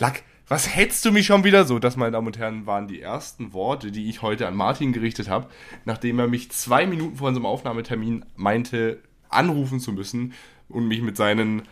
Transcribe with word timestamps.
Lack, 0.00 0.22
was 0.48 0.74
hättest 0.74 1.04
du 1.04 1.12
mich 1.12 1.26
schon 1.26 1.44
wieder 1.44 1.66
so? 1.66 1.78
Das, 1.78 1.94
meine 1.94 2.12
Damen 2.12 2.26
und 2.26 2.38
Herren, 2.38 2.64
waren 2.64 2.88
die 2.88 3.02
ersten 3.02 3.52
Worte, 3.52 3.92
die 3.92 4.08
ich 4.08 4.22
heute 4.22 4.48
an 4.48 4.56
Martin 4.56 4.94
gerichtet 4.94 5.28
habe, 5.28 5.48
nachdem 5.84 6.18
er 6.18 6.26
mich 6.26 6.50
zwei 6.50 6.86
Minuten 6.86 7.16
vor 7.16 7.28
unserem 7.28 7.44
Aufnahmetermin 7.44 8.24
meinte, 8.34 9.02
anrufen 9.28 9.78
zu 9.78 9.92
müssen 9.92 10.32
und 10.70 10.88
mich 10.88 11.02
mit 11.02 11.18
seinen 11.18 11.62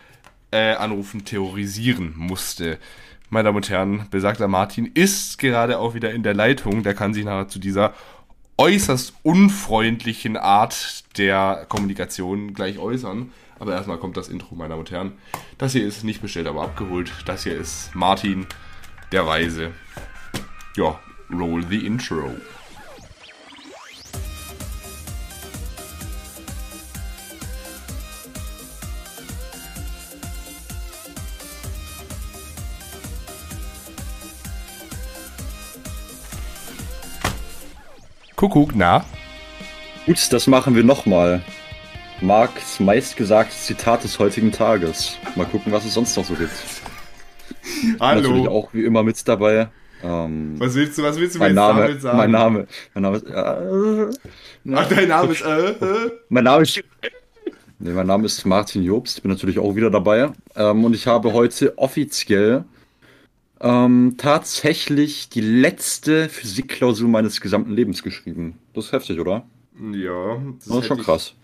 äh, 0.50 0.74
Anrufen 0.74 1.24
terrorisieren 1.24 2.12
musste. 2.18 2.78
Meine 3.30 3.44
Damen 3.44 3.56
und 3.56 3.70
Herren, 3.70 4.06
besagter 4.10 4.46
Martin 4.46 4.84
ist 4.92 5.38
gerade 5.38 5.78
auch 5.78 5.94
wieder 5.94 6.12
in 6.12 6.22
der 6.22 6.34
Leitung. 6.34 6.82
Der 6.82 6.92
kann 6.92 7.14
sich 7.14 7.24
nachher 7.24 7.48
zu 7.48 7.58
dieser 7.58 7.94
äußerst 8.58 9.14
unfreundlichen 9.22 10.36
Art 10.36 11.04
der 11.16 11.64
Kommunikation 11.68 12.54
gleich 12.54 12.78
äußern. 12.78 13.32
Aber 13.60 13.72
erstmal 13.72 13.98
kommt 13.98 14.16
das 14.16 14.28
Intro, 14.28 14.54
meine 14.54 14.70
Damen 14.70 14.80
und 14.80 14.90
Herren. 14.90 15.12
Das 15.56 15.72
hier 15.72 15.86
ist 15.86 16.04
nicht 16.04 16.20
bestellt, 16.20 16.46
aber 16.46 16.62
abgeholt. 16.62 17.12
Das 17.24 17.44
hier 17.44 17.56
ist 17.56 17.94
Martin, 17.94 18.46
der 19.12 19.26
Weise. 19.26 19.72
Ja, 20.76 21.00
roll 21.32 21.64
the 21.68 21.86
intro. 21.86 22.30
Kuckuck, 38.38 38.76
na? 38.76 39.04
Gut, 40.06 40.32
das 40.32 40.46
machen 40.46 40.76
wir 40.76 40.84
nochmal. 40.84 41.42
Marks 42.20 42.78
meistgesagtes 42.78 43.66
Zitat 43.66 44.04
des 44.04 44.20
heutigen 44.20 44.52
Tages. 44.52 45.18
Mal 45.34 45.44
gucken, 45.44 45.72
was 45.72 45.84
es 45.84 45.94
sonst 45.94 46.16
noch 46.16 46.24
so 46.24 46.34
gibt. 46.34 46.52
Hallo. 48.00 48.20
Natürlich 48.20 48.46
auch 48.46 48.72
wie 48.72 48.84
immer 48.84 49.02
mit 49.02 49.26
dabei. 49.26 49.70
Ähm, 50.04 50.54
was 50.56 50.76
willst 50.76 50.96
du, 50.96 51.02
was 51.02 51.18
willst 51.18 51.34
du 51.34 51.40
mein 51.40 51.52
mir 51.52 51.60
Name, 51.60 51.82
damit 51.82 52.00
sagen? 52.00 52.16
Mein 52.16 52.30
Name, 52.30 52.66
mein 52.94 53.02
Name 53.02 53.16
ist. 53.16 53.26
Äh, 53.26 54.72
Ach, 54.72 54.88
dein 54.88 55.08
Name 55.08 55.32
ist. 55.32 55.42
Äh, 55.42 55.70
äh. 55.70 56.10
mein 56.28 56.44
Name 56.44 56.62
ist. 56.62 56.80
Nee, 57.80 57.90
mein 57.90 58.06
Name 58.06 58.26
ist 58.26 58.46
Martin 58.46 58.84
Jobst, 58.84 59.20
bin 59.20 59.32
natürlich 59.32 59.58
auch 59.58 59.74
wieder 59.74 59.90
dabei. 59.90 60.30
Ähm, 60.54 60.84
und 60.84 60.94
ich 60.94 61.08
habe 61.08 61.32
heute 61.32 61.76
offiziell 61.76 62.62
ähm, 63.60 64.14
tatsächlich 64.18 65.28
die 65.28 65.40
letzte 65.40 66.28
Physikklausur 66.28 67.08
meines 67.08 67.40
gesamten 67.40 67.72
Lebens 67.72 68.02
geschrieben. 68.02 68.58
Das 68.74 68.86
ist 68.86 68.92
heftig, 68.92 69.18
oder? 69.20 69.46
Ja, 69.92 70.36
das, 70.58 70.68
das 70.68 70.78
ist 70.78 70.86
schon 70.86 70.98
krass. 70.98 71.34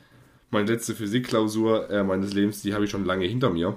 Meine 0.50 0.70
letzte 0.70 0.94
Physikklausur 0.94 1.90
äh, 1.90 2.04
meines 2.04 2.32
Lebens, 2.32 2.62
die 2.62 2.74
habe 2.74 2.84
ich 2.84 2.90
schon 2.90 3.04
lange 3.04 3.26
hinter 3.26 3.50
mir. 3.50 3.76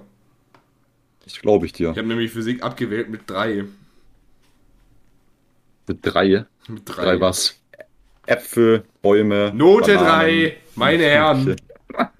Das 1.23 1.39
glaube 1.39 1.65
ich 1.65 1.73
dir. 1.73 1.91
Ich 1.91 1.97
habe 1.97 2.07
nämlich 2.07 2.31
Physik 2.31 2.63
abgewählt 2.63 3.09
mit 3.09 3.21
drei. 3.27 3.65
Mit 5.87 5.99
drei? 6.01 6.45
Mit 6.67 6.83
drei. 6.85 7.03
Drei 7.03 7.19
was? 7.19 7.59
Äpfel, 8.25 8.83
Bäume. 9.01 9.51
Note 9.55 9.95
Bananen. 9.95 10.05
drei, 10.05 10.57
meine 10.75 11.03
Herren. 11.03 11.55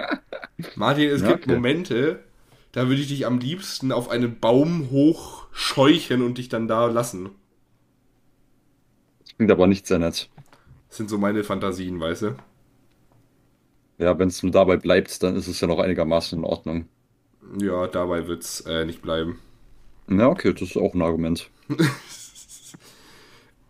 Martin, 0.76 1.10
es 1.10 1.22
ja, 1.22 1.28
gibt 1.28 1.46
okay. 1.46 1.54
Momente, 1.56 2.20
da 2.72 2.88
würde 2.88 3.02
ich 3.02 3.10
dich 3.10 3.26
am 3.26 3.40
liebsten 3.40 3.92
auf 3.92 4.10
einen 4.10 4.40
Baum 4.40 4.90
hochscheuchen 5.58 6.22
und 6.22 6.38
dich 6.38 6.50
dann 6.50 6.68
da 6.68 6.86
lassen. 6.86 7.32
Das 9.20 9.36
klingt 9.36 9.52
aber 9.52 9.68
nicht 9.68 9.88
sehr 9.88 10.00
nett. 10.00 10.30
Das 10.88 10.98
sind 10.98 11.10
so 11.10 11.18
meine 11.18 11.44
Fantasien, 11.44 12.00
weißt 12.00 12.22
du? 12.24 12.36
Ja, 13.98 14.18
wenn 14.20 14.30
es 14.30 14.44
nur 14.44 14.52
dabei 14.52 14.78
bleibt, 14.78 15.24
dann 15.24 15.36
ist 15.36 15.48
es 15.48 15.60
ja 15.60 15.68
noch 15.68 15.80
einigermaßen 15.80 16.38
in 16.38 16.46
Ordnung. 16.46 16.88
Ja, 17.60 17.88
dabei 17.88 18.28
wird 18.28 18.44
es 18.44 18.62
äh, 18.62 18.86
nicht 18.86 19.02
bleiben. 19.02 19.40
Ja, 20.08 20.28
okay, 20.28 20.54
das 20.54 20.62
ist 20.62 20.78
auch 20.78 20.94
ein 20.94 21.02
Argument. 21.02 21.50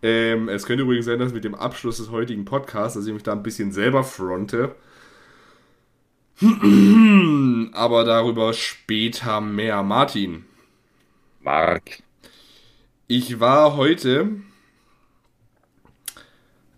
ähm, 0.01 0.49
es 0.49 0.65
könnte 0.65 0.83
übrigens 0.83 1.05
sein, 1.05 1.19
dass 1.19 1.33
mit 1.33 1.45
dem 1.45 1.55
Abschluss 1.55 1.97
des 1.97 2.11
heutigen 2.11 2.45
Podcasts, 2.45 2.95
dass 2.95 3.07
ich 3.07 3.13
mich 3.13 3.23
da 3.23 3.31
ein 3.31 3.43
bisschen 3.43 3.71
selber 3.71 4.03
fronte. 4.03 4.75
Aber 7.73 8.03
darüber 8.03 8.53
später 8.53 9.41
mehr. 9.41 9.81
Martin. 9.81 10.46
Mark. 11.47 12.03
Ich 13.07 13.39
war 13.39 13.77
heute 13.77 14.31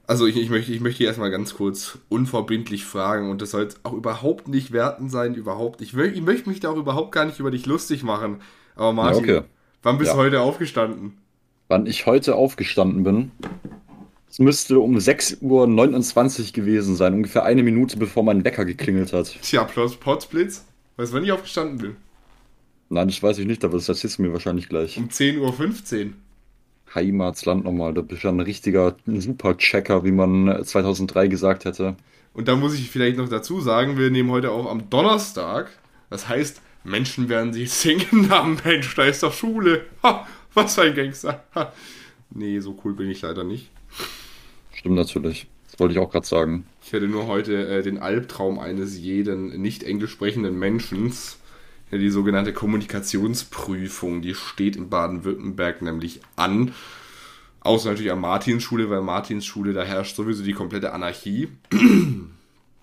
also 0.05 0.27
ich, 0.27 0.37
ich, 0.37 0.51
möchte, 0.51 0.71
ich 0.71 0.79
möchte 0.79 1.03
erstmal 1.03 1.31
ganz 1.31 1.55
kurz 1.55 1.97
unverbindlich 2.07 2.85
fragen 2.85 3.31
und 3.31 3.41
das 3.41 3.51
soll 3.51 3.63
jetzt 3.63 3.79
auch 3.83 3.93
überhaupt 3.93 4.47
nicht 4.47 4.71
werten 4.71 5.09
sein, 5.09 5.33
überhaupt. 5.33 5.81
Ich, 5.81 5.95
will, 5.95 6.13
ich 6.13 6.21
möchte 6.21 6.49
mich 6.49 6.59
da 6.59 6.69
auch 6.69 6.77
überhaupt 6.77 7.11
gar 7.11 7.25
nicht 7.25 7.39
über 7.39 7.49
dich 7.49 7.65
lustig 7.65 8.03
machen. 8.03 8.41
Aber 8.75 8.93
Martin, 8.93 9.25
ja, 9.25 9.37
okay. 9.37 9.47
wann 9.81 9.97
bist 9.97 10.09
ja. 10.09 10.15
du 10.15 10.21
heute 10.21 10.41
aufgestanden? 10.41 11.17
Wann 11.67 11.87
ich 11.87 12.05
heute 12.05 12.35
aufgestanden 12.35 13.03
bin? 13.03 13.31
Es 14.29 14.37
müsste 14.37 14.79
um 14.79 14.97
6.29 14.97 15.41
Uhr 15.41 16.53
gewesen 16.53 16.95
sein, 16.95 17.15
ungefähr 17.15 17.43
eine 17.43 17.63
Minute 17.63 17.97
bevor 17.97 18.23
mein 18.23 18.43
Wecker 18.43 18.65
geklingelt 18.65 19.13
hat. 19.13 19.35
Tja, 19.41 19.63
plus 19.63 19.95
Potsblitz. 19.95 20.63
Weißt 20.97 21.11
du, 21.11 21.17
wann 21.17 21.23
ich 21.23 21.31
aufgestanden 21.31 21.77
bin? 21.79 21.95
Nein, 22.89 23.07
das 23.07 23.21
weiß 23.21 23.37
ich 23.37 23.45
nicht, 23.45 23.63
aber 23.63 23.77
das 23.77 23.87
erzählst 23.87 24.17
du 24.17 24.23
mir 24.23 24.33
wahrscheinlich 24.33 24.67
gleich. 24.67 24.97
Um 24.97 25.09
10.15 25.09 26.05
Uhr. 26.05 26.13
Heimatsland 26.95 27.63
nochmal. 27.63 27.93
Da 27.93 28.01
bist 28.01 28.23
du 28.23 28.29
ein 28.29 28.39
richtiger 28.39 28.95
Superchecker, 29.05 30.03
wie 30.03 30.11
man 30.11 30.63
2003 30.63 31.27
gesagt 31.27 31.65
hätte. 31.65 31.95
Und 32.33 32.47
da 32.47 32.55
muss 32.55 32.73
ich 32.73 32.89
vielleicht 32.89 33.17
noch 33.17 33.29
dazu 33.29 33.61
sagen, 33.61 33.97
wir 33.97 34.09
nehmen 34.09 34.31
heute 34.31 34.51
auch 34.51 34.69
am 34.69 34.89
Donnerstag. 34.89 35.69
Das 36.09 36.27
heißt, 36.27 36.61
Menschen 36.83 37.29
werden 37.29 37.53
sich 37.53 37.71
singen 37.71 38.29
haben. 38.29 38.57
Mensch, 38.63 38.95
da 38.95 39.05
ist 39.05 39.21
doch 39.21 39.33
Schule. 39.33 39.85
Ha, 40.01 40.27
was 40.55 40.75
für 40.75 40.81
ein 40.83 40.95
Gangster. 40.95 41.43
Ha. 41.53 41.71
Nee, 42.31 42.59
so 42.59 42.77
cool 42.83 42.93
bin 42.93 43.09
ich 43.09 43.21
leider 43.21 43.43
nicht. 43.43 43.69
Stimmt 44.73 44.95
natürlich. 44.95 45.47
Das 45.69 45.79
wollte 45.79 45.93
ich 45.93 45.99
auch 45.99 46.11
gerade 46.11 46.25
sagen. 46.25 46.65
Ich 46.83 46.91
hätte 46.91 47.07
nur 47.07 47.27
heute 47.27 47.67
äh, 47.67 47.83
den 47.83 47.99
Albtraum 47.99 48.57
eines 48.57 48.97
jeden 48.97 49.61
nicht 49.61 49.83
englisch 49.83 50.11
sprechenden 50.11 50.57
Menschen 50.57 51.07
ja, 51.07 51.13
die 51.97 52.09
sogenannte 52.09 52.53
Kommunikationsprüfung, 52.53 54.21
die 54.21 54.35
steht 54.35 54.75
in 54.75 54.89
Baden-Württemberg 54.89 55.81
nämlich 55.81 56.21
an. 56.35 56.73
Außer 57.61 57.89
natürlich 57.89 58.11
an 58.11 58.21
Martinsschule, 58.21 58.89
weil 58.89 59.01
Martinsschule, 59.01 59.73
da 59.73 59.83
herrscht 59.83 60.15
sowieso 60.15 60.43
die 60.43 60.53
komplette 60.53 60.93
Anarchie. 60.93 61.49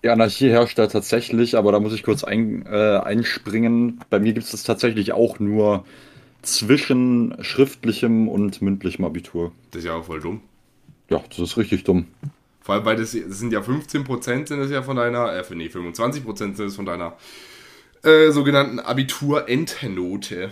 Die 0.03 0.09
Anarchie 0.09 0.49
herrscht 0.49 0.77
da 0.77 0.85
tatsächlich, 0.85 1.57
aber 1.57 1.71
da 1.71 1.79
muss 1.79 1.91
ich 1.91 2.03
kurz 2.03 2.23
ein, 2.23 2.67
äh, 2.67 2.97
einspringen. 3.03 3.99
Bei 4.11 4.19
mir 4.19 4.33
gibt 4.33 4.45
es 4.45 4.51
das 4.51 4.61
tatsächlich 4.61 5.11
auch 5.11 5.39
nur 5.39 5.85
zwischen 6.43 7.35
schriftlichem 7.41 8.27
und 8.27 8.61
mündlichem 8.61 9.03
Abitur. 9.05 9.51
Das 9.71 9.79
ist 9.79 9.85
ja 9.85 9.95
auch 9.95 10.05
voll 10.05 10.21
dumm. 10.21 10.41
Ja, 11.09 11.23
das 11.27 11.39
ist 11.39 11.57
richtig 11.57 11.83
dumm. 11.83 12.05
Vor 12.61 12.75
allem, 12.75 12.85
weil 12.85 12.97
das, 12.97 13.13
das 13.13 13.39
sind 13.39 13.51
ja 13.51 13.59
15% 13.61 14.47
sind 14.47 14.59
es 14.59 14.71
ja 14.71 14.83
von 14.83 14.97
deiner, 14.97 15.33
äh, 15.33 15.43
nee, 15.55 15.67
25% 15.67 16.35
sind 16.35 16.59
es 16.59 16.75
von 16.75 16.85
deiner 16.85 17.17
äh, 18.03 18.31
sogenannten 18.31 18.79
Abitur-Endnote. 18.79 20.51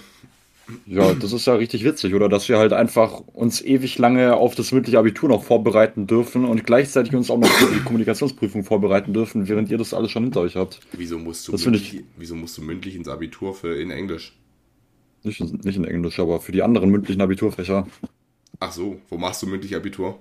Ja, 0.88 1.14
das 1.14 1.32
ist 1.32 1.46
ja 1.46 1.56
richtig 1.56 1.84
witzig, 1.84 2.16
oder? 2.16 2.28
Dass 2.28 2.50
wir 2.50 2.58
halt 2.58 2.74
einfach 2.74 3.20
uns 3.34 3.62
ewig 3.62 4.00
lange 4.00 4.36
auf 4.36 4.56
das 4.56 4.72
mündliche 4.72 4.98
Abitur 4.98 5.30
noch 5.30 5.44
vorbereiten 5.44 6.08
dürfen 6.08 6.44
und 6.44 6.66
gleichzeitig 6.66 7.14
uns 7.14 7.30
auch 7.30 7.38
noch 7.38 7.48
für 7.48 7.72
die 7.72 7.82
Kommunikationsprüfung 7.82 8.64
vorbereiten 8.64 9.14
dürfen, 9.14 9.48
während 9.48 9.70
ihr 9.70 9.78
das 9.78 9.94
alles 9.94 10.12
schon 10.12 10.24
hinter 10.24 10.42
euch 10.42 10.56
habt. 10.56 10.80
Wieso 10.94 11.20
musst 11.20 11.48
du, 11.48 11.52
mündlich, 11.52 11.94
ich, 11.94 12.04
wieso 12.18 12.36
musst 12.36 12.58
du 12.58 12.64
mündlich 12.64 12.96
ins 12.96 13.08
Abitur 13.08 13.54
für 13.54 13.80
in 13.80 13.92
Englisch? 13.92 14.36
Nicht, 15.24 15.40
nicht 15.40 15.76
in 15.76 15.86
Englisch, 15.86 16.20
aber 16.20 16.40
für 16.40 16.52
die 16.52 16.64
anderen 16.64 16.90
mündlichen 16.90 17.22
Abiturfächer. 17.22 17.88
Ach 18.60 18.72
so, 18.72 19.00
wo 19.10 19.18
machst 19.18 19.44
du 19.44 19.48
mündlich 19.48 19.76
Abitur? 19.76 20.18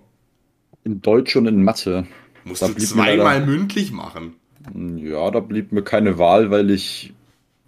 In 0.84 1.00
Deutsch 1.00 1.36
und 1.36 1.46
in 1.46 1.62
Mathe. 1.62 2.06
Musst 2.44 2.60
da 2.60 2.68
du 2.68 2.76
zweimal 2.76 3.46
mündlich 3.46 3.92
machen? 3.92 4.34
Ja, 4.72 5.30
da 5.30 5.40
blieb 5.40 5.72
mir 5.72 5.82
keine 5.82 6.18
Wahl, 6.18 6.50
weil 6.50 6.70
ich 6.70 7.12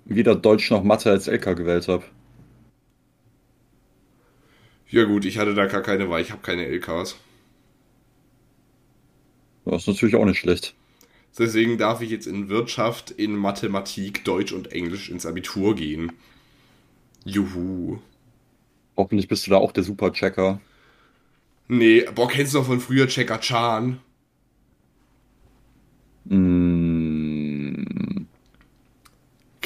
weder 0.05 0.35
Deutsch 0.35 0.71
noch 0.71 0.83
Mathe 0.83 1.11
als 1.11 1.27
LK 1.27 1.57
gewählt 1.57 1.89
habe. 1.89 2.05
Ja 4.89 5.05
gut, 5.05 5.25
ich 5.25 5.39
hatte 5.39 5.55
da 5.55 5.67
gar 5.67 5.83
keine 5.83 6.09
Wahl, 6.09 6.21
ich 6.23 6.31
habe 6.31 6.43
keine 6.43 6.65
LKs. 6.67 7.17
Das 9.65 9.83
ist 9.83 9.89
natürlich 9.89 10.15
auch 10.15 10.25
nicht 10.25 10.39
schlecht. 10.39 10.75
Deswegen 11.39 11.77
darf 11.77 12.01
ich 12.01 12.11
jetzt 12.11 12.27
in 12.27 12.49
Wirtschaft, 12.49 13.11
in 13.11 13.37
Mathematik, 13.37 14.25
Deutsch 14.25 14.53
und 14.53 14.73
Englisch 14.73 15.11
ins 15.11 15.27
Abitur 15.27 15.75
gehen. 15.75 16.13
Juhu. 17.25 17.99
Hoffentlich 18.97 19.29
bist 19.29 19.47
du 19.47 19.51
da 19.51 19.59
auch 19.59 19.73
der 19.73 19.83
Super-Checker. 19.83 20.61
Nee, 21.69 22.07
boah, 22.15 22.29
kennst 22.29 22.55
du 22.55 22.59
noch 22.59 22.67
von 22.67 22.81
früher 22.81 23.09
Checker 23.09 23.41
Chan? 23.41 23.99
Mm. 26.25 26.66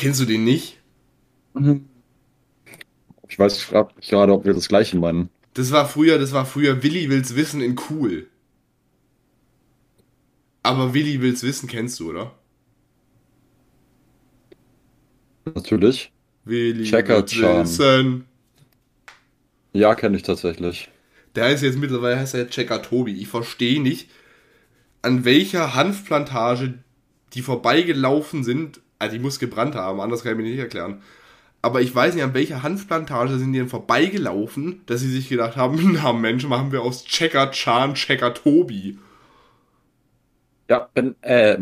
Kennst 0.00 0.18
du 0.18 0.24
den 0.24 0.44
nicht? 0.44 0.78
Mhm. 1.52 1.84
Ich 3.28 3.38
weiß 3.38 3.68
gerade, 3.68 4.32
ob 4.32 4.46
wir 4.46 4.54
das 4.54 4.68
gleiche 4.68 4.96
meinen. 4.96 5.28
Das 5.52 5.72
war 5.72 5.86
früher, 5.86 6.18
das 6.18 6.32
war 6.32 6.46
früher 6.46 6.82
Willi 6.82 7.10
will's 7.10 7.36
wissen 7.36 7.60
in 7.60 7.78
cool. 7.90 8.26
Aber 10.62 10.94
Willi 10.94 11.20
will's 11.20 11.42
wissen 11.42 11.68
kennst 11.68 12.00
du, 12.00 12.08
oder? 12.08 12.34
Natürlich. 15.44 16.10
Willi 16.46 16.90
wissen. 16.90 18.24
Ja, 19.74 19.94
kenne 19.94 20.16
ich 20.16 20.22
tatsächlich. 20.22 20.88
Der 21.34 21.44
heißt 21.44 21.62
jetzt 21.62 21.78
mittlerweile 21.78 22.18
heißt 22.18 22.34
er 22.34 22.48
Checker 22.48 22.80
Tobi. 22.80 23.20
Ich 23.20 23.28
verstehe 23.28 23.82
nicht, 23.82 24.08
an 25.02 25.26
welcher 25.26 25.74
Hanfplantage 25.74 26.78
die 27.34 27.42
vorbeigelaufen 27.42 28.44
sind. 28.44 28.80
Also 29.00 29.14
die 29.16 29.18
muss 29.22 29.40
gebrannt 29.40 29.74
haben, 29.74 30.00
anders 30.00 30.22
kann 30.22 30.32
ich 30.32 30.38
mir 30.38 30.44
nicht 30.44 30.58
erklären. 30.58 31.02
Aber 31.62 31.80
ich 31.82 31.94
weiß 31.94 32.14
nicht, 32.14 32.22
an 32.24 32.34
welcher 32.34 32.62
Hanfplantage 32.62 33.38
sind 33.38 33.52
die 33.52 33.58
denn 33.58 33.68
vorbeigelaufen, 33.68 34.82
dass 34.86 35.00
sie 35.00 35.10
sich 35.10 35.28
gedacht 35.28 35.56
haben, 35.56 35.92
na 36.02 36.12
Mensch, 36.12 36.46
machen 36.46 36.70
wir 36.70 36.82
aus 36.82 37.04
Checker 37.04 37.50
Chan 37.50 37.94
Checker 37.94 38.34
Tobi. 38.34 38.98
Ja, 40.68 40.88
Ben, 40.94 41.16
äh, 41.22 41.58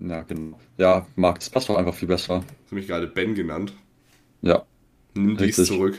ja, 0.00 0.22
genau. 0.22 0.58
Ja, 0.78 1.06
Marc, 1.16 1.40
das 1.40 1.50
passt 1.50 1.68
doch 1.68 1.76
einfach 1.76 1.94
viel 1.94 2.08
besser. 2.08 2.36
Hast 2.36 2.70
du 2.70 2.74
mich 2.76 2.86
gerade 2.86 3.06
Ben 3.06 3.34
genannt? 3.34 3.74
Ja. 4.42 4.64
Nimm 5.14 5.36
dies 5.36 5.58
Richtig. 5.58 5.66
zurück. 5.66 5.98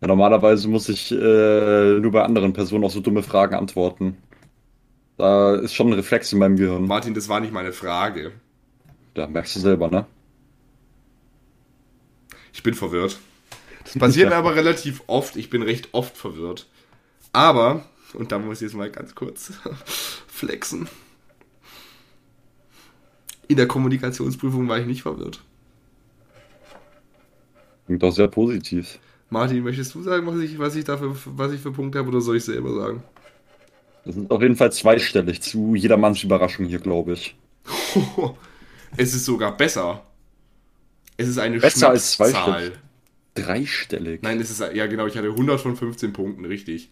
ja 0.00 0.08
normalerweise 0.08 0.68
muss 0.68 0.88
ich 0.88 1.12
äh, 1.12 1.98
nur 2.00 2.10
bei 2.12 2.22
anderen 2.22 2.52
Personen 2.52 2.84
auf 2.84 2.92
so 2.92 3.00
dumme 3.00 3.22
Fragen 3.22 3.54
antworten. 3.54 4.16
Da 5.16 5.54
ist 5.56 5.74
schon 5.74 5.88
ein 5.88 5.94
Reflex 5.94 6.32
in 6.32 6.38
meinem 6.38 6.56
Gehirn. 6.56 6.86
Martin, 6.86 7.14
das 7.14 7.28
war 7.28 7.40
nicht 7.40 7.52
meine 7.52 7.72
Frage. 7.72 8.32
Ja, 9.16 9.26
merkst 9.26 9.56
du 9.56 9.60
selber, 9.60 9.88
ne? 9.88 10.06
Ich 12.52 12.62
bin 12.62 12.74
verwirrt. 12.74 13.18
Das 13.84 13.98
passiert 13.98 14.32
aber 14.32 14.54
relativ 14.54 15.02
oft. 15.06 15.36
Ich 15.36 15.48
bin 15.48 15.62
recht 15.62 15.88
oft 15.92 16.16
verwirrt. 16.16 16.66
Aber, 17.32 17.84
und 18.14 18.32
da 18.32 18.38
muss 18.38 18.58
ich 18.58 18.62
jetzt 18.62 18.74
mal 18.74 18.90
ganz 18.90 19.14
kurz 19.14 19.52
flexen. 20.26 20.88
In 23.48 23.56
der 23.56 23.68
Kommunikationsprüfung 23.68 24.68
war 24.68 24.78
ich 24.78 24.86
nicht 24.86 25.02
verwirrt. 25.02 25.42
Klingt 27.86 28.02
doch 28.02 28.10
sehr 28.10 28.28
positiv. 28.28 28.98
Martin, 29.30 29.62
möchtest 29.62 29.94
du 29.94 30.02
sagen, 30.02 30.26
was 30.26 30.38
ich, 30.40 30.58
was 30.58 30.74
ich 30.76 30.84
dafür, 30.84 31.16
was 31.26 31.52
ich 31.52 31.60
für 31.60 31.72
Punkte 31.72 31.98
habe, 31.98 32.08
oder 32.08 32.20
soll 32.20 32.36
ich 32.36 32.44
selber 32.44 32.74
sagen? 32.74 33.02
Das 34.06 34.14
sind 34.14 34.30
auf 34.30 34.40
jeden 34.40 34.54
Fall 34.54 34.70
zweistellig 34.70 35.42
zu 35.42 35.74
jedermanns 35.74 36.22
Überraschung 36.22 36.66
hier, 36.66 36.78
glaube 36.78 37.14
ich. 37.14 37.36
es 38.96 39.14
ist 39.14 39.24
sogar 39.24 39.56
besser. 39.56 40.06
Es 41.16 41.26
ist 41.26 41.38
eine 41.38 41.58
Besser 41.58 41.88
als 41.90 42.14
Schnapszahl. 42.14 42.44
zweistellig. 42.44 42.78
Dreistellig. 43.34 44.22
Nein, 44.22 44.40
es 44.40 44.50
ist, 44.50 44.60
ja 44.60 44.86
genau, 44.86 45.06
ich 45.06 45.16
hatte 45.16 45.28
100 45.28 45.60
von 45.60 45.76
15 45.76 46.12
Punkten, 46.12 46.44
richtig. 46.44 46.88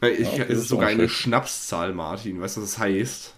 Nein, 0.00 0.14
ich, 0.18 0.36
Ja, 0.36 0.44
es 0.44 0.58
ist 0.58 0.68
sogar 0.68 0.88
eine. 0.88 1.08
Schnapszahl, 1.08 1.94
Martin. 1.94 2.40
Weißt 2.40 2.56
du, 2.56 2.62
was 2.62 2.72
das 2.72 2.78
heißt? 2.80 3.34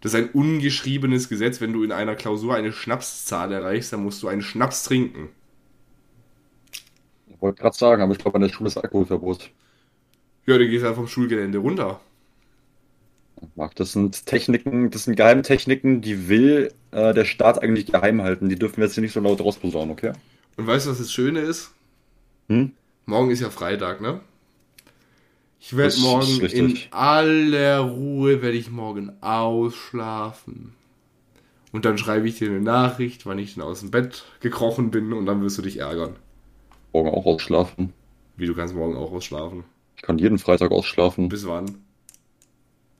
Das 0.00 0.14
ist 0.14 0.18
ein 0.20 0.30
ungeschriebenes 0.30 1.28
Gesetz. 1.28 1.60
Wenn 1.60 1.72
du 1.72 1.82
in 1.82 1.90
einer 1.90 2.14
Klausur 2.14 2.54
eine 2.54 2.72
Schnapszahl 2.72 3.50
erreichst, 3.50 3.92
dann 3.92 4.04
musst 4.04 4.22
du 4.22 4.28
einen 4.28 4.42
Schnaps 4.42 4.84
trinken. 4.84 5.30
Ich 7.26 7.42
wollte 7.42 7.60
gerade 7.60 7.76
sagen, 7.76 8.02
aber 8.02 8.12
ich 8.12 8.18
glaube, 8.18 8.36
an 8.36 8.42
der 8.42 8.50
Schule 8.50 8.68
ist 8.68 8.76
Alkoholverbot. 8.76 9.50
Ja, 10.48 10.56
dann 10.56 10.70
gehst 10.70 10.82
du 10.82 10.86
halt 10.86 10.96
vom 10.96 11.06
Schulgelände 11.06 11.58
runter. 11.58 12.00
Marc, 13.54 13.74
das 13.74 13.92
sind 13.92 14.24
Techniken, 14.24 14.88
das 14.88 15.04
sind 15.04 15.14
Geheimtechniken, 15.14 16.00
die 16.00 16.30
will 16.30 16.72
äh, 16.90 17.12
der 17.12 17.26
Staat 17.26 17.62
eigentlich 17.62 17.84
geheim 17.84 18.22
halten. 18.22 18.48
Die 18.48 18.58
dürfen 18.58 18.78
wir 18.78 18.84
jetzt 18.84 18.94
hier 18.94 19.02
nicht 19.02 19.12
so 19.12 19.20
laut 19.20 19.42
rausposaunen, 19.42 19.90
okay? 19.90 20.12
Und 20.56 20.66
weißt 20.66 20.86
du, 20.86 20.90
was 20.90 20.98
das 20.98 21.12
Schöne 21.12 21.40
ist? 21.40 21.74
Hm? 22.48 22.72
Morgen 23.04 23.30
ist 23.30 23.40
ja 23.40 23.50
Freitag, 23.50 24.00
ne? 24.00 24.22
Ich 25.60 25.76
werde 25.76 26.00
morgen 26.00 26.40
in 26.40 26.78
aller 26.92 27.80
Ruhe, 27.80 28.40
werde 28.40 28.56
ich 28.56 28.70
morgen 28.70 29.12
ausschlafen. 29.20 30.72
Und 31.72 31.84
dann 31.84 31.98
schreibe 31.98 32.26
ich 32.26 32.38
dir 32.38 32.48
eine 32.48 32.62
Nachricht, 32.62 33.26
wann 33.26 33.38
ich 33.38 33.52
denn 33.52 33.64
aus 33.64 33.80
dem 33.80 33.90
Bett 33.90 34.24
gekrochen 34.40 34.90
bin 34.90 35.12
und 35.12 35.26
dann 35.26 35.42
wirst 35.42 35.58
du 35.58 35.62
dich 35.62 35.76
ärgern. 35.76 36.16
Morgen 36.94 37.10
auch 37.10 37.26
ausschlafen. 37.26 37.92
Wie 38.38 38.46
du 38.46 38.54
kannst 38.54 38.74
morgen 38.74 38.96
auch 38.96 39.12
ausschlafen. 39.12 39.64
Ich 39.98 40.02
kann 40.02 40.16
jeden 40.18 40.38
Freitag 40.38 40.70
ausschlafen. 40.70 41.28
Bis 41.28 41.44
wann? 41.46 41.82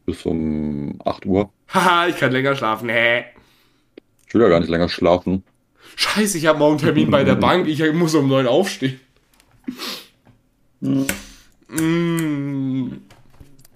Bis 0.04 0.26
um 0.26 1.00
8 1.04 1.26
Uhr. 1.26 1.52
Haha, 1.68 2.08
ich 2.08 2.16
kann 2.16 2.32
länger 2.32 2.56
schlafen. 2.56 2.88
Hä? 2.88 3.24
Ich 4.26 4.34
will 4.34 4.42
ja 4.42 4.48
gar 4.48 4.58
nicht 4.58 4.68
länger 4.68 4.88
schlafen. 4.88 5.44
Scheiße, 5.94 6.36
ich 6.38 6.46
habe 6.46 6.58
morgen 6.58 6.78
Termin 6.78 7.08
bei 7.08 7.22
der 7.22 7.34
Bank. 7.36 7.68
Ich 7.68 7.80
muss 7.92 8.16
um 8.16 8.28
neun 8.28 8.48
aufstehen. 8.48 8.98
Mm. 10.80 11.04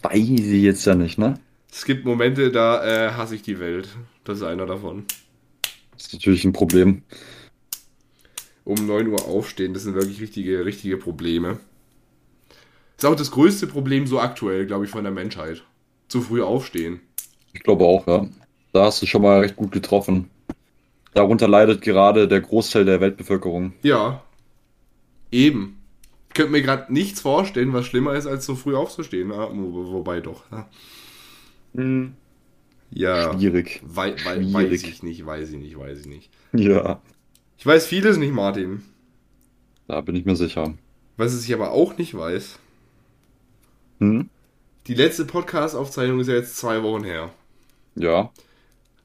Weiß 0.03 0.19
ich 0.19 0.63
jetzt 0.63 0.85
ja 0.85 0.97
nicht, 0.97 1.17
ne? 1.17 1.39
Es 1.71 1.85
gibt 1.85 2.05
Momente, 2.05 2.51
da 2.51 2.85
äh, 2.85 3.13
hasse 3.13 3.37
ich 3.37 3.43
die 3.43 3.61
Welt. 3.61 3.89
Das 4.25 4.39
ist 4.39 4.43
einer 4.43 4.67
davon. 4.67 5.05
Das 5.93 6.09
ist 6.09 6.13
natürlich 6.13 6.45
ein 6.45 6.53
Problem. 6.53 7.03
Um 8.65 8.85
9 8.85 9.07
Uhr 9.07 9.25
aufstehen, 9.27 9.75
das 9.75 9.85
sind 9.85 9.95
wirklich 9.95 10.21
richtige, 10.21 10.65
richtige 10.65 10.97
Probleme. 10.97 11.61
Ist 13.03 13.07
auch 13.09 13.17
das 13.17 13.33
größte 13.33 13.67
Problem 13.67 14.07
so 14.07 14.21
aktuell, 14.21 14.65
glaube 14.65 14.85
ich, 14.85 14.91
von 14.93 15.03
der 15.03 15.13
Menschheit. 15.13 15.65
Zu 16.07 16.21
früh 16.21 16.41
aufstehen. 16.41 17.01
Ich 17.53 17.65
glaube 17.65 17.83
auch, 17.85 18.07
ja. 18.07 18.29
Da 18.73 18.85
hast 18.85 19.03
du 19.03 19.07
schon 19.07 19.23
mal 19.23 19.41
recht 19.41 19.57
gut 19.57 19.73
getroffen. 19.73 20.31
Darunter 21.13 21.49
leidet 21.49 21.83
gerade 21.83 22.29
der 22.29 22.41
Großteil 22.41 22.85
der 22.85 23.01
Weltbevölkerung. 23.01 23.73
Ja. 23.83 24.23
Eben. 25.33 25.81
Ich 26.29 26.35
könnte 26.35 26.53
mir 26.53 26.63
gerade 26.63 26.93
nichts 26.93 27.21
vorstellen, 27.21 27.73
was 27.73 27.87
schlimmer 27.87 28.15
ist, 28.15 28.29
als 28.29 28.47
so 28.47 28.55
früh 28.55 28.77
aufzustehen. 28.77 29.33
Ah, 29.33 29.49
wo- 29.53 29.91
wobei 29.93 30.21
doch. 30.21 30.45
Ja. 30.53 30.69
Ja. 32.93 33.33
Schwierig. 33.35 33.81
Wei 33.85 34.15
wei 34.25 34.37
weiß 34.37 34.51
Schwierig. 34.53 34.89
ich 34.89 35.03
nicht, 35.03 35.27
weiß 35.27 35.51
ich 35.51 35.59
nicht, 35.59 35.77
weiß 35.77 35.99
ich 36.03 36.07
nicht. 36.07 36.31
Ja, 36.53 37.01
Ich 37.59 37.67
weiß 37.67 37.85
vieles 37.85 38.17
nicht, 38.17 38.33
Martin. 38.33 38.85
da 39.89 40.01
bin 40.03 40.15
ich 40.15 40.25
mir 40.25 40.37
sicher. 40.37 40.75
Was 41.17 41.45
ich 41.45 41.53
aber 41.53 41.73
auch 41.73 41.99
nicht 41.99 42.15
weiß, 42.17 42.61
Hm? 44.03 44.29
die 44.89 44.95
letzte 44.95 45.25
Podcast-Aufzeichnung 45.25 46.19
ist 46.21 46.27
ja 46.29 46.35
jetzt 46.35 46.57
zwei 46.57 46.83
Wochen 46.83 47.05
her. 47.05 47.31
Ja, 47.95 48.33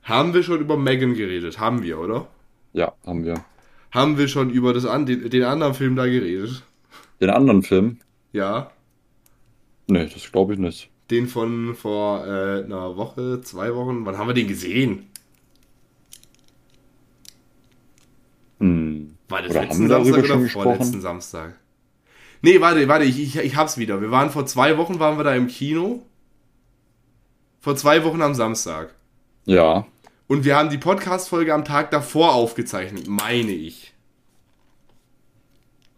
Haben 0.03 0.33
wir 0.33 0.41
schon 0.43 0.59
über 0.61 0.75
Megan 0.77 1.13
geredet? 1.13 1.59
Haben 1.59 1.83
wir, 1.83 1.99
oder? 1.99 2.27
ja, 2.73 2.93
haben 3.05 3.23
wir. 3.25 3.45
Haben 3.91 4.17
wir 4.17 4.27
schon 4.27 4.49
über 4.49 4.73
das 4.73 4.85
an, 4.85 5.05
den, 5.05 5.29
den 5.29 5.43
anderen 5.43 5.73
Film 5.73 5.95
da 5.95 6.05
geredet? 6.05 6.63
Den 7.21 7.29
anderen 7.29 7.63
Film? 7.63 7.99
Ja. 8.33 8.71
Nee, 9.87 10.07
das 10.13 10.31
glaube 10.31 10.53
ich 10.53 10.59
nicht. 10.59 10.89
Den 11.11 11.27
von 11.27 11.75
vor 11.75 12.25
äh, 12.27 12.63
einer 12.63 12.97
Woche, 12.97 13.41
zwei 13.41 13.73
Wochen. 13.75 14.05
Wann 14.05 14.17
haben 14.17 14.27
wir 14.27 14.33
den 14.33 14.47
gesehen? 14.47 15.07
Hm. 18.59 19.17
War 19.29 19.41
das 19.41 19.51
Oder 19.51 19.61
letzten 19.61 19.83
haben 19.83 19.89
wir 19.89 19.89
darüber 19.89 20.23
Samstag 20.23 20.25
schon 20.25 20.39
oder 20.39 20.43
gesprochen? 20.43 20.63
vorletzten 20.63 21.01
Samstag? 21.01 21.59
Nee, 22.41 22.61
warte, 22.61 22.87
warte, 22.87 23.05
ich, 23.05 23.19
ich, 23.19 23.37
ich 23.37 23.55
hab's 23.55 23.77
wieder. 23.77 24.01
Wir 24.01 24.11
waren 24.11 24.29
vor 24.29 24.45
zwei 24.45 24.77
Wochen, 24.77 24.99
waren 24.99 25.17
wir 25.17 25.23
da 25.23 25.33
im 25.35 25.47
Kino. 25.47 26.03
Vor 27.59 27.75
zwei 27.75 28.03
Wochen 28.03 28.21
am 28.21 28.35
Samstag. 28.35 28.93
Ja, 29.45 29.85
Und 30.27 30.43
wir 30.45 30.55
haben 30.57 30.69
die 30.69 30.77
Podcast-Folge 30.77 31.53
am 31.53 31.63
Tag 31.65 31.91
davor 31.91 32.33
aufgezeichnet, 32.33 33.07
meine 33.07 33.51
ich. 33.51 33.93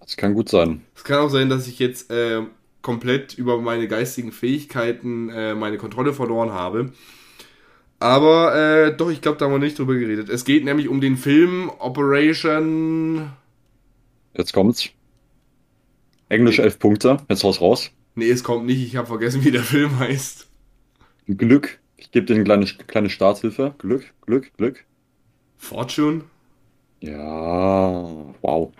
das 0.01 0.15
kann 0.17 0.33
gut 0.33 0.49
sein. 0.49 0.81
Es 0.95 1.03
kann 1.03 1.19
auch 1.19 1.29
sein, 1.29 1.49
dass 1.49 1.67
ich 1.67 1.79
jetzt 1.79 2.09
äh, 2.11 2.43
komplett 2.81 3.33
über 3.37 3.59
meine 3.59 3.87
geistigen 3.87 4.31
Fähigkeiten 4.31 5.29
äh, 5.29 5.55
meine 5.55 5.77
Kontrolle 5.77 6.13
verloren 6.13 6.51
habe. 6.51 6.91
Aber 7.99 8.55
äh, 8.55 8.95
doch, 8.95 9.09
ich 9.11 9.21
glaube, 9.21 9.37
da 9.37 9.45
haben 9.45 9.51
wir 9.51 9.59
nicht 9.59 9.77
drüber 9.77 9.95
geredet. 9.95 10.29
Es 10.29 10.45
geht 10.45 10.63
nämlich 10.63 10.87
um 10.87 11.01
den 11.01 11.17
Film 11.17 11.69
Operation. 11.79 13.31
Jetzt 14.33 14.53
kommt's. 14.53 14.89
Englisch 16.29 16.59
elf 16.59 16.79
Punkte. 16.79 17.17
Jetzt 17.29 17.43
haus 17.43 17.59
raus. 17.61 17.91
Nee, 18.15 18.29
es 18.29 18.43
kommt 18.43 18.65
nicht. 18.65 18.81
Ich 18.85 18.95
habe 18.95 19.07
vergessen, 19.07 19.43
wie 19.43 19.51
der 19.51 19.63
Film 19.63 19.99
heißt. 19.99 20.47
Glück. 21.27 21.79
Ich 21.97 22.11
gebe 22.11 22.25
dir 22.25 22.35
eine 22.35 22.43
kleine, 22.43 22.65
kleine 22.65 23.09
Starthilfe. 23.09 23.73
Glück, 23.77 24.05
Glück, 24.25 24.51
Glück. 24.57 24.85
Fortune? 25.57 26.21
Ja, 27.01 27.17
wow. 28.41 28.71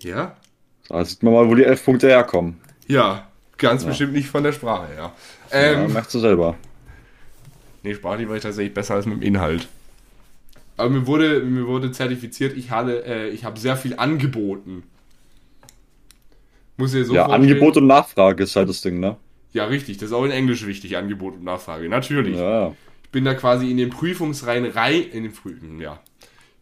Ja? 0.00 0.36
Da 0.88 1.04
sieht 1.04 1.22
man 1.22 1.32
mal, 1.34 1.48
wo 1.48 1.54
die 1.54 1.64
elf 1.64 1.84
Punkte 1.84 2.08
herkommen. 2.08 2.60
Ja, 2.86 3.28
ganz 3.58 3.82
Ja. 3.82 3.88
bestimmt 3.88 4.12
nicht 4.12 4.28
von 4.28 4.42
der 4.44 4.52
Sprache 4.52 4.88
her. 4.94 5.12
ja, 5.52 5.58
Ähm, 5.82 5.92
merkst 5.92 6.14
du 6.14 6.18
selber. 6.20 6.56
Nee, 7.82 7.94
sprachlich 7.94 8.28
war 8.28 8.36
ich 8.36 8.42
tatsächlich 8.42 8.74
besser 8.74 8.94
als 8.94 9.06
mit 9.06 9.16
dem 9.16 9.22
Inhalt. 9.22 9.68
Aber 10.76 10.90
mir 10.90 11.06
wurde, 11.06 11.40
mir 11.40 11.66
wurde 11.66 11.90
zertifiziert, 11.92 12.56
ich 12.56 12.70
äh, 12.70 13.28
ich 13.30 13.44
habe 13.44 13.58
sehr 13.58 13.76
viel 13.76 13.96
angeboten. 13.96 14.82
Muss 16.76 16.92
dir 16.92 17.04
so 17.04 17.14
ja, 17.14 17.24
vorstellen? 17.24 17.50
Angebot 17.50 17.76
und 17.76 17.86
Nachfrage 17.86 18.44
ist 18.44 18.56
halt 18.56 18.68
das 18.68 18.80
Ding, 18.80 19.00
ne? 19.00 19.16
Ja, 19.52 19.64
richtig. 19.64 19.96
Das 19.98 20.10
ist 20.10 20.12
auch 20.12 20.24
in 20.24 20.30
Englisch 20.30 20.66
wichtig, 20.66 20.96
Angebot 20.96 21.34
und 21.34 21.44
Nachfrage. 21.44 21.88
Natürlich. 21.88 22.36
Ja, 22.36 22.74
Ich 23.04 23.10
bin 23.10 23.24
da 23.24 23.34
quasi 23.34 23.70
in 23.70 23.78
den 23.78 23.90
Prüfungsreihen 23.90 24.66
rein, 24.66 25.02
in 25.12 25.22
den 25.22 25.32
Prüfen, 25.32 25.80
ja. 25.80 26.00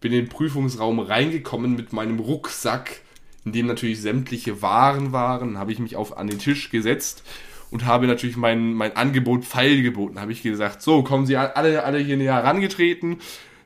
Bin 0.01 0.13
in 0.13 0.25
den 0.25 0.29
Prüfungsraum 0.29 1.01
reingekommen 1.01 1.75
mit 1.75 1.93
meinem 1.93 2.21
Rucksack, 2.21 3.01
in 3.45 3.53
dem 3.53 3.67
natürlich 3.67 4.01
sämtliche 4.01 4.63
Waren 4.63 5.13
waren. 5.13 5.59
Habe 5.59 5.73
ich 5.73 5.79
mich 5.79 5.97
auf 5.97 6.17
an 6.17 6.29
den 6.29 6.39
Tisch 6.39 6.71
gesetzt 6.71 7.25
und 7.71 7.85
habe 7.85 8.07
natürlich 8.07 8.37
mein, 8.37 8.75
mein 8.75 8.95
Angebot 8.97 9.45
feilgeboten. 9.45 10.21
Habe 10.21 10.31
ich 10.31 10.43
gesagt, 10.43 10.83
so, 10.83 11.03
kommen 11.03 11.27
Sie 11.27 11.37
alle, 11.37 11.83
alle 11.83 11.99
hier 11.99 12.17
näher 12.17 12.35
herangetreten. 12.35 13.17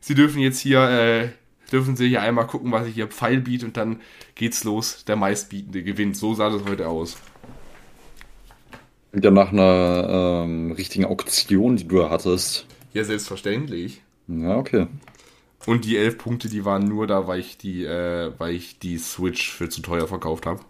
Sie 0.00 0.14
dürfen 0.14 0.40
jetzt 0.40 0.61
hier 0.61 0.81
äh, 0.81 1.28
dürfen 1.72 1.96
sie 1.96 2.08
hier 2.08 2.22
einmal 2.22 2.46
gucken, 2.46 2.72
was 2.72 2.87
ich 2.87 2.94
hier 2.94 3.08
Pfeil 3.08 3.40
biete 3.40 3.66
und 3.66 3.76
dann 3.76 4.00
geht's 4.34 4.64
los. 4.64 5.04
Der 5.04 5.16
meistbietende 5.16 5.82
gewinnt. 5.82 6.16
So 6.16 6.34
sah 6.34 6.50
das 6.50 6.64
heute 6.64 6.88
aus. 6.88 7.16
Ja, 9.14 9.30
nach 9.30 9.52
einer 9.52 10.44
ähm, 10.44 10.72
richtigen 10.72 11.04
Auktion, 11.04 11.76
die 11.76 11.88
du 11.88 12.08
hattest. 12.10 12.66
Ja, 12.92 13.04
selbstverständlich. 13.04 14.02
Ja, 14.28 14.56
okay. 14.56 14.87
Und 15.66 15.84
die 15.84 15.96
elf 15.96 16.18
Punkte, 16.18 16.48
die 16.48 16.64
waren 16.64 16.84
nur 16.84 17.06
da, 17.06 17.26
weil 17.26 17.40
ich 17.40 17.58
die, 17.58 17.84
äh, 17.84 18.32
weil 18.38 18.54
ich 18.54 18.78
die 18.78 18.98
Switch 18.98 19.50
für 19.50 19.68
zu 19.68 19.82
teuer 19.82 20.06
verkauft 20.06 20.46
habe. 20.46 20.60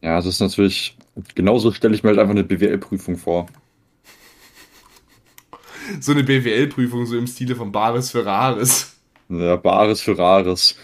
Ja, 0.00 0.16
das 0.16 0.26
ist 0.26 0.40
natürlich. 0.40 0.96
Genauso 1.34 1.72
stelle 1.72 1.94
ich 1.94 2.02
mir 2.02 2.10
halt 2.10 2.18
einfach 2.18 2.32
eine 2.32 2.44
BWL-Prüfung 2.44 3.16
vor. 3.16 3.46
So 6.00 6.12
eine 6.12 6.22
BWL-Prüfung, 6.24 7.06
so 7.06 7.16
im 7.16 7.26
Stile 7.26 7.56
von 7.56 7.72
Bares 7.72 8.10
für 8.10 8.24
Rares. 8.24 8.96
Ja, 9.28 9.56
Bares 9.56 10.00
für 10.00 10.16
Rares. 10.18 10.76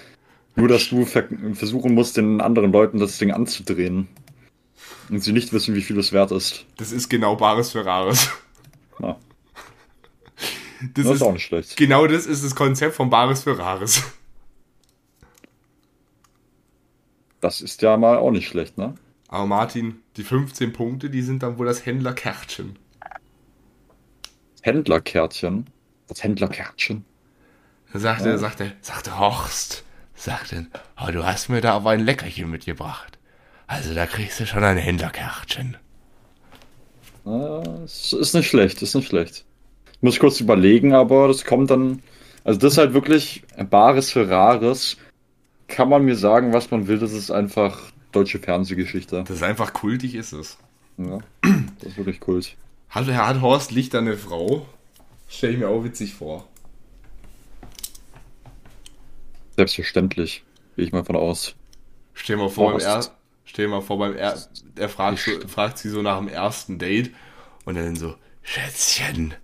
Nur, 0.57 0.69
dass 0.69 0.89
du 0.89 1.05
ver 1.05 1.25
versuchen 1.55 1.95
musst, 1.95 2.17
den 2.17 2.41
anderen 2.41 2.73
Leuten 2.73 2.99
das 2.99 3.19
Ding 3.19 3.31
anzudrehen. 3.31 4.09
Und 5.11 5.23
sie 5.23 5.33
nicht 5.33 5.53
wissen, 5.53 5.75
wie 5.75 5.83
viel 5.83 5.99
es 5.99 6.13
wert 6.13 6.33
ist. 6.33 6.67
Das 6.77 6.93
ist 6.93 7.09
genau 7.09 7.37
Bares 7.37 7.71
für 7.73 7.85
Rares. 7.85 8.29
Ja. 9.01 9.17
Das, 10.95 11.05
Das 11.05 11.07
ist 11.07 11.13
ist 11.17 11.23
auch 11.23 11.33
nicht 11.33 11.45
schlecht. 11.45 11.77
genau 11.77 12.07
das 12.07 12.27
ist 12.27 12.45
das 12.45 12.55
Konzept 12.55 12.95
von 12.97 13.11
Bares 13.11 13.43
für 13.45 13.59
Rares. 13.59 14.03
Das 17.41 17.61
ist 17.61 17.83
ja 17.83 17.97
mal 17.97 18.17
auch 18.19 18.31
nicht 18.31 18.49
schlecht, 18.49 18.79
ne? 18.79 18.95
Aber 19.29 19.47
Martin, 19.47 19.97
die 20.17 20.25
15 20.25 20.73
Punkte, 20.73 21.11
die 21.11 21.23
sind 21.23 21.43
dann 21.43 21.59
wohl 21.59 21.67
das 21.67 21.85
Händlerkärtchen. 21.87 22.77
Händlerkärtchen. 24.69 25.67
Das 26.09 26.23
Händlerkärtchen. 26.23 27.05
Sagte, 27.95 28.29
Ja. 28.29 28.39
sagte, 28.39 28.73
sagte 28.83 29.19
Horst, 29.19 29.83
sagte, 30.15 30.67
oh, 31.03 31.11
du 31.11 31.25
hast 31.25 31.49
mir 31.49 31.61
da 31.63 31.73
aber 31.75 31.91
ein 31.91 32.01
Leckerchen 32.05 32.51
mitgebracht. 32.51 33.19
Also 33.67 33.95
da 33.95 34.05
kriegst 34.07 34.39
du 34.41 34.47
schon 34.47 34.63
ein 34.63 34.77
Händlerkärtchen. 34.77 35.77
Ah, 37.25 37.63
es 37.85 38.13
ist 38.13 38.35
nicht 38.35 38.49
schlecht, 38.49 38.81
ist 38.83 38.95
nicht 38.95 39.09
schlecht. 39.09 39.45
Muss 40.01 40.15
ich 40.15 40.21
kurz 40.21 40.41
überlegen, 40.41 40.95
aber 40.95 41.29
das 41.29 41.45
kommt 41.45 41.71
dann. 41.71 42.03
Also, 42.45 42.61
das 42.61 42.73
ist 42.75 42.79
halt 42.79 42.95
wirklich 42.95 43.43
Bares 43.69 44.13
für 44.13 44.29
Rares. 44.29 44.97
Kann 45.67 45.89
man 45.89 46.05
mir 46.05 46.17
sagen, 46.17 46.53
was 46.53 46.71
man 46.71 46.87
will, 46.87 46.99
das 46.99 47.13
ist 47.13 47.31
einfach 47.31 47.81
deutsche 48.13 48.39
Fernsehgeschichte. 48.39 49.25
Das 49.27 49.37
ist 49.37 49.43
einfach 49.43 49.73
kultig, 49.73 50.15
ist 50.15 50.33
es. 50.33 50.57
Ja, 50.97 51.19
das 51.43 51.89
ist 51.91 51.97
wirklich 51.99 52.21
Kult. 52.21 52.57
Hat, 52.89 53.07
hat 53.07 53.41
Horst 53.41 53.71
Lichter 53.71 53.99
eine 53.99 54.17
Frau? 54.17 54.67
Stell 55.29 55.53
ich 55.53 55.59
mir 55.59 55.69
auch 55.69 55.85
witzig 55.85 56.15
vor. 56.15 56.49
Selbstverständlich, 59.57 60.45
gehe 60.77 60.85
ich 60.87 60.93
mal 60.93 61.05
von 61.05 61.17
aus. 61.17 61.55
Stell 62.15 62.37
mal 62.37 62.49
vor, 62.49 62.73
beim 62.73 62.81
er, 62.81 63.05
stell 63.45 63.69
mal 63.69 63.83
vor 63.83 63.99
beim 63.99 64.17
er, 64.17 64.39
er 64.77 64.89
fragt, 64.89 65.19
so, 65.19 65.33
fragt 65.49 65.79
sie 65.79 65.91
so 65.91 66.01
nach 66.01 66.19
dem 66.19 66.29
ersten 66.29 66.79
Date 66.79 67.15
und 67.65 67.75
dann 67.75 67.97
so, 67.97 68.15
Schätzchen, 68.43 69.35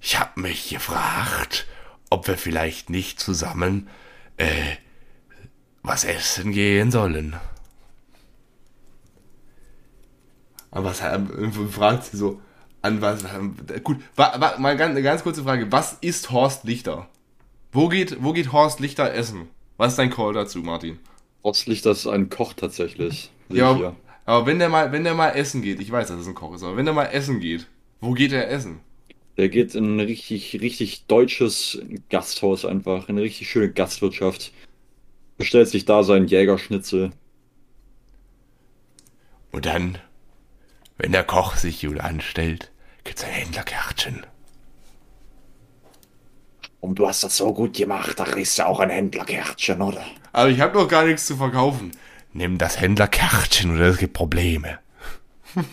ich 0.00 0.18
hab 0.18 0.36
mich 0.36 0.68
gefragt, 0.68 1.66
ob 2.10 2.28
wir 2.28 2.36
vielleicht 2.36 2.90
nicht 2.90 3.18
zusammen 3.18 3.88
äh, 4.36 4.76
was 5.82 6.04
essen 6.04 6.52
gehen 6.52 6.90
sollen. 6.90 7.36
Aber 10.70 10.86
was 10.86 11.00
äh, 11.00 11.20
fragt 11.70 12.04
sie 12.04 12.16
so 12.16 12.42
an 12.84 13.00
was? 13.00 13.24
Gut, 13.82 13.98
wa, 14.14 14.34
wa, 14.38 14.58
mal 14.58 14.76
ganz, 14.76 14.90
eine 14.90 15.02
ganz 15.02 15.22
kurze 15.22 15.42
Frage. 15.42 15.72
Was 15.72 15.94
ist 16.00 16.30
Horst 16.30 16.64
Lichter? 16.64 17.08
Wo 17.72 17.88
geht, 17.88 18.22
wo 18.22 18.32
geht 18.32 18.52
Horst 18.52 18.78
Lichter 18.78 19.12
essen? 19.12 19.48
Was 19.76 19.92
ist 19.92 19.98
dein 19.98 20.10
Call 20.10 20.34
dazu, 20.34 20.58
Martin? 20.58 20.98
Trotzdlich, 21.42 21.82
das 21.82 22.00
ist 22.00 22.06
ein 22.06 22.28
Koch 22.28 22.52
tatsächlich. 22.52 23.30
Ja, 23.48 23.94
aber 24.26 24.46
wenn 24.46 24.58
der 24.58 24.68
mal, 24.68 24.92
wenn 24.92 25.04
der 25.04 25.14
mal 25.14 25.30
essen 25.30 25.62
geht, 25.62 25.80
ich 25.80 25.90
weiß, 25.90 26.08
dass 26.08 26.20
es 26.20 26.26
ein 26.26 26.34
Koch 26.34 26.54
ist, 26.54 26.62
aber 26.62 26.76
wenn 26.76 26.84
der 26.84 26.94
mal 26.94 27.06
essen 27.06 27.40
geht, 27.40 27.66
wo 28.00 28.12
geht 28.12 28.32
er 28.32 28.50
essen? 28.50 28.80
Der 29.36 29.48
geht 29.48 29.74
in 29.74 29.96
ein 29.96 30.00
richtig, 30.00 30.60
richtig 30.60 31.06
deutsches 31.06 31.82
Gasthaus 32.08 32.64
einfach, 32.64 33.08
in 33.08 33.16
eine 33.16 33.24
richtig 33.24 33.50
schöne 33.50 33.70
Gastwirtschaft. 33.70 34.52
Bestellt 35.36 35.68
sich 35.68 35.84
da 35.84 36.04
seinen 36.04 36.28
Jägerschnitzel. 36.28 37.10
Und 39.50 39.66
dann, 39.66 39.98
wenn 40.96 41.12
der 41.12 41.24
Koch 41.24 41.56
sich 41.56 41.80
gut 41.80 41.98
anstellt, 41.98 42.70
gibt's 43.04 43.22
ein 43.24 43.30
Händlerkärtchen. 43.30 44.26
Und 46.80 46.98
du 46.98 47.06
hast 47.06 47.22
das 47.24 47.36
so 47.36 47.54
gut 47.54 47.76
gemacht, 47.76 48.18
da 48.18 48.24
kriegst 48.24 48.58
du 48.58 48.66
auch 48.66 48.80
ein 48.80 48.90
Händlerkärtchen, 48.90 49.80
oder? 49.80 50.04
Aber 50.32 50.50
ich 50.50 50.60
habe 50.60 50.76
noch 50.78 50.88
gar 50.88 51.06
nichts 51.06 51.26
zu 51.26 51.36
verkaufen. 51.36 51.92
Nimm 52.32 52.58
das 52.58 52.80
Händlerkärtchen 52.80 53.74
oder 53.74 53.86
es 53.86 53.98
gibt 53.98 54.12
Probleme. 54.12 54.80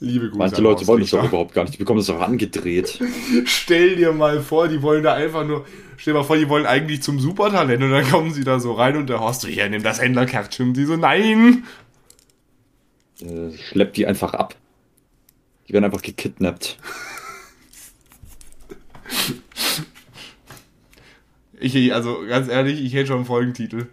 Liebe 0.00 0.28
Grüße. 0.28 0.38
Manche 0.38 0.56
an 0.56 0.62
Leute 0.62 0.86
wollen 0.86 1.02
das 1.02 1.10
doch 1.10 1.24
überhaupt 1.24 1.52
gar 1.54 1.64
nicht. 1.64 1.74
Die 1.74 1.78
bekommen 1.78 1.98
das 1.98 2.08
auch 2.08 2.20
angedreht. 2.20 2.98
Stell 3.44 3.96
dir 3.96 4.12
mal 4.12 4.40
vor, 4.40 4.66
die 4.66 4.80
wollen 4.80 5.02
da 5.02 5.12
einfach 5.14 5.46
nur, 5.46 5.66
stell 5.98 6.14
dir 6.14 6.20
mal 6.20 6.24
vor, 6.24 6.38
die 6.38 6.48
wollen 6.48 6.64
eigentlich 6.64 7.02
zum 7.02 7.20
Supertalent 7.20 7.82
und 7.82 7.90
dann 7.90 8.10
kommen 8.10 8.32
sie 8.32 8.42
da 8.42 8.58
so 8.58 8.72
rein 8.72 8.96
und 8.96 9.08
der 9.10 9.20
Horst 9.20 9.46
hier, 9.46 9.68
nimm 9.68 9.82
das 9.82 10.00
Händlerkärtchen. 10.00 10.68
Und 10.68 10.74
die 10.74 10.86
so, 10.86 10.96
nein. 10.96 11.64
Äh, 13.20 13.52
schleppt 13.58 13.98
die 13.98 14.06
einfach 14.06 14.32
ab. 14.32 14.54
Die 15.70 15.74
werden 15.74 15.84
einfach 15.84 16.02
gekidnappt. 16.02 16.78
Ich, 21.60 21.94
also 21.94 22.26
ganz 22.26 22.48
ehrlich, 22.48 22.80
ich 22.80 22.92
hätte 22.92 23.06
schon 23.06 23.18
einen 23.18 23.24
Folgentitel. 23.24 23.86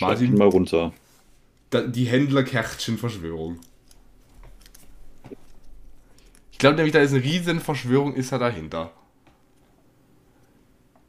Martin? 0.00 0.28
ihn 0.28 0.38
mal 0.38 0.48
runter. 0.48 0.94
Die 1.74 2.06
Händlerkärtchen-Verschwörung. 2.06 3.60
Ich 6.52 6.56
glaube 6.56 6.76
nämlich, 6.76 6.94
da 6.94 7.00
ist 7.00 7.12
eine 7.12 7.22
riesen 7.22 7.60
Verschwörung 7.60 8.14
ist 8.14 8.32
da 8.32 8.38
dahinter. 8.38 8.92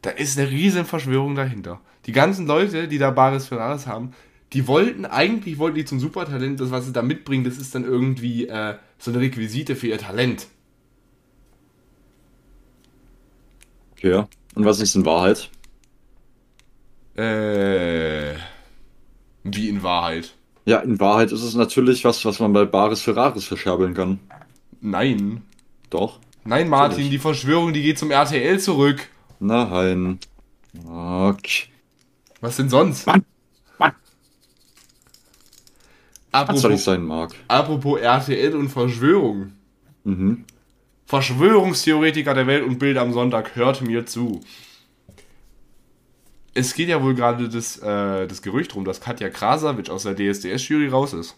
Da 0.01 0.09
ist 0.09 0.37
eine 0.37 0.49
riesen 0.49 0.83
Verschwörung 0.83 1.35
dahinter. 1.35 1.79
Die 2.05 2.11
ganzen 2.11 2.47
Leute, 2.47 2.89
die 2.89 2.97
da 2.97 3.11
Bares 3.11 3.47
für 3.47 3.61
alles 3.61 3.87
haben, 3.87 4.13
die 4.53 4.67
wollten, 4.67 5.05
eigentlich 5.05 5.57
wollten 5.57 5.75
die 5.75 5.85
zum 5.85 5.99
Supertalent, 5.99 6.59
das 6.59 6.71
was 6.71 6.85
sie 6.85 6.93
da 6.93 7.01
mitbringen, 7.01 7.43
das 7.43 7.57
ist 7.57 7.75
dann 7.75 7.83
irgendwie 7.83 8.47
äh, 8.47 8.75
so 8.97 9.11
eine 9.11 9.19
Requisite 9.19 9.75
für 9.75 9.87
ihr 9.87 9.97
Talent. 9.97 10.47
Okay. 13.93 14.11
ja. 14.11 14.27
Und 14.55 14.65
was 14.65 14.79
ist 14.79 14.95
in 14.95 15.05
Wahrheit? 15.05 15.49
Äh, 17.15 18.35
wie 19.43 19.69
in 19.69 19.83
Wahrheit. 19.83 20.33
Ja, 20.65 20.79
in 20.79 20.99
Wahrheit 20.99 21.31
ist 21.31 21.43
es 21.43 21.55
natürlich 21.55 22.03
was, 22.03 22.23
was 22.25 22.39
man 22.39 22.53
bei 22.53 22.65
Bares 22.65 23.01
für 23.01 23.15
Rares 23.15 23.45
verscherbeln 23.45 23.93
kann. 23.93 24.19
Nein. 24.81 25.43
Doch. 25.89 26.19
Nein, 26.43 26.69
Martin, 26.69 26.91
Natürlich. 26.91 27.11
die 27.11 27.19
Verschwörung, 27.19 27.73
die 27.73 27.81
geht 27.81 27.97
zum 27.97 28.11
RTL 28.11 28.59
zurück. 28.59 29.07
Nein. 29.39 30.19
Okay. 30.85 31.65
Was 32.41 32.57
denn 32.57 32.69
sonst? 32.69 33.07
Mann, 33.07 33.15
Mann. 33.17 33.25
Was 36.45 36.61
soll 36.61 36.71
ich 36.71 36.77
Apropos, 36.77 36.83
sein, 36.83 37.03
Marc? 37.03 37.35
apropos 37.47 37.99
RTL 37.99 38.55
und 38.55 38.69
Verschwörung. 38.69 39.53
Mhm. 40.03 40.45
Verschwörungstheoretiker 41.05 42.33
der 42.33 42.47
Welt 42.47 42.65
und 42.65 42.79
Bild 42.79 42.97
am 42.97 43.13
Sonntag, 43.13 43.55
hört 43.55 43.81
mir 43.81 44.05
zu. 44.05 44.41
Es 46.53 46.73
geht 46.73 46.89
ja 46.89 47.01
wohl 47.01 47.15
gerade 47.15 47.47
das, 47.49 47.77
äh, 47.77 48.27
das 48.27 48.41
Gerücht 48.41 48.75
rum, 48.75 48.83
dass 48.83 48.99
Katja 48.99 49.29
Krasavitsch 49.29 49.89
aus 49.89 50.03
der 50.03 50.15
DSDS-Jury 50.15 50.89
raus 50.89 51.13
ist. 51.13 51.37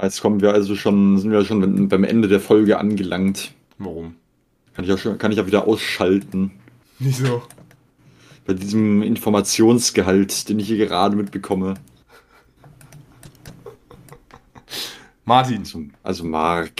Jetzt 0.00 0.20
kommen 0.20 0.40
wir 0.40 0.52
also 0.52 0.76
schon, 0.76 1.18
sind 1.18 1.32
wir 1.32 1.44
schon 1.44 1.88
beim 1.88 2.04
Ende 2.04 2.28
der 2.28 2.40
Folge 2.40 2.78
angelangt. 2.78 3.52
Warum? 3.78 4.16
Kann 4.74 4.84
ich 4.84 4.90
ja 4.90 4.98
schon, 4.98 5.18
kann 5.18 5.32
ich 5.32 5.38
ja 5.38 5.46
wieder 5.46 5.66
ausschalten. 5.66 6.52
Wieso? 6.98 7.42
Bei 8.46 8.54
diesem 8.54 9.02
Informationsgehalt, 9.02 10.48
den 10.48 10.58
ich 10.60 10.68
hier 10.68 10.86
gerade 10.86 11.16
mitbekomme. 11.16 11.74
Martin, 15.28 15.60
Also, 15.60 15.82
also 16.02 16.24
Marc. 16.24 16.72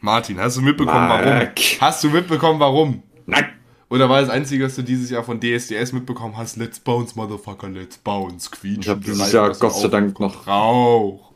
Martin, 0.00 0.38
hast 0.38 0.56
du 0.58 0.60
mitbekommen, 0.62 1.08
Mark. 1.08 1.24
warum? 1.24 1.80
Hast 1.80 2.04
du 2.04 2.10
mitbekommen, 2.10 2.60
warum? 2.60 3.02
Nein! 3.26 3.46
Oder 3.90 4.08
war 4.08 4.20
das 4.20 4.30
Einzige, 4.30 4.64
was 4.64 4.74
du 4.76 4.82
dieses 4.82 5.10
Jahr 5.10 5.22
von 5.24 5.40
DSDS 5.40 5.92
mitbekommen 5.92 6.36
hast? 6.36 6.56
Let's 6.56 6.78
bounce, 6.80 7.14
Motherfucker, 7.16 7.68
let's 7.68 7.96
bounce, 7.98 8.50
quietschen. 8.50 8.80
Ich 8.82 8.88
hab 8.88 9.02
dieses 9.02 9.32
Jahr 9.32 9.52
Gott 9.54 9.74
sei 9.74 9.88
Dank 9.88 10.18
noch- 10.20 10.46
Rauch. 10.46 11.32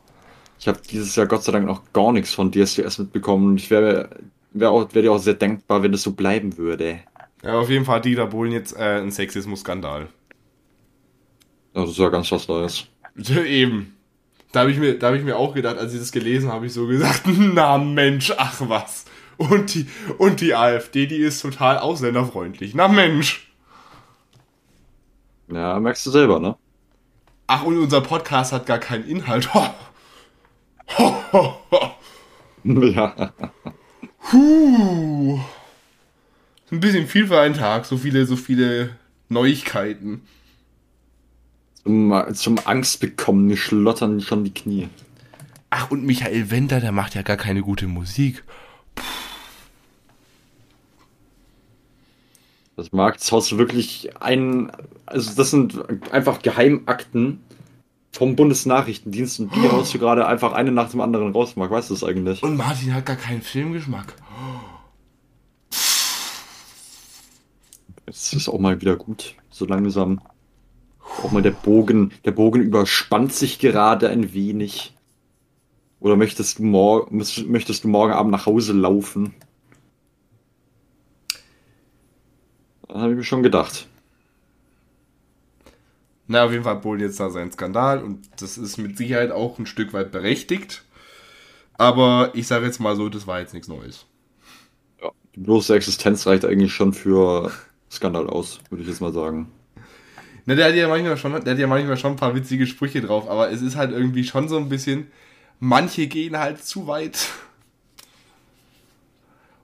Ich 0.59 0.67
habe 0.67 0.79
dieses 0.91 1.15
Jahr 1.15 1.25
Gott 1.25 1.43
sei 1.43 1.51
Dank 1.53 1.65
noch 1.65 1.91
gar 1.93 2.11
nichts 2.11 2.33
von 2.33 2.51
DSDS 2.51 2.97
mitbekommen. 2.99 3.47
Und 3.51 3.57
ich 3.57 3.69
wäre 3.71 4.09
wär 4.51 4.71
auch, 4.71 4.93
wär 4.93 5.01
dir 5.01 5.11
auch 5.13 5.19
sehr 5.19 5.35
dankbar, 5.35 5.81
wenn 5.83 5.93
es 5.93 6.03
so 6.03 6.11
bleiben 6.11 6.57
würde. 6.57 6.99
Ja, 7.43 7.57
auf 7.59 7.69
jeden 7.69 7.85
Fall 7.85 7.97
hat 7.97 8.05
Dieter 8.05 8.27
Bohlen 8.27 8.51
jetzt 8.51 8.75
äh, 8.75 8.79
einen 8.81 9.11
Sexismus-Skandal. 9.11 10.09
Also, 11.73 11.85
das 11.87 11.89
ist 11.91 11.97
ja 11.99 12.09
ganz 12.09 12.31
was 12.31 12.47
Neues. 12.47 12.87
Eben. 13.45 13.95
Da 14.51 14.61
habe 14.61 14.71
ich, 14.71 14.77
mir- 14.77 14.97
da 14.97 15.09
hab 15.09 15.15
ich 15.15 15.23
mir 15.23 15.37
auch 15.37 15.53
gedacht, 15.53 15.77
als 15.77 15.93
ich 15.93 15.99
das 15.99 16.11
gelesen 16.11 16.47
habe, 16.47 16.57
habe 16.57 16.65
ich 16.67 16.73
so 16.73 16.87
gesagt, 16.87 17.23
na 17.27 17.77
Mensch, 17.77 18.33
ach 18.37 18.55
was. 18.67 19.05
Und 19.37 19.73
die, 19.73 19.87
und 20.17 20.41
die 20.41 20.53
AfD, 20.55 21.05
die 21.05 21.17
ist 21.17 21.41
total 21.41 21.77
ausländerfreundlich. 21.77 22.73
Na 22.75 22.87
Mensch. 22.87 23.51
Ja, 25.51 25.79
merkst 25.79 26.05
du 26.05 26.11
selber, 26.11 26.39
ne? 26.39 26.55
Ach, 27.47 27.63
und 27.63 27.77
unser 27.77 28.01
Podcast 28.01 28.51
hat 28.51 28.65
gar 28.65 28.77
keinen 28.79 29.05
Inhalt. 29.05 29.53
Ho. 29.53 29.65
Ho, 30.97 31.15
ho, 31.31 31.55
ho. 31.71 31.91
Ja. 32.63 33.31
Puh. 34.29 35.39
Ein 36.71 36.79
bisschen 36.79 37.07
viel 37.07 37.27
für 37.27 37.39
einen 37.39 37.55
Tag. 37.55 37.85
So 37.85 37.97
viele, 37.97 38.25
so 38.25 38.35
viele 38.35 38.91
Neuigkeiten. 39.29 40.21
Zum, 41.83 42.23
zum 42.33 42.59
Angst 42.65 42.99
bekommen, 42.99 43.45
mir 43.45 43.57
schlottern 43.57 44.21
schon 44.21 44.43
die 44.43 44.53
Knie. 44.53 44.89
Ach, 45.69 45.91
und 45.91 46.03
Michael 46.05 46.49
Wender, 46.51 46.79
der 46.79 46.91
macht 46.91 47.15
ja 47.15 47.21
gar 47.21 47.37
keine 47.37 47.61
gute 47.61 47.87
Musik. 47.87 48.43
Das 52.75 52.91
mag, 52.91 53.17
das 53.17 53.31
hast 53.31 53.51
du 53.51 53.57
wirklich 53.57 54.09
ein, 54.21 54.71
also 55.05 55.35
das 55.35 55.51
sind 55.51 55.77
einfach 56.13 56.41
Geheimakten 56.41 57.41
vom 58.11 58.35
Bundesnachrichtendienst 58.35 59.41
und 59.41 59.55
die 59.55 59.69
haust 59.69 59.93
du 59.93 59.99
gerade 59.99 60.25
einfach 60.25 60.53
eine 60.53 60.71
nach 60.71 60.89
dem 60.89 61.01
anderen 61.01 61.33
raus, 61.33 61.55
Marc, 61.55 61.71
weißt 61.71 61.89
du 61.89 61.93
das 61.93 62.03
eigentlich? 62.03 62.41
Und 62.41 62.57
Martin 62.57 62.93
hat 62.93 63.05
gar 63.05 63.15
keinen 63.17 63.41
Filmgeschmack. 63.41 64.15
Es 68.05 68.33
ist 68.33 68.49
auch 68.49 68.59
mal 68.59 68.81
wieder 68.81 68.95
gut, 68.95 69.35
so 69.49 69.65
langsam. 69.65 70.21
Auch 71.23 71.31
mal 71.31 71.41
der 71.41 71.51
Bogen, 71.51 72.13
der 72.23 72.31
Bogen 72.31 72.61
überspannt 72.61 73.33
sich 73.33 73.59
gerade 73.59 74.09
ein 74.09 74.33
wenig. 74.33 74.93
Oder 75.99 76.15
möchtest 76.15 76.59
du, 76.59 76.63
mor 76.63 77.07
möchtest 77.11 77.83
du 77.83 77.87
morgen 77.89 78.13
Abend 78.13 78.31
nach 78.31 78.45
Hause 78.45 78.73
laufen? 78.73 79.33
Habe 82.87 83.11
ich 83.11 83.17
mir 83.17 83.23
schon 83.23 83.43
gedacht. 83.43 83.87
Na, 86.27 86.45
auf 86.45 86.51
jeden 86.51 86.63
Fall 86.63 86.75
hat 86.75 86.83
Bohlen 86.83 87.01
jetzt 87.01 87.19
da 87.19 87.29
seinen 87.29 87.51
Skandal 87.51 88.03
und 88.03 88.29
das 88.39 88.57
ist 88.57 88.77
mit 88.77 88.97
Sicherheit 88.97 89.31
auch 89.31 89.57
ein 89.57 89.65
Stück 89.65 89.93
weit 89.93 90.11
berechtigt. 90.11 90.83
Aber 91.73 92.31
ich 92.33 92.45
sage 92.45 92.65
jetzt 92.65 92.79
mal 92.79 92.95
so, 92.95 93.09
das 93.09 93.25
war 93.25 93.39
jetzt 93.39 93.53
nichts 93.53 93.67
Neues. 93.67 94.05
Ja, 95.01 95.11
die 95.35 95.39
bloße 95.39 95.75
Existenz 95.75 96.27
reicht 96.27 96.45
eigentlich 96.45 96.73
schon 96.73 96.93
für 96.93 97.51
Skandal 97.91 98.27
aus, 98.27 98.59
würde 98.69 98.83
ich 98.83 98.89
jetzt 98.89 99.01
mal 99.01 99.13
sagen. 99.13 99.51
Na, 100.49 100.55
der 100.55 100.65
hat 100.69 100.73
ja 100.73 100.87
manchmal 100.87 101.15
schon, 101.15 101.31
der 101.43 101.53
hat 101.53 101.59
ja 101.59 101.67
manchmal 101.67 101.95
schon 101.95 102.13
ein 102.13 102.17
paar 102.17 102.33
witzige 102.33 102.65
Sprüche 102.65 103.01
drauf, 103.01 103.29
aber 103.29 103.51
es 103.51 103.61
ist 103.61 103.75
halt 103.75 103.91
irgendwie 103.91 104.23
schon 104.23 104.49
so 104.49 104.57
ein 104.57 104.67
bisschen, 104.67 105.11
manche 105.59 106.07
gehen 106.07 106.39
halt 106.39 106.65
zu 106.65 106.87
weit. 106.87 107.27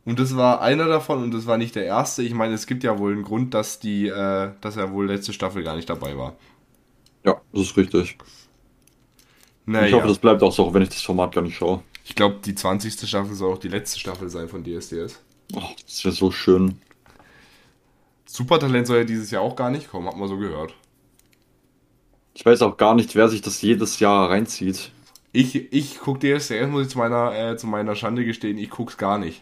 Und 0.06 0.20
das 0.20 0.36
war 0.36 0.62
einer 0.62 0.86
davon 0.86 1.24
und 1.24 1.34
das 1.34 1.48
war 1.48 1.58
nicht 1.58 1.74
der 1.74 1.86
erste. 1.86 2.22
Ich 2.22 2.36
meine, 2.36 2.54
es 2.54 2.68
gibt 2.68 2.84
ja 2.84 3.00
wohl 3.00 3.14
einen 3.14 3.24
Grund, 3.24 3.56
dass 3.56 3.80
die, 3.80 4.10
äh, 4.10 4.52
dass 4.62 4.78
er 4.78 4.92
wohl 4.94 5.08
letzte 5.08 5.34
Staffel 5.34 5.64
gar 5.64 5.76
nicht 5.76 5.90
dabei 5.90 6.16
war. 6.20 6.36
Ja, 7.24 7.42
das 7.52 7.64
ist 7.64 7.78
richtig. 7.78 8.20
Naja. 9.66 9.88
Ich 9.88 9.94
hoffe, 9.94 10.08
das 10.08 10.20
bleibt 10.20 10.44
auch 10.44 10.54
so, 10.54 10.72
wenn 10.72 10.84
ich 10.84 10.90
das 10.90 11.02
Format 11.02 11.34
gar 11.34 11.42
nicht 11.42 11.58
schaue. 11.58 11.82
Ich 12.04 12.14
glaube, 12.14 12.42
die 12.46 12.54
20. 12.54 13.10
Staffel 13.10 13.34
soll 13.34 13.54
auch 13.54 13.58
die 13.58 13.70
letzte 13.70 14.00
Staffel 14.00 14.30
sein 14.30 14.48
von 14.48 14.64
DSDS. 14.64 15.20
Oh, 15.56 15.64
das 15.84 16.06
wäre 16.06 16.14
so 16.14 16.30
schön. 16.30 16.80
Supertalent 18.36 18.86
soll 18.86 18.98
ja 18.98 19.04
dieses 19.06 19.32
Jahr 19.32 19.42
auch 19.42 19.56
gar 19.56 19.70
nicht 19.70 19.90
kommen, 19.90 20.08
hat 20.08 20.18
man 20.18 20.28
so 20.28 20.38
gehört. 20.38 20.76
Ich 22.34 22.46
weiß 22.46 22.62
auch 22.64 22.76
gar 22.76 22.94
nicht, 22.94 23.16
wer 23.16 23.30
sich 23.30 23.42
das 23.42 23.62
jedes 23.62 24.00
Jahr 24.00 24.30
reinzieht. 24.30 24.92
Ich, 25.32 25.72
ich 25.72 26.00
guck 26.00 26.20
DSDS, 26.20 26.68
muss 26.68 26.84
ich 26.84 26.90
zu 26.90 26.98
meiner, 26.98 27.34
äh, 27.34 27.56
zu 27.56 27.66
meiner 27.66 27.96
Schande 27.96 28.26
gestehen, 28.26 28.58
ich 28.58 28.70
guck's 28.70 28.98
gar 28.98 29.18
nicht. 29.18 29.42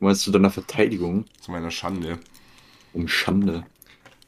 Meinst 0.00 0.26
du 0.26 0.30
deiner 0.30 0.50
Verteidigung? 0.50 1.26
Zu 1.40 1.50
meiner 1.50 1.70
Schande. 1.70 2.18
Um 2.94 3.06
Schande. 3.06 3.64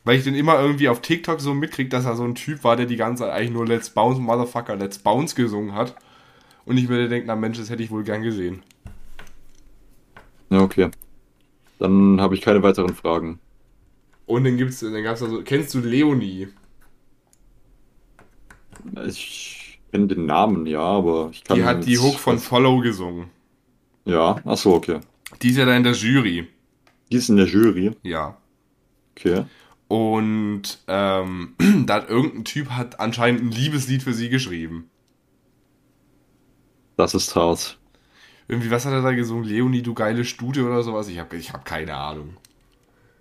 Weil 0.04 0.18
ich 0.18 0.24
den 0.24 0.34
immer 0.34 0.60
irgendwie 0.60 0.90
auf 0.90 1.00
TikTok 1.00 1.40
so 1.40 1.54
mitkrieg, 1.54 1.88
dass 1.88 2.04
er 2.04 2.14
so 2.14 2.24
ein 2.24 2.34
Typ 2.34 2.62
war, 2.62 2.76
der 2.76 2.86
die 2.86 2.96
ganze 2.96 3.24
Zeit 3.24 3.32
eigentlich 3.32 3.52
nur 3.52 3.66
Let's 3.66 3.90
Bounce, 3.90 4.20
Motherfucker, 4.20 4.76
Let's 4.76 4.98
Bounce 4.98 5.34
gesungen 5.34 5.74
hat. 5.74 5.94
Und 6.66 6.76
ich 6.76 6.88
mir 6.88 7.08
denke, 7.08 7.26
na 7.26 7.36
Mensch, 7.36 7.56
das 7.56 7.70
hätte 7.70 7.82
ich 7.82 7.90
wohl 7.90 8.04
gern 8.04 8.22
gesehen. 8.22 8.62
Ja, 10.50 10.60
okay. 10.60 10.90
Dann 11.78 12.20
habe 12.20 12.34
ich 12.34 12.40
keine 12.40 12.62
weiteren 12.62 12.94
Fragen. 12.94 13.38
Und 14.26 14.44
dann 14.44 14.56
gibt's, 14.56 14.80
dann 14.80 15.02
gab's 15.02 15.22
also, 15.22 15.42
kennst 15.42 15.74
du 15.74 15.80
Leonie? 15.80 16.48
Ich 19.06 19.80
kenne 19.90 20.06
den 20.06 20.26
Namen, 20.26 20.66
ja, 20.66 20.80
aber 20.80 21.30
ich 21.32 21.44
kann. 21.44 21.56
Die 21.56 21.64
hat 21.64 21.86
die 21.86 21.98
Hook 21.98 22.18
von 22.18 22.38
Follow 22.38 22.80
gesungen. 22.80 23.30
Ja, 24.04 24.40
ach 24.44 24.56
so, 24.56 24.74
okay. 24.74 25.00
Die 25.42 25.50
ist 25.50 25.56
ja 25.56 25.64
da 25.64 25.76
in 25.76 25.82
der 25.82 25.92
Jury. 25.92 26.48
Die 27.10 27.16
ist 27.16 27.28
in 27.28 27.36
der 27.36 27.46
Jury. 27.46 27.92
Ja. 28.02 28.36
Okay. 29.16 29.44
Und 29.88 30.78
ähm, 30.86 31.54
da 31.86 31.94
hat 31.94 32.10
irgendein 32.10 32.44
Typ 32.44 32.70
hat 32.70 33.00
anscheinend 33.00 33.42
ein 33.42 33.50
Liebeslied 33.50 34.02
für 34.02 34.12
sie 34.12 34.28
geschrieben. 34.28 34.90
Das 36.96 37.14
ist 37.14 37.34
hart. 37.34 37.77
Irgendwie, 38.48 38.70
was 38.70 38.86
hat 38.86 38.92
er 38.92 39.02
da 39.02 39.12
gesungen? 39.12 39.44
Leonie, 39.44 39.82
du 39.82 39.94
geile 39.94 40.24
Stute 40.24 40.64
oder 40.64 40.82
sowas? 40.82 41.08
Ich 41.08 41.18
habe 41.18 41.36
ich 41.36 41.52
hab 41.52 41.64
keine 41.64 41.94
Ahnung. 41.94 42.36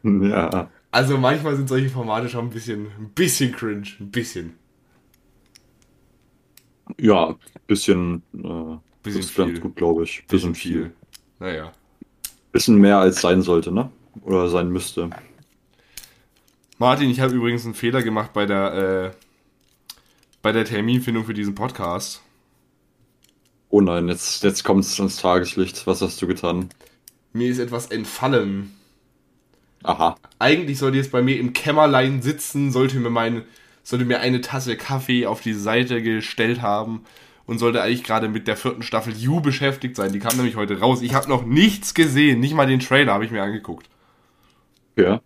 Ja. 0.04 0.70
Also 0.92 1.18
manchmal 1.18 1.56
sind 1.58 1.68
solche 1.68 1.90
Formate 1.90 2.30
schon 2.30 2.46
ein 2.46 2.50
bisschen, 2.50 2.88
ein 2.98 3.10
bisschen 3.14 3.52
cringe. 3.52 3.88
Ein 4.00 4.10
bisschen. 4.12 4.54
Ja, 7.00 7.36
bisschen. 7.68 8.24
Äh, 8.34 8.78
Bisschen 9.04 9.22
ist 9.22 9.36
ganz 9.36 9.52
viel. 9.52 9.60
gut, 9.60 9.76
glaube 9.76 10.04
ich. 10.04 10.26
Bisschen 10.28 10.56
viel. 10.56 10.94
Naja. 11.40 11.72
Bisschen 12.52 12.78
mehr 12.78 12.98
als 13.00 13.22
sein 13.22 13.42
sollte, 13.42 13.72
ne? 13.72 13.90
Oder 14.24 14.50
sein 14.50 14.70
müsste. 14.70 15.10
Martin, 16.78 17.10
ich 17.10 17.20
habe 17.20 17.34
übrigens 17.34 17.66
einen 17.66 17.74
Fehler 17.74 18.04
gemacht 18.04 18.34
bei 18.34 18.46
der, 18.46 18.74
äh, 18.74 19.12
bei 20.42 20.52
der 20.52 20.66
Terminfindung 20.66 21.26
für 21.26 21.34
diesen 21.34 21.56
Podcast. 21.56 22.22
Oh 23.70 23.82
nein, 23.82 24.08
jetzt, 24.08 24.44
jetzt 24.44 24.64
kommt 24.64 24.86
es 24.86 24.98
ans 25.00 25.18
Tageslicht. 25.18 25.88
Was 25.88 26.02
hast 26.02 26.22
du 26.22 26.28
getan? 26.28 26.70
Mir 27.34 27.50
ist 27.50 27.60
etwas 27.60 27.88
entfallen. 27.88 28.74
Aha. 29.84 30.16
Eigentlich 30.40 30.80
sollte 30.80 30.98
jetzt 30.98 31.12
bei 31.12 31.22
mir 31.22 31.40
im 31.40 31.54
Kämmerlein 31.54 32.22
sitzen, 32.22 32.72
sollte 32.72 32.98
mir 33.00 33.10
mein, 33.10 33.44
sollte 33.84 34.06
mir 34.06 34.20
eine 34.20 34.42
Tasse 34.42 34.78
Kaffee 34.78 35.26
auf 35.26 35.42
die 35.42 35.54
Seite 35.54 36.02
gestellt 36.02 36.62
haben 36.62 37.04
und 37.46 37.60
sollte 37.60 37.82
eigentlich 37.82 38.04
gerade 38.04 38.28
mit 38.28 38.48
der 38.48 38.58
vierten 38.58 38.84
Staffel 38.84 39.14
You 39.16 39.42
beschäftigt 39.42 39.96
sein. 39.96 40.12
Die 40.12 40.20
kam 40.20 40.36
nämlich 40.36 40.56
heute 40.56 40.80
raus. 40.80 41.02
Ich 41.02 41.14
habe 41.14 41.30
noch 41.30 41.46
nichts 41.46 41.94
gesehen, 41.94 42.40
nicht 42.40 42.54
mal 42.54 42.68
den 42.68 42.80
Trailer 42.80 43.14
habe 43.14 43.26
ich 43.26 43.32
mir 43.32 43.44
angeguckt. 43.44 43.88
Ja. 44.96 45.22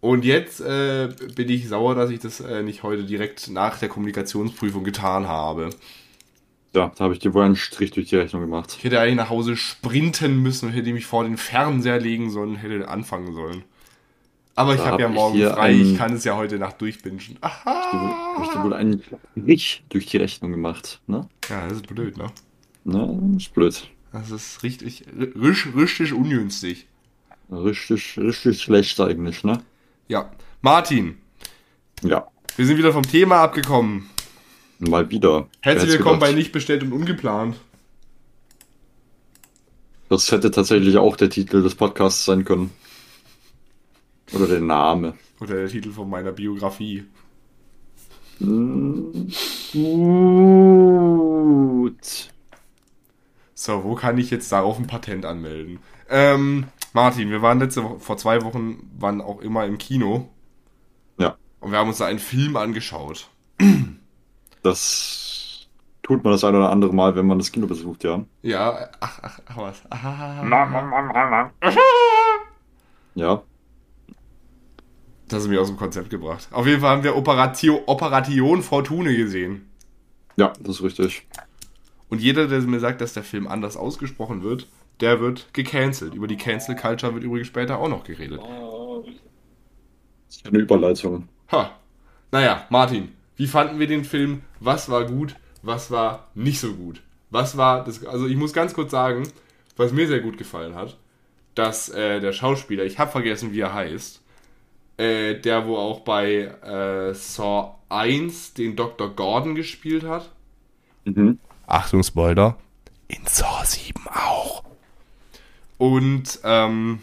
Und 0.00 0.24
jetzt 0.24 0.60
äh, 0.60 1.08
bin 1.34 1.48
ich 1.50 1.68
sauer, 1.68 1.94
dass 1.94 2.10
ich 2.10 2.20
das 2.20 2.40
äh, 2.40 2.62
nicht 2.62 2.82
heute 2.82 3.04
direkt 3.04 3.48
nach 3.50 3.78
der 3.78 3.88
Kommunikationsprüfung 3.88 4.84
getan 4.84 5.28
habe. 5.28 5.70
Ja, 6.74 6.92
da 6.96 7.04
habe 7.04 7.14
ich 7.14 7.18
dir 7.18 7.34
wohl 7.34 7.42
einen 7.44 7.56
Strich 7.56 7.90
durch 7.90 8.08
die 8.08 8.16
Rechnung 8.16 8.42
gemacht. 8.42 8.76
Ich 8.78 8.84
hätte 8.84 9.00
eigentlich 9.00 9.16
nach 9.16 9.28
Hause 9.30 9.56
sprinten 9.56 10.40
müssen 10.40 10.66
und 10.68 10.72
hätte 10.72 10.92
mich 10.92 11.06
vor 11.06 11.24
den 11.24 11.36
Fernseher 11.36 11.98
legen 11.98 12.30
sollen, 12.30 12.56
hätte 12.56 12.88
anfangen 12.88 13.34
sollen. 13.34 13.64
Aber 14.54 14.74
ich 14.74 14.80
Da 14.80 14.86
habe 14.86 14.92
hab 14.94 15.00
ja 15.00 15.08
ich 15.08 15.14
morgen 15.14 15.40
frei, 15.54 15.72
ich 15.72 15.96
kann 15.96 16.12
es 16.12 16.24
ja 16.24 16.36
heute 16.36 16.58
Nacht 16.58 16.80
durchbingen. 16.80 17.20
Aha! 17.40 18.34
Habe 18.36 18.44
ich 18.44 18.50
dir 18.50 18.62
wohl 18.62 18.74
einen 18.74 19.02
Strich 19.36 19.82
durch 19.88 20.06
die 20.06 20.18
Rechnung 20.18 20.52
gemacht, 20.52 21.00
ne? 21.06 21.28
Ja, 21.48 21.64
das 21.66 21.78
ist 21.78 21.86
blöd, 21.88 22.16
ne? 22.16 22.26
Ne, 22.84 23.18
das 23.34 23.42
ist 23.42 23.54
blöd. 23.54 23.88
Das 24.12 24.30
ist 24.30 24.62
richtig, 24.62 25.04
richtig, 25.18 25.74
richtig 25.76 26.12
ungünstig. 26.12 26.86
Richtig, 27.50 28.16
richtig 28.18 28.62
schlecht 28.62 29.00
eigentlich, 29.00 29.42
ne? 29.44 29.60
Ja. 30.08 30.30
Martin, 30.62 31.18
Ja. 32.02 32.26
wir 32.56 32.66
sind 32.66 32.76
wieder 32.78 32.92
vom 32.92 33.02
Thema 33.02 33.42
abgekommen. 33.42 34.08
Mal 34.80 35.10
wieder. 35.10 35.46
Herzlich 35.60 35.92
willkommen 35.92 36.20
bei 36.20 36.28
gedacht? 36.28 36.38
Nicht 36.38 36.52
bestellt 36.52 36.82
und 36.82 36.92
ungeplant. 36.94 37.56
Das 40.08 40.32
hätte 40.32 40.50
tatsächlich 40.50 40.96
auch 40.96 41.16
der 41.16 41.28
Titel 41.28 41.62
des 41.62 41.74
Podcasts 41.74 42.24
sein 42.24 42.46
können. 42.46 42.70
Oder 44.32 44.46
der 44.46 44.62
Name. 44.62 45.18
Oder 45.38 45.56
der 45.56 45.68
Titel 45.68 45.92
von 45.92 46.08
meiner 46.08 46.32
Biografie. 46.32 47.04
Gut. 48.38 48.48
So, 53.54 53.84
wo 53.84 53.94
kann 53.96 54.16
ich 54.16 54.30
jetzt 54.30 54.50
darauf 54.50 54.78
ein 54.78 54.86
Patent 54.86 55.26
anmelden? 55.26 55.80
Ähm, 56.08 56.68
Martin, 56.94 57.28
wir 57.28 57.42
waren 57.42 57.60
letzte 57.60 57.84
Woche, 57.84 58.00
vor 58.00 58.16
zwei 58.16 58.42
Wochen, 58.44 58.90
waren 58.98 59.20
auch 59.20 59.42
immer 59.42 59.66
im 59.66 59.76
Kino. 59.76 60.30
Ja. 61.18 61.36
Und 61.60 61.70
wir 61.70 61.78
haben 61.78 61.88
uns 61.88 61.98
da 61.98 62.06
einen 62.06 62.18
Film 62.18 62.56
angeschaut. 62.56 63.28
Das 64.62 65.66
tut 66.02 66.22
man 66.24 66.32
das 66.32 66.44
ein 66.44 66.54
oder 66.54 66.70
andere 66.70 66.92
Mal, 66.94 67.14
wenn 67.16 67.26
man 67.26 67.38
das 67.38 67.50
Kino 67.52 67.66
besucht, 67.66 68.04
ja. 68.04 68.24
Ja, 68.42 68.88
ach, 69.00 69.18
ach, 69.22 69.40
ach 69.46 69.56
was. 69.56 69.82
Ah, 69.90 71.50
Ja. 73.14 73.42
das 75.28 75.42
ist 75.44 75.48
mir 75.48 75.60
aus 75.60 75.68
dem 75.68 75.76
Konzept 75.76 76.10
gebracht. 76.10 76.48
Auf 76.52 76.66
jeden 76.66 76.80
Fall 76.80 76.90
haben 76.90 77.04
wir 77.04 77.16
Operatio, 77.16 77.82
Operation 77.86 78.62
Fortune 78.62 79.16
gesehen. 79.16 79.70
Ja, 80.36 80.52
das 80.60 80.76
ist 80.76 80.82
richtig. 80.82 81.26
Und 82.08 82.20
jeder, 82.20 82.48
der 82.48 82.60
mir 82.62 82.80
sagt, 82.80 83.00
dass 83.00 83.12
der 83.12 83.22
Film 83.22 83.46
anders 83.46 83.76
ausgesprochen 83.76 84.42
wird, 84.42 84.66
der 85.00 85.20
wird 85.20 85.52
gecancelt. 85.54 86.14
Über 86.14 86.26
die 86.26 86.36
Cancel 86.36 86.74
Culture 86.76 87.14
wird 87.14 87.24
übrigens 87.24 87.46
später 87.46 87.78
auch 87.78 87.88
noch 87.88 88.04
geredet. 88.04 88.40
Das 90.26 90.36
ist 90.36 90.46
eine 90.46 90.58
Überleitung. 90.58 91.28
Ha. 91.52 91.70
Naja, 92.32 92.66
Martin, 92.70 93.12
wie 93.40 93.46
fanden 93.46 93.78
wir 93.78 93.86
den 93.86 94.04
Film? 94.04 94.42
Was 94.60 94.90
war 94.90 95.06
gut? 95.06 95.34
Was 95.62 95.90
war 95.90 96.28
nicht 96.34 96.60
so 96.60 96.74
gut? 96.74 97.00
Was 97.30 97.56
war 97.56 97.82
das? 97.82 98.04
Also 98.04 98.26
ich 98.26 98.36
muss 98.36 98.52
ganz 98.52 98.74
kurz 98.74 98.90
sagen, 98.90 99.26
was 99.78 99.92
mir 99.92 100.06
sehr 100.06 100.20
gut 100.20 100.36
gefallen 100.36 100.74
hat, 100.74 100.98
dass 101.54 101.88
äh, 101.88 102.20
der 102.20 102.34
Schauspieler, 102.34 102.84
ich 102.84 102.98
habe 102.98 103.10
vergessen, 103.10 103.54
wie 103.54 103.60
er 103.60 103.72
heißt, 103.72 104.20
äh, 104.98 105.36
der 105.36 105.66
wo 105.66 105.78
auch 105.78 106.00
bei 106.00 106.52
äh, 106.62 107.14
Saw 107.14 107.76
1 107.88 108.52
den 108.52 108.76
Dr. 108.76 109.08
Gordon 109.08 109.54
gespielt 109.54 110.04
hat. 110.04 110.30
Mhm. 111.06 111.38
Achtung, 111.66 112.02
Spoiler. 112.02 112.58
In 113.08 113.24
Saw 113.24 113.64
7 113.64 114.06
auch. 114.06 114.64
Und 115.78 116.40
ähm, 116.44 116.98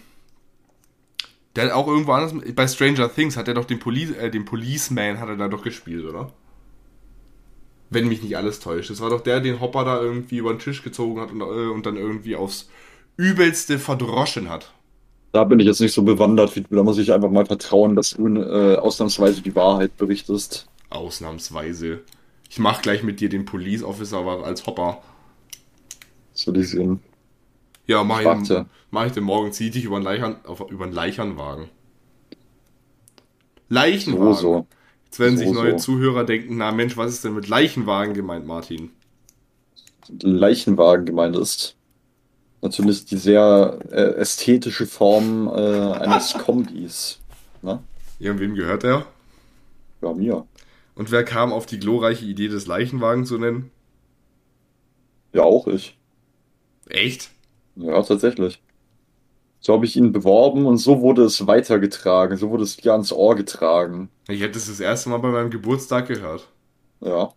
der 1.58 1.65
hat 1.65 1.72
auch 1.72 1.88
irgendwo 1.88 2.12
anders, 2.12 2.39
bei 2.54 2.67
Stranger 2.67 3.12
Things 3.13 3.36
hat 3.36 3.48
er 3.48 3.56
doch 3.56 3.65
den, 3.65 3.80
Poli 3.80 4.13
äh, 4.13 4.30
den 4.30 4.46
Policeman 4.46 5.20
hat 5.20 5.28
er 5.28 5.38
da 5.38 5.48
doch 5.48 5.63
gespielt, 5.63 6.06
oder? 6.06 6.32
Wenn 7.89 8.08
mich 8.08 8.22
nicht 8.22 8.38
alles 8.38 8.60
täuscht. 8.60 8.91
Das 8.91 9.02
war 9.02 9.10
doch 9.10 9.22
der, 9.22 9.39
den 9.39 9.60
Hopper 9.60 9.84
da 9.84 10.00
irgendwie 10.00 10.38
über 10.38 10.54
den 10.54 10.60
Tisch 10.60 10.84
gezogen 10.84 11.20
hat 11.20 11.32
und, 11.32 11.41
äh, 11.41 11.72
und 11.72 11.86
dann 11.88 11.98
irgendwie 11.98 12.36
aufs 12.36 12.70
Übelste 13.15 13.80
verdroschen 13.80 14.50
hat. 14.50 14.72
Da 15.32 15.46
bin 15.46 15.60
ich 15.60 15.65
jetzt 15.65 15.82
nicht 15.82 15.93
so 15.93 16.04
bewandert, 16.04 16.56
wie, 16.56 16.63
da 16.70 16.84
muss 16.84 17.00
ich 17.00 17.12
einfach 17.12 17.32
mal 17.32 17.46
vertrauen, 17.48 17.96
dass 17.96 18.12
du 18.12 18.28
äh, 18.28 18.76
ausnahmsweise 18.76 19.41
die 19.41 19.56
Wahrheit 19.56 19.98
berichtest. 19.98 20.67
Ausnahmsweise. 20.91 22.02
Ich 22.52 22.60
mach 22.60 22.84
gleich 22.84 23.02
mit 23.02 23.20
dir 23.20 23.30
den 23.30 23.46
Police 23.46 23.82
Officer 23.82 24.20
aber 24.20 24.46
als 24.46 24.67
Hopper. 24.67 25.02
Das 26.34 26.46
will 26.46 26.58
ich 26.58 26.70
sehen. 26.70 27.00
Ja, 27.88 28.04
mach 28.04 28.19
ich, 28.19 28.26
Warte. 28.26 28.65
mach 28.91 29.06
ich 29.06 29.13
den 29.13 29.23
morgen, 29.23 29.52
zieh 29.52 29.69
dich 29.69 29.86
über 29.86 30.00
den, 30.00 30.04
Leichern, 30.04 30.38
auf, 30.45 30.69
über 30.69 30.86
den 30.86 30.93
Leichernwagen. 30.93 31.69
Leichenwagen. 33.69 34.34
So, 34.36 34.41
so. 34.41 34.67
Jetzt 35.06 35.19
werden 35.19 35.38
So, 35.38 35.43
sich 35.43 35.52
neue. 35.52 35.76
Zuhörer 35.78 36.23
denken, 36.26 36.58
na 36.58 36.71
Mensch, 36.71 36.97
was 36.97 37.13
ist 37.13 37.23
denn 37.23 37.34
mit 37.34 37.47
Leichenwagen 37.47 38.13
gemeint, 38.13 38.45
Martin? 38.45 38.91
Leichenwagen 40.21 41.06
gemeint 41.06 41.36
ist. 41.36 41.76
Natürlich 42.62 43.06
die 43.06 43.17
sehr 43.17 43.80
äh, 43.91 44.15
ästhetische 44.15 44.86
Form 44.88 45.47
äh, 45.47 45.52
eines 45.93 46.34
Kombis. 46.45 47.19
Ne? 47.62 47.82
Ja, 48.19 48.32
und 48.32 48.39
wem 48.39 48.56
gehört 48.56 48.84
der? 48.84 49.06
Ja, 50.02 50.13
mir. 50.13 50.45
Und 50.95 51.12
wer 51.12 51.23
kam 51.23 51.54
auf 51.54 51.65
die 51.65 51.80
glorreiche 51.80 52.26
Idee, 52.26 52.47
des 52.47 52.65
Leichenwagen 52.67 53.26
zu 53.26 53.38
nennen? 53.38 53.71
Ja, 55.34 55.43
auch 55.43 55.67
ich. 55.67 55.97
Echt? 56.89 57.32
Ja, 57.78 58.02
tatsächlich. 58.02 58.62
So 59.60 59.74
habe 59.74 59.86
ich 59.86 59.96
ihn 59.96 60.12
beworben 60.12 60.66
und 60.66 60.78
so 60.78 61.02
wurde 61.02 61.24
es 61.24 61.48
weitergetragen. 61.48 62.38
So 62.38 62.50
wurde 62.50 62.63
es 62.63 62.78
dir 62.78 62.92
ans 62.92 63.12
Ohr 63.12 63.36
getragen. 63.36 64.10
Ich 64.28 64.42
hätte 64.42 64.58
es 64.58 64.68
das 64.68 64.80
erste 64.80 65.10
Mal 65.10 65.18
bei 65.18 65.30
meinem 65.30 65.50
Geburtstag 65.50 66.08
gehört. 66.08 66.48
Ja. 67.02 67.30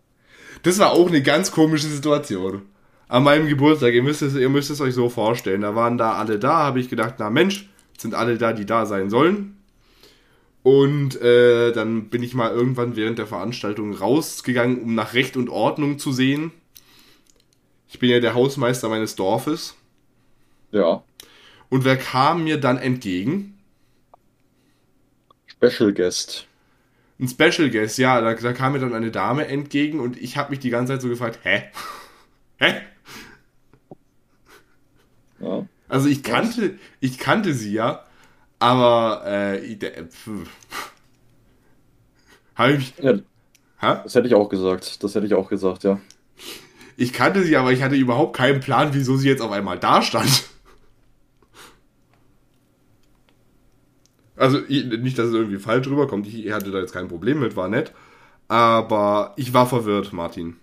Das 0.63 0.79
war 0.79 0.91
auch 0.91 1.07
eine 1.07 1.21
ganz 1.21 1.51
komische 1.51 1.87
Situation. 1.87 2.63
An 3.07 3.23
meinem 3.23 3.47
Geburtstag, 3.47 3.93
ihr 3.93 4.03
müsst 4.03 4.21
es, 4.21 4.35
ihr 4.35 4.49
müsst 4.49 4.69
es 4.69 4.81
euch 4.81 4.93
so 4.93 5.09
vorstellen, 5.09 5.61
da 5.61 5.75
waren 5.75 5.97
da 5.97 6.13
alle 6.13 6.39
da, 6.39 6.59
habe 6.59 6.79
ich 6.79 6.89
gedacht, 6.89 7.15
na 7.17 7.29
Mensch, 7.29 7.69
sind 7.97 8.13
alle 8.13 8.37
da, 8.37 8.53
die 8.53 8.65
da 8.65 8.85
sein 8.85 9.09
sollen. 9.09 9.57
Und 10.63 11.19
äh, 11.21 11.71
dann 11.71 12.09
bin 12.09 12.23
ich 12.23 12.35
mal 12.35 12.51
irgendwann 12.51 12.95
während 12.95 13.17
der 13.17 13.27
Veranstaltung 13.27 13.93
rausgegangen, 13.93 14.81
um 14.83 14.95
nach 14.95 15.13
Recht 15.13 15.35
und 15.35 15.49
Ordnung 15.49 15.99
zu 15.99 16.11
sehen. 16.11 16.51
Ich 17.89 17.99
bin 17.99 18.09
ja 18.09 18.19
der 18.19 18.35
Hausmeister 18.35 18.87
meines 18.87 19.15
Dorfes. 19.15 19.75
Ja. 20.71 21.03
Und 21.69 21.85
wer 21.85 21.97
kam 21.97 22.43
mir 22.45 22.59
dann 22.59 22.77
entgegen? 22.77 23.59
Special 25.45 25.93
Guest. 25.93 26.47
Ein 27.19 27.27
Special 27.29 27.69
Guest, 27.69 27.97
ja, 27.99 28.19
da, 28.19 28.33
da 28.33 28.53
kam 28.53 28.73
mir 28.73 28.79
dann 28.79 28.93
eine 28.93 29.11
Dame 29.11 29.47
entgegen 29.47 29.99
und 29.99 30.17
ich 30.21 30.37
habe 30.37 30.49
mich 30.51 30.59
die 30.59 30.69
ganze 30.71 30.93
Zeit 30.93 31.01
so 31.01 31.09
gefragt, 31.09 31.39
hä? 31.43 31.63
Hä? 32.59 32.81
Ja. 35.39 35.67
Also 35.87 36.07
ich 36.07 36.23
kannte, 36.23 36.77
ich 36.99 37.17
kannte 37.17 37.53
sie 37.53 37.73
ja, 37.73 38.05
aber 38.59 39.23
äh, 39.25 39.57
pf- 39.59 40.47
habe 42.55 42.73
ich, 42.73 42.93
ja. 43.01 43.13
hä? 43.13 43.21
Das 44.03 44.15
hätte 44.15 44.27
ich 44.27 44.35
auch 44.35 44.49
gesagt. 44.49 45.03
Das 45.03 45.15
hätte 45.15 45.25
ich 45.25 45.33
auch 45.33 45.49
gesagt, 45.49 45.83
ja. 45.83 45.99
ich 46.97 47.13
kannte 47.13 47.43
sie, 47.43 47.57
aber 47.57 47.71
ich 47.73 47.83
hatte 47.83 47.95
überhaupt 47.95 48.35
keinen 48.37 48.59
Plan, 48.61 48.93
wieso 48.93 49.17
sie 49.17 49.29
jetzt 49.29 49.41
auf 49.41 49.51
einmal 49.51 49.79
da 49.79 50.01
stand. 50.01 50.45
Also 54.41 54.59
ich- 54.67 54.85
nicht, 54.85 55.17
dass 55.19 55.27
es 55.27 55.33
irgendwie 55.33 55.59
falsch 55.59 55.87
rüberkommt. 55.87 56.27
Ich 56.27 56.51
hatte 56.51 56.71
da 56.71 56.79
jetzt 56.79 56.93
kein 56.93 57.07
Problem 57.07 57.39
mit, 57.39 57.55
war 57.55 57.69
nett. 57.69 57.93
Aber 58.47 59.33
ich 59.37 59.53
war 59.53 59.67
verwirrt, 59.67 60.13
Martin. 60.13 60.57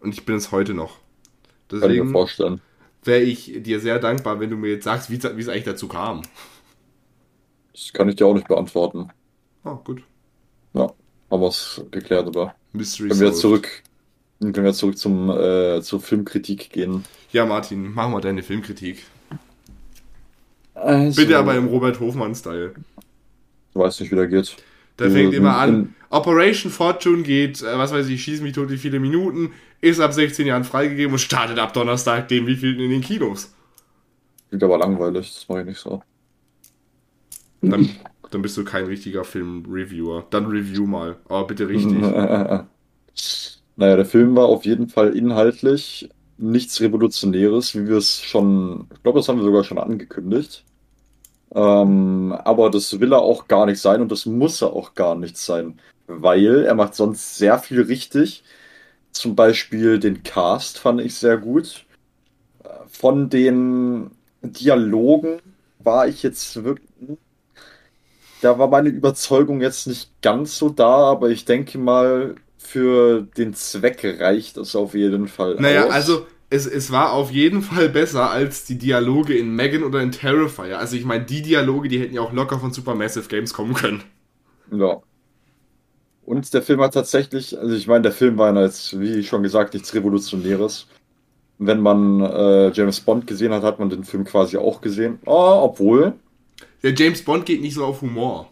Und 0.00 0.12
ich 0.14 0.24
bin 0.24 0.36
es 0.36 0.50
heute 0.52 0.74
noch. 0.74 0.98
Kann 1.68 1.78
ich 1.78 1.82
mir 1.82 1.88
Deswegen 1.88 2.12
vorstellen. 2.12 2.60
wäre 3.04 3.20
ich 3.20 3.52
dir 3.62 3.80
sehr 3.80 3.98
dankbar, 3.98 4.40
wenn 4.40 4.50
du 4.50 4.56
mir 4.56 4.70
jetzt 4.70 4.84
sagst, 4.84 5.10
wie 5.10 5.16
es 5.16 5.24
eigentlich 5.48 5.64
dazu 5.64 5.86
kam. 5.88 6.22
Das 7.72 7.92
kann 7.92 8.08
ich 8.08 8.16
dir 8.16 8.26
auch 8.26 8.34
nicht 8.34 8.48
beantworten. 8.48 9.10
Ah, 9.64 9.74
gut. 9.84 10.02
Ja. 10.74 10.92
Haben 11.30 11.40
wir 11.42 11.48
es 11.48 11.82
geklärt, 11.90 12.26
aber. 12.26 12.54
Mystery 12.72 13.08
Können 13.08 13.20
wir 13.20 13.28
jetzt 13.28 13.40
zurück. 13.40 13.82
Können 14.40 14.64
wir 14.64 14.72
zurück 14.72 14.98
zum, 14.98 15.30
äh, 15.30 15.80
zur 15.82 16.00
Filmkritik 16.00 16.70
gehen. 16.70 17.04
Ja, 17.32 17.46
Martin, 17.46 17.92
mach 17.94 18.08
mal 18.08 18.20
deine 18.20 18.42
Filmkritik. 18.42 19.04
Also, 20.84 21.20
Bitte 21.22 21.38
aber 21.38 21.54
im 21.54 21.66
Robert 21.66 21.98
Hofmann-Style. 22.00 22.74
Weiß 23.74 24.00
nicht, 24.00 24.12
wie 24.12 24.16
der 24.16 24.26
geht. 24.28 24.56
Der 24.98 25.08
Ja, 25.08 25.12
fängt 25.12 25.34
immer 25.34 25.64
in- 25.66 25.74
an. 25.74 25.94
Operation 26.10 26.70
Fortune 26.70 27.22
geht, 27.24 27.62
äh, 27.62 27.76
was 27.78 27.92
weiß 27.92 28.06
ich, 28.08 28.22
schieß 28.22 28.40
mich 28.40 28.52
tot 28.52 28.70
wie 28.70 28.76
viele 28.76 29.00
Minuten, 29.00 29.50
ist 29.80 29.98
ab 30.00 30.12
16 30.12 30.46
Jahren 30.46 30.62
freigegeben 30.64 31.12
und 31.12 31.18
startet 31.18 31.58
ab 31.58 31.72
Donnerstag 31.74 32.28
dem 32.28 32.46
wievielten 32.46 32.82
in 32.84 32.90
den 32.90 33.00
Kinos. 33.00 33.52
Klingt 34.48 34.62
aber 34.62 34.78
langweilig, 34.78 35.32
das 35.34 35.48
mache 35.48 35.60
ich 35.60 35.66
nicht 35.66 35.78
so. 35.78 36.02
Dann, 37.60 37.88
dann 38.30 38.42
bist 38.42 38.56
du 38.56 38.64
kein 38.64 38.84
richtiger 38.84 39.24
Film-Reviewer. 39.24 40.26
Dann 40.30 40.46
review 40.46 40.86
mal. 40.86 41.16
Aber 41.28 41.46
bitte 41.46 41.68
richtig. 41.68 41.92
Naja, 43.76 43.96
der 43.96 44.04
Film 44.06 44.36
war 44.36 44.46
auf 44.46 44.64
jeden 44.64 44.88
Fall 44.88 45.16
inhaltlich 45.16 46.08
nichts 46.36 46.80
Revolutionäres, 46.80 47.74
wie 47.74 47.88
wir 47.88 47.96
es 47.96 48.22
schon, 48.22 48.86
ich 48.94 49.02
glaube, 49.02 49.18
das 49.18 49.28
haben 49.28 49.38
wir 49.38 49.44
sogar 49.44 49.64
schon 49.64 49.78
angekündigt. 49.78 50.64
Ähm, 51.54 52.32
aber 52.44 52.70
das 52.70 52.98
will 53.00 53.12
er 53.12 53.20
auch 53.22 53.48
gar 53.48 53.66
nicht 53.66 53.80
sein 53.80 54.00
und 54.02 54.10
das 54.12 54.26
muss 54.26 54.62
er 54.62 54.72
auch 54.72 54.94
gar 54.94 55.14
nicht 55.14 55.36
sein, 55.38 55.80
weil 56.06 56.64
er 56.64 56.74
macht 56.74 56.94
sonst 56.94 57.36
sehr 57.36 57.58
viel 57.58 57.82
richtig. 57.82 58.44
Zum 59.12 59.36
Beispiel 59.36 59.98
den 60.00 60.22
Cast 60.24 60.78
fand 60.78 61.00
ich 61.00 61.16
sehr 61.16 61.38
gut. 61.38 61.86
Von 62.88 63.28
den 63.30 64.10
Dialogen 64.42 65.40
war 65.78 66.06
ich 66.08 66.22
jetzt 66.22 66.62
wirklich, 66.64 66.88
da 68.40 68.58
war 68.58 68.68
meine 68.68 68.88
Überzeugung 68.90 69.60
jetzt 69.60 69.86
nicht 69.86 70.10
ganz 70.22 70.58
so 70.58 70.68
da, 70.68 71.10
aber 71.10 71.30
ich 71.30 71.44
denke 71.44 71.78
mal, 71.78 72.34
für 72.58 73.22
den 73.36 73.54
Zweck 73.54 74.04
reicht 74.20 74.56
es 74.56 74.74
auf 74.76 74.94
jeden 74.94 75.28
Fall 75.28 75.56
Naja, 75.58 75.86
aus. 75.86 75.92
also 75.92 76.26
es, 76.54 76.66
es 76.66 76.90
war 76.92 77.12
auf 77.12 77.30
jeden 77.30 77.62
Fall 77.62 77.88
besser 77.88 78.30
als 78.30 78.64
die 78.64 78.78
Dialoge 78.78 79.36
in 79.36 79.54
Megan 79.56 79.82
oder 79.82 80.00
in 80.02 80.12
Terrifier. 80.12 80.78
Also 80.78 80.96
ich 80.96 81.04
meine, 81.04 81.24
die 81.24 81.42
Dialoge, 81.42 81.88
die 81.88 82.00
hätten 82.00 82.14
ja 82.14 82.20
auch 82.22 82.32
locker 82.32 82.58
von 82.60 82.72
Supermassive 82.72 83.28
Games 83.28 83.52
kommen 83.52 83.74
können. 83.74 84.02
Ja. 84.70 85.02
Und 86.22 86.52
der 86.54 86.62
Film 86.62 86.80
hat 86.80 86.94
tatsächlich, 86.94 87.58
also 87.58 87.74
ich 87.74 87.86
meine, 87.86 88.02
der 88.02 88.12
Film 88.12 88.38
war 88.38 88.54
jetzt, 88.62 88.98
wie 88.98 89.22
schon 89.24 89.42
gesagt, 89.42 89.74
nichts 89.74 89.94
Revolutionäres. 89.94 90.86
Wenn 91.58 91.80
man 91.80 92.20
äh, 92.20 92.70
James 92.72 93.00
Bond 93.00 93.26
gesehen 93.26 93.52
hat, 93.52 93.62
hat 93.62 93.78
man 93.78 93.90
den 93.90 94.04
Film 94.04 94.24
quasi 94.24 94.56
auch 94.56 94.80
gesehen. 94.80 95.18
Ah, 95.26 95.62
obwohl, 95.62 96.14
Der 96.82 96.94
James 96.94 97.24
Bond 97.24 97.46
geht 97.46 97.60
nicht 97.62 97.74
so 97.74 97.84
auf 97.84 98.00
Humor. 98.02 98.50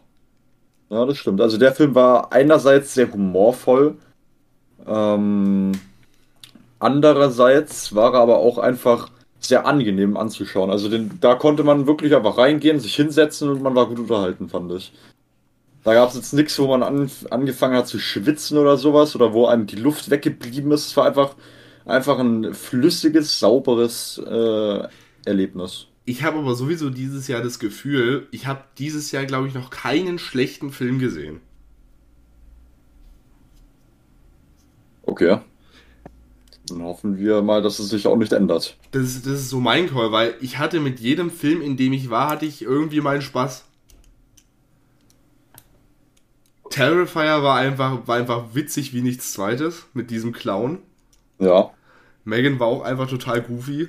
ja, 0.91 1.05
das 1.07 1.19
stimmt. 1.19 1.41
Also 1.41 1.57
der 1.59 1.73
Film 1.75 1.95
war 1.95 2.33
einerseits 2.33 2.95
sehr 2.95 3.11
humorvoll, 3.13 3.97
ähm, 4.87 5.73
andererseits 6.83 7.95
war 7.95 8.15
er 8.15 8.21
aber 8.21 8.39
auch 8.39 8.59
einfach 8.59 9.09
sehr 9.41 9.67
angenehm 9.67 10.17
anzuschauen. 10.17 10.71
Also 10.71 10.89
den, 10.89 11.19
da 11.21 11.35
konnte 11.35 11.65
man 11.65 11.87
wirklich 11.87 12.15
einfach 12.15 12.39
reingehen, 12.39 12.81
sich 12.81 12.95
hinsetzen 12.95 13.49
und 13.51 13.63
man 13.63 13.75
war 13.75 13.87
gut 13.87 13.99
unterhalten, 13.99 14.49
fand 14.49 14.73
ich. 14.73 14.93
Da 15.85 15.95
gab 15.95 16.11
es 16.11 16.15
jetzt 16.15 16.33
nichts, 16.33 16.59
wo 16.59 16.69
man 16.69 16.83
an, 16.83 17.11
angefangen 17.31 17.77
hat 17.77 17.89
zu 17.89 17.99
schwitzen 17.99 18.57
oder 18.57 18.77
sowas 18.77 19.17
oder 19.17 19.33
wo 19.33 19.47
einem 19.47 19.67
die 19.67 19.77
Luft 19.77 20.11
weggeblieben 20.11 20.71
ist. 20.71 20.87
Es 20.87 20.97
war 20.97 21.07
einfach, 21.07 21.35
einfach 21.85 22.19
ein 22.19 22.55
flüssiges, 22.55 23.41
sauberes 23.41 24.23
äh, 24.25 24.89
Erlebnis. 25.25 25.89
Ich 26.05 26.23
habe 26.23 26.39
aber 26.39 26.55
sowieso 26.55 26.91
dieses 26.91 27.27
Jahr 27.29 27.43
das 27.43 27.59
Gefühl, 27.59 28.29
ich 28.31 28.47
habe 28.47 28.63
dieses 28.79 29.11
Jahr, 29.13 29.25
glaube 29.25 29.49
ich, 29.49 29.55
noch 29.55 29.71
keinen 29.71 30.19
schlechten 30.19 30.71
Film 30.73 30.99
gesehen. 30.99 31.41
Okay. 35.05 35.39
Dann 36.69 36.83
hoffen 36.83 37.19
wir 37.19 37.43
mal, 37.43 37.61
dass 37.61 37.79
es 37.79 37.89
sich 37.89 38.07
auch 38.07 38.17
nicht 38.17 38.33
ändert. 38.33 38.77
Das 38.93 39.03
ist, 39.03 39.27
das 39.27 39.35
ist 39.35 39.51
so 39.51 39.61
mein 39.61 39.91
Call, 39.91 40.13
weil 40.13 40.35
ich 40.41 40.59
hatte 40.59 40.81
mit 40.81 41.01
jedem 41.01 41.31
Film, 41.31 41.61
in 41.61 41.77
dem 41.77 41.93
ich 41.93 42.09
war, 42.11 42.31
hatte 42.31 42.47
ich 42.47 42.63
irgendwie 42.63 43.01
meinen 43.01 43.23
Spaß. 43.23 43.65
Terrifier 46.71 47.43
war 47.43 47.57
einfach, 47.59 48.07
war 48.07 48.17
einfach 48.17 48.55
witzig 48.55 48.95
wie 48.95 49.03
nichts 49.03 49.33
zweites 49.33 49.87
mit 49.93 50.11
diesem 50.11 50.33
Clown. 50.33 50.79
Ja. 51.39 51.71
Megan 52.25 52.61
war 52.61 52.69
auch 52.69 52.83
einfach 52.83 53.09
total 53.09 53.43
goofy. 53.43 53.89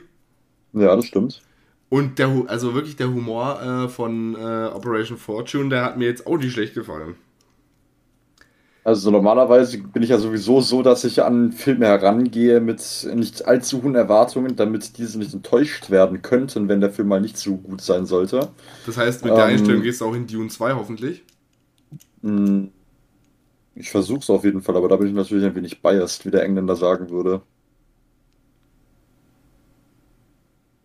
Ja, 0.74 0.96
das 0.96 1.06
stimmt. 1.06 1.42
Und 1.90 2.18
der, 2.18 2.46
also 2.48 2.74
wirklich 2.74 2.96
der 2.96 3.10
Humor 3.10 3.62
äh, 3.62 3.88
von 3.88 4.36
äh, 4.36 4.66
Operation 4.74 5.18
Fortune, 5.18 5.70
der 5.70 5.84
hat 5.84 5.98
mir 5.98 6.06
jetzt 6.06 6.26
auch 6.26 6.38
nicht 6.38 6.52
schlecht 6.52 6.74
gefallen. 6.74 7.16
Also 8.86 9.12
normalerweise 9.12 9.78
bin 9.78 10.04
ich 10.04 10.10
ja 10.10 10.18
sowieso 10.18 10.60
so, 10.60 10.82
dass 10.82 11.06
ich 11.06 11.24
an 11.24 11.54
Filme 11.54 11.86
herangehe 11.86 12.60
mit 12.60 13.08
nicht 13.16 13.46
allzu 13.46 13.82
hohen 13.82 13.96
Erwartungen, 13.96 14.58
damit 14.58 14.98
diese 14.98 15.18
nicht 15.18 15.34
enttäuscht 15.34 15.90
werden 15.90 16.22
könnten, 16.22 16.68
wenn 16.68 16.82
der 16.82 16.90
Film 16.90 17.08
mal 17.08 17.22
nicht 17.22 17.38
so 17.38 17.56
gut 17.56 17.80
sein 17.80 18.06
sollte. 18.06 18.50
Das 18.86 18.98
heißt, 18.98 19.24
mit 19.24 19.38
der 19.38 19.46
ähm, 19.46 19.52
Einstellung 19.52 19.84
gehst 19.84 20.02
du 20.02 20.06
auch 20.06 20.14
in 20.14 20.28
Dune 20.28 20.50
2 20.50 20.74
hoffentlich? 20.74 21.24
Hm, 22.24 22.72
ich 23.76 23.90
versuche 23.90 24.20
es 24.20 24.30
auf 24.30 24.44
jeden 24.44 24.62
Fall, 24.62 24.76
aber 24.76 24.90
da 24.90 24.98
bin 24.98 25.08
ich 25.08 25.14
natürlich 25.14 25.46
ein 25.46 25.56
wenig 25.56 25.82
biased, 25.82 26.26
wie 26.26 26.32
der 26.32 26.44
Engländer 26.44 26.76
sagen 26.76 27.10
würde. 27.10 27.42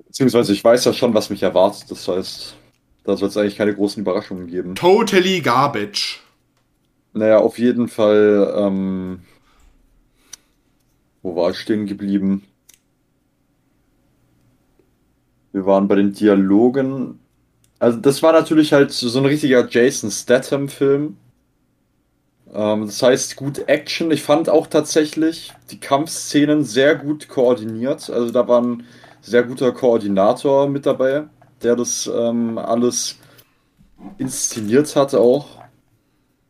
Beziehungsweise 0.06 0.52
ich 0.52 0.62
weiß 0.62 0.84
ja 0.84 0.92
schon, 0.92 1.14
was 1.14 1.30
mich 1.30 1.42
erwartet. 1.42 1.90
Das 1.90 2.06
heißt, 2.06 2.54
da 3.02 3.16
soll 3.16 3.28
es 3.28 3.36
eigentlich 3.36 3.56
keine 3.56 3.74
großen 3.74 4.00
Überraschungen 4.00 4.46
geben. 4.46 4.76
Totally 4.76 5.40
garbage. 5.40 6.20
Naja, 7.12 7.38
auf 7.38 7.58
jeden 7.58 7.88
Fall. 7.88 8.54
Ähm, 8.56 9.20
wo 11.22 11.36
war 11.36 11.50
ich 11.50 11.58
stehen 11.58 11.86
geblieben? 11.86 12.44
Wir 15.52 15.66
waren 15.66 15.88
bei 15.88 15.96
den 15.96 16.12
Dialogen. 16.12 17.18
Also, 17.78 17.98
das 17.98 18.22
war 18.22 18.32
natürlich 18.32 18.72
halt 18.72 18.92
so 18.92 19.18
ein 19.18 19.26
richtiger 19.26 19.66
Jason 19.68 20.10
Statham-Film. 20.10 21.16
Ähm, 22.52 22.86
das 22.86 23.02
heißt, 23.02 23.36
gut 23.36 23.68
Action. 23.68 24.10
Ich 24.10 24.22
fand 24.22 24.48
auch 24.48 24.66
tatsächlich 24.66 25.52
die 25.70 25.80
Kampfszenen 25.80 26.64
sehr 26.64 26.94
gut 26.96 27.28
koordiniert. 27.28 28.10
Also, 28.10 28.30
da 28.30 28.46
war 28.48 28.62
ein 28.62 28.84
sehr 29.20 29.42
guter 29.42 29.72
Koordinator 29.72 30.68
mit 30.68 30.86
dabei, 30.86 31.24
der 31.62 31.76
das 31.76 32.10
ähm, 32.12 32.58
alles 32.58 33.16
inszeniert 34.18 34.94
hat 34.96 35.14
auch. 35.14 35.58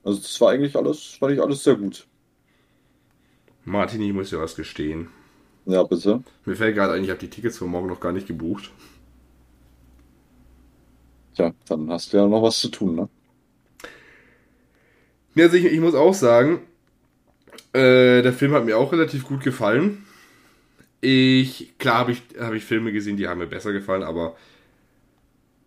Also 0.08 0.22
das 0.22 0.40
war 0.40 0.52
eigentlich 0.52 0.74
alles, 0.74 1.16
fand 1.20 1.34
ich 1.34 1.42
alles 1.42 1.62
sehr 1.62 1.74
gut. 1.74 2.06
Martin, 3.66 4.00
ich 4.00 4.14
muss 4.14 4.30
dir 4.30 4.40
was 4.40 4.56
gestehen. 4.56 5.08
Ja, 5.66 5.82
bitte. 5.82 6.22
Mir 6.46 6.56
fällt 6.56 6.74
gerade 6.74 6.94
ein, 6.94 7.04
ich 7.04 7.10
habe 7.10 7.20
die 7.20 7.28
Tickets 7.28 7.58
für 7.58 7.66
morgen 7.66 7.88
noch 7.88 8.00
gar 8.00 8.12
nicht 8.12 8.26
gebucht. 8.26 8.72
Tja, 11.36 11.52
dann 11.68 11.90
hast 11.90 12.10
du 12.10 12.16
ja 12.16 12.26
noch 12.26 12.42
was 12.42 12.58
zu 12.58 12.68
tun, 12.70 12.94
ne? 12.94 13.08
Ja, 15.34 15.44
also 15.44 15.58
ich, 15.58 15.66
ich 15.66 15.80
muss 15.80 15.94
auch 15.94 16.14
sagen, 16.14 16.62
äh, 17.74 18.22
der 18.22 18.32
Film 18.32 18.52
hat 18.52 18.64
mir 18.64 18.78
auch 18.78 18.92
relativ 18.92 19.26
gut 19.26 19.44
gefallen. 19.44 20.06
Ich, 21.02 21.76
klar 21.76 21.98
habe 21.98 22.12
ich, 22.12 22.22
hab 22.40 22.54
ich 22.54 22.64
Filme 22.64 22.92
gesehen, 22.92 23.18
die 23.18 23.28
haben 23.28 23.40
mir 23.40 23.46
besser 23.46 23.74
gefallen, 23.74 24.04
aber 24.04 24.38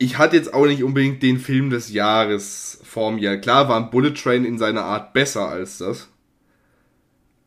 ich 0.02 0.18
hatte 0.18 0.36
jetzt 0.36 0.54
auch 0.54 0.66
nicht 0.66 0.84
unbedingt 0.84 1.22
den 1.22 1.38
Film 1.38 1.70
des 1.70 1.94
Jahres 1.94 2.80
vor 2.84 3.12
mir. 3.12 3.38
Klar 3.38 3.70
war 3.70 3.78
ein 3.78 3.92
Bullet 3.92 4.14
Train 4.14 4.46
in 4.46 4.58
seiner 4.58 4.84
Art 4.84 5.14
besser 5.14 5.48
als 5.48 5.78
das. 5.78 6.10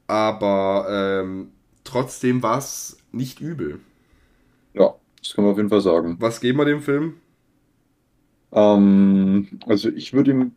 Aber 0.06 0.86
ähm, 0.88 1.48
trotzdem 1.82 2.44
war 2.44 2.58
es 2.58 2.96
nicht 3.10 3.40
übel. 3.40 3.80
Ja, 4.72 4.94
das 5.18 5.34
kann 5.34 5.44
man 5.44 5.52
auf 5.52 5.56
jeden 5.58 5.68
Fall 5.68 5.80
sagen. 5.80 6.16
Was 6.20 6.40
geben 6.40 6.58
wir 6.58 6.64
dem 6.64 6.82
Film? 6.82 7.14
Ähm, 8.52 9.58
also 9.66 9.88
ich 9.90 10.12
würde 10.12 10.30
ihm. 10.30 10.52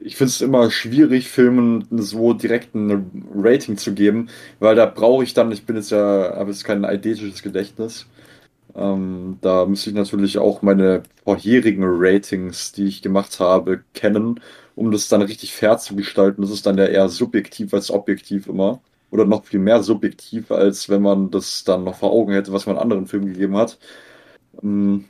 Ich 0.00 0.16
finde 0.16 0.30
es 0.30 0.40
immer 0.40 0.70
schwierig, 0.70 1.28
Filmen 1.30 1.86
so 1.90 2.34
direkt 2.34 2.74
ein 2.74 3.24
Rating 3.34 3.78
zu 3.78 3.94
geben, 3.94 4.28
weil 4.58 4.74
da 4.74 4.84
brauche 4.84 5.24
ich 5.24 5.32
dann, 5.32 5.50
ich 5.52 5.64
bin 5.64 5.76
jetzt 5.76 5.90
ja, 5.92 6.34
habe 6.36 6.50
jetzt 6.50 6.64
kein 6.64 6.84
eidetisches 6.84 7.42
Gedächtnis. 7.42 8.06
Ähm, 8.76 9.38
da 9.40 9.66
müsste 9.66 9.90
ich 9.90 9.96
natürlich 9.96 10.38
auch 10.38 10.62
meine 10.62 11.02
vorherigen 11.24 11.84
Ratings, 11.84 12.72
die 12.72 12.86
ich 12.86 13.02
gemacht 13.02 13.38
habe, 13.40 13.84
kennen, 13.94 14.40
um 14.74 14.90
das 14.90 15.08
dann 15.08 15.22
richtig 15.22 15.54
fair 15.54 15.78
zu 15.78 15.94
gestalten. 15.96 16.42
Das 16.42 16.50
ist 16.50 16.66
dann 16.66 16.78
ja 16.78 16.86
eher 16.86 17.08
subjektiv 17.08 17.72
als 17.74 17.90
objektiv 17.90 18.48
immer. 18.48 18.80
Oder 19.10 19.26
noch 19.26 19.44
viel 19.44 19.60
mehr 19.60 19.82
subjektiv, 19.82 20.50
als 20.50 20.88
wenn 20.88 21.02
man 21.02 21.30
das 21.30 21.64
dann 21.64 21.84
noch 21.84 21.96
vor 21.98 22.10
Augen 22.12 22.32
hätte, 22.32 22.52
was 22.52 22.66
man 22.66 22.78
anderen 22.78 23.06
Filmen 23.06 23.26
gegeben 23.26 23.56
hat. 23.56 23.78
Ähm, 24.62 25.04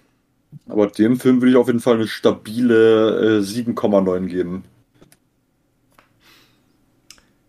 aber 0.68 0.88
dem 0.88 1.18
Film 1.18 1.40
würde 1.40 1.52
ich 1.52 1.56
auf 1.56 1.66
jeden 1.68 1.80
Fall 1.80 1.94
eine 1.94 2.08
stabile 2.08 3.38
äh, 3.38 3.42
7,9 3.42 4.26
geben. 4.26 4.64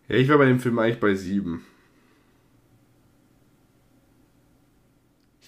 Ja, 0.07 0.15
ich 0.15 0.27
wäre 0.27 0.37
bei 0.39 0.45
dem 0.45 0.59
Film 0.59 0.79
eigentlich 0.79 0.99
bei 0.99 1.15
7. 1.15 1.65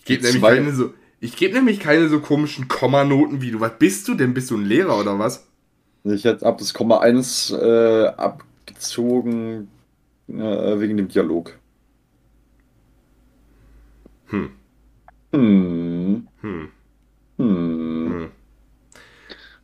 gebe 0.07 0.23
nämlich 0.23 0.41
keine 0.41 0.73
so. 0.73 0.93
Ich 1.19 1.35
gebe 1.35 1.55
nämlich 1.55 1.79
keine 1.79 2.09
so 2.09 2.19
komischen 2.19 2.67
Kommanoten 2.67 3.41
wie 3.41 3.51
du. 3.51 3.59
Was 3.59 3.77
bist 3.77 4.07
du 4.07 4.13
denn? 4.13 4.33
Bist 4.33 4.51
du 4.51 4.57
ein 4.57 4.65
Lehrer 4.65 4.99
oder 4.99 5.17
was? 5.19 5.47
Ich 6.03 6.23
hätte 6.23 6.45
ab 6.45 6.57
das 6.57 6.73
Komma 6.73 6.99
1 6.99 7.51
äh, 7.51 8.05
abgezogen 8.07 9.67
äh, 10.27 10.33
wegen 10.79 10.97
dem 10.97 11.07
Dialog. 11.07 11.57
Hm. 14.27 14.51
Hm. 15.33 16.27
Hm. 16.41 16.69
Hm. 17.37 17.49
hm. 18.09 18.29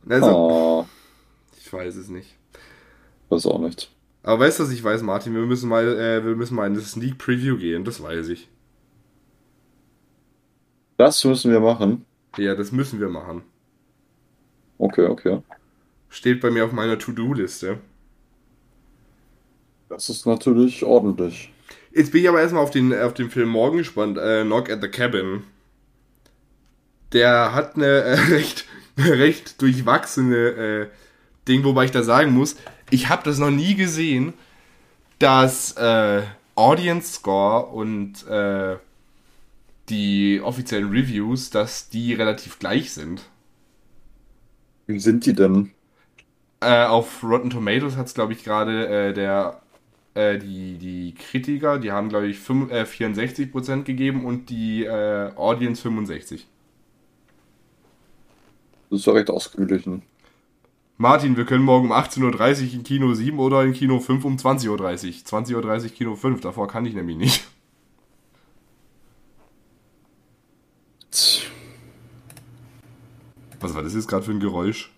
Also, 0.08 0.26
oh. 0.26 0.86
ich 1.58 1.72
weiß 1.72 1.96
es 1.96 2.08
nicht. 2.08 2.36
Weiß 3.28 3.46
auch 3.46 3.60
nicht. 3.60 3.90
Aber 4.22 4.40
weißt 4.40 4.58
du, 4.58 4.64
was 4.64 4.70
ich 4.70 4.82
weiß, 4.82 5.02
Martin? 5.02 5.34
Wir 5.34 5.42
müssen 5.42 5.68
mal, 5.68 5.86
äh, 5.86 6.24
wir 6.24 6.34
müssen 6.34 6.54
mal 6.54 6.66
in 6.66 6.74
das 6.74 6.92
Sneak 6.92 7.18
Preview 7.18 7.56
gehen, 7.56 7.84
das 7.84 8.02
weiß 8.02 8.28
ich. 8.28 8.48
Das 10.96 11.24
müssen 11.24 11.50
wir 11.50 11.60
machen. 11.60 12.04
Ja, 12.36 12.54
das 12.54 12.72
müssen 12.72 13.00
wir 13.00 13.08
machen. 13.08 13.42
Okay, 14.78 15.06
okay. 15.06 15.40
Steht 16.08 16.40
bei 16.40 16.50
mir 16.50 16.64
auf 16.64 16.72
meiner 16.72 16.98
To-Do-Liste. 16.98 17.78
Das 19.88 20.08
ist 20.08 20.26
natürlich 20.26 20.84
ordentlich. 20.84 21.52
Jetzt 21.92 22.12
bin 22.12 22.22
ich 22.22 22.28
aber 22.28 22.40
erstmal 22.40 22.62
auf 22.62 22.70
den, 22.70 22.96
auf 22.96 23.14
den 23.14 23.30
Film 23.30 23.48
morgen 23.48 23.78
gespannt. 23.78 24.18
Äh, 24.18 24.42
Knock 24.42 24.70
at 24.70 24.82
the 24.82 24.88
Cabin. 24.88 25.44
Der 27.12 27.54
hat 27.54 27.76
eine 27.76 27.86
äh, 27.86 28.14
recht, 28.30 28.64
recht 28.98 29.62
durchwachsene 29.62 30.36
äh, 30.36 30.86
Ding, 31.46 31.62
wobei 31.64 31.84
ich 31.84 31.90
da 31.90 32.02
sagen 32.02 32.32
muss, 32.32 32.56
ich 32.90 33.08
habe 33.08 33.22
das 33.24 33.38
noch 33.38 33.50
nie 33.50 33.74
gesehen, 33.74 34.32
dass 35.18 35.72
äh, 35.76 36.22
Audience 36.54 37.12
Score 37.12 37.66
und 37.66 38.26
äh, 38.28 38.76
die 39.88 40.40
offiziellen 40.42 40.90
Reviews, 40.90 41.50
dass 41.50 41.88
die 41.88 42.14
relativ 42.14 42.58
gleich 42.58 42.92
sind. 42.92 43.22
Wie 44.86 44.98
sind 44.98 45.26
die 45.26 45.34
denn? 45.34 45.70
Äh, 46.60 46.84
auf 46.84 47.22
Rotten 47.22 47.50
Tomatoes 47.50 47.96
hat 47.96 48.06
es, 48.06 48.14
glaube 48.14 48.32
ich, 48.32 48.44
gerade 48.44 48.86
äh, 48.88 49.12
der 49.12 49.60
äh, 50.14 50.38
die, 50.38 50.78
die 50.78 51.14
Kritiker, 51.14 51.78
die 51.78 51.92
haben, 51.92 52.08
glaube 52.08 52.28
ich, 52.28 52.38
5, 52.38 52.70
äh, 52.70 52.82
64% 52.84 53.82
gegeben 53.82 54.24
und 54.24 54.48
die 54.48 54.84
äh, 54.84 55.30
Audience 55.34 55.86
65%. 55.86 56.44
Das 58.90 59.00
ist 59.00 59.06
ja 59.06 59.12
recht 59.12 59.28
ausgeglichen. 59.28 60.02
Martin, 60.96 61.36
wir 61.36 61.44
können 61.44 61.64
morgen 61.64 61.90
um 61.90 61.92
18.30 61.92 62.68
Uhr 62.68 62.74
in 62.74 62.84
Kino 62.84 63.12
7 63.12 63.38
oder 63.40 63.64
in 63.64 63.72
Kino 63.72 63.98
5 63.98 64.24
um 64.24 64.36
20.30 64.36 64.68
Uhr. 64.68 64.78
20.30 64.78 65.84
Uhr 65.84 65.88
Kino 65.90 66.14
5, 66.14 66.40
davor 66.40 66.68
kann 66.68 66.86
ich 66.86 66.94
nämlich 66.94 67.16
nicht. 67.16 67.44
Was 73.64 73.74
war 73.74 73.82
das 73.82 73.94
jetzt 73.94 74.08
gerade 74.08 74.22
für 74.22 74.30
ein 74.30 74.40
Geräusch? 74.40 74.92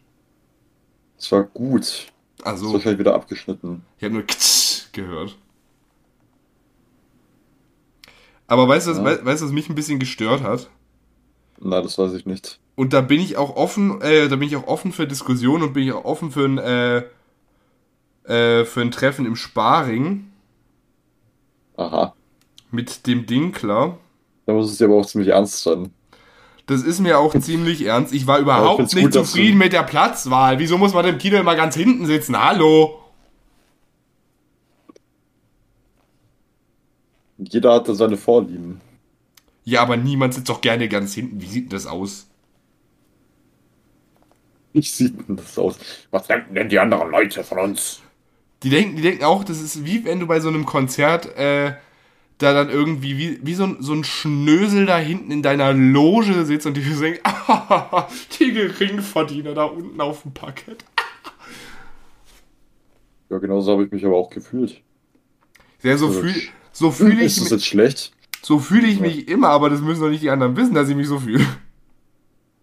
Es 1.16 1.30
war 1.30 1.44
gut. 1.44 2.08
Also. 2.42 2.66
ist 2.66 2.72
wahrscheinlich 2.72 2.98
wieder 2.98 3.14
abgeschnitten. 3.14 3.84
Ich 3.96 4.02
habe 4.02 4.14
nur 4.14 4.24
gehört. 4.90 5.38
Aber 8.48 8.66
weißt 8.66 8.88
du, 8.88 8.90
ja. 8.90 9.04
was, 9.04 9.24
weißt, 9.24 9.44
was 9.44 9.52
mich 9.52 9.68
ein 9.68 9.76
bisschen 9.76 10.00
gestört 10.00 10.42
hat? 10.42 10.68
Na, 11.60 11.80
das 11.80 11.96
weiß 11.96 12.12
ich 12.14 12.26
nicht. 12.26 12.58
Und 12.74 12.92
da 12.92 13.02
bin 13.02 13.20
ich 13.20 13.36
auch 13.36 13.54
offen, 13.54 14.00
äh, 14.02 14.28
da 14.28 14.34
bin 14.34 14.48
ich 14.48 14.56
auch 14.56 14.66
offen 14.66 14.90
für 14.92 15.06
Diskussionen 15.06 15.62
und 15.62 15.72
bin 15.72 15.84
ich 15.84 15.92
auch 15.92 16.04
offen 16.04 16.32
für 16.32 16.44
ein, 16.44 16.58
äh, 16.58 17.04
äh, 18.24 18.64
für 18.64 18.80
ein 18.80 18.90
Treffen 18.90 19.26
im 19.26 19.36
Sparing. 19.36 20.32
Aha. 21.76 22.16
Mit 22.72 23.06
dem 23.06 23.26
Dinkler. 23.26 23.96
Da 24.44 24.52
muss 24.54 24.72
es 24.72 24.80
ja 24.80 24.88
aber 24.88 24.96
auch 24.96 25.06
ziemlich 25.06 25.30
ernst 25.30 25.62
sein. 25.62 25.92
Das 26.66 26.82
ist 26.82 26.98
mir 26.98 27.18
auch 27.18 27.38
ziemlich 27.38 27.84
ernst. 27.84 28.12
Ich 28.12 28.26
war 28.26 28.40
überhaupt 28.40 28.88
ich 28.88 28.94
nicht 28.94 29.04
gut, 29.04 29.12
zufrieden 29.12 29.56
mit 29.56 29.72
der 29.72 29.84
Platzwahl. 29.84 30.58
Wieso 30.58 30.78
muss 30.78 30.92
man 30.92 31.06
im 31.06 31.18
Kino 31.18 31.38
immer 31.38 31.54
ganz 31.54 31.76
hinten 31.76 32.06
sitzen? 32.06 32.36
Hallo? 32.36 33.00
Jeder 37.38 37.74
hatte 37.74 37.94
seine 37.94 38.16
Vorlieben. 38.16 38.80
Ja, 39.62 39.82
aber 39.82 39.96
niemand 39.96 40.34
sitzt 40.34 40.48
doch 40.48 40.60
gerne 40.60 40.88
ganz 40.88 41.14
hinten. 41.14 41.40
Wie 41.40 41.46
sieht 41.46 41.64
denn 41.64 41.70
das 41.70 41.86
aus? 41.86 42.26
Wie 44.72 44.82
sieht 44.82 45.28
denn 45.28 45.36
das 45.36 45.56
aus? 45.58 45.78
Was 46.10 46.26
denken 46.26 46.54
denn 46.54 46.68
die 46.68 46.78
anderen 46.78 47.10
Leute 47.10 47.44
von 47.44 47.58
uns? 47.58 48.00
Die 48.62 48.70
denken, 48.70 48.96
die 48.96 49.02
denken 49.02 49.24
auch, 49.24 49.44
das 49.44 49.60
ist 49.60 49.84
wie 49.84 50.04
wenn 50.04 50.18
du 50.18 50.26
bei 50.26 50.40
so 50.40 50.48
einem 50.48 50.66
Konzert 50.66 51.36
äh, 51.36 51.74
da 52.38 52.52
dann 52.52 52.68
irgendwie 52.68 53.16
wie, 53.16 53.38
wie 53.42 53.54
so, 53.54 53.64
ein, 53.64 53.76
so 53.80 53.92
ein 53.94 54.04
Schnösel 54.04 54.84
da 54.86 54.98
hinten 54.98 55.30
in 55.30 55.42
deiner 55.42 55.72
Loge 55.72 56.44
sitzt 56.44 56.66
und 56.66 56.74
die 56.76 56.82
denken, 57.00 57.20
ah, 57.24 58.06
die 58.38 58.52
Geringverdiener 58.52 59.54
da 59.54 59.64
unten 59.64 60.00
auf 60.00 60.22
dem 60.22 60.32
Parkett. 60.34 60.84
Ja, 63.28 63.38
genauso 63.38 63.72
habe 63.72 63.84
ich 63.84 63.90
mich 63.90 64.04
aber 64.06 64.14
auch 64.16 64.30
gefühlt. 64.30 64.80
Ja, 65.82 65.96
so 65.96 66.06
Also, 66.06 66.20
fühle 66.20 66.34
so 66.72 66.90
fühl 66.92 67.18
ich, 67.18 67.24
Ist 67.24 67.36
das 67.38 67.42
mich- 67.44 67.50
jetzt 67.50 67.66
schlecht? 67.66 68.12
so 68.42 68.60
fühl 68.60 68.84
ich 68.84 69.00
mich 69.00 69.26
immer, 69.26 69.48
aber 69.48 69.68
das 69.68 69.80
müssen 69.80 70.00
doch 70.00 70.10
nicht 70.10 70.22
die 70.22 70.30
anderen 70.30 70.56
wissen, 70.56 70.74
dass 70.74 70.88
ich 70.88 70.94
mich 70.94 71.08
so 71.08 71.18
fühle. 71.18 71.44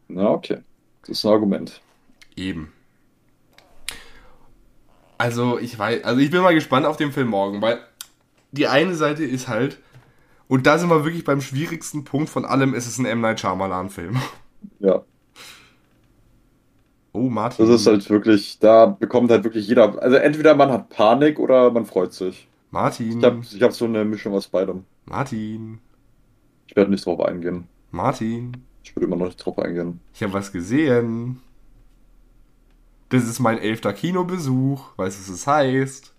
Na, 0.07 0.29
okay. 0.29 0.59
Das 1.01 1.09
ist 1.17 1.25
ein 1.25 1.31
Argument. 1.33 1.81
Eben. 2.37 2.71
Also, 5.17 5.59
ich 5.59 5.77
weiß, 5.77 6.03
also 6.05 6.21
ich 6.21 6.31
bin 6.31 6.41
mal 6.41 6.53
gespannt 6.53 6.85
auf 6.85 6.95
den 6.97 7.11
Film 7.11 7.27
morgen, 7.27 7.61
weil 7.61 7.79
die 8.53 8.67
eine 8.67 8.95
Seite 8.95 9.25
ist 9.25 9.47
halt, 9.47 9.79
und 10.47 10.65
da 10.67 10.77
sind 10.77 10.89
wir 10.89 11.03
wirklich 11.03 11.23
beim 11.23 11.41
schwierigsten 11.41 12.03
Punkt 12.03 12.29
von 12.29 12.45
allem, 12.45 12.73
ist 12.73 12.87
es 12.87 12.97
ein 12.99 13.05
M. 13.05 13.21
Night 13.21 13.39
Shyamalan-Film. 13.39 14.17
Ja. 14.79 15.03
Oh, 17.11 17.29
Martin. 17.29 17.65
Das 17.67 17.81
ist 17.81 17.87
halt 17.87 18.09
wirklich, 18.09 18.59
da 18.59 18.85
bekommt 18.85 19.29
halt 19.29 19.43
wirklich 19.43 19.67
jeder. 19.67 20.01
Also 20.01 20.15
entweder 20.15 20.55
man 20.55 20.71
hat 20.71 20.89
Panik 20.89 21.39
oder 21.39 21.69
man 21.71 21.85
freut 21.85 22.13
sich. 22.13 22.47
Martin. 22.71 23.19
Ich 23.19 23.25
habe 23.25 23.41
ich 23.41 23.61
hab 23.61 23.73
so 23.73 23.85
eine 23.85 24.03
Mischung 24.05 24.33
aus 24.33 24.47
beidem. 24.47 24.85
Martin. 25.05 25.79
Ich 26.67 26.75
werde 26.75 26.89
nicht 26.89 27.05
drauf 27.05 27.19
eingehen. 27.19 27.67
Martin. 27.91 28.63
Ich 28.83 28.95
würde 28.95 29.05
immer 29.05 29.15
noch 29.15 29.25
nicht 29.25 29.37
drauf 29.37 29.59
eingehen. 29.59 29.99
Ich 30.13 30.23
habe 30.23 30.33
was 30.33 30.51
gesehen. 30.51 31.41
Das 33.09 33.25
ist 33.25 33.39
mein 33.39 33.59
elfter 33.59 33.93
Kinobesuch. 33.93 34.97
Weißt 34.97 35.17
du, 35.17 35.21
was 35.21 35.27
das 35.29 35.47
heißt? 35.47 36.12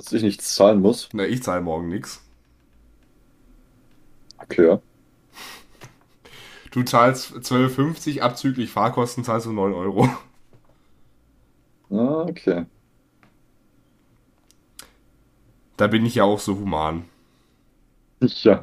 Dass 0.00 0.12
ich 0.14 0.22
nichts 0.22 0.54
zahlen 0.54 0.80
muss. 0.80 1.10
Na, 1.12 1.26
ich 1.26 1.42
zahle 1.42 1.60
morgen 1.60 1.88
nix. 1.88 2.22
Okay. 4.38 4.78
Du 6.70 6.82
zahlst 6.84 7.32
12,50 7.34 8.20
abzüglich 8.20 8.70
Fahrkosten 8.70 9.24
zahlst 9.24 9.46
du 9.46 9.52
9 9.52 9.74
Euro. 9.74 10.08
Ah, 11.90 12.22
okay. 12.28 12.66
Da 15.76 15.86
bin 15.88 16.06
ich 16.06 16.14
ja 16.14 16.24
auch 16.24 16.38
so 16.38 16.56
human. 16.58 17.04
Ja, 18.22 18.62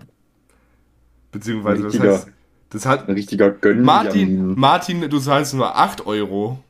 Beziehungsweise 1.31 1.83
das 1.83 1.99
heißt, 1.99 2.31
das 2.69 2.85
hat 2.85 3.07
ein 3.07 3.13
richtiger 3.15 3.51
Gönn. 3.51 3.83
Martin, 3.83 4.57
Martin, 4.57 5.09
du 5.09 5.19
zahlst 5.19 5.53
nur 5.53 5.75
8 5.75 6.05
Euro, 6.07 6.63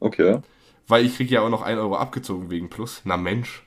Okay. 0.00 0.40
weil 0.86 1.04
ich 1.04 1.16
krieg 1.16 1.30
ja 1.30 1.40
auch 1.42 1.50
noch 1.50 1.62
1 1.62 1.78
Euro 1.80 1.96
abgezogen 1.96 2.50
wegen 2.50 2.70
Plus. 2.70 3.02
Na 3.04 3.16
Mensch. 3.16 3.65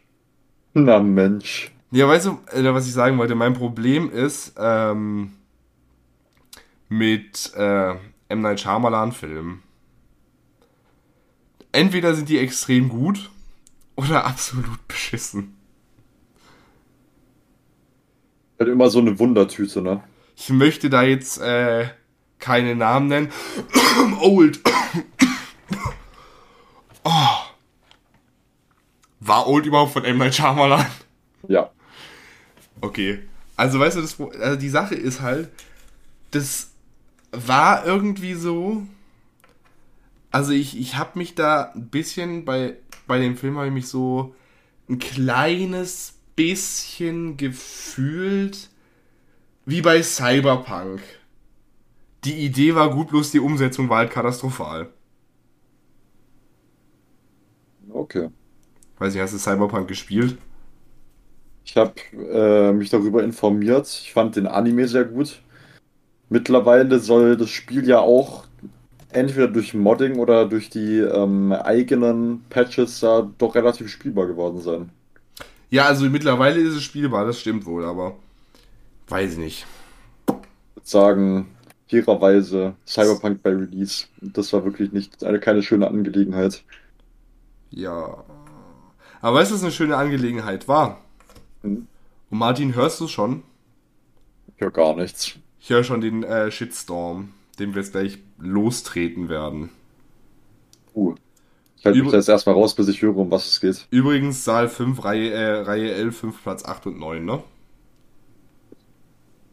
Na 0.74 1.00
Mensch. 1.00 1.72
Ja, 1.92 2.08
weißt 2.08 2.28
du, 2.28 2.40
äh, 2.52 2.74
was 2.74 2.88
ich 2.88 2.94
sagen 2.94 3.18
wollte? 3.18 3.36
Mein 3.36 3.54
Problem 3.54 4.12
ist 4.12 4.54
ähm, 4.58 5.34
mit 6.88 7.52
äh, 7.56 7.96
M. 8.30 8.42
Night 8.42 8.60
Shyamalan-Filmen. 8.60 9.64
Entweder 11.72 12.14
sind 12.14 12.30
die 12.30 12.38
extrem 12.38 12.90
gut 12.90 13.30
oder 13.96 14.26
absolut 14.26 14.88
beschissen. 14.88 15.56
Halt 18.60 18.70
immer 18.70 18.90
so 18.90 19.00
eine 19.00 19.18
Wundertüte, 19.18 19.82
ne? 19.82 20.04
Ich 20.36 20.50
möchte 20.50 20.90
da 20.90 21.04
jetzt 21.04 21.40
äh, 21.40 21.88
keine 22.40 22.76
Namen 22.76 23.08
nennen. 23.08 23.32
Old. 24.22 24.60
oh. 27.04 27.39
War 29.20 29.48
Old 29.48 29.66
überhaupt 29.66 29.94
von 29.94 30.06
M. 30.06 30.18
Night 30.18 30.36
Shyamalan? 30.36 30.86
Ja. 31.48 31.70
Okay. 32.82 33.20
Also 33.56 33.80
weißt 33.80 33.98
du, 33.98 34.02
das, 34.02 34.20
also 34.20 34.58
die 34.58 34.70
Sache 34.70 34.96
ist 34.96 35.22
halt, 35.22 35.50
das 36.32 36.72
war 37.32 37.86
irgendwie 37.86 38.34
so. 38.34 38.84
Also 40.32 40.52
ich, 40.54 40.80
ich 40.80 40.96
habe 40.96 41.18
mich 41.18 41.36
da 41.36 41.72
ein 41.76 41.90
bisschen 41.90 42.46
bei, 42.46 42.78
bei 43.08 43.20
dem 43.20 43.36
Film 43.36 43.58
habe 43.58 43.68
ich 43.68 43.74
mich 43.74 43.88
so 43.88 44.36
ein 44.88 45.00
kleines 45.00 46.14
bisschen 46.36 47.36
gefühlt 47.36 48.70
wie 49.66 49.82
bei 49.82 50.02
Cyberpunk. 50.02 51.02
Die 52.24 52.46
Idee 52.46 52.76
war 52.76 52.90
gut, 52.92 53.10
bloß 53.10 53.32
die 53.32 53.40
Umsetzung 53.40 53.90
war 53.90 54.00
halt 54.00 54.12
katastrophal. 54.12 54.90
Okay. 57.90 58.30
Weiß 59.00 59.14
nicht, 59.14 59.24
hast 59.24 59.34
du 59.34 59.38
Cyberpunk 59.38 59.88
gespielt? 59.88 60.38
Ich 61.66 61.76
habe 61.78 61.94
äh, 62.32 62.72
mich 62.74 62.90
darüber 62.90 63.24
informiert. 63.24 63.88
Ich 63.88 64.12
fand 64.14 64.36
den 64.36 64.48
Anime 64.48 64.88
sehr 64.88 65.06
gut. 65.06 65.42
Mittlerweile 66.30 67.00
soll 67.00 67.38
das 67.38 67.50
Spiel 67.50 67.88
ja 67.88 68.00
auch 68.00 68.46
entweder 69.12 69.48
durch 69.48 69.74
Modding 69.74 70.20
oder 70.20 70.46
durch 70.46 70.70
die 70.70 70.98
ähm, 71.00 71.52
eigenen 71.52 72.44
Patches 72.50 73.00
da 73.00 73.30
doch 73.38 73.56
relativ 73.56 73.90
spielbar 73.90 74.28
geworden 74.28 74.62
sein. 74.62 74.90
Ja, 75.70 75.86
also 75.86 76.10
mittlerweile 76.10 76.60
ist 76.60 76.76
es 76.76 76.84
spielbar, 76.84 77.26
das 77.26 77.40
stimmt 77.40 77.66
wohl, 77.66 77.86
aber 77.86 78.16
weiß 79.08 79.34
ich 79.34 79.38
nicht. 79.38 79.68
Ich 80.28 80.34
würde 80.76 80.88
sagen, 80.88 81.48
fairerweise 81.88 82.76
Cyberpunk 82.86 83.42
bei 83.44 83.52
Release. 83.52 84.06
Das 84.22 84.54
war 84.54 84.64
wirklich 84.66 84.92
nicht 84.92 85.24
eine 85.24 85.40
keine 85.40 85.64
schöne 85.64 85.88
Angelegenheit. 85.88 86.64
Ja. 87.72 88.24
Aber 89.22 89.38
weißt 89.38 89.52
du, 89.52 89.56
was 89.56 89.64
eine 89.64 89.72
schöne 89.72 89.98
Angelegenheit 89.98 90.68
war? 90.68 91.02
Hm. 91.62 91.88
Und 92.30 92.38
Martin, 92.38 92.76
hörst 92.76 93.00
du 93.00 93.08
schon? 93.08 93.44
Ich 94.56 94.62
höre 94.62 94.72
gar 94.72 94.96
nichts. 94.96 95.36
Ich 95.60 95.70
höre 95.70 95.84
schon 95.84 96.02
den 96.02 96.24
äh, 96.24 96.52
Shitstorm, 96.52 97.34
den 97.60 97.74
wir 97.74 97.82
jetzt 97.82 97.92
gleich 97.92 98.20
lostreten 98.38 99.30
werden. 99.30 99.70
Uh. 100.94 101.16
Ich 101.78 101.86
halte 101.86 102.02
mich 102.02 102.12
da 102.12 102.18
jetzt 102.18 102.28
erstmal 102.28 102.56
raus, 102.56 102.76
bis 102.76 102.90
ich 102.90 103.02
höre, 103.02 103.16
um 103.16 103.32
was 103.32 103.48
es 103.48 103.62
geht. 103.62 103.88
Übrigens 103.90 104.44
Saal 104.44 104.68
5, 104.68 105.02
Reihe, 105.06 105.32
äh, 105.32 105.62
Reihe 105.62 105.94
L, 105.94 106.12
5, 106.12 106.44
Platz 106.44 106.66
8 106.66 106.88
und 106.88 107.00
9, 107.00 107.24
ne? 107.24 107.42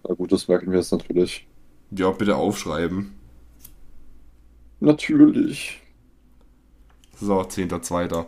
Na 0.09 0.15
gut, 0.15 0.33
das 0.33 0.49
merken 0.49 0.73
wir 0.73 0.79
jetzt 0.79 0.91
natürlich. 0.91 1.47
Ja, 1.93 2.11
bitte 2.11 2.35
aufschreiben. 2.35 3.15
Natürlich. 4.81 5.81
So, 7.21 7.41
10.2. 7.41 8.27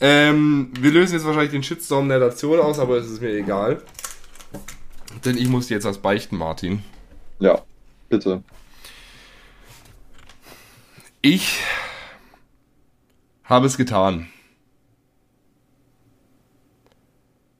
Ähm, 0.00 0.70
wir 0.78 0.92
lösen 0.92 1.14
jetzt 1.14 1.26
wahrscheinlich 1.26 1.50
den 1.50 1.62
Shitstorm 1.62 2.08
der 2.08 2.20
Nation 2.20 2.60
aus, 2.60 2.78
aber 2.78 2.96
es 2.98 3.10
ist 3.10 3.20
mir 3.20 3.30
egal. 3.30 3.82
Denn 5.24 5.36
ich 5.36 5.48
muss 5.48 5.66
dir 5.66 5.74
jetzt 5.74 5.84
was 5.84 5.98
beichten, 5.98 6.36
Martin. 6.36 6.82
Ja, 7.40 7.62
bitte. 8.08 8.42
Ich 11.20 11.58
habe 13.44 13.66
es 13.66 13.76
getan. 13.76 14.28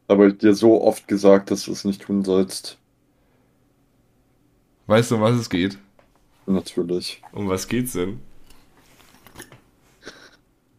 Aber 0.07 0.31
dir 0.31 0.55
so 0.55 0.83
oft 0.83 1.09
gesagt, 1.09 1.51
dass 1.51 1.65
du 1.65 1.73
es 1.73 1.85
nicht 1.85 2.03
tun 2.03 2.25
sollst. 2.25 2.79
Weißt 4.87 5.11
du, 5.11 5.17
um 5.17 5.21
was 5.21 5.37
es 5.37 5.51
geht? 5.51 5.77
Natürlich. 6.47 7.21
Um 7.33 7.49
was 7.49 7.69
geht's 7.69 7.93
denn? 7.93 8.21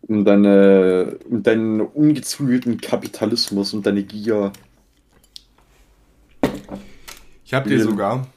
Um 0.09 0.25
deine, 0.25 1.19
um 1.29 1.43
deinen 1.43 1.81
ungezügelten 1.81 2.81
Kapitalismus 2.81 3.73
und 3.73 3.85
deine 3.85 4.03
Gier, 4.03 4.51
Ich 7.45 7.53
habe 7.53 7.69
dir 7.69 7.81
sogar, 7.83 8.27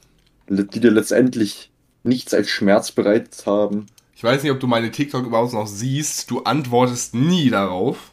die 0.47 0.79
dir 0.79 0.91
letztendlich 0.91 1.71
nichts 2.03 2.33
als 2.33 2.49
Schmerz 2.49 2.91
bereitet 2.91 3.45
haben. 3.45 3.87
ich 4.15 4.23
weiß 4.23 4.43
nicht, 4.43 4.51
ob 4.51 4.59
du 4.59 4.67
meine 4.67 4.91
TikTok 4.91 5.25
überhaupt 5.25 5.53
noch 5.53 5.67
siehst, 5.67 6.29
du 6.31 6.43
antwortest 6.43 7.15
nie 7.15 7.49
darauf. 7.49 8.11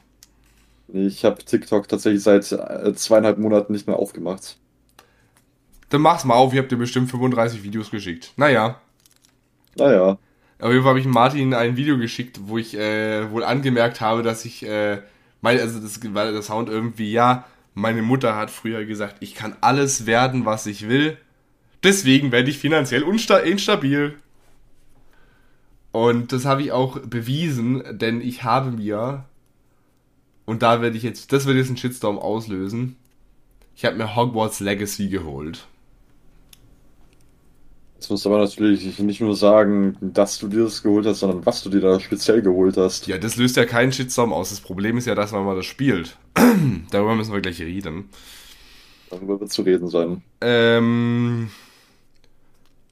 Ich 0.89 1.25
habe 1.25 1.45
TikTok 1.45 1.89
tatsächlich 1.89 2.23
seit 2.23 2.51
äh, 2.53 2.93
zweieinhalb 2.95 3.39
Monaten 3.39 3.73
nicht 3.73 3.87
mehr 3.87 3.97
aufgemacht. 3.97 4.59
Dann 5.91 6.01
mach's 6.01 6.25
mal 6.25 6.35
auf, 6.35 6.53
ich 6.53 6.59
habe 6.59 6.69
dir 6.69 6.77
bestimmt 6.77 7.11
35 7.11 7.63
Videos 7.63 7.91
geschickt. 7.91 8.33
Naja, 8.37 8.81
Naja, 9.77 10.19
auf 10.61 10.71
jeden 10.71 10.83
Fall 10.83 10.91
habe 10.91 11.01
ich 11.01 11.07
Martin 11.07 11.55
ein 11.55 11.77
Video 11.77 11.99
geschickt, 11.99 12.41
wo 12.45 12.59
ich 12.59 12.77
äh, 12.77 13.31
wohl 13.31 13.45
angemerkt 13.45 14.01
habe, 14.01 14.23
dass 14.23 14.45
ich, 14.45 14.67
äh, 14.67 15.01
mein, 15.41 15.59
also 15.59 15.81
das 15.81 16.01
war 16.15 16.31
der 16.31 16.43
Sound 16.43 16.69
irgendwie, 16.69 17.13
ja, 17.13 17.47
meine 17.75 18.03
Mutter 18.03 18.37
hat 18.37 18.51
früher 18.51 18.85
gesagt, 18.85 19.17
ich 19.21 19.35
kann 19.35 19.57
alles 19.61 20.07
werden, 20.07 20.45
was 20.45 20.67
ich 20.67 20.89
will. 20.89 21.17
Deswegen 21.83 22.31
werde 22.33 22.51
ich 22.51 22.59
finanziell 22.59 23.03
instabil. 23.03 24.17
Und 25.93 26.33
das 26.33 26.45
habe 26.45 26.63
ich 26.63 26.73
auch 26.73 26.99
bewiesen, 27.01 27.83
denn 27.99 28.21
ich 28.21 28.45
habe 28.45 28.71
mir, 28.71 29.25
und 30.45 30.63
da 30.63 30.83
werde 30.83 30.97
ich 30.97 31.03
jetzt, 31.03 31.33
das 31.33 31.47
wird 31.47 31.57
jetzt 31.57 31.69
einen 31.69 31.77
Shitstorm 31.77 32.19
auslösen, 32.19 32.97
Ich 33.77 33.85
habe 33.87 33.97
mir 33.97 34.15
Hogwarts 34.15 34.61
Legacy 34.61 35.09
geholt. 35.09 35.67
Jetzt 38.01 38.09
musst 38.09 38.25
du 38.25 38.31
aber 38.31 38.39
natürlich 38.39 38.99
nicht 38.99 39.21
nur 39.21 39.37
sagen, 39.37 39.95
dass 40.01 40.39
du 40.39 40.49
dir 40.49 40.65
das 40.65 40.83
geholt 40.83 41.05
hast, 41.05 41.21
sondern 41.21 41.45
was 41.45 41.63
du 41.63 41.69
dir 41.69 41.83
da 41.83 42.01
speziell 42.01 42.41
geholt 42.41 42.79
hast. 42.79 43.07
Ja, 43.07 43.19
das 43.19 43.37
löst 43.37 43.59
ja 43.59 43.67
keinen 43.67 43.93
Shitstorm 43.93 44.33
aus. 44.33 44.49
Das 44.49 44.63
Problem 44.63 44.97
ist 44.97 45.07
ja, 45.07 45.15
dass 45.15 45.33
man 45.33 45.45
mal 45.45 45.55
das 45.55 45.67
spielt. 45.67 46.17
Darüber 46.91 47.15
müssen 47.15 47.35
wir 47.35 47.43
gleich 47.43 47.61
reden. 47.61 48.09
Darüber 49.11 49.39
wird 49.39 49.53
zu 49.53 49.61
reden 49.61 49.89
sein. 49.89 50.23
Ähm, 50.41 51.51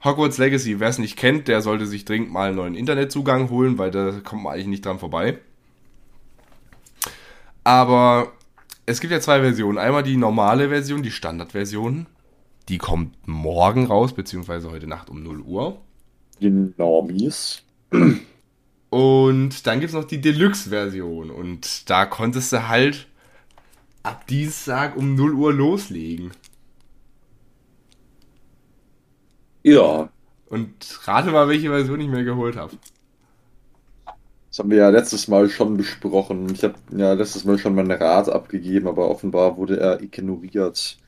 Hogwarts 0.04 0.36
Legacy, 0.36 0.78
wer 0.78 0.90
es 0.90 0.98
nicht 0.98 1.16
kennt, 1.16 1.48
der 1.48 1.62
sollte 1.62 1.86
sich 1.86 2.04
dringend 2.04 2.30
mal 2.30 2.48
einen 2.48 2.56
neuen 2.56 2.74
Internetzugang 2.74 3.48
holen, 3.48 3.78
weil 3.78 3.90
da 3.90 4.20
kommt 4.22 4.42
man 4.42 4.52
eigentlich 4.52 4.66
nicht 4.66 4.84
dran 4.84 4.98
vorbei. 4.98 5.38
Aber 7.64 8.32
es 8.84 9.00
gibt 9.00 9.14
ja 9.14 9.20
zwei 9.20 9.40
Versionen. 9.40 9.78
Einmal 9.78 10.02
die 10.02 10.18
normale 10.18 10.68
Version, 10.68 11.02
die 11.02 11.10
Standardversion. 11.10 12.04
Die 12.68 12.78
kommt 12.78 13.16
morgen 13.26 13.86
raus, 13.86 14.12
beziehungsweise 14.12 14.70
heute 14.70 14.86
Nacht 14.86 15.08
um 15.08 15.22
0 15.22 15.40
Uhr. 15.40 15.80
Die 16.40 16.50
Normies. 16.50 17.62
Und 18.90 19.66
dann 19.66 19.80
gibt 19.80 19.90
es 19.90 19.94
noch 19.94 20.04
die 20.04 20.20
Deluxe-Version. 20.20 21.30
Und 21.30 21.88
da 21.88 22.04
konntest 22.04 22.52
du 22.52 22.68
halt 22.68 23.06
ab 24.02 24.26
Dienstag 24.26 24.96
um 24.96 25.14
0 25.14 25.32
Uhr 25.32 25.52
loslegen. 25.52 26.32
Ja. 29.62 30.10
Und 30.46 31.00
rate 31.04 31.30
mal, 31.30 31.48
welche 31.48 31.68
Version 31.68 32.00
ich 32.00 32.08
mir 32.08 32.24
geholt 32.24 32.56
habe. 32.56 32.72
Das 34.50 34.58
haben 34.58 34.70
wir 34.70 34.78
ja 34.78 34.88
letztes 34.88 35.28
Mal 35.28 35.48
schon 35.50 35.76
besprochen. 35.76 36.52
Ich 36.52 36.64
habe 36.64 36.74
ja 36.90 37.12
letztes 37.12 37.44
Mal 37.44 37.58
schon 37.58 37.74
meinen 37.74 37.90
Rat 37.90 38.28
abgegeben, 38.28 38.88
aber 38.88 39.08
offenbar 39.10 39.56
wurde 39.56 39.78
er 39.78 40.00
ignoriert. 40.02 40.98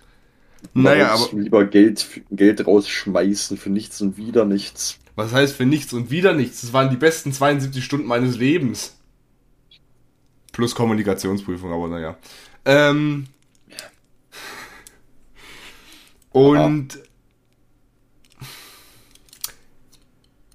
Naja, 0.74 1.14
aber 1.14 1.28
Lieber 1.38 1.64
Geld, 1.64 2.06
Geld 2.30 2.66
rausschmeißen 2.66 3.56
für 3.56 3.70
nichts 3.70 4.00
und 4.00 4.16
wieder 4.16 4.44
nichts. 4.44 4.98
was 5.16 5.32
heißt 5.32 5.54
für 5.56 5.66
nichts 5.66 5.92
und 5.92 6.11
wieder 6.11 6.32
nichts? 6.34 6.61
Das 6.62 6.72
waren 6.72 6.90
die 6.90 6.96
besten 6.96 7.32
72 7.32 7.84
Stunden 7.84 8.06
meines 8.06 8.36
Lebens. 8.36 8.96
Plus 10.52 10.74
Kommunikationsprüfung, 10.74 11.72
aber 11.72 11.88
naja. 11.88 12.16
Ähm, 12.64 13.26
und 16.30 16.98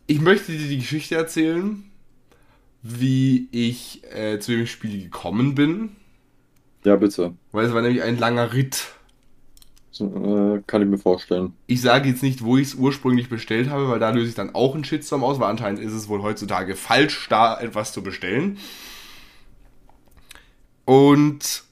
ich 0.08 0.22
möchte 0.22 0.52
dir 0.52 0.68
die 0.68 0.78
Geschichte 0.80 1.16
erzählen, 1.16 1.84
wie 2.82 3.48
ich 3.52 4.04
äh, 4.14 4.40
zu 4.40 4.52
dem 4.52 4.68
Spiel 4.68 5.02
gekommen 5.04 5.56
bin, 5.56 5.96
Ja, 6.84 6.96
bitte. 6.96 7.34
weil 7.52 7.66
es 7.66 7.74
war 7.74 7.82
nämlich 7.82 8.04
ein 8.04 8.18
langer 8.20 8.54
Ritt. 8.54 8.88
Äh, 10.00 10.62
kann 10.68 10.82
ich 10.82 10.88
mir 10.88 10.98
vorstellen. 10.98 11.54
Ich 11.68 11.82
sage 11.82 12.10
jetzt 12.10 12.24
nicht, 12.24 12.44
wo 12.44 12.58
ich 12.58 12.68
es 12.68 12.76
ursprünglich 12.76 13.30
bestellt 13.30 13.70
habe, 13.70 13.90
weil 13.90 14.00
da 14.00 14.10
löse 14.10 14.30
ich 14.30 14.36
dann 14.36 14.54
auch 14.54 14.76
einen 14.76 14.84
Shitstorm 14.84 15.24
aus, 15.24 15.40
weil 15.40 15.50
anscheinend 15.50 15.80
ist 15.80 15.94
es 15.94 16.10
wohl 16.10 16.22
heutzutage 16.22 16.76
falsch, 16.76 17.28
da 17.30 17.60
etwas 17.60 17.94
zu 17.94 18.04
bestellen. 18.04 18.58
Und 20.84 21.64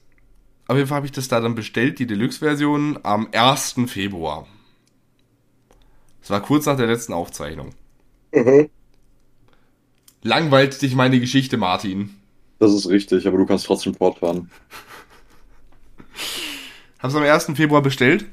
auf 0.66 0.76
jeden 0.76 0.88
Fall 0.88 0.96
habe 0.96 1.06
ich 1.06 1.12
das 1.12 1.28
da 1.28 1.40
dann 1.40 1.54
bestellt, 1.54 1.98
die 1.98 2.06
Deluxe-Version, 2.06 2.98
am 3.02 3.28
1. 3.32 3.76
Februar. 3.86 4.46
Das 6.20 6.30
war 6.30 6.40
kurz 6.40 6.64
nach 6.64 6.76
der 6.76 6.86
letzten 6.86 7.12
Aufzeichnung. 7.12 7.74
Langweilt 10.22 10.80
dich 10.80 10.94
meine 10.94 11.20
Geschichte, 11.20 11.58
Martin. 11.58 12.14
Das 12.58 12.72
ist 12.72 12.88
richtig, 12.88 13.26
aber 13.28 13.36
du 13.36 13.44
kannst 13.44 13.66
trotzdem 13.66 13.94
fortfahren. 13.94 14.50
Hab's 17.04 17.14
am 17.16 17.22
1. 17.22 17.52
Februar 17.54 17.82
bestellt. 17.82 18.24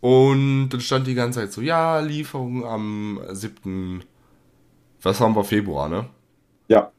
Und 0.00 0.68
dann 0.68 0.80
stand 0.80 1.04
die 1.08 1.16
ganze 1.16 1.40
Zeit 1.40 1.52
so, 1.52 1.60
ja, 1.60 1.98
Lieferung 1.98 2.64
am 2.64 3.20
7. 3.28 4.04
Was 5.02 5.20
haben 5.20 5.34
wir? 5.34 5.42
Februar, 5.42 5.88
ne? 5.88 6.06
Ja. 6.68 6.92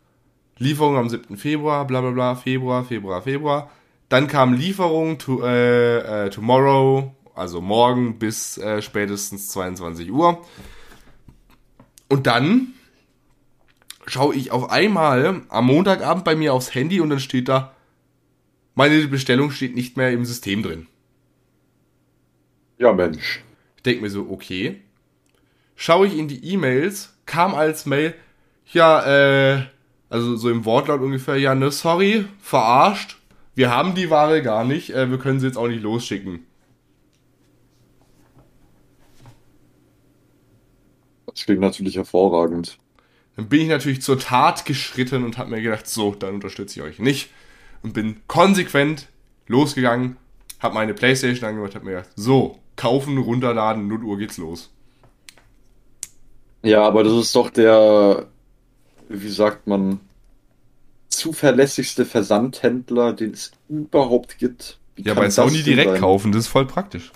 Lieferung 0.57 0.97
am 0.97 1.07
7. 1.07 1.37
Februar, 1.37 1.87
bla 1.87 2.01
bla 2.01 2.11
bla, 2.11 2.35
Februar, 2.35 2.83
Februar, 2.83 3.21
Februar. 3.21 3.71
Dann 4.09 4.27
kam 4.27 4.55
Lieferung 4.55 5.19
to, 5.19 5.41
äh, 5.45 6.25
äh, 6.25 6.29
tomorrow, 6.29 7.15
also 7.33 7.61
morgen 7.61 8.19
bis 8.19 8.57
äh, 8.57 8.81
spätestens 8.81 9.47
22 9.51 10.11
Uhr. 10.11 10.43
Und 12.09 12.27
dann 12.27 12.73
schaue 14.05 14.35
ich 14.35 14.51
auf 14.51 14.69
einmal 14.69 15.43
am 15.47 15.65
Montagabend 15.65 16.25
bei 16.25 16.35
mir 16.35 16.53
aufs 16.53 16.75
Handy 16.75 16.99
und 16.99 17.09
dann 17.09 17.21
steht 17.21 17.47
da, 17.47 17.72
meine 18.75 19.07
Bestellung 19.07 19.51
steht 19.51 19.75
nicht 19.75 19.97
mehr 19.97 20.11
im 20.11 20.25
System 20.25 20.63
drin. 20.63 20.87
Ja, 22.77 22.93
Mensch. 22.93 23.43
Ich 23.77 23.83
denke 23.83 24.01
mir 24.01 24.09
so, 24.09 24.27
okay. 24.29 24.81
Schaue 25.75 26.07
ich 26.07 26.17
in 26.17 26.27
die 26.27 26.43
E-Mails, 26.45 27.13
kam 27.25 27.55
als 27.55 27.85
Mail, 27.85 28.13
ja, 28.71 29.55
äh, 29.55 29.63
also 30.09 30.35
so 30.35 30.49
im 30.49 30.65
Wortlaut 30.65 31.01
ungefähr, 31.01 31.37
ja, 31.37 31.55
ne, 31.55 31.71
sorry, 31.71 32.25
verarscht. 32.39 33.17
Wir 33.55 33.71
haben 33.71 33.95
die 33.95 34.09
Ware 34.09 34.41
gar 34.41 34.63
nicht, 34.63 34.91
äh, 34.91 35.09
wir 35.09 35.17
können 35.17 35.39
sie 35.39 35.47
jetzt 35.47 35.57
auch 35.57 35.67
nicht 35.67 35.81
losschicken. 35.81 36.45
Das 41.25 41.45
klingt 41.45 41.61
natürlich 41.61 41.95
hervorragend. 41.95 42.77
Dann 43.35 43.49
bin 43.49 43.61
ich 43.61 43.67
natürlich 43.67 44.01
zur 44.01 44.19
Tat 44.19 44.65
geschritten 44.65 45.23
und 45.23 45.37
habe 45.37 45.49
mir 45.49 45.61
gedacht, 45.61 45.87
so, 45.87 46.13
dann 46.13 46.35
unterstütze 46.35 46.79
ich 46.79 46.85
euch 46.85 46.99
nicht. 46.99 47.31
Und 47.83 47.93
bin 47.93 48.21
konsequent 48.27 49.07
losgegangen, 49.47 50.17
habe 50.59 50.73
meine 50.73 50.93
Playstation 50.93 51.47
angemacht, 51.47 51.75
habe 51.75 51.85
mir 51.85 51.91
gedacht, 51.91 52.09
so, 52.15 52.59
kaufen, 52.75 53.17
runterladen, 53.17 53.87
0 53.87 54.03
Uhr 54.03 54.17
geht's 54.17 54.37
los. 54.37 54.71
Ja, 56.63 56.83
aber 56.83 57.03
das 57.03 57.13
ist 57.13 57.35
doch 57.35 57.49
der, 57.49 58.25
wie 59.09 59.29
sagt 59.29 59.67
man, 59.67 59.99
zuverlässigste 61.09 62.05
Versandhändler, 62.05 63.13
den 63.13 63.31
es 63.31 63.51
überhaupt 63.69 64.37
gibt. 64.39 64.79
Wie 64.95 65.03
Ja, 65.03 65.13
bei 65.13 65.29
Sony 65.29 65.61
direkt 65.61 65.91
sein? 65.91 65.99
kaufen, 65.99 66.31
das 66.31 66.45
ist 66.45 66.47
voll 66.47 66.65
praktisch. 66.65 67.11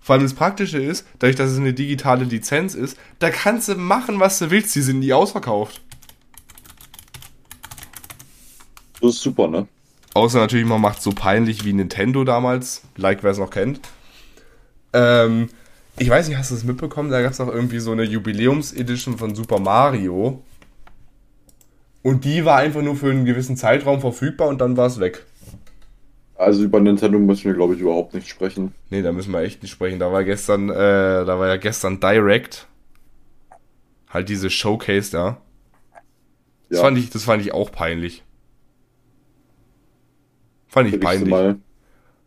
Vor 0.00 0.14
allem 0.14 0.24
das 0.24 0.34
Praktische 0.34 0.78
ist, 0.78 1.06
dadurch, 1.18 1.36
dass 1.36 1.50
es 1.50 1.58
eine 1.58 1.72
digitale 1.72 2.24
Lizenz 2.24 2.74
ist, 2.74 2.98
da 3.20 3.30
kannst 3.30 3.68
du 3.68 3.74
machen, 3.76 4.20
was 4.20 4.38
du 4.38 4.50
willst, 4.50 4.74
die 4.74 4.82
sind 4.82 4.98
nie 4.98 5.14
ausverkauft. 5.14 5.80
Das 9.04 9.16
ist 9.16 9.22
super, 9.22 9.48
ne? 9.48 9.68
Außer 10.14 10.38
natürlich, 10.38 10.64
man 10.66 10.80
macht 10.80 11.02
so 11.02 11.10
peinlich 11.10 11.66
wie 11.66 11.74
Nintendo 11.74 12.24
damals, 12.24 12.82
like 12.96 13.22
wer 13.22 13.32
es 13.32 13.38
noch 13.38 13.50
kennt. 13.50 13.80
Ähm, 14.94 15.50
ich 15.98 16.08
weiß 16.08 16.26
nicht, 16.28 16.38
hast 16.38 16.50
du 16.50 16.54
es 16.54 16.64
mitbekommen? 16.64 17.10
Da 17.10 17.20
gab 17.20 17.32
es 17.32 17.40
auch 17.40 17.52
irgendwie 17.52 17.80
so 17.80 17.92
eine 17.92 18.04
Jubiläums-Edition 18.04 19.18
von 19.18 19.34
Super 19.34 19.58
Mario. 19.58 20.42
Und 22.02 22.24
die 22.24 22.46
war 22.46 22.56
einfach 22.58 22.80
nur 22.80 22.96
für 22.96 23.10
einen 23.10 23.26
gewissen 23.26 23.58
Zeitraum 23.58 24.00
verfügbar 24.00 24.48
und 24.48 24.58
dann 24.62 24.76
war 24.78 24.86
es 24.86 25.00
weg. 25.00 25.26
Also 26.36 26.62
über 26.64 26.80
Nintendo 26.80 27.18
müssen 27.18 27.44
wir, 27.44 27.54
glaube 27.54 27.74
ich, 27.74 27.80
überhaupt 27.80 28.14
nicht 28.14 28.28
sprechen. 28.28 28.74
Nee, 28.88 29.02
da 29.02 29.12
müssen 29.12 29.32
wir 29.32 29.40
echt 29.40 29.62
nicht 29.62 29.72
sprechen. 29.72 29.98
Da 29.98 30.10
war 30.10 30.24
gestern, 30.24 30.70
äh, 30.70 30.74
da 31.26 31.38
war 31.38 31.48
ja 31.48 31.56
gestern 31.56 32.00
Direct. 32.00 32.66
Halt 34.08 34.30
diese 34.30 34.48
Showcase 34.48 35.10
da. 35.12 35.42
Das, 36.70 36.78
Ja. 36.78 36.84
fand 36.84 36.96
ich, 36.96 37.10
das 37.10 37.24
fand 37.24 37.42
ich 37.42 37.52
auch 37.52 37.70
peinlich. 37.70 38.23
Fand 40.74 40.92
ich 40.92 41.00
peinlich. 41.00 41.30
mal. 41.30 41.56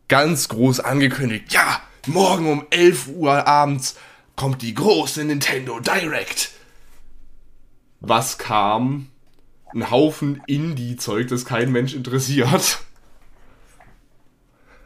Ganz 0.08 0.48
groß 0.48 0.80
angekündigt. 0.80 1.52
Ja, 1.52 1.82
morgen 2.06 2.50
um 2.50 2.66
11 2.70 3.08
Uhr 3.08 3.46
abends 3.46 3.98
kommt 4.36 4.62
die 4.62 4.72
große 4.72 5.22
Nintendo 5.22 5.80
Direct. 5.80 6.52
Was 8.00 8.38
kam? 8.38 9.08
Ein 9.74 9.90
Haufen 9.90 10.40
Indie-Zeug, 10.46 11.28
das 11.28 11.44
kein 11.44 11.70
Mensch 11.72 11.92
interessiert. 11.94 12.78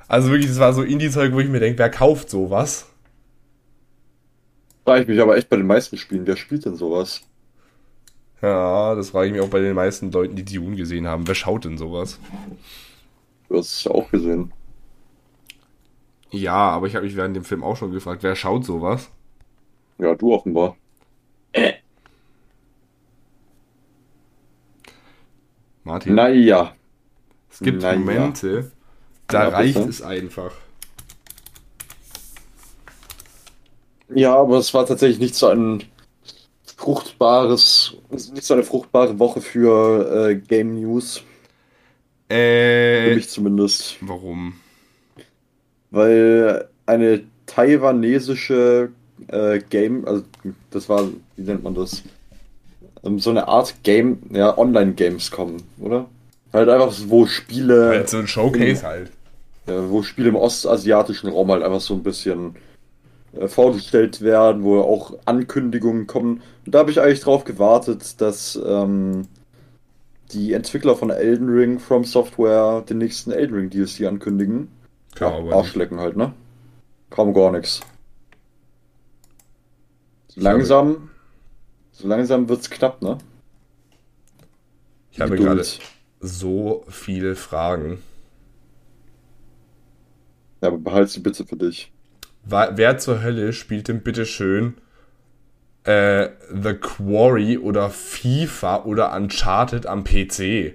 Also 0.09 0.31
wirklich, 0.31 0.49
das 0.49 0.59
war 0.59 0.73
so 0.73 0.83
Indie-Zeug, 0.83 1.33
wo 1.33 1.39
ich 1.39 1.49
mir 1.49 1.61
denke, 1.61 1.79
wer 1.79 1.89
kauft 1.89 2.31
sowas? 2.31 2.87
Frage 4.85 5.03
ich 5.03 5.09
mich 5.09 5.21
aber 5.21 5.37
echt 5.37 5.49
bei 5.49 5.57
den 5.57 5.69
meisten 5.69 5.99
Spielen, 5.99 6.27
wer 6.27 6.37
spielt 6.37 6.65
denn 6.65 6.75
sowas? 6.75 7.21
Ja, 8.43 8.97
das 8.97 9.11
frage 9.11 9.29
ich 9.29 9.33
mich 9.33 9.41
auch 9.41 9.51
bei 9.51 9.61
den 9.61 9.77
meisten 9.77 10.11
Leuten, 10.11 10.35
die 10.35 10.45
Dune 10.45 10.75
gesehen 10.75 11.07
haben. 11.07 11.29
Wer 11.29 11.37
schaut 11.37 11.65
denn 11.65 11.79
sowas? 11.79 12.19
Du 13.53 13.59
hast 13.59 13.74
es 13.74 13.84
ja 13.84 13.90
auch 13.92 14.11
gesehen. 14.11 14.55
Ja, 16.32 16.55
aber 16.70 16.86
ich 16.88 16.96
habe 16.96 17.05
mich 17.07 17.14
während 17.16 17.36
dem 17.36 17.44
Film 17.44 17.62
auch 17.62 17.76
schon 17.76 17.92
gefragt, 17.92 18.22
wer 18.24 18.34
schaut 18.34 18.64
sowas? 18.64 19.11
Ja, 19.98 20.14
du 20.14 20.34
offenbar. 20.34 20.76
Martin, 25.84 26.14
Naja. 26.14 26.76
es 27.50 27.62
gibt 27.62 27.82
naja. 27.82 27.98
Momente, 27.98 28.72
da 29.28 29.44
Ja, 29.44 29.48
reicht 29.48 29.74
bitte. 29.74 29.88
es 29.88 30.03
einfach. 30.03 30.53
Ja, 34.09 34.36
aber 34.36 34.59
es 34.59 34.72
war 34.74 34.86
tatsächlich 34.86 35.18
nicht 35.20 35.34
so 35.34 35.48
ein 35.48 35.84
fruchtbares, 36.76 37.96
nicht 38.11 38.44
so 38.44 38.55
eine 38.55 38.64
fruchtbare 38.64 39.18
Woche 39.18 39.40
für 39.40 40.28
äh, 40.30 40.36
Game 40.36 40.74
News. 40.80 41.24
Für 42.33 43.11
Äh, 43.11 43.14
mich 43.14 43.28
zumindest. 43.28 43.97
warum? 44.01 44.55
weil 45.91 46.68
eine 46.87 47.22
taiwanesische 47.45 48.89
äh, 49.28 49.59
Game, 49.68 50.07
also 50.07 50.22
das 50.70 50.89
war, 50.89 51.07
wie 51.37 51.43
nennt 51.43 51.62
man 51.62 51.74
das? 51.74 52.03
Ähm, 53.05 53.18
so 53.18 53.28
eine 53.30 53.47
Art 53.49 53.74
Game, 53.83 54.18
ja, 54.33 54.57
Online-Games 54.57 55.30
kommen, 55.30 55.62
oder? 55.78 56.07
Halt 56.53 56.68
einfach, 56.70 56.95
wo 57.09 57.26
Spiele. 57.26 57.89
Halt 57.91 58.09
so 58.09 58.18
ein 58.18 58.26
Showcase 58.26 58.83
halt. 58.87 59.11
Ja, 59.66 59.91
wo 59.91 60.03
Spiele 60.03 60.30
im 60.30 60.37
ostasiatischen 60.37 61.28
Raum 61.30 61.51
halt 61.51 61.62
einfach 61.62 61.80
so 61.80 61.95
ein 61.95 62.03
bisschen 62.03 62.57
äh, 63.39 63.49
vorgestellt 63.49 64.22
werden, 64.22 64.62
wo 64.62 64.80
auch 64.80 65.18
Ankündigungen 65.26 66.07
kommen. 66.07 66.43
Und 66.64 66.74
da 66.74 66.78
habe 66.80 66.91
ich 66.91 67.01
eigentlich 67.01 67.20
drauf 67.20 67.45
gewartet, 67.45 68.20
dass 68.20 68.59
ähm, 68.66 69.26
die 70.33 70.53
Entwickler 70.53 70.97
von 70.97 71.11
Elden 71.11 71.49
Ring 71.49 71.78
From 71.78 72.05
Software 72.05 72.83
den 72.83 72.99
nächsten 72.99 73.30
Elden 73.30 73.55
Ring 73.55 73.70
DLC 73.70 74.07
ankündigen. 74.07 74.68
Klar, 75.14 75.35
aber 75.35 75.55
Arschlecken 75.55 76.01
halt, 76.01 76.16
ne? 76.16 76.33
Kaum 77.11 77.35
gar 77.35 77.53
nichts. 77.53 77.80
So 80.28 80.41
langsam, 80.41 81.11
so 81.91 82.09
langsam 82.09 82.49
wird's 82.49 82.70
knapp, 82.70 83.03
ne? 83.03 83.18
Ich 85.11 85.20
habe 85.20 85.37
gerade 85.37 85.62
so 86.20 86.85
viele 86.89 87.37
Fragen. 87.37 88.03
Ja, 90.62 90.68
aber 90.68 90.78
behalt 90.78 91.11
sie 91.11 91.20
bitte 91.20 91.45
für 91.45 91.57
dich. 91.57 91.93
Wer 92.45 92.99
zur 92.99 93.22
Hölle 93.22 93.53
spielt 93.53 93.89
denn 93.89 94.03
bitteschön 94.03 94.74
äh, 95.85 96.28
The 96.51 96.74
Quarry 96.74 97.59
oder 97.59 97.91
FIFA 97.91 98.85
oder 98.85 99.14
Uncharted 99.14 99.87
am 99.87 100.05
PC? 100.05 100.74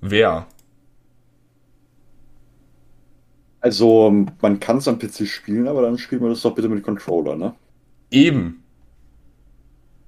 Wer? 0.00 0.46
Also, 3.60 4.26
man 4.42 4.60
kann 4.60 4.76
es 4.76 4.86
am 4.88 4.98
PC 4.98 5.26
spielen, 5.26 5.66
aber 5.66 5.80
dann 5.80 5.96
spielt 5.96 6.20
man 6.20 6.30
das 6.30 6.42
doch 6.42 6.54
bitte 6.54 6.68
mit 6.68 6.84
Controller, 6.84 7.34
ne? 7.34 7.54
Eben. 8.10 8.62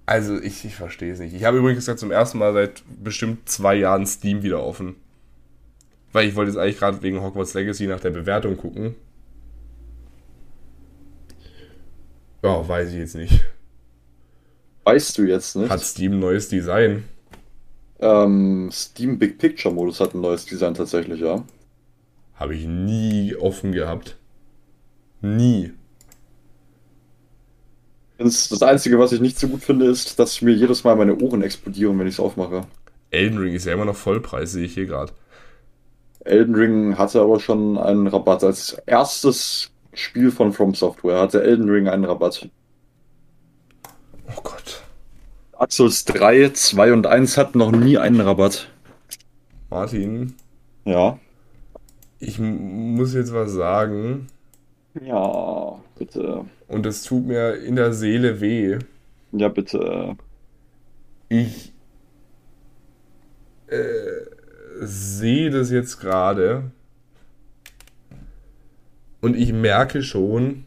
Also, 0.05 0.39
ich, 0.39 0.65
ich 0.67 0.77
verstehe 0.77 1.15
es 1.15 1.19
nicht. 1.19 1.35
Ich 1.35 1.45
habe 1.45 1.57
übrigens 1.57 1.87
gerade 1.87 1.99
zum 1.99 2.11
ersten 2.11 2.39
Mal 2.39 2.53
seit 2.53 2.83
bestimmt 3.03 3.49
zwei 3.49 3.75
Jahren 3.75 4.07
Steam 4.07 4.43
wieder 4.43 4.63
offen. 4.63 4.97
Weil 6.13 6.29
ich 6.29 6.35
wollte 6.37 6.51
jetzt 6.51 6.59
eigentlich 6.59 6.79
gerade 6.79 7.03
wegen 7.03 7.23
Hogwarts 7.23 7.55
Legacy 7.55 7.87
nach 7.87 8.01
der 8.01 8.11
Bewertung 8.11 8.59
gucken. 8.59 8.95
Ja, 12.47 12.69
weiß 12.69 12.91
ich 12.91 12.99
jetzt 12.99 13.17
nicht. 13.17 13.45
Weißt 14.85 15.19
du 15.19 15.25
jetzt 15.25 15.57
nicht? 15.57 15.69
Hat 15.69 15.81
Steam 15.81 16.13
ein 16.13 16.21
neues 16.21 16.49
Design? 16.49 17.05
Ähm, 17.99 18.71
Steam 18.73 19.19
Big 19.19 19.39
Picture 19.39 19.75
Modus 19.75 19.99
hat 19.99 20.15
ein 20.15 20.21
neues 20.21 20.47
Design 20.47 20.75
tatsächlich, 20.75 21.21
ja. 21.21 21.43
Habe 22.37 22.55
ich 22.55 22.67
nie 22.67 23.35
offen 23.35 23.73
gehabt. 23.73 24.17
Nie. 25.21 25.73
Das, 28.19 28.49
das 28.49 28.63
Einzige, 28.63 28.99
was 29.01 29.11
ich 29.11 29.21
nicht 29.21 29.41
so 29.41 29.49
gut 29.49 29.63
finde, 29.65 29.87
ist, 29.87 30.19
dass 30.21 30.41
mir 30.41 30.55
jedes 30.55 30.85
Mal 30.85 30.95
meine 30.95 31.17
Ohren 31.17 31.43
explodieren, 31.43 31.99
wenn 31.99 32.07
ich 32.07 32.15
es 32.15 32.21
aufmache. 32.21 32.63
Elden 33.11 33.39
Ring 33.39 33.55
ist 33.55 33.67
ja 33.67 33.73
immer 33.73 33.85
noch 33.87 33.97
Vollpreis, 33.97 34.53
sehe 34.53 34.67
ich 34.67 34.75
hier 34.75 34.87
gerade. 34.87 35.13
Elden 36.21 36.55
Ring 36.55 36.97
hatte 36.97 37.21
aber 37.21 37.41
schon 37.41 37.77
einen 37.77 38.07
Rabatt. 38.07 38.45
Als 38.45 38.77
erstes 38.87 39.73
Spiel 39.97 40.31
von 40.31 40.53
From 40.53 40.75
Software 40.75 41.19
hatte 41.21 41.43
Elden 41.43 41.69
Ring 41.71 41.89
einen 41.89 42.05
Rabatt. 42.05 42.49
Oh 44.29 44.41
Gott. 44.43 44.83
Dark 45.53 45.73
Souls 45.73 46.05
3, 46.05 46.51
2 46.51 46.93
und 46.93 47.07
1 47.07 47.39
hatten 47.39 47.59
noch 47.59 47.73
nie 47.73 47.97
einen 47.97 48.21
Rabatt. 48.21 48.69
Martin, 49.71 50.35
Ja. 50.85 51.19
ich 52.19 52.39
muss 52.39 53.15
jetzt 53.15 53.33
was 53.33 53.53
sagen. 53.53 54.27
Ja, 55.03 55.81
bitte. 55.99 56.45
Und 56.69 56.85
es 56.87 57.03
tut 57.03 57.27
mir 57.27 57.55
in 57.57 57.77
der 57.77 57.93
Seele 57.93 58.41
weh. 58.41 58.79
Ja, 59.33 59.49
bitte. 59.49 60.17
Ich 61.29 61.73
äh, 63.69 63.77
sehe 64.81 65.51
das 65.51 65.71
jetzt 65.71 65.99
gerade 66.01 66.71
und 69.27 69.37
ich 69.37 69.53
merke 69.53 70.05
schon, 70.05 70.67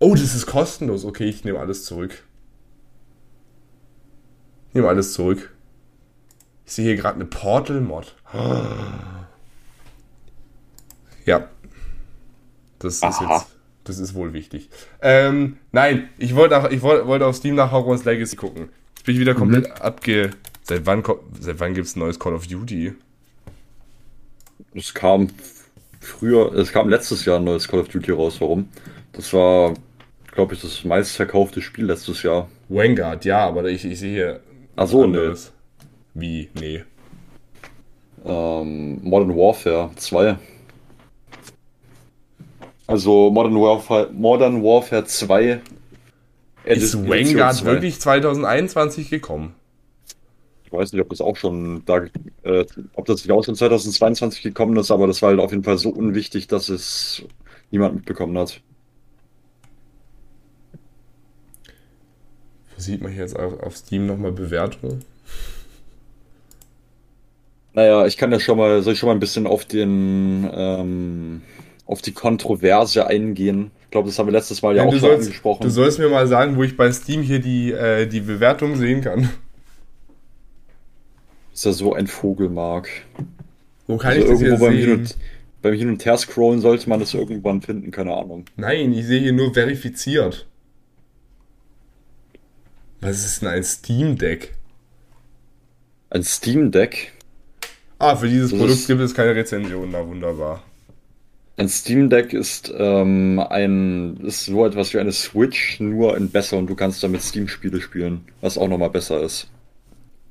oh, 0.00 0.16
das 0.16 0.34
ist 0.34 0.46
kostenlos. 0.46 1.04
Okay, 1.04 1.28
ich 1.28 1.44
nehme 1.44 1.60
alles 1.60 1.84
zurück. 1.84 2.24
Ich 4.68 4.74
nehme 4.74 4.88
alles 4.88 5.12
zurück. 5.12 5.54
Ich 6.66 6.72
sehe 6.72 6.86
hier 6.86 6.96
gerade 6.96 7.14
eine 7.14 7.26
Portal-Mod. 7.26 8.16
Ja. 11.26 11.48
Das 12.80 12.96
ist 12.96 13.02
Aha. 13.02 13.36
jetzt. 13.36 13.46
Das 13.84 13.98
ist 13.98 14.12
wohl 14.12 14.34
wichtig. 14.34 14.68
Ähm, 15.00 15.56
nein, 15.72 16.10
ich 16.18 16.34
wollte 16.34 16.56
wollte 16.82 17.06
wollte 17.06 17.24
auf 17.24 17.36
Steam 17.36 17.54
nach 17.54 17.72
Hogwarts 17.72 18.04
Legacy 18.04 18.36
gucken. 18.36 18.68
Jetzt 18.94 19.06
bin 19.06 19.14
ich 19.14 19.20
wieder 19.22 19.34
komplett 19.34 19.80
abge. 19.80 20.32
Seit 20.64 20.84
wann, 20.84 21.02
seit 21.40 21.60
wann 21.60 21.72
gibt 21.72 21.86
es 21.86 21.96
ein 21.96 22.00
neues 22.00 22.18
Call 22.18 22.34
of 22.34 22.46
Duty? 22.46 22.92
Es 24.74 24.92
kam 24.92 25.30
früher, 26.04 26.52
es 26.54 26.72
kam 26.72 26.88
letztes 26.88 27.24
Jahr 27.24 27.38
ein 27.38 27.44
neues 27.44 27.68
Call 27.68 27.80
of 27.80 27.88
Duty 27.88 28.12
raus. 28.12 28.40
Warum? 28.40 28.68
Das 29.12 29.32
war, 29.32 29.74
glaube 30.32 30.54
ich, 30.54 30.60
das 30.60 30.84
meistverkaufte 30.84 31.60
Spiel 31.60 31.86
letztes 31.86 32.22
Jahr. 32.22 32.48
Vanguard, 32.68 33.24
ja, 33.24 33.46
aber 33.46 33.64
ich, 33.64 33.84
ich 33.84 33.98
sehe 33.98 34.12
hier. 34.12 34.40
Ach 34.76 34.86
so, 34.86 35.04
anderes. 35.04 35.52
Wie? 36.14 36.48
Nee. 36.58 36.84
Ähm, 38.24 39.00
Modern 39.02 39.36
Warfare 39.36 39.90
2. 39.96 40.36
Also 42.86 43.30
Modern 43.30 43.54
Warfare, 43.56 44.10
Modern 44.12 44.62
Warfare 44.62 45.04
2. 45.04 45.60
Ist 46.64 46.96
Vanguard 47.08 47.54
2. 47.56 47.64
wirklich 47.66 48.00
2021 48.00 49.10
gekommen? 49.10 49.54
Ich 50.74 50.80
weiß 50.80 50.92
nicht, 50.92 51.02
ob 51.02 51.08
das 51.10 51.20
auch 51.20 51.36
schon 51.36 51.82
da, 51.86 52.04
äh, 52.42 52.64
ob 52.94 53.06
das 53.06 53.24
nicht 53.24 53.32
auch 53.32 53.44
schon 53.44 53.54
2022 53.54 54.42
gekommen 54.42 54.76
ist, 54.76 54.90
aber 54.90 55.06
das 55.06 55.22
war 55.22 55.30
halt 55.30 55.40
auf 55.40 55.50
jeden 55.52 55.64
Fall 55.64 55.78
so 55.78 55.90
unwichtig, 55.90 56.46
dass 56.48 56.68
es 56.68 57.22
niemand 57.70 57.94
mitbekommen 57.96 58.36
hat. 58.38 58.60
Sieht 62.76 63.00
man 63.02 63.12
hier 63.12 63.22
jetzt 63.22 63.38
auf, 63.38 63.60
auf 63.60 63.76
Steam 63.76 64.06
nochmal 64.06 64.32
Bewertungen? 64.32 65.04
Naja, 67.72 68.06
ich 68.06 68.16
kann 68.16 68.30
ja 68.32 68.38
schon 68.40 68.58
mal, 68.58 68.82
soll 68.82 68.92
ich 68.92 68.98
schon 68.98 69.08
mal 69.08 69.14
ein 69.14 69.20
bisschen 69.20 69.46
auf 69.46 69.64
den, 69.64 70.48
ähm, 70.52 71.42
auf 71.86 72.02
die 72.02 72.12
Kontroverse 72.12 73.06
eingehen. 73.06 73.70
Ich 73.84 73.90
glaube, 73.90 74.08
das 74.08 74.18
haben 74.18 74.26
wir 74.26 74.32
letztes 74.32 74.62
Mal 74.62 74.76
ja 74.76 74.82
Ja, 74.82 74.84
auch 74.84 74.92
schon 74.92 75.00
sollst, 75.00 75.26
angesprochen. 75.28 75.62
du 75.62 75.70
sollst 75.70 75.98
mir 75.98 76.08
mal 76.08 76.26
sagen, 76.26 76.56
wo 76.56 76.62
ich 76.62 76.76
bei 76.76 76.90
Steam 76.92 77.22
hier 77.22 77.40
die, 77.40 77.72
äh, 77.72 78.06
die 78.06 78.20
Bewertung 78.20 78.76
sehen 78.76 79.00
kann. 79.02 79.30
Ist 81.54 81.64
ja 81.64 81.72
so 81.72 81.94
ein 81.94 82.06
Vogelmark. 82.06 82.88
Wo 83.86 83.96
kann 83.96 84.12
Also 84.12 84.20
ich 84.20 84.26
das 84.26 84.42
irgendwo 84.42 84.58
beim 84.58 84.74
Hin, 84.76 84.82
sehen? 84.82 84.92
und, 84.92 85.16
beim 85.62 85.74
Hin 85.74 85.88
und 85.88 86.04
Her 86.04 86.18
scrollen 86.18 86.60
sollte 86.60 86.88
man 86.88 87.00
das 87.00 87.14
irgendwann 87.14 87.62
finden, 87.62 87.90
keine 87.90 88.14
Ahnung. 88.14 88.44
Nein, 88.56 88.92
ich 88.92 89.06
sehe 89.06 89.20
hier 89.20 89.32
nur 89.32 89.54
verifiziert. 89.54 90.46
Was 93.00 93.24
ist 93.24 93.42
denn 93.42 93.48
ein 93.50 93.64
Steam 93.64 94.16
Deck? 94.18 94.54
Ein 96.10 96.24
Steam 96.24 96.70
Deck. 96.70 97.12
Ah, 97.98 98.16
für 98.16 98.28
dieses 98.28 98.50
Das 98.50 98.58
Produkt 98.58 98.86
gibt 98.86 99.00
es 99.00 99.14
keine 99.14 99.34
Rezension, 99.34 99.90
na 99.92 100.06
wunderbar. 100.06 100.62
Ein 101.56 101.68
Steam 101.68 102.10
Deck 102.10 102.32
ist 102.32 102.72
ähm, 102.76 103.38
ein 103.48 104.16
ist 104.18 104.44
so 104.46 104.66
etwas 104.66 104.92
wie 104.92 104.98
eine 104.98 105.12
Switch, 105.12 105.78
nur 105.80 106.16
in 106.16 106.30
besser 106.30 106.56
und 106.58 106.66
du 106.68 106.74
kannst 106.74 107.02
damit 107.02 107.22
Steam-Spiele 107.22 107.80
spielen, 107.80 108.24
was 108.40 108.58
auch 108.58 108.68
nochmal 108.68 108.90
besser 108.90 109.20
ist. 109.22 109.48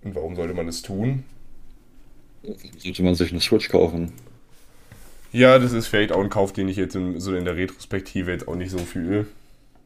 Und 0.03 0.15
warum 0.15 0.35
sollte 0.35 0.53
man 0.53 0.65
das 0.65 0.81
tun? 0.81 1.23
Sollte 2.77 3.03
man 3.03 3.15
sich 3.15 3.31
eine 3.31 3.39
Switch 3.39 3.69
kaufen. 3.69 4.11
Ja, 5.31 5.57
das 5.57 5.73
ist 5.73 5.87
vielleicht 5.87 6.11
auch 6.11 6.21
ein 6.21 6.29
Kauf, 6.29 6.53
den 6.53 6.67
ich 6.67 6.77
jetzt 6.77 6.95
in, 6.95 7.19
so 7.19 7.33
in 7.33 7.45
der 7.45 7.55
Retrospektive 7.55 8.31
jetzt 8.31 8.47
auch 8.47 8.55
nicht 8.55 8.71
so 8.71 8.77
fühle. 8.77 9.25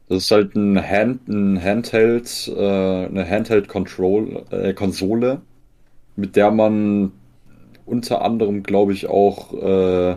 Das 0.08 0.24
ist 0.24 0.30
halt 0.30 0.54
ein, 0.54 0.76
Hand, 0.76 1.28
ein 1.28 1.62
Handheld, 1.62 2.50
äh, 2.54 3.06
eine 3.06 3.28
Handheld-Control, 3.28 4.44
äh, 4.50 5.38
mit 6.16 6.36
der 6.36 6.50
man 6.50 7.12
unter 7.86 8.22
anderem, 8.22 8.62
glaube 8.62 8.92
ich, 8.92 9.06
auch, 9.06 9.52
äh, 9.54 10.16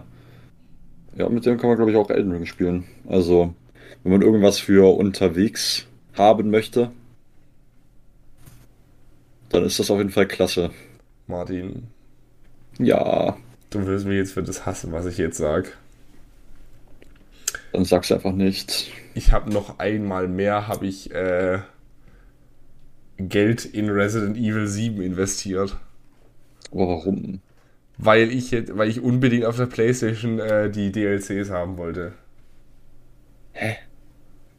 ja, 1.17 1.29
mit 1.29 1.45
dem 1.45 1.57
kann 1.57 1.69
man, 1.69 1.77
glaube 1.77 1.91
ich, 1.91 1.97
auch 1.97 2.09
Elden 2.09 2.31
Ring 2.31 2.45
spielen. 2.45 2.85
Also, 3.07 3.53
wenn 4.03 4.11
man 4.11 4.21
irgendwas 4.21 4.59
für 4.59 4.97
unterwegs 4.97 5.87
haben 6.17 6.49
möchte, 6.49 6.91
dann 9.51 9.65
ist 9.65 9.79
das 9.79 9.91
auf 9.91 9.97
jeden 9.97 10.09
Fall 10.11 10.27
klasse. 10.27 10.71
Martin, 11.27 11.87
Ja, 12.79 13.37
du 13.69 13.85
wirst 13.85 14.05
mich 14.05 14.17
jetzt 14.17 14.33
für 14.33 14.43
das 14.43 14.65
hassen, 14.65 14.91
was 14.91 15.05
ich 15.05 15.17
jetzt 15.17 15.37
sag. 15.37 15.77
dann 17.73 17.85
sag's 17.85 18.11
einfach 18.11 18.33
nicht. 18.33 18.91
Ich 19.13 19.31
habe 19.31 19.51
noch 19.51 19.79
einmal 19.79 20.27
mehr, 20.27 20.67
habe 20.67 20.87
ich 20.87 21.11
äh, 21.13 21.59
Geld 23.17 23.65
in 23.65 23.89
Resident 23.89 24.37
Evil 24.37 24.67
7 24.67 25.01
investiert. 25.01 25.77
Aber 26.71 26.87
warum? 26.87 27.41
weil 27.97 28.31
ich, 28.31 28.51
weil 28.75 28.89
ich 28.89 28.99
unbedingt 29.01 29.45
auf 29.45 29.57
der 29.57 29.67
Playstation 29.67 30.39
äh, 30.39 30.69
die 30.71 30.91
DLCs 30.91 31.49
haben 31.51 31.77
wollte. 31.77 32.13
Hä? 33.53 33.77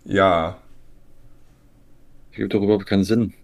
Ja. 0.04 0.58
Das 2.30 2.36
gibt 2.36 2.54
doch 2.54 2.62
überhaupt 2.62 2.86
keinen 2.86 3.04
Sinn. 3.04 3.34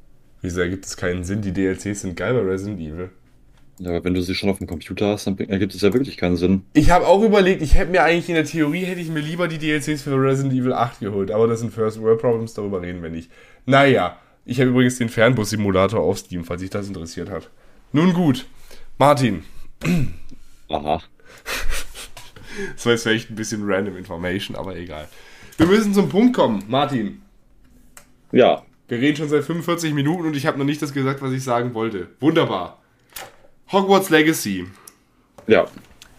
Wieso 0.41 0.61
ergibt 0.61 0.87
es 0.87 0.97
keinen 0.97 1.25
Sinn? 1.25 1.43
Die 1.43 1.53
DLCs 1.53 2.03
sind 2.03 2.17
geil 2.17 2.35
bei 2.35 2.41
Resident 2.41 2.81
Evil. 2.81 3.11
Ja, 3.81 3.91
aber 3.91 4.05
wenn 4.05 4.15
du 4.15 4.21
sie 4.23 4.35
schon 4.35 4.51
auf 4.51 4.59
dem 4.59 4.67
Computer 4.67 5.09
hast, 5.09 5.27
dann 5.27 5.39
ergibt 5.39 5.75
es 5.75 5.83
ja 5.83 5.93
wirklich 5.93 6.17
keinen 6.17 6.37
Sinn. 6.37 6.63
Ich 6.73 6.91
habe 6.91 7.07
auch 7.07 7.23
überlegt, 7.23 7.63
ich 7.63 7.75
hätte 7.75 7.93
mir 7.93 8.03
eigentlich 8.03 8.29
in 8.29 8.35
der 8.35 8.45
Theorie, 8.45 8.85
hätte 8.85 9.01
ich 9.01 9.09
mir 9.09 9.21
lieber 9.21 9.47
die 9.47 9.59
DLCs 9.59 10.03
für 10.03 10.21
Resident 10.21 10.53
Evil 10.53 10.73
8 10.73 11.01
geholt, 11.01 11.31
aber 11.31 11.47
das 11.47 11.61
sind 11.61 11.73
First 11.73 12.01
World 12.01 12.21
Problems, 12.21 12.55
darüber 12.55 12.83
reden 12.83 13.03
wir 13.03 13.11
nicht. 13.11 13.31
Naja, 13.67 14.19
ich 14.45 14.59
habe 14.61 14.71
übrigens 14.71 14.99
den 14.99 15.09
Fernbus-Simulator 15.09 16.01
auf 16.01 16.19
Steam, 16.19 16.45
falls 16.45 16.61
sich 16.61 16.71
das 16.71 16.89
interessiert 16.89 17.31
hat. 17.31 17.51
Nun 17.93 18.13
gut, 18.13 18.47
Martin. 18.99 19.45
Aha. 20.69 21.01
Das 22.75 22.85
war 22.85 22.93
jetzt 22.93 23.03
vielleicht 23.05 23.31
ein 23.31 23.37
bisschen 23.37 23.63
random 23.65 23.97
Information, 23.97 24.57
aber 24.57 24.77
egal. 24.77 25.09
Wir 25.57 25.67
müssen 25.67 25.95
zum 25.95 26.09
Punkt 26.09 26.35
kommen, 26.35 26.65
Martin. 26.67 27.23
Ja. 28.33 28.63
Wir 28.89 28.99
reden 28.99 29.17
schon 29.17 29.29
seit 29.29 29.45
45 29.45 29.93
Minuten 29.93 30.27
und 30.27 30.35
ich 30.35 30.47
habe 30.47 30.59
noch 30.59 30.65
nicht 30.65 30.81
das 30.81 30.95
gesagt, 30.95 31.21
was 31.21 31.33
ich 31.33 31.45
sagen 31.45 31.75
wollte. 31.75 32.09
Wunderbar. 32.21 32.83
Hogwarts 33.71 34.09
Legacy. 34.09 34.67
Ja. 35.47 35.67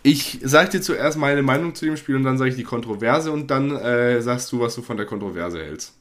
Ich 0.03 0.39
sag 0.43 0.69
dir 0.69 0.81
zuerst 0.81 1.17
meine 1.17 1.41
Meinung 1.41 1.73
zu 1.75 1.85
dem 1.85 1.97
Spiel 1.97 2.15
und 2.15 2.23
dann 2.23 2.37
sage 2.37 2.51
ich 2.51 2.55
die 2.55 2.63
Kontroverse 2.63 3.31
und 3.31 3.47
dann 3.51 3.71
äh, 3.71 4.21
sagst 4.21 4.51
du, 4.51 4.59
was 4.59 4.75
du 4.75 4.83
von 4.83 4.97
der 4.97 5.07
Kontroverse 5.07 5.59
hältst. 5.59 5.95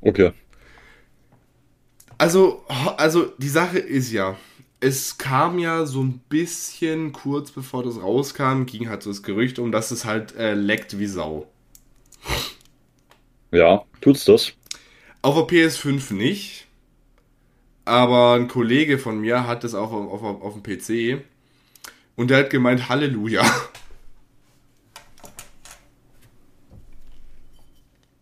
Okay. 0.00 0.32
Also, 2.18 2.64
also 2.96 3.26
die 3.38 3.48
Sache 3.48 3.78
ist 3.78 4.10
ja, 4.10 4.36
es 4.80 5.18
kam 5.18 5.58
ja 5.58 5.86
so 5.86 6.02
ein 6.02 6.20
bisschen 6.28 7.12
kurz 7.12 7.50
bevor 7.50 7.82
das 7.82 8.02
rauskam, 8.02 8.64
ging 8.64 8.88
halt 8.88 9.02
so 9.02 9.10
das 9.10 9.22
Gerücht 9.22 9.58
um, 9.58 9.70
dass 9.70 9.90
es 9.90 10.04
halt 10.04 10.34
äh, 10.36 10.54
leckt 10.54 10.98
wie 10.98 11.06
Sau. 11.06 11.46
Ja, 13.52 13.84
tut's 14.00 14.24
das? 14.24 14.52
Auf 15.26 15.34
der 15.34 15.44
PS5 15.48 16.14
nicht. 16.14 16.68
Aber 17.84 18.34
ein 18.34 18.46
Kollege 18.46 18.96
von 18.96 19.18
mir 19.18 19.44
hat 19.48 19.64
das 19.64 19.74
auch 19.74 19.90
auf, 19.90 20.22
auf, 20.22 20.40
auf 20.40 20.54
dem 20.54 20.62
PC. 20.62 21.20
Und 22.14 22.30
der 22.30 22.38
hat 22.38 22.50
gemeint, 22.50 22.88
Halleluja. 22.88 23.44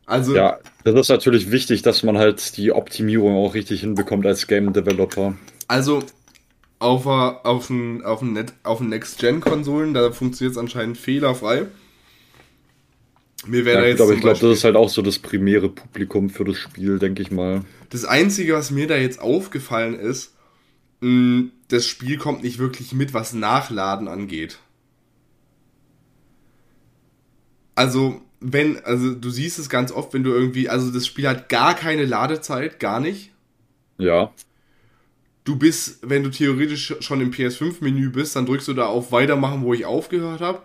Also. 0.07 0.35
Ja, 0.35 0.59
das 0.85 0.95
ist 0.95 1.09
natürlich 1.11 1.51
wichtig, 1.51 1.83
dass 1.83 2.03
man 2.05 2.17
halt 2.17 2.57
die 2.57 2.73
Optimierung 2.73 3.37
auch 3.37 3.53
richtig 3.53 3.81
hinbekommt 3.81 4.25
als 4.25 4.47
Game 4.47 4.73
Developer. 4.73 5.35
Also, 5.69 6.03
auf, 6.79 7.05
auf, 7.07 7.69
ein, 7.69 8.03
auf, 8.03 8.23
ein, 8.23 8.51
auf 8.63 8.81
ein 8.81 8.89
Next-Gen-Konsolen, 8.89 9.93
da 9.93 10.11
funktioniert 10.11 10.53
es 10.53 10.59
anscheinend 10.59 10.97
fehlerfrei. 10.97 11.67
Mir 13.47 13.65
wäre 13.65 13.83
ja, 13.83 13.89
jetzt. 13.89 14.01
Aber 14.01 14.13
ich 14.13 14.21
glaube, 14.21 14.39
das 14.39 14.59
ist 14.59 14.65
halt 14.65 14.77
auch 14.77 14.89
so 14.89 15.03
das 15.03 15.19
primäre 15.19 15.69
Publikum 15.69 16.31
für 16.31 16.45
das 16.45 16.57
Spiel, 16.57 16.99
denke 16.99 17.23
ich 17.23 17.31
mal. 17.31 17.63
Das 17.91 18.05
Einzige, 18.05 18.55
was 18.55 18.71
mir 18.71 18.87
da 18.87 18.97
jetzt 18.97 19.21
aufgefallen 19.21 19.95
ist, 19.95 20.35
mh, 21.01 21.51
das 21.69 21.87
Spiel 21.87 22.19
kommt 22.19 22.43
nicht 22.43 22.59
wirklich 22.59 22.93
mit, 22.93 23.15
was 23.15 23.33
Nachladen 23.33 24.09
angeht. 24.09 24.59
Also, 27.75 28.21
wenn, 28.41 28.79
also 28.85 29.15
du 29.15 29.31
siehst 29.31 29.59
es 29.59 29.69
ganz 29.69 29.91
oft, 29.91 30.15
wenn 30.15 30.23
du 30.23 30.31
irgendwie, 30.31 30.69
also 30.69 30.91
das 30.91 31.07
Spiel 31.07 31.27
hat 31.29 31.49
gar 31.49 31.75
keine 31.75 32.05
Ladezeit, 32.05 32.79
gar 32.79 33.01
nicht. 33.01 33.31
Ja. 33.99 34.33
Du 35.45 35.57
bist, 35.57 35.99
wenn 36.03 36.23
du 36.23 36.31
theoretisch 36.31 36.95
schon 37.01 37.21
im 37.21 37.31
PS5-Menü 37.31 38.11
bist, 38.11 38.37
dann 38.37 38.47
drückst 38.47 38.69
du 38.69 38.75
da 38.75 38.87
auf 38.87 39.13
Weitermachen, 39.13 39.63
wo 39.63 39.75
ich 39.75 39.85
aufgehört 39.85 40.41
habe. 40.41 40.63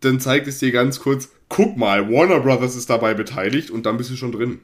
Dann 0.00 0.20
zeigt 0.20 0.46
es 0.46 0.58
dir 0.58 0.70
ganz 0.70 1.00
kurz, 1.00 1.30
guck 1.48 1.76
mal, 1.76 2.10
Warner 2.10 2.40
Brothers 2.40 2.76
ist 2.76 2.90
dabei 2.90 3.14
beteiligt 3.14 3.70
und 3.70 3.86
dann 3.86 3.96
bist 3.96 4.10
du 4.10 4.16
schon 4.16 4.32
drin. 4.32 4.60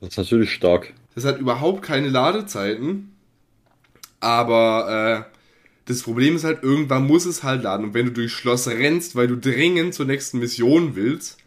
Das 0.00 0.10
ist 0.10 0.16
natürlich 0.16 0.52
stark. 0.52 0.94
Das 1.14 1.24
hat 1.24 1.38
überhaupt 1.38 1.82
keine 1.82 2.08
Ladezeiten. 2.08 3.16
Aber 4.20 5.26
äh, 5.28 5.36
das 5.86 6.02
Problem 6.02 6.36
ist 6.36 6.44
halt, 6.44 6.62
irgendwann 6.62 7.06
muss 7.06 7.26
es 7.26 7.42
halt 7.42 7.62
laden. 7.64 7.86
Und 7.86 7.94
wenn 7.94 8.06
du 8.06 8.12
durchs 8.12 8.32
Schloss 8.32 8.68
rennst, 8.68 9.16
weil 9.16 9.28
du 9.28 9.36
dringend 9.36 9.94
zur 9.94 10.06
nächsten 10.06 10.38
Mission 10.38 10.94
willst, 10.94 11.38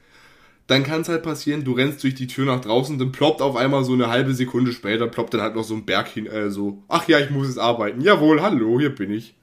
dann 0.67 0.84
kann 0.84 1.01
es 1.01 1.09
halt 1.09 1.23
passieren, 1.23 1.65
du 1.65 1.73
rennst 1.73 2.03
durch 2.03 2.15
die 2.15 2.27
Tür 2.27 2.45
nach 2.45 2.61
draußen, 2.61 2.97
dann 2.97 3.11
ploppt 3.11 3.41
auf 3.41 3.55
einmal 3.55 3.84
so 3.84 3.93
eine 3.93 4.07
halbe 4.07 4.34
Sekunde 4.34 4.71
später, 4.71 5.07
ploppt 5.07 5.34
dann 5.34 5.41
halt 5.41 5.55
noch 5.55 5.63
so 5.63 5.75
ein 5.75 5.86
Berg 5.86 6.07
hin, 6.07 6.25
äh, 6.25 6.49
so, 6.49 6.84
ach 6.88 7.07
ja, 7.07 7.19
ich 7.19 7.29
muss 7.29 7.47
jetzt 7.47 7.59
arbeiten. 7.59 8.01
Jawohl, 8.01 8.41
hallo, 8.41 8.79
hier 8.79 8.93
bin 8.93 9.11
ich. 9.11 9.36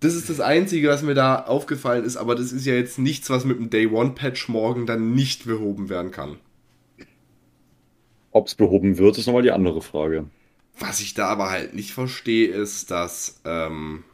Das 0.00 0.14
ist 0.14 0.30
das 0.30 0.40
Einzige, 0.40 0.88
was 0.88 1.02
mir 1.02 1.14
da 1.14 1.42
aufgefallen 1.44 2.04
ist, 2.04 2.16
aber 2.16 2.34
das 2.34 2.52
ist 2.52 2.64
ja 2.64 2.74
jetzt 2.74 2.98
nichts, 2.98 3.28
was 3.28 3.44
mit 3.44 3.58
dem 3.58 3.68
Day 3.68 3.86
One 3.86 4.12
Patch 4.12 4.48
morgen 4.48 4.86
dann 4.86 5.14
nicht 5.14 5.44
behoben 5.44 5.90
werden 5.90 6.10
kann. 6.10 6.38
Ob 8.32 8.46
es 8.46 8.54
behoben 8.54 8.96
wird, 8.96 9.18
ist 9.18 9.26
nochmal 9.26 9.42
die 9.42 9.50
andere 9.50 9.82
Frage. 9.82 10.26
Was 10.78 11.00
ich 11.00 11.12
da 11.12 11.26
aber 11.28 11.50
halt 11.50 11.74
nicht 11.74 11.92
verstehe, 11.92 12.48
ist, 12.48 12.90
dass, 12.90 13.42
ähm, 13.44 14.04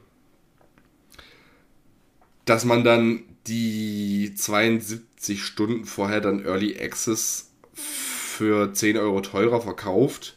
dass 2.45 2.65
man 2.65 2.83
dann 2.83 3.23
die 3.47 4.35
72 4.35 5.45
Stunden 5.45 5.85
vorher 5.85 6.21
dann 6.21 6.45
Early 6.45 6.81
Access 6.81 7.53
für 7.75 8.73
10 8.73 8.97
Euro 8.97 9.21
teurer 9.21 9.61
verkauft, 9.61 10.37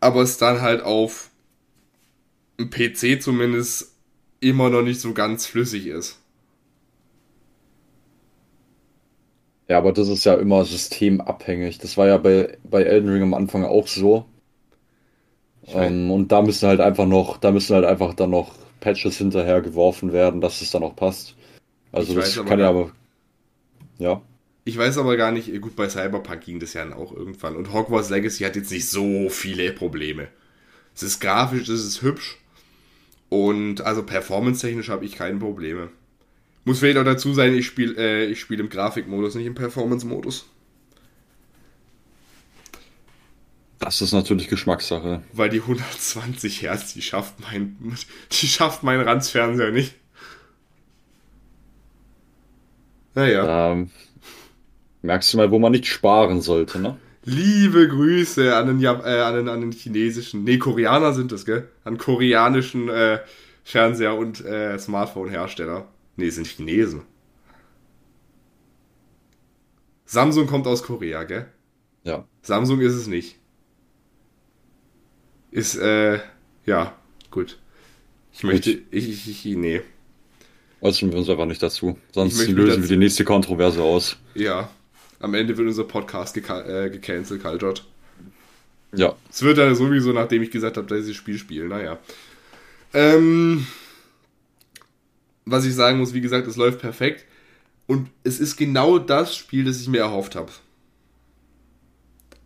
aber 0.00 0.22
es 0.22 0.38
dann 0.38 0.62
halt 0.62 0.82
auf 0.82 1.30
dem 2.58 2.70
PC 2.70 3.20
zumindest 3.20 3.95
immer 4.40 4.70
noch 4.70 4.82
nicht 4.82 5.00
so 5.00 5.12
ganz 5.12 5.46
flüssig 5.46 5.86
ist. 5.86 6.20
Ja, 9.68 9.78
aber 9.78 9.92
das 9.92 10.08
ist 10.08 10.24
ja 10.24 10.34
immer 10.34 10.64
systemabhängig. 10.64 11.78
Das 11.78 11.96
war 11.96 12.06
ja 12.06 12.18
bei, 12.18 12.56
bei 12.62 12.82
Elden 12.84 13.08
Ring 13.08 13.22
am 13.22 13.34
Anfang 13.34 13.64
auch 13.64 13.88
so. 13.88 14.26
Ähm, 15.66 16.10
und 16.12 16.30
da 16.30 16.42
müssen 16.42 16.68
halt 16.68 16.80
einfach 16.80 17.06
noch, 17.06 17.38
da 17.38 17.50
müssen 17.50 17.74
halt 17.74 17.84
einfach 17.84 18.14
dann 18.14 18.30
noch 18.30 18.54
Patches 18.78 19.18
hinterher 19.18 19.60
geworfen 19.62 20.12
werden, 20.12 20.40
dass 20.40 20.60
es 20.60 20.70
dann 20.70 20.84
auch 20.84 20.94
passt. 20.94 21.34
Also 21.90 22.16
ich 22.18 22.34
das 22.34 22.44
kann 22.44 22.60
ja 22.60 22.68
aber. 22.68 22.92
Ja. 23.98 24.22
Ich 24.64 24.76
weiß 24.76 24.98
aber 24.98 25.16
gar 25.16 25.32
nicht, 25.32 25.60
gut, 25.60 25.74
bei 25.76 25.88
Cyberpunk 25.88 26.42
ging 26.42 26.60
das 26.60 26.74
ja 26.74 26.94
auch 26.94 27.12
irgendwann. 27.12 27.56
Und 27.56 27.72
Hogwarts 27.72 28.10
Legacy 28.10 28.44
hat 28.44 28.56
jetzt 28.56 28.70
nicht 28.70 28.88
so 28.88 29.28
viele 29.28 29.72
Probleme. 29.72 30.28
Es 30.94 31.02
ist 31.02 31.20
grafisch, 31.20 31.68
es 31.68 31.84
ist 31.84 32.02
hübsch. 32.02 32.38
Und 33.28 33.80
also 33.80 34.02
performance-technisch 34.04 34.88
habe 34.88 35.04
ich 35.04 35.16
keine 35.16 35.38
Probleme. 35.38 35.90
Muss 36.64 36.80
vielleicht 36.80 36.98
auch 36.98 37.04
dazu 37.04 37.32
sein, 37.34 37.54
ich 37.54 37.66
spiele 37.66 37.96
äh, 37.96 38.34
spiel 38.34 38.60
im 38.60 38.68
Grafikmodus, 38.68 39.34
nicht 39.34 39.46
im 39.46 39.54
Performance-Modus. 39.54 40.46
Das 43.78 44.00
ist 44.00 44.12
natürlich 44.12 44.48
Geschmackssache. 44.48 45.22
Weil 45.32 45.50
die 45.50 45.60
120 45.60 46.62
Hertz, 46.62 46.94
die 46.94 47.02
schafft 47.02 47.40
mein, 47.40 47.76
die 48.32 48.46
schafft 48.46 48.82
mein 48.82 49.00
Ranzfernseher 49.00 49.70
nicht. 49.70 49.94
Naja. 53.14 53.72
Ähm, 53.72 53.90
merkst 55.02 55.32
du 55.32 55.38
mal, 55.38 55.50
wo 55.50 55.58
man 55.58 55.72
nicht 55.72 55.86
sparen 55.86 56.40
sollte, 56.40 56.78
ne? 56.78 56.98
Liebe 57.28 57.88
Grüße 57.88 58.54
an 58.54 58.68
den, 58.68 58.82
äh, 58.82 58.86
an 58.86 59.34
den, 59.34 59.48
an 59.48 59.60
den 59.60 59.72
chinesischen, 59.72 60.44
nee, 60.44 60.58
Koreaner 60.58 61.12
sind 61.12 61.32
es, 61.32 61.44
gell? 61.44 61.68
An 61.82 61.98
koreanischen 61.98 62.88
äh, 62.88 63.18
Fernseher- 63.64 64.16
und 64.16 64.44
äh, 64.44 64.78
Smartphone-Hersteller. 64.78 65.88
Nee, 66.14 66.30
sind 66.30 66.46
Chinesen. 66.46 67.02
Samsung 70.04 70.46
kommt 70.46 70.68
aus 70.68 70.84
Korea, 70.84 71.24
gell? 71.24 71.48
Ja. 72.04 72.28
Samsung 72.42 72.80
ist 72.80 72.94
es 72.94 73.08
nicht. 73.08 73.34
Ist, 75.50 75.74
äh, 75.78 76.20
ja, 76.64 76.96
gut. 77.32 77.58
Ich 78.32 78.42
gut. 78.42 78.52
möchte, 78.52 78.70
ich, 78.70 79.08
ich, 79.08 79.46
ich, 79.46 79.56
nee. 79.56 79.80
Äußern 80.80 81.10
wir 81.10 81.18
uns 81.18 81.28
einfach 81.28 81.46
nicht 81.46 81.60
dazu. 81.60 81.98
Sonst 82.12 82.46
lösen 82.46 82.82
wir 82.82 82.88
die 82.88 82.96
nächste 82.96 83.24
Kontroverse 83.24 83.82
aus. 83.82 84.16
Ja. 84.34 84.70
Am 85.20 85.34
Ende 85.34 85.56
wird 85.56 85.68
unser 85.68 85.84
Podcast 85.84 86.34
geka 86.34 86.62
äh, 86.62 86.90
gecancelt, 86.90 87.42
Kaljot. 87.42 87.84
Ja. 88.92 89.14
Es 89.30 89.42
wird 89.42 89.58
dann 89.58 89.74
sowieso, 89.74 90.12
nachdem 90.12 90.42
ich 90.42 90.50
gesagt 90.50 90.76
habe, 90.76 90.86
dass 90.86 91.00
ich 91.00 91.08
das 91.08 91.16
Spiel 91.16 91.38
spiele. 91.38 91.66
Naja. 91.66 91.98
Ähm, 92.92 93.66
was 95.44 95.64
ich 95.64 95.74
sagen 95.74 95.98
muss, 95.98 96.14
wie 96.14 96.20
gesagt, 96.20 96.46
es 96.46 96.56
läuft 96.56 96.80
perfekt. 96.80 97.24
Und 97.86 98.08
es 98.24 98.40
ist 98.40 98.56
genau 98.56 98.98
das 98.98 99.36
Spiel, 99.36 99.64
das 99.64 99.80
ich 99.80 99.88
mir 99.88 100.00
erhofft 100.00 100.34
habe. 100.34 100.50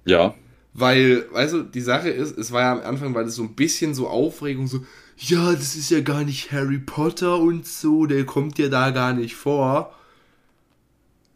Ja. 0.05 0.35
Weil, 0.73 1.27
weißt 1.33 1.55
du, 1.55 1.63
die 1.63 1.81
Sache 1.81 2.11
ist, 2.11 2.37
es 2.39 2.53
war 2.53 2.63
ja 2.63 2.73
am 2.73 2.81
Anfang, 2.81 3.15
weil 3.15 3.27
es 3.27 3.35
so 3.35 3.43
ein 3.43 3.55
bisschen 3.55 3.95
so 3.95 4.09
Aufregung, 4.09 4.67
so, 4.67 4.85
ja, 5.17 5.53
das 5.53 5.75
ist 5.75 5.91
ja 5.91 6.01
gar 6.01 6.25
nicht 6.25 6.53
Harry 6.53 6.79
Potter 6.79 7.39
und 7.39 7.67
so, 7.67 8.07
der 8.07 8.25
kommt 8.25 8.59
ja 8.59 8.69
da 8.69 8.91
gar 8.91 9.13
nicht 9.13 9.35
vor. 9.35 9.95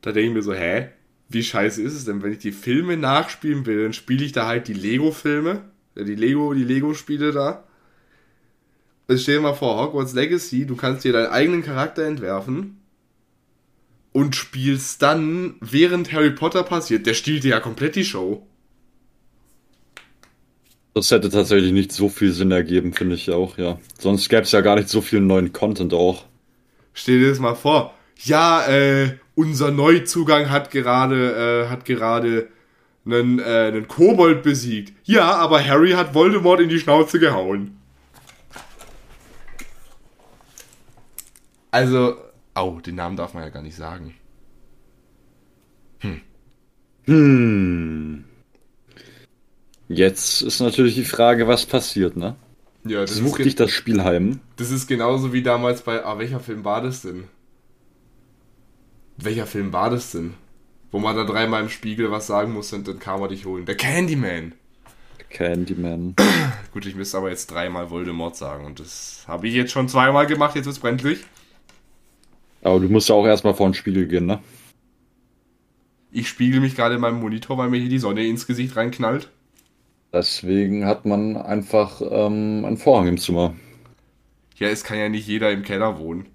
Da 0.02 0.12
denke 0.12 0.28
ich 0.28 0.34
mir 0.34 0.42
so, 0.42 0.54
hä? 0.54 0.90
Wie 1.34 1.42
scheiße 1.42 1.82
ist 1.82 1.94
es 1.94 2.04
denn, 2.04 2.22
wenn 2.22 2.32
ich 2.32 2.38
die 2.38 2.52
Filme 2.52 2.96
nachspielen 2.96 3.66
will, 3.66 3.82
dann 3.82 3.92
spiele 3.92 4.24
ich 4.24 4.32
da 4.32 4.46
halt 4.46 4.68
die 4.68 4.74
Lego-Filme. 4.74 5.62
Die 5.96 6.14
Lego, 6.14 6.54
die 6.54 6.64
Lego-Spiele 6.64 7.32
da. 7.32 7.64
Also 9.06 9.22
stell 9.22 9.36
dir 9.36 9.42
mal 9.42 9.54
vor, 9.54 9.80
Hogwarts 9.80 10.14
Legacy, 10.14 10.66
du 10.66 10.76
kannst 10.76 11.04
dir 11.04 11.12
deinen 11.12 11.26
eigenen 11.26 11.62
Charakter 11.62 12.04
entwerfen 12.04 12.78
und 14.12 14.34
spielst 14.34 15.02
dann, 15.02 15.56
während 15.60 16.12
Harry 16.12 16.30
Potter 16.30 16.62
passiert, 16.62 17.06
der 17.06 17.14
stiehlt 17.14 17.44
dir 17.44 17.50
ja 17.50 17.60
komplett 17.60 17.96
die 17.96 18.04
Show. 18.04 18.46
Das 20.94 21.10
hätte 21.10 21.28
tatsächlich 21.28 21.72
nicht 21.72 21.92
so 21.92 22.08
viel 22.08 22.32
Sinn 22.32 22.52
ergeben, 22.52 22.92
finde 22.92 23.16
ich 23.16 23.30
auch, 23.30 23.58
ja. 23.58 23.78
Sonst 23.98 24.28
gäbe 24.28 24.42
es 24.42 24.52
ja 24.52 24.60
gar 24.60 24.76
nicht 24.76 24.88
so 24.88 25.00
viel 25.00 25.20
neuen 25.20 25.52
Content 25.52 25.92
auch. 25.92 26.24
Stell 26.92 27.18
dir 27.18 27.30
das 27.30 27.40
mal 27.40 27.56
vor. 27.56 27.94
Ja, 28.22 28.64
äh, 28.68 29.16
unser 29.34 29.70
Neuzugang 29.70 30.50
hat 30.50 30.70
gerade, 30.70 31.64
äh, 31.66 31.70
hat 31.70 31.84
gerade 31.84 32.48
einen, 33.04 33.38
äh, 33.38 33.42
einen 33.42 33.88
Kobold 33.88 34.42
besiegt. 34.42 34.94
Ja, 35.04 35.34
aber 35.36 35.64
Harry 35.64 35.92
hat 35.92 36.14
Voldemort 36.14 36.60
in 36.60 36.68
die 36.68 36.78
Schnauze 36.78 37.18
gehauen. 37.18 37.78
Also, 41.70 42.16
au, 42.54 42.80
den 42.80 42.94
Namen 42.94 43.16
darf 43.16 43.34
man 43.34 43.42
ja 43.42 43.48
gar 43.48 43.62
nicht 43.62 43.76
sagen. 43.76 44.14
Hm. 46.00 46.20
Hm. 47.04 48.24
Jetzt 49.88 50.42
ist 50.42 50.60
natürlich 50.60 50.94
die 50.94 51.04
Frage, 51.04 51.46
was 51.48 51.66
passiert, 51.66 52.16
ne? 52.16 52.36
Ja, 52.84 53.00
das 53.00 53.16
Such 53.16 53.38
dich 53.38 53.54
das 53.54 53.70
Spiel 53.70 54.02
heim. 54.04 54.40
Das 54.56 54.70
ist 54.70 54.86
genauso 54.86 55.32
wie 55.32 55.42
damals 55.42 55.82
bei. 55.82 56.04
Ah, 56.04 56.18
welcher 56.18 56.40
Film 56.40 56.64
war 56.64 56.82
das 56.82 57.02
denn? 57.02 57.24
Welcher 59.16 59.46
Film 59.46 59.72
war 59.72 59.90
das 59.90 60.12
denn? 60.12 60.34
Wo 60.90 60.98
man 60.98 61.16
da 61.16 61.24
dreimal 61.24 61.62
im 61.62 61.68
Spiegel 61.68 62.10
was 62.10 62.26
sagen 62.26 62.52
musste 62.52 62.76
und 62.76 62.86
dann 62.88 62.98
kam 62.98 63.20
er 63.20 63.28
dich 63.28 63.46
holen. 63.46 63.66
Der 63.66 63.76
Candyman. 63.76 64.52
Candyman. 65.30 66.14
Gut, 66.72 66.86
ich 66.86 66.94
müsste 66.94 67.18
aber 67.18 67.30
jetzt 67.30 67.50
dreimal 67.50 67.90
Voldemort 67.90 68.36
sagen 68.36 68.64
und 68.64 68.80
das 68.80 69.24
habe 69.26 69.48
ich 69.48 69.54
jetzt 69.54 69.72
schon 69.72 69.88
zweimal 69.88 70.26
gemacht, 70.26 70.54
jetzt 70.54 70.66
ist 70.66 70.76
es 70.76 70.78
brenzlig. 70.78 71.24
Aber 72.62 72.80
du 72.80 72.88
musst 72.88 73.08
ja 73.08 73.14
auch 73.14 73.26
erstmal 73.26 73.54
vor 73.54 73.68
den 73.68 73.74
Spiegel 73.74 74.06
gehen, 74.06 74.26
ne? 74.26 74.40
Ich 76.10 76.28
spiegel 76.28 76.60
mich 76.60 76.76
gerade 76.76 76.94
in 76.94 77.00
meinem 77.00 77.20
Monitor, 77.20 77.58
weil 77.58 77.68
mir 77.68 77.80
hier 77.80 77.90
die 77.90 77.98
Sonne 77.98 78.24
ins 78.24 78.46
Gesicht 78.46 78.76
reinknallt. 78.76 79.30
Deswegen 80.12 80.86
hat 80.86 81.04
man 81.04 81.36
einfach 81.36 82.00
ähm, 82.00 82.64
einen 82.64 82.76
Vorhang 82.76 83.08
im 83.08 83.18
Zimmer. 83.18 83.54
Ja, 84.56 84.68
es 84.68 84.84
kann 84.84 84.96
ja 84.96 85.08
nicht 85.08 85.26
jeder 85.26 85.50
im 85.50 85.64
Keller 85.64 85.98
wohnen. 85.98 86.26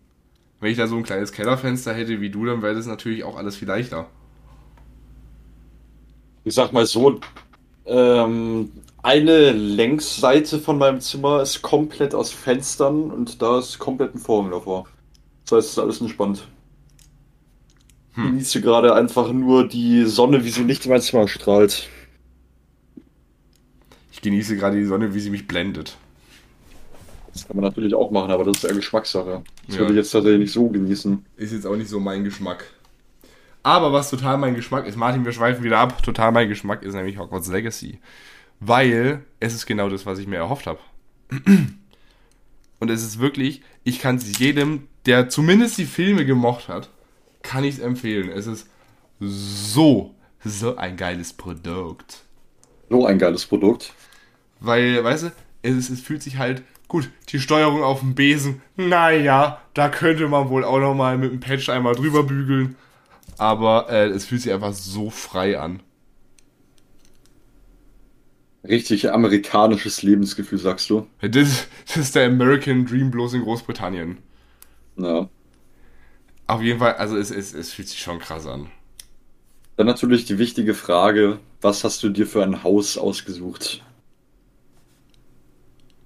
Wenn 0.59 0.71
ich 0.71 0.77
da 0.77 0.87
so 0.87 0.97
ein 0.97 1.03
kleines 1.03 1.31
Kellerfenster 1.31 1.93
hätte 1.93 2.19
wie 2.21 2.29
du, 2.29 2.45
dann 2.45 2.61
wäre 2.61 2.75
das 2.75 2.85
natürlich 2.85 3.23
auch 3.23 3.37
alles 3.37 3.55
viel 3.55 3.67
leichter. 3.67 4.07
Ich 6.43 6.53
sag 6.53 6.73
mal 6.73 6.85
so, 6.85 7.19
ähm, 7.85 8.71
eine 9.01 9.51
Längsseite 9.51 10.59
von 10.59 10.77
meinem 10.77 10.99
Zimmer 10.99 11.41
ist 11.41 11.61
komplett 11.61 12.13
aus 12.13 12.31
Fenstern 12.31 13.11
und 13.11 13.41
da 13.41 13.59
ist 13.59 13.79
komplett 13.79 14.15
ein 14.15 14.19
Vorhang 14.19 14.51
davor. 14.51 14.85
Das 15.45 15.57
heißt, 15.57 15.67
es 15.67 15.71
ist 15.73 15.79
alles 15.79 16.01
entspannt. 16.01 16.47
Hm. 18.13 18.23
Ich 18.23 18.29
genieße 18.31 18.61
gerade 18.61 18.93
einfach 18.93 19.31
nur 19.31 19.67
die 19.67 20.05
Sonne, 20.05 20.43
wie 20.43 20.49
sie 20.49 20.63
nicht 20.63 20.85
in 20.85 20.91
mein 20.91 21.01
Zimmer 21.01 21.27
strahlt. 21.27 21.87
Ich 24.11 24.21
genieße 24.21 24.57
gerade 24.57 24.77
die 24.77 24.85
Sonne, 24.85 25.13
wie 25.13 25.19
sie 25.19 25.29
mich 25.29 25.47
blendet. 25.47 25.97
Das 27.33 27.47
kann 27.47 27.55
man 27.55 27.65
natürlich 27.65 27.93
auch 27.93 28.11
machen, 28.11 28.31
aber 28.31 28.43
das 28.43 28.57
ist 28.57 28.63
eher 28.63 28.75
Geschmackssache. 28.75 29.43
Das 29.67 29.75
ja. 29.75 29.81
würde 29.81 29.93
ich 29.93 29.97
jetzt 29.97 30.11
tatsächlich 30.11 30.39
nicht 30.39 30.53
so 30.53 30.67
genießen. 30.67 31.25
Ist 31.37 31.53
jetzt 31.53 31.65
auch 31.65 31.75
nicht 31.75 31.89
so 31.89 31.99
mein 31.99 32.23
Geschmack. 32.23 32.65
Aber 33.63 33.91
was 33.91 34.09
total 34.09 34.37
mein 34.37 34.55
Geschmack 34.55 34.85
ist, 34.85 34.95
Martin, 34.95 35.25
wir 35.25 35.31
schweifen 35.31 35.63
wieder 35.63 35.79
ab, 35.79 36.01
total 36.01 36.31
mein 36.31 36.49
Geschmack 36.49 36.83
ist 36.83 36.93
nämlich 36.93 37.17
Hogwarts 37.17 37.49
Legacy. 37.49 37.99
Weil 38.59 39.25
es 39.39 39.53
ist 39.53 39.65
genau 39.65 39.89
das, 39.89 40.05
was 40.05 40.19
ich 40.19 40.27
mir 40.27 40.37
erhofft 40.37 40.65
habe. 40.67 40.79
Und 42.79 42.89
es 42.89 43.03
ist 43.03 43.19
wirklich, 43.19 43.61
ich 43.83 43.99
kann 43.99 44.15
es 44.15 44.39
jedem, 44.39 44.87
der 45.05 45.29
zumindest 45.29 45.77
die 45.77 45.85
Filme 45.85 46.25
gemocht 46.25 46.67
hat, 46.69 46.89
kann 47.41 47.63
ich 47.63 47.75
es 47.75 47.79
empfehlen. 47.79 48.29
Es 48.29 48.47
ist 48.47 48.69
so, 49.19 50.15
so 50.43 50.77
ein 50.77 50.97
geiles 50.97 51.33
Produkt. 51.33 52.23
So 52.89 53.05
ein 53.05 53.19
geiles 53.19 53.45
Produkt. 53.45 53.93
Weil, 54.61 55.03
weißt 55.03 55.23
du, 55.23 55.31
es, 55.61 55.89
es 55.89 56.01
fühlt 56.01 56.23
sich 56.23 56.37
halt 56.37 56.63
gut. 56.89 57.09
Die 57.29 57.39
Steuerung 57.39 57.83
auf 57.83 58.01
dem 58.01 58.15
Besen, 58.15 58.61
naja, 58.75 59.61
da 59.73 59.87
könnte 59.87 60.27
man 60.27 60.49
wohl 60.49 60.65
auch 60.65 60.79
nochmal 60.79 61.17
mit 61.17 61.31
dem 61.31 61.39
Patch 61.39 61.69
einmal 61.69 61.95
drüber 61.95 62.23
bügeln. 62.23 62.75
Aber 63.37 63.89
äh, 63.89 64.07
es 64.07 64.25
fühlt 64.25 64.41
sich 64.41 64.51
einfach 64.51 64.73
so 64.73 65.09
frei 65.09 65.57
an. 65.57 65.81
Richtig 68.67 69.09
amerikanisches 69.09 70.03
Lebensgefühl, 70.03 70.59
sagst 70.59 70.89
du? 70.89 71.07
Das, 71.21 71.67
das 71.87 71.97
ist 71.97 72.15
der 72.15 72.27
American 72.27 72.85
Dream 72.85 73.09
bloß 73.09 73.35
in 73.35 73.43
Großbritannien. 73.43 74.17
Ja. 74.97 75.29
Auf 76.47 76.61
jeden 76.61 76.79
Fall, 76.79 76.95
also 76.95 77.15
es, 77.15 77.31
es, 77.31 77.53
es 77.53 77.71
fühlt 77.71 77.87
sich 77.87 77.99
schon 77.99 78.19
krass 78.19 78.45
an. 78.45 78.69
Dann 79.77 79.87
natürlich 79.87 80.25
die 80.25 80.39
wichtige 80.39 80.73
Frage, 80.73 81.39
was 81.61 81.85
hast 81.85 82.03
du 82.03 82.09
dir 82.09 82.27
für 82.27 82.43
ein 82.43 82.63
Haus 82.63 82.97
ausgesucht? 82.97 83.81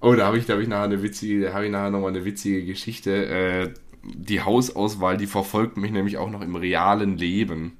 Oh, 0.04 0.14
da 0.14 0.26
habe 0.26 0.36
ich, 0.36 0.44
da 0.44 0.52
habe 0.52 0.62
ich 0.62 0.68
nachher 0.68 0.84
eine 0.84 1.02
witzige, 1.02 1.46
da 1.46 1.54
habe 1.54 1.64
ich 1.64 1.70
nachher 1.72 1.88
nochmal 1.88 2.10
eine 2.10 2.26
witzige 2.26 2.62
Geschichte. 2.62 3.26
Äh, 3.26 3.74
die 4.02 4.42
Hausauswahl, 4.42 5.16
die 5.16 5.26
verfolgt 5.26 5.78
mich 5.78 5.92
nämlich 5.92 6.18
auch 6.18 6.28
noch 6.28 6.42
im 6.42 6.56
realen 6.56 7.16
Leben. 7.16 7.78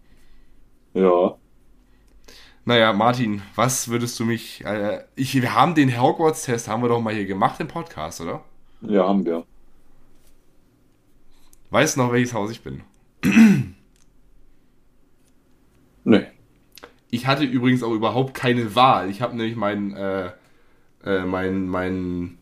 Ja. 0.95 1.37
Naja, 2.65 2.95
Martin, 2.95 3.43
was 3.57 3.89
würdest 3.89 4.19
du 4.19 4.25
mich. 4.25 4.65
Äh, 4.65 5.05
ich, 5.17 5.35
wir 5.35 5.55
haben 5.55 5.75
den 5.75 6.01
Hogwarts-Test, 6.01 6.67
haben 6.67 6.83
wir 6.83 6.89
doch 6.89 7.03
mal 7.03 7.13
hier 7.13 7.27
gemacht 7.27 7.61
im 7.61 7.69
Podcast, 7.69 8.23
oder? 8.23 8.43
Ja, 8.81 9.07
haben 9.07 9.27
wir. 9.27 9.45
Weißt 11.69 11.97
du 11.97 12.01
noch, 12.01 12.11
welches 12.11 12.33
Haus 12.33 12.51
ich 12.51 12.63
bin? 12.63 12.85
nee. 16.05 16.27
Ich 17.11 17.27
hatte 17.27 17.45
übrigens 17.45 17.83
auch 17.83 17.93
überhaupt 17.93 18.33
keine 18.33 18.75
Wahl. 18.75 19.11
Ich 19.11 19.21
habe 19.21 19.37
nämlich 19.37 19.57
meinen. 19.57 19.95
Äh, 19.95 20.31
äh, 21.05 21.25
mein, 21.25 21.69
mein 21.69 22.39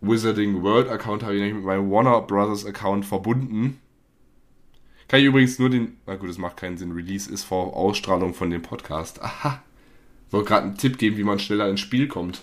Wizarding 0.00 0.62
World 0.62 0.88
Account 0.88 1.22
habe 1.22 1.36
ich 1.36 1.54
mit 1.54 1.64
meinem 1.64 1.90
Warner 1.90 2.20
Brothers 2.22 2.66
Account 2.66 3.06
verbunden. 3.06 3.80
Kann 5.08 5.20
ich 5.20 5.26
übrigens 5.26 5.58
nur 5.58 5.70
den, 5.70 5.96
na 6.06 6.16
gut, 6.16 6.28
das 6.28 6.38
macht 6.38 6.58
keinen 6.58 6.76
Sinn, 6.76 6.92
Release 6.92 7.32
ist 7.32 7.44
vor 7.44 7.74
Ausstrahlung 7.74 8.34
von 8.34 8.50
dem 8.50 8.62
Podcast. 8.62 9.22
Aha. 9.22 9.62
Wollte 10.30 10.48
gerade 10.48 10.66
einen 10.66 10.76
Tipp 10.76 10.98
geben, 10.98 11.16
wie 11.16 11.24
man 11.24 11.38
schneller 11.38 11.68
ins 11.68 11.80
Spiel 11.80 12.08
kommt. 12.08 12.42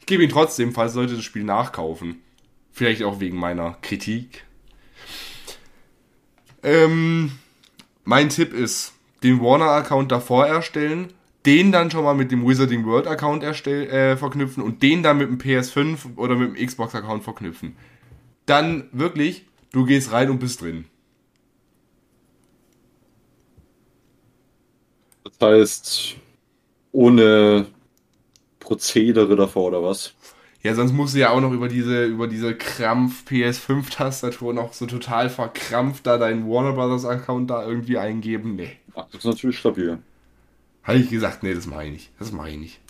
Ich 0.00 0.06
gebe 0.06 0.24
ihn 0.24 0.30
trotzdem, 0.30 0.72
falls 0.72 0.94
Leute 0.94 1.14
das 1.14 1.24
Spiel 1.24 1.44
nachkaufen. 1.44 2.20
Vielleicht 2.72 3.02
auch 3.04 3.20
wegen 3.20 3.38
meiner 3.38 3.78
Kritik. 3.82 4.44
Ähm, 6.62 7.32
mein 8.04 8.28
Tipp 8.28 8.52
ist, 8.52 8.92
den 9.22 9.40
Warner-Account 9.40 10.10
davor 10.10 10.46
erstellen, 10.46 11.12
den 11.46 11.72
dann 11.72 11.90
schon 11.90 12.04
mal 12.04 12.14
mit 12.14 12.32
dem 12.32 12.46
Wizarding 12.46 12.84
World 12.84 13.06
Account 13.06 13.42
erstell, 13.42 13.88
äh, 13.88 14.16
verknüpfen 14.16 14.62
und 14.62 14.82
den 14.82 15.02
dann 15.02 15.18
mit 15.18 15.28
dem 15.28 15.38
PS5 15.38 16.16
oder 16.16 16.34
mit 16.34 16.56
dem 16.56 16.66
Xbox 16.66 16.94
Account 16.94 17.24
verknüpfen. 17.24 17.76
Dann 18.44 18.88
wirklich, 18.92 19.46
du 19.72 19.84
gehst 19.84 20.12
rein 20.12 20.30
und 20.30 20.38
bist 20.38 20.60
drin. 20.60 20.86
Das 25.24 25.34
heißt, 25.40 26.16
ohne 26.92 27.66
Prozedere 28.58 29.36
davor 29.36 29.68
oder 29.68 29.82
was? 29.82 30.14
Ja, 30.62 30.74
sonst 30.74 30.92
musst 30.92 31.14
du 31.14 31.20
ja 31.20 31.30
auch 31.30 31.40
noch 31.40 31.52
über 31.52 31.68
diese, 31.68 32.06
über 32.06 32.26
diese 32.26 32.56
Krampf 32.56 33.24
PS5-Tastatur 33.28 34.52
noch 34.52 34.72
so 34.72 34.86
total 34.86 35.30
verkrampft 35.30 36.06
da 36.06 36.18
deinen 36.18 36.48
Warner 36.48 36.72
Brothers 36.72 37.04
Account 37.04 37.50
da 37.50 37.64
irgendwie 37.64 37.98
eingeben. 37.98 38.56
Nee. 38.56 38.72
Ach, 38.94 39.06
das 39.12 39.20
ist 39.20 39.26
natürlich 39.26 39.58
stabil. 39.58 39.98
Habe 40.86 40.98
ich 40.98 41.10
gesagt, 41.10 41.42
nee, 41.42 41.52
das 41.52 41.66
mache 41.66 41.86
ich 41.86 41.90
nicht. 41.90 42.12
Das 42.18 42.30
mache 42.30 42.50
ich 42.50 42.58
nicht. 42.58 42.80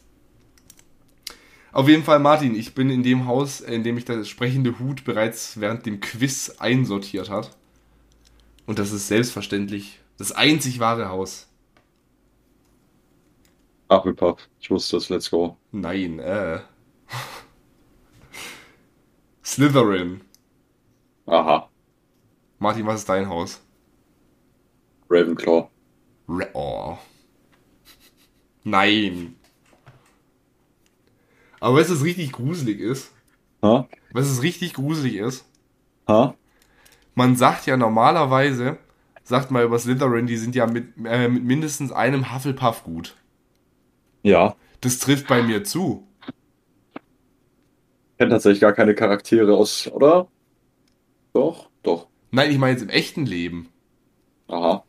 Auf 1.72 1.88
jeden 1.88 2.04
Fall, 2.04 2.18
Martin, 2.18 2.54
ich 2.54 2.74
bin 2.74 2.90
in 2.90 3.02
dem 3.02 3.26
Haus, 3.26 3.60
in 3.60 3.84
dem 3.84 3.96
ich 3.96 4.04
das 4.04 4.28
sprechende 4.28 4.78
Hut 4.78 5.04
bereits 5.04 5.60
während 5.60 5.86
dem 5.86 6.00
Quiz 6.00 6.56
einsortiert 6.58 7.30
hat. 7.30 7.56
Und 8.66 8.78
das 8.78 8.92
ist 8.92 9.08
selbstverständlich 9.08 10.00
das 10.18 10.32
einzig 10.32 10.78
wahre 10.78 11.08
Haus. 11.08 11.48
Hufflepuff, 13.90 14.46
ich 14.60 14.70
wusste 14.70 14.96
das, 14.96 15.08
let's 15.08 15.30
go. 15.30 15.56
Nein, 15.72 16.18
äh. 16.18 16.60
Slytherin. 19.44 20.20
Aha. 21.26 21.70
Martin, 22.58 22.86
was 22.86 23.00
ist 23.00 23.08
dein 23.08 23.28
Haus? 23.28 23.62
Ravenclaw. 25.08 25.70
Ra 26.28 26.46
oh. 26.52 26.98
Nein. 28.66 29.36
Aber 31.60 31.76
weißt 31.76 31.90
du, 31.90 31.94
was 31.94 32.02
richtig 32.02 32.32
gruselig 32.32 32.80
ist? 32.80 33.12
Ha? 33.62 33.88
Was 34.12 34.26
es 34.26 34.42
richtig 34.42 34.74
gruselig 34.74 35.14
ist? 35.14 35.44
Ha? 36.08 36.34
Man 37.14 37.36
sagt 37.36 37.66
ja 37.66 37.76
normalerweise, 37.76 38.78
sagt 39.22 39.52
mal 39.52 39.64
über 39.64 39.78
Slytherin, 39.78 40.26
die 40.26 40.36
sind 40.36 40.56
ja 40.56 40.66
mit, 40.66 40.94
äh, 41.04 41.28
mit 41.28 41.44
mindestens 41.44 41.92
einem 41.92 42.34
Hufflepuff 42.34 42.82
gut. 42.82 43.14
Ja. 44.24 44.56
Das 44.80 44.98
trifft 44.98 45.28
bei 45.28 45.44
mir 45.44 45.62
zu. 45.62 46.04
Ich 48.10 48.18
kenne 48.18 48.32
tatsächlich 48.32 48.60
gar 48.60 48.72
keine 48.72 48.96
Charaktere 48.96 49.56
aus, 49.56 49.86
oder? 49.92 50.26
Doch, 51.32 51.70
doch. 51.84 52.08
Nein, 52.32 52.50
ich 52.50 52.58
meine 52.58 52.72
jetzt 52.72 52.82
im 52.82 52.88
echten 52.88 53.26
Leben. 53.26 53.68
Aha. 54.48 54.85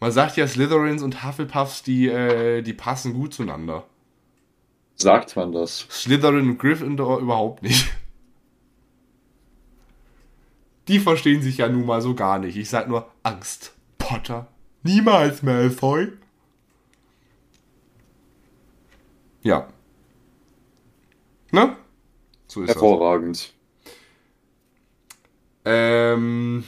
Man 0.00 0.12
sagt 0.12 0.36
ja, 0.36 0.46
Slytherins 0.46 1.02
und 1.02 1.24
Hufflepuffs, 1.24 1.82
die, 1.82 2.08
äh, 2.08 2.62
die 2.62 2.72
passen 2.72 3.14
gut 3.14 3.34
zueinander. 3.34 3.84
Sagt 4.94 5.36
man 5.36 5.52
das? 5.52 5.86
Slytherin 5.90 6.50
und 6.50 6.58
Gryffindor 6.58 7.20
überhaupt 7.20 7.62
nicht. 7.62 7.88
Die 10.88 10.98
verstehen 10.98 11.42
sich 11.42 11.58
ja 11.58 11.68
nun 11.68 11.86
mal 11.86 12.00
so 12.00 12.14
gar 12.14 12.38
nicht. 12.38 12.56
Ich 12.56 12.70
sag 12.70 12.88
nur 12.88 13.10
Angst. 13.22 13.74
Potter. 13.98 14.48
Niemals 14.82 15.42
Malfoy. 15.42 16.12
Ja. 19.42 19.68
Ne? 21.52 21.76
So 22.46 22.62
ist 22.62 22.68
Hervorragend. 22.68 23.36
das. 23.36 23.54
Ähm. 25.66 26.64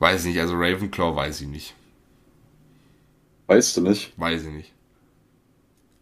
Weiß 0.00 0.22
ich 0.24 0.30
nicht, 0.32 0.40
also 0.40 0.54
Ravenclaw 0.56 1.14
weiß 1.14 1.42
ich 1.42 1.48
nicht. 1.48 1.74
Weißt 3.46 3.76
du 3.76 3.82
nicht? 3.82 4.12
Weiß 4.18 4.42
ich 4.44 4.52
nicht. 4.52 4.72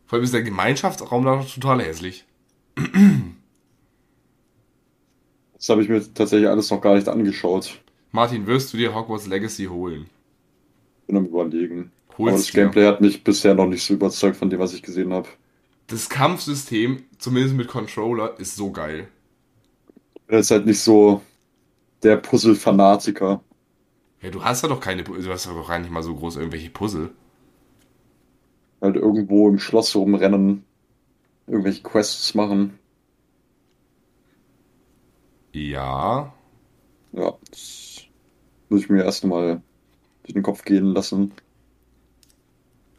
Vor 0.06 0.16
allem 0.16 0.24
ist 0.24 0.32
der 0.32 0.42
Gemeinschaftsraum 0.42 1.24
da 1.24 1.42
total 1.42 1.82
hässlich. 1.82 2.24
Das 5.54 5.68
habe 5.68 5.82
ich 5.82 5.88
mir 5.88 6.00
tatsächlich 6.14 6.48
alles 6.48 6.70
noch 6.70 6.80
gar 6.80 6.94
nicht 6.94 7.08
angeschaut. 7.08 7.80
Martin, 8.12 8.46
wirst 8.46 8.72
du 8.72 8.76
dir 8.76 8.94
Hogwarts 8.94 9.26
Legacy 9.26 9.64
holen? 9.66 10.08
Bin 11.06 11.16
am 11.16 11.26
überlegen. 11.26 11.90
Hol's 12.16 12.28
Aber 12.28 12.30
das 12.38 12.52
dir. 12.52 12.52
Gameplay 12.52 12.86
hat 12.86 13.00
mich 13.00 13.24
bisher 13.24 13.54
noch 13.54 13.66
nicht 13.66 13.84
so 13.84 13.94
überzeugt 13.94 14.36
von 14.36 14.48
dem, 14.48 14.60
was 14.60 14.74
ich 14.74 14.82
gesehen 14.82 15.12
habe. 15.12 15.28
Das 15.88 16.08
Kampfsystem, 16.08 17.02
zumindest 17.18 17.56
mit 17.56 17.66
Controller, 17.68 18.38
ist 18.38 18.54
so 18.56 18.70
geil. 18.70 19.08
Bin 20.26 20.36
jetzt 20.38 20.50
halt 20.52 20.66
nicht 20.66 20.80
so 20.80 21.22
der 22.02 22.16
Puzzle-Fanatiker. 22.18 23.42
Ja, 24.22 24.30
du 24.30 24.44
hast 24.44 24.62
ja 24.62 24.68
doch 24.68 24.78
keine, 24.80 25.02
du 25.04 25.16
hast 25.32 25.46
ja 25.46 25.52
doch 25.54 25.66
gar 25.68 25.78
nicht 25.80 25.90
mal 25.90 26.02
so 26.04 26.14
groß 26.14 26.36
irgendwelche 26.36 26.70
Puzzle. 26.70 27.10
Halt 28.80 28.96
irgendwo 28.96 29.48
im 29.48 29.60
Schloss 29.60 29.94
rumrennen, 29.94 30.64
irgendwelche 31.46 31.82
Quests 31.82 32.34
machen. 32.34 32.78
Ja. 35.52 36.32
Ja, 37.12 37.38
das 37.50 38.06
muss 38.70 38.82
ich 38.82 38.90
mir 38.90 39.04
erst 39.04 39.24
mal 39.24 39.62
durch 40.24 40.34
den 40.34 40.42
Kopf 40.44 40.64
gehen 40.64 40.86
lassen. 40.94 41.34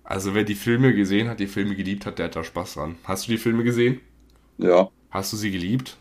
Also 0.04 0.34
wer 0.36 0.44
die 0.44 0.56
Filme 0.56 0.94
gesehen 0.94 1.30
hat, 1.30 1.40
die 1.40 1.48
Filme 1.48 1.74
geliebt 1.78 2.06
hat, 2.06 2.20
der 2.20 2.26
hat 2.26 2.36
da 2.36 2.44
Spaß 2.44 2.74
dran. 2.74 2.98
Hast 3.06 3.28
du 3.28 3.32
die 3.32 3.38
Filme 3.38 3.64
gesehen? 3.64 4.02
Ja, 4.58 4.92
Hast 5.12 5.34
du 5.34 5.38
sie 5.38 5.52
geliebt? 5.52 5.98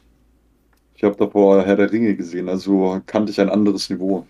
ich 0.94 1.02
habe 1.04 1.16
davor 1.16 1.64
Herr 1.64 1.76
der 1.76 1.90
Ringe 1.92 2.14
gesehen, 2.14 2.48
also 2.50 3.00
kannte 3.06 3.30
ich 3.32 3.40
ein 3.40 3.48
anderes 3.50 3.88
Niveau. 3.90 4.26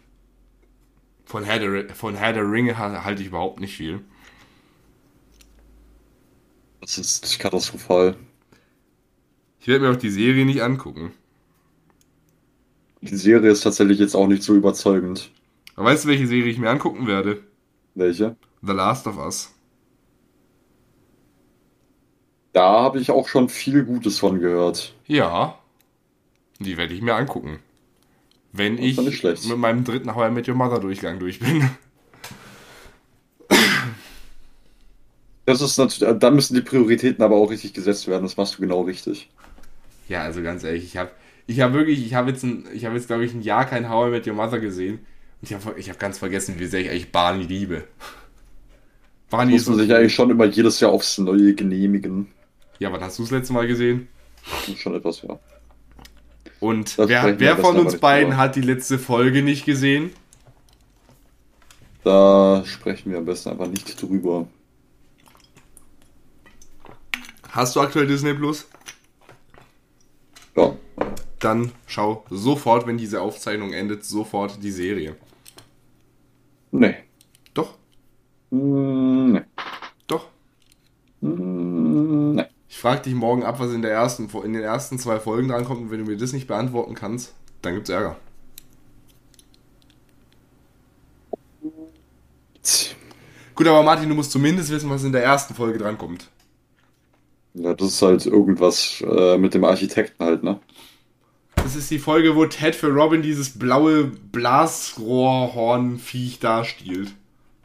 Von 1.29 1.45
Herr 1.45 1.61
der, 1.61 1.95
von 1.95 2.17
Herr 2.17 2.33
der 2.33 2.51
Ringe 2.51 2.77
ha- 2.77 3.05
halte 3.05 3.23
ich 3.23 3.29
überhaupt 3.29 3.61
nicht 3.61 3.77
viel. 3.77 4.05
Das 6.81 6.99
ist 6.99 7.39
katastrophal. 7.39 8.17
Ich 9.61 9.69
werde 9.69 9.85
mir 9.85 9.93
auch 9.93 9.97
die 10.01 10.11
Serie 10.11 10.45
nicht 10.45 10.63
angucken. 10.63 11.13
Die 13.01 13.17
Serie 13.17 13.51
ist 13.51 13.63
tatsächlich 13.63 13.99
jetzt 13.99 14.15
auch 14.15 14.29
nicht 14.29 14.45
so 14.45 14.55
überzeugend. 14.55 15.33
Aber 15.75 15.87
weißt 15.87 16.05
du, 16.05 16.09
welche 16.09 16.29
Serie 16.29 16.51
ich 16.51 16.59
mir 16.59 16.71
angucken 16.71 17.07
werde? 17.09 17.43
Welche? 17.95 18.37
The 18.63 18.73
Last 18.73 19.07
of 19.09 19.19
Us. 19.19 19.53
Da 22.53 22.83
habe 22.83 23.01
ich 23.01 23.11
auch 23.11 23.27
schon 23.27 23.49
viel 23.49 23.85
Gutes 23.87 24.19
von 24.19 24.39
gehört. 24.39 24.95
Ja. 25.07 25.59
Die 26.61 26.77
werde 26.77 26.95
ich 26.95 27.03
mir 27.03 27.17
angucken. 27.17 27.59
Wenn 28.53 28.77
Das 28.77 28.87
ich 28.87 29.47
mit 29.47 29.59
meinem 29.59 29.85
dritten 29.85 30.15
How 30.15 30.29
I 30.29 30.33
Met 30.33 30.49
Your 30.49 30.55
Mother 30.55 30.81
Durchgang 30.81 31.19
durch 31.19 31.39
bin. 31.39 31.69
Das 35.45 35.63
ist 35.63 35.79
natürlich, 35.79 36.19
da 36.19 36.31
müssen 36.31 36.55
die 36.55 36.61
Prioritäten 36.61 37.23
aber 37.23 37.37
auch 37.37 37.51
richtig 37.51 37.73
gesetzt 37.73 38.07
werden. 38.07 38.25
Das 38.25 38.37
machst 38.37 38.59
du 38.59 38.61
genau 38.61 38.83
richtig. 38.83 39.31
Ja, 40.07 40.23
also 40.23 40.43
ganz 40.43 40.63
ehrlich, 40.63 40.85
ich 40.85 40.97
habe 40.99 41.11
ich 41.47 41.61
hab 41.61 41.73
wirklich, 41.73 42.05
ich 42.05 42.15
habe 42.15 42.31
jetzt, 42.31 42.43
ein, 42.45 42.67
ich 42.75 42.85
habe 42.85 42.97
jetzt 42.97 43.07
glaube 43.07 43.25
ich 43.25 43.33
ein 43.33 43.41
Jahr 43.41 43.65
kein 43.65 43.89
How 43.89 44.09
I 44.09 44.11
Met 44.11 44.27
Your 44.27 44.35
Mother 44.35 44.61
gesehen 44.61 44.99
und 45.41 45.51
ich 45.51 45.55
habe 45.55 45.79
ich 45.79 45.89
hab 45.89 45.99
ganz 45.99 46.19
vergessen, 46.19 46.57
wie 46.59 46.67
sehr 46.67 46.81
ich 46.81 46.91
eigentlich 46.91 47.13
Barney 47.13 47.45
liebe. 47.45 47.85
Barney 49.31 49.53
Muss 49.53 49.67
man 49.67 49.79
sich 49.79 49.95
eigentlich 49.95 50.15
schon 50.15 50.31
immer 50.31 50.45
jedes 50.45 50.81
Jahr 50.81 50.93
aufs 50.93 51.17
Neue 51.19 51.55
genehmigen. 51.55 52.29
Ja, 52.79 52.93
wann 52.93 53.01
hast 53.01 53.19
du 53.19 53.23
das 53.23 53.31
letzte 53.31 53.53
Mal 53.55 53.67
gesehen? 53.67 54.09
Schon 54.77 54.95
etwas, 54.95 55.23
ja. 55.23 55.39
Und 56.61 56.99
Das 56.99 57.09
wer, 57.09 57.39
wer 57.39 57.57
von 57.57 57.79
uns 57.79 57.99
beiden 57.99 58.31
drüber. 58.31 58.43
hat 58.43 58.57
die 58.57 58.61
letzte 58.63 58.99
Folge 58.99 59.43
nicht 59.43 59.65
gesehen? 59.65 60.11
Da 62.05 62.63
sprechen 62.67 63.11
wir 63.13 63.19
am 63.19 63.25
besten 63.25 63.51
einfach 63.51 63.67
nicht 63.69 64.01
drüber. 64.01 64.47
Hast 67.51 67.77
du 67.77 67.81
aktuell 67.81 68.07
Disney 68.07 68.35
Plus? 68.35 68.67
Ja. 70.57 70.75
Dann 71.39 71.73
schau 71.87 72.25
sofort, 72.31 72.87
wenn 72.87 72.99
diese 72.99 73.21
Aufzeichnung 73.21 73.73
endet, 73.73 74.05
sofort 74.05 74.63
die 74.63 74.71
Serie. 74.73 75.17
Nee. 76.71 76.97
Doch, 77.55 77.75
Hm, 78.51 79.33
Nee. 79.33 79.43
doch. 80.07 80.27
Hm, 81.21 82.35
Nee. 82.35 82.45
Ich 82.79 82.83
frage 82.83 83.03
dich 83.03 83.15
morgen 83.15 83.43
ab, 83.43 83.59
was 83.59 83.73
in, 83.73 83.83
der 83.83 83.91
ersten, 83.91 84.29
in 84.45 84.53
den 84.53 84.63
ersten 84.63 85.01
zwei 85.01 85.19
Folgen 85.19 85.49
drankommt 85.49 85.81
und 85.81 85.91
wenn 85.91 85.99
du 85.99 86.05
mir 86.09 86.17
das 86.17 86.33
nicht 86.33 86.47
beantworten 86.47 86.95
kannst, 86.95 87.35
dann 87.61 87.75
gibt's 87.75 87.91
Ärger. 87.91 88.17
Gut, 93.57 93.67
aber 93.67 93.83
Martin, 93.83 94.09
du 94.09 94.15
musst 94.15 94.31
zumindest 94.31 94.71
wissen, 94.71 94.89
was 94.91 95.03
in 95.03 95.11
der 95.11 95.25
ersten 95.25 95.55
Folge 95.55 95.77
drankommt. 95.77 96.29
Ja, 97.55 97.75
das 97.75 97.89
ist 97.89 98.03
halt 98.03 98.25
irgendwas 98.27 99.01
äh, 99.01 99.39
mit 99.39 99.55
dem 99.55 99.65
Architekten 99.65 100.23
halt, 100.23 100.45
ne? 100.45 100.61
Das 101.57 101.75
ist 101.75 101.91
die 101.91 101.99
Folge, 101.99 102.37
wo 102.37 102.47
Ted 102.47 102.77
für 102.77 102.93
Robin 102.93 103.23
dieses 103.23 103.59
blaue 103.59 104.05
Blasrohrhornviech 104.05 106.39
da 106.39 106.65
stiehlt. 106.65 107.13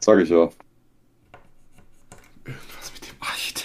Sag 0.00 0.18
ich 0.18 0.30
ja. 0.30 0.50
Was 2.46 2.92
mit 2.92 3.08
dem 3.08 3.14
Architekten? 3.20 3.63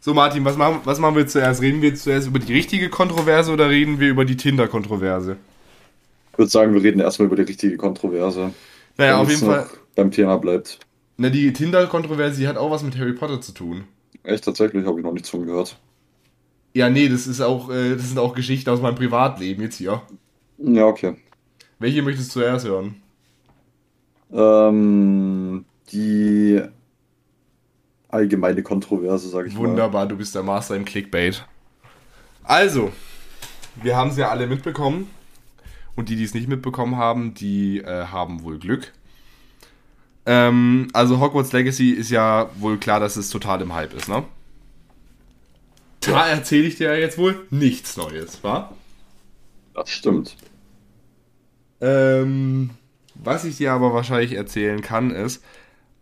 So, 0.00 0.14
Martin, 0.14 0.44
was 0.44 0.56
machen, 0.56 0.80
was 0.84 0.98
machen 0.98 1.16
wir 1.16 1.26
zuerst? 1.26 1.60
Reden 1.60 1.82
wir 1.82 1.94
zuerst 1.94 2.28
über 2.28 2.38
die 2.38 2.52
richtige 2.52 2.88
Kontroverse 2.88 3.52
oder 3.52 3.68
reden 3.68 4.00
wir 4.00 4.08
über 4.08 4.24
die 4.24 4.36
Tinder-Kontroverse? 4.36 5.36
Ich 6.32 6.38
würde 6.38 6.50
sagen, 6.50 6.72
wir 6.72 6.82
reden 6.82 7.00
erstmal 7.00 7.26
über 7.26 7.36
die 7.36 7.42
richtige 7.42 7.76
Kontroverse. 7.76 8.52
Naja, 8.96 9.18
auf 9.18 9.28
jeden 9.28 9.44
Fall. 9.44 9.66
Beim 9.94 10.10
Thema 10.10 10.38
bleibt. 10.38 10.78
Na, 11.18 11.28
die 11.28 11.52
Tinder-Kontroverse, 11.52 12.40
die 12.40 12.48
hat 12.48 12.56
auch 12.56 12.70
was 12.70 12.82
mit 12.82 12.96
Harry 12.98 13.12
Potter 13.12 13.40
zu 13.40 13.52
tun. 13.52 13.84
Echt, 14.22 14.44
tatsächlich, 14.44 14.86
habe 14.86 14.98
ich 14.98 15.04
noch 15.04 15.12
nichts 15.12 15.28
von 15.28 15.44
gehört. 15.44 15.78
Ja, 16.72 16.88
nee, 16.88 17.08
das 17.08 17.26
ist 17.26 17.40
auch, 17.40 17.70
äh, 17.70 17.96
das 17.96 18.08
sind 18.08 18.18
auch 18.18 18.34
Geschichten 18.34 18.70
aus 18.70 18.80
meinem 18.80 18.94
Privatleben 18.94 19.62
jetzt 19.62 19.76
hier. 19.76 20.02
Ja, 20.58 20.86
okay. 20.86 21.16
Welche 21.78 22.02
möchtest 22.02 22.34
du 22.34 22.40
zuerst 22.40 22.66
hören? 22.66 22.96
Ähm, 24.32 25.64
die 25.92 26.62
allgemeine 28.10 28.62
Kontroverse, 28.62 29.28
sage 29.28 29.48
ich 29.48 29.54
mal. 29.54 29.68
Wunderbar, 29.68 30.06
du 30.06 30.16
bist 30.16 30.34
der 30.34 30.42
Master 30.42 30.76
im 30.76 30.84
Clickbait. 30.84 31.44
Also, 32.44 32.92
wir 33.82 33.96
haben 33.96 34.10
es 34.10 34.16
ja 34.16 34.28
alle 34.28 34.46
mitbekommen. 34.46 35.10
Und 35.96 36.08
die, 36.08 36.16
die 36.16 36.24
es 36.24 36.34
nicht 36.34 36.48
mitbekommen 36.48 36.96
haben, 36.96 37.34
die 37.34 37.78
äh, 37.78 38.06
haben 38.06 38.42
wohl 38.42 38.58
Glück. 38.58 38.92
Ähm, 40.24 40.88
also 40.92 41.20
Hogwarts 41.20 41.52
Legacy 41.52 41.90
ist 41.90 42.10
ja 42.10 42.50
wohl 42.58 42.78
klar, 42.78 43.00
dass 43.00 43.16
es 43.16 43.30
total 43.30 43.60
im 43.62 43.74
Hype 43.74 43.94
ist, 43.94 44.08
ne? 44.08 44.24
Da 46.00 46.28
erzähle 46.28 46.66
ich 46.66 46.76
dir 46.76 46.94
ja 46.94 46.98
jetzt 46.98 47.18
wohl 47.18 47.46
nichts 47.50 47.96
Neues, 47.96 48.42
wa? 48.42 48.72
Das 49.74 49.90
stimmt. 49.90 50.36
Ähm, 51.80 52.70
was 53.14 53.44
ich 53.44 53.56
dir 53.56 53.72
aber 53.72 53.92
wahrscheinlich 53.92 54.32
erzählen 54.32 54.80
kann, 54.80 55.10
ist, 55.10 55.42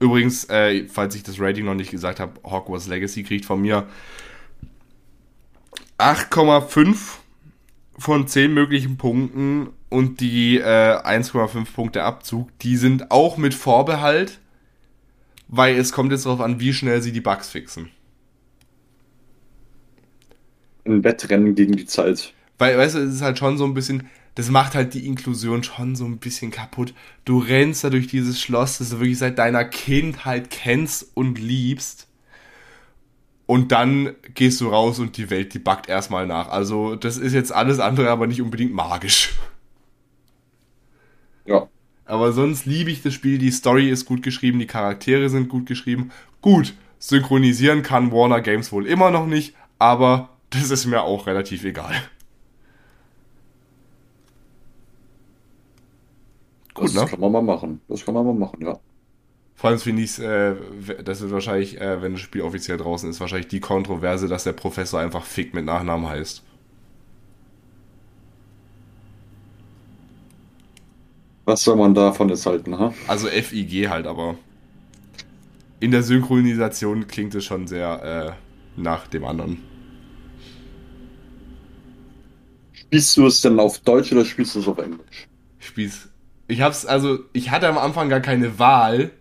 übrigens, 0.00 0.44
äh, 0.48 0.86
falls 0.88 1.14
ich 1.14 1.22
das 1.22 1.40
Rating 1.40 1.64
noch 1.64 1.74
nicht 1.74 1.90
gesagt 1.90 2.20
habe, 2.20 2.40
Hogwarts 2.44 2.86
Legacy 2.86 3.22
kriegt 3.22 3.44
von 3.44 3.60
mir 3.60 3.86
8,5 5.98 7.18
von 7.98 8.26
10 8.26 8.54
möglichen 8.54 8.96
Punkten 8.96 9.70
und 9.88 10.20
die 10.20 10.58
äh, 10.58 10.62
1,5 10.62 11.72
Punkte 11.74 12.04
Abzug, 12.04 12.56
die 12.60 12.76
sind 12.76 13.10
auch 13.10 13.36
mit 13.36 13.54
Vorbehalt, 13.54 14.38
weil 15.48 15.76
es 15.76 15.92
kommt 15.92 16.12
jetzt 16.12 16.26
darauf 16.26 16.40
an, 16.40 16.60
wie 16.60 16.72
schnell 16.72 17.02
sie 17.02 17.12
die 17.12 17.20
Bugs 17.20 17.48
fixen. 17.48 17.90
Ein 20.84 21.02
Wettrennen 21.02 21.54
gegen 21.54 21.76
die 21.76 21.86
Zeit. 21.86 22.32
Weil, 22.58 22.78
weißt 22.78 22.94
du, 22.94 22.98
es 23.00 23.14
ist 23.14 23.22
halt 23.22 23.38
schon 23.38 23.58
so 23.58 23.64
ein 23.64 23.74
bisschen, 23.74 24.08
das 24.38 24.50
macht 24.50 24.76
halt 24.76 24.94
die 24.94 25.04
Inklusion 25.04 25.64
schon 25.64 25.96
so 25.96 26.04
ein 26.04 26.18
bisschen 26.18 26.52
kaputt. 26.52 26.94
Du 27.24 27.38
rennst 27.38 27.82
da 27.82 27.90
durch 27.90 28.06
dieses 28.06 28.40
Schloss, 28.40 28.78
das 28.78 28.90
du 28.90 29.00
wirklich 29.00 29.18
seit 29.18 29.36
deiner 29.36 29.64
Kindheit 29.64 30.48
kennst 30.48 31.10
und 31.14 31.40
liebst. 31.40 32.06
Und 33.46 33.72
dann 33.72 34.14
gehst 34.34 34.60
du 34.60 34.68
raus 34.68 35.00
und 35.00 35.16
die 35.16 35.30
Welt, 35.30 35.54
die 35.54 35.58
backt 35.58 35.88
erstmal 35.88 36.28
nach. 36.28 36.50
Also, 36.50 36.94
das 36.94 37.18
ist 37.18 37.32
jetzt 37.32 37.50
alles 37.52 37.80
andere, 37.80 38.10
aber 38.10 38.28
nicht 38.28 38.40
unbedingt 38.40 38.72
magisch. 38.72 39.34
Ja. 41.44 41.66
Aber 42.04 42.32
sonst 42.32 42.64
liebe 42.64 42.92
ich 42.92 43.02
das 43.02 43.14
Spiel. 43.14 43.38
Die 43.38 43.50
Story 43.50 43.90
ist 43.90 44.04
gut 44.04 44.22
geschrieben, 44.22 44.60
die 44.60 44.66
Charaktere 44.66 45.30
sind 45.30 45.48
gut 45.48 45.66
geschrieben. 45.66 46.12
Gut, 46.42 46.74
synchronisieren 47.00 47.82
kann 47.82 48.12
Warner 48.12 48.40
Games 48.40 48.70
wohl 48.70 48.86
immer 48.86 49.10
noch 49.10 49.26
nicht, 49.26 49.56
aber 49.80 50.28
das 50.50 50.70
ist 50.70 50.86
mir 50.86 51.02
auch 51.02 51.26
relativ 51.26 51.64
egal. 51.64 51.96
Gut, 56.78 56.88
das 56.88 56.94
ne? 56.94 57.06
kann 57.06 57.20
man 57.20 57.32
mal 57.32 57.42
machen. 57.42 57.80
Das 57.88 58.04
kann 58.04 58.14
man 58.14 58.26
mal 58.26 58.34
machen, 58.34 58.62
ja. 58.62 58.78
Vor 59.54 59.70
allem 59.70 59.80
finde 59.80 60.02
ich 60.02 60.10
es, 60.10 60.18
äh, 60.20 60.54
das 61.02 61.20
wird 61.20 61.32
wahrscheinlich, 61.32 61.80
äh, 61.80 62.00
wenn 62.00 62.12
das 62.12 62.20
Spiel 62.20 62.42
offiziell 62.42 62.76
draußen 62.76 63.10
ist, 63.10 63.20
wahrscheinlich 63.20 63.48
die 63.48 63.60
Kontroverse, 63.60 64.28
dass 64.28 64.44
der 64.44 64.52
Professor 64.52 65.00
einfach 65.00 65.24
Fick 65.24 65.52
mit 65.52 65.64
Nachnamen 65.64 66.08
heißt. 66.08 66.44
Was 71.44 71.62
soll 71.64 71.76
man 71.76 71.94
davon 71.94 72.28
jetzt 72.28 72.46
halten, 72.46 72.78
ha? 72.78 72.94
Also 73.08 73.26
FIG 73.26 73.88
halt, 73.88 74.06
aber 74.06 74.36
in 75.80 75.90
der 75.90 76.02
Synchronisation 76.02 77.08
klingt 77.08 77.34
es 77.34 77.44
schon 77.44 77.66
sehr 77.66 78.36
äh, 78.76 78.80
nach 78.80 79.08
dem 79.08 79.24
anderen. 79.24 79.62
Spielst 82.72 83.16
du 83.16 83.26
es 83.26 83.40
denn 83.40 83.58
auf 83.60 83.78
Deutsch 83.80 84.12
oder 84.12 84.24
spielst 84.24 84.54
du 84.54 84.60
es 84.60 84.68
auf 84.68 84.78
Englisch? 84.78 85.28
Ich 85.58 85.66
spiel's. 85.66 86.08
Ich 86.48 86.62
hab's, 86.62 86.86
also, 86.86 87.20
ich 87.32 87.50
hatte 87.50 87.68
am 87.68 87.78
Anfang 87.78 88.08
gar 88.08 88.20
keine 88.20 88.58
Wahl, 88.58 89.12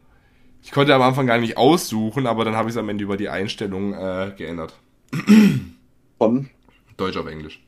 ich 0.64 0.72
konnte 0.72 0.94
am 0.94 1.02
Anfang 1.02 1.28
gar 1.28 1.38
nicht 1.38 1.58
aussuchen, 1.58 2.28
aber 2.28 2.44
dann 2.44 2.56
habe 2.56 2.70
ich 2.70 2.76
es 2.76 2.78
am 2.78 2.90
Ende 2.90 3.04
über 3.04 3.16
die 3.16 3.30
Einstellung 3.30 3.94
äh, 3.94 4.34
geändert. 4.36 4.74
Von? 6.18 6.50
Deutsch 6.98 7.18
auf 7.18 7.28
Englisch. 7.28 7.62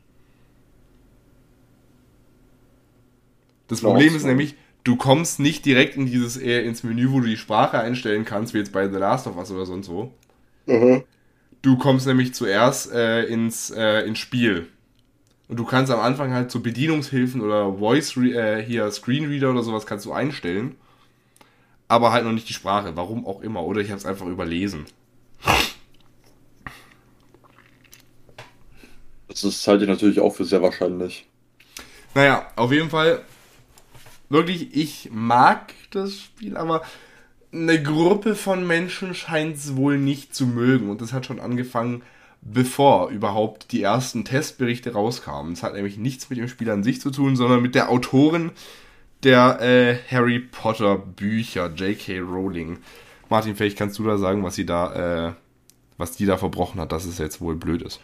Das 3.67 3.81
Problem 3.81 4.15
ist 4.15 4.25
nämlich, 4.25 4.55
du 4.83 4.95
kommst 4.95 5.39
nicht 5.39 5.63
direkt 5.65 5.95
in 5.95 6.07
dieses 6.07 6.35
eher 6.35 6.63
ins 6.63 6.83
Menü, 6.83 7.11
wo 7.11 7.19
du 7.19 7.27
die 7.27 7.37
Sprache 7.37 7.79
einstellen 7.79 8.25
kannst, 8.25 8.53
wie 8.53 8.57
jetzt 8.57 8.73
bei 8.73 8.89
The 8.89 8.97
Last 8.97 9.27
of 9.27 9.37
Us 9.37 9.51
oder 9.51 9.65
sonst 9.65 9.89
wo. 9.89 10.11
Mhm. 10.65 11.03
Du 11.61 11.77
kommst 11.77 12.07
nämlich 12.07 12.33
zuerst 12.33 12.91
äh, 12.91 13.23
ins, 13.25 13.69
äh, 13.69 14.01
ins 14.01 14.19
Spiel. 14.19 14.67
Und 15.49 15.57
du 15.57 15.65
kannst 15.65 15.91
am 15.91 15.99
Anfang 15.99 16.31
halt 16.31 16.51
so 16.51 16.61
Bedienungshilfen 16.61 17.41
oder 17.41 17.73
Voice 17.73 18.15
äh, 18.15 18.63
hier 18.63 18.89
Screenreader 18.89 19.49
oder 19.49 19.63
sowas 19.63 19.85
kannst 19.85 20.05
du 20.05 20.13
einstellen 20.13 20.77
aber 21.89 22.11
halt 22.11 22.23
noch 22.23 22.31
nicht 22.31 22.47
die 22.47 22.53
Sprache, 22.53 22.95
warum 22.95 23.27
auch 23.27 23.41
immer. 23.41 23.63
Oder 23.63 23.81
ich 23.81 23.89
habe 23.89 23.97
es 23.97 24.05
einfach 24.05 24.27
überlesen. 24.27 24.85
Das 29.27 29.67
halte 29.67 29.83
ich 29.83 29.89
natürlich 29.89 30.19
auch 30.19 30.35
für 30.35 30.45
sehr 30.45 30.61
wahrscheinlich. 30.61 31.27
Naja, 32.13 32.47
auf 32.55 32.71
jeden 32.71 32.89
Fall, 32.89 33.21
wirklich, 34.29 34.75
ich 34.75 35.09
mag 35.11 35.73
das 35.91 36.15
Spiel, 36.15 36.57
aber 36.57 36.83
eine 37.51 37.81
Gruppe 37.81 38.35
von 38.35 38.67
Menschen 38.67 39.15
scheint 39.15 39.57
es 39.57 39.75
wohl 39.75 39.97
nicht 39.97 40.35
zu 40.35 40.45
mögen. 40.45 40.89
Und 40.89 41.01
das 41.01 41.11
hat 41.11 41.25
schon 41.25 41.39
angefangen, 41.39 42.03
bevor 42.41 43.09
überhaupt 43.09 43.71
die 43.71 43.81
ersten 43.81 44.25
Testberichte 44.25 44.93
rauskamen. 44.93 45.53
Es 45.53 45.63
hat 45.63 45.73
nämlich 45.73 45.97
nichts 45.97 46.29
mit 46.29 46.39
dem 46.39 46.47
Spiel 46.47 46.69
an 46.69 46.83
sich 46.83 47.01
zu 47.01 47.11
tun, 47.11 47.35
sondern 47.35 47.61
mit 47.61 47.75
der 47.75 47.89
Autorin, 47.89 48.51
der 49.23 49.61
äh, 49.61 49.97
Harry 50.09 50.39
Potter 50.39 50.97
Bücher, 50.97 51.71
J.K. 51.75 52.19
Rowling. 52.19 52.79
Martin, 53.29 53.55
vielleicht 53.55 53.77
kannst 53.77 53.99
du 53.99 54.03
da 54.03 54.17
sagen, 54.17 54.43
was 54.43 54.55
sie 54.55 54.65
da, 54.65 55.27
äh, 55.27 55.33
was 55.97 56.13
die 56.13 56.25
da 56.25 56.37
verbrochen 56.37 56.79
hat, 56.79 56.91
dass 56.91 57.05
es 57.05 57.17
jetzt 57.17 57.41
wohl 57.41 57.55
blöd 57.55 57.81
ist. 57.81 57.99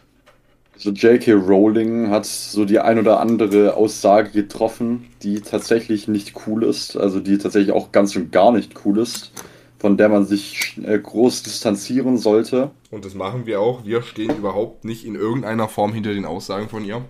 Also 0.75 0.91
J.K. 0.91 1.31
Rowling 1.31 2.09
hat 2.09 2.25
so 2.25 2.65
die 2.65 2.79
ein 2.79 2.99
oder 2.99 3.21
andere 3.21 3.75
Aussage 3.75 4.31
getroffen, 4.31 5.05
die 5.23 5.39
tatsächlich 5.39 6.09
nicht 6.09 6.33
cool 6.45 6.63
ist, 6.63 6.97
also 6.97 7.21
die 7.21 7.37
tatsächlich 7.37 7.73
auch 7.73 7.93
ganz 7.93 8.13
und 8.17 8.33
gar 8.33 8.51
nicht 8.51 8.73
cool 8.83 8.99
ist, 8.99 9.31
von 9.79 9.95
der 9.95 10.09
man 10.09 10.25
sich 10.25 10.77
äh, 10.85 10.99
groß 10.99 11.43
distanzieren 11.43 12.17
sollte. 12.17 12.71
Und 12.95 13.03
das 13.03 13.13
machen 13.13 13.45
wir 13.45 13.59
auch. 13.59 13.83
Wir 13.83 14.01
stehen 14.03 14.37
überhaupt 14.37 14.85
nicht 14.85 15.03
in 15.03 15.15
irgendeiner 15.15 15.67
Form 15.67 15.91
hinter 15.91 16.13
den 16.13 16.23
Aussagen 16.23 16.69
von 16.69 16.85
ihr. 16.85 17.03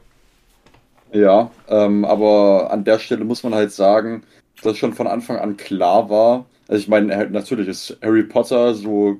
Ja, 1.14 1.52
ähm, 1.68 2.06
aber 2.06 2.72
an 2.72 2.84
der 2.84 2.98
Stelle 2.98 3.24
muss 3.24 3.44
man 3.44 3.54
halt 3.54 3.72
sagen, 3.72 4.24
dass 4.64 4.80
schon 4.80 4.94
von 4.94 5.06
Anfang 5.06 5.38
an 5.38 5.58
klar 5.58 6.10
war. 6.10 6.48
Also 6.68 6.82
ich 6.82 6.88
meine, 6.88 7.30
natürlich 7.30 7.68
ist 7.68 8.00
Harry 8.02 8.24
Potter 8.24 8.74
so 8.74 9.18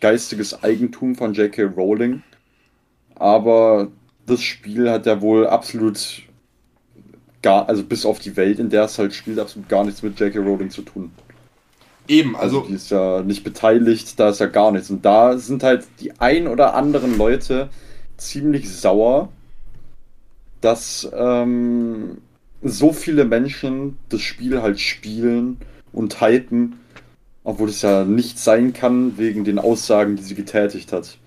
geistiges 0.00 0.64
Eigentum 0.64 1.16
von 1.16 1.34
J.K. 1.34 1.64
Rowling, 1.64 2.22
aber 3.16 3.88
das 4.24 4.40
Spiel 4.40 4.90
hat 4.90 5.04
ja 5.04 5.20
wohl 5.20 5.46
absolut 5.46 6.22
gar, 7.42 7.68
also 7.68 7.84
bis 7.84 8.06
auf 8.06 8.20
die 8.20 8.38
Welt, 8.38 8.58
in 8.58 8.70
der 8.70 8.84
es 8.84 8.98
halt 8.98 9.12
spielt, 9.12 9.38
absolut 9.38 9.68
gar 9.68 9.84
nichts 9.84 10.02
mit 10.02 10.18
J.K. 10.18 10.38
Rowling 10.38 10.70
zu 10.70 10.80
tun. 10.80 11.12
Eben, 12.08 12.36
also, 12.36 12.58
also. 12.58 12.68
Die 12.68 12.74
ist 12.74 12.90
ja 12.90 13.22
nicht 13.22 13.44
beteiligt, 13.44 14.18
da 14.18 14.30
ist 14.30 14.40
ja 14.40 14.46
gar 14.46 14.72
nichts. 14.72 14.90
Und 14.90 15.04
da 15.04 15.38
sind 15.38 15.62
halt 15.62 15.86
die 16.00 16.18
ein 16.20 16.48
oder 16.48 16.74
anderen 16.74 17.16
Leute 17.16 17.68
ziemlich 18.16 18.70
sauer, 18.70 19.30
dass 20.60 21.08
ähm, 21.16 22.18
so 22.62 22.92
viele 22.92 23.24
Menschen 23.24 23.98
das 24.08 24.20
Spiel 24.22 24.62
halt 24.62 24.80
spielen 24.80 25.58
und 25.92 26.20
hypen, 26.20 26.78
obwohl 27.44 27.68
es 27.68 27.82
ja 27.82 28.04
nicht 28.04 28.38
sein 28.38 28.72
kann 28.72 29.18
wegen 29.18 29.44
den 29.44 29.58
Aussagen, 29.58 30.16
die 30.16 30.22
sie 30.22 30.34
getätigt 30.34 30.92
hat. 30.92 31.18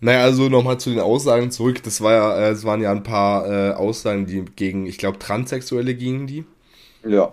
Naja, 0.00 0.22
also 0.22 0.48
nochmal 0.48 0.78
zu 0.78 0.90
den 0.90 1.00
Aussagen 1.00 1.50
zurück. 1.50 1.82
Das 1.82 2.00
war 2.00 2.12
ja, 2.12 2.38
äh, 2.38 2.50
es 2.50 2.64
waren 2.64 2.82
ja 2.82 2.90
ein 2.90 3.02
paar 3.02 3.50
äh, 3.50 3.72
Aussagen, 3.72 4.26
die 4.26 4.44
gegen, 4.56 4.86
ich 4.86 4.98
glaube, 4.98 5.18
Transsexuelle 5.18 5.94
gingen 5.94 6.26
die. 6.26 6.44
Ja. 7.06 7.32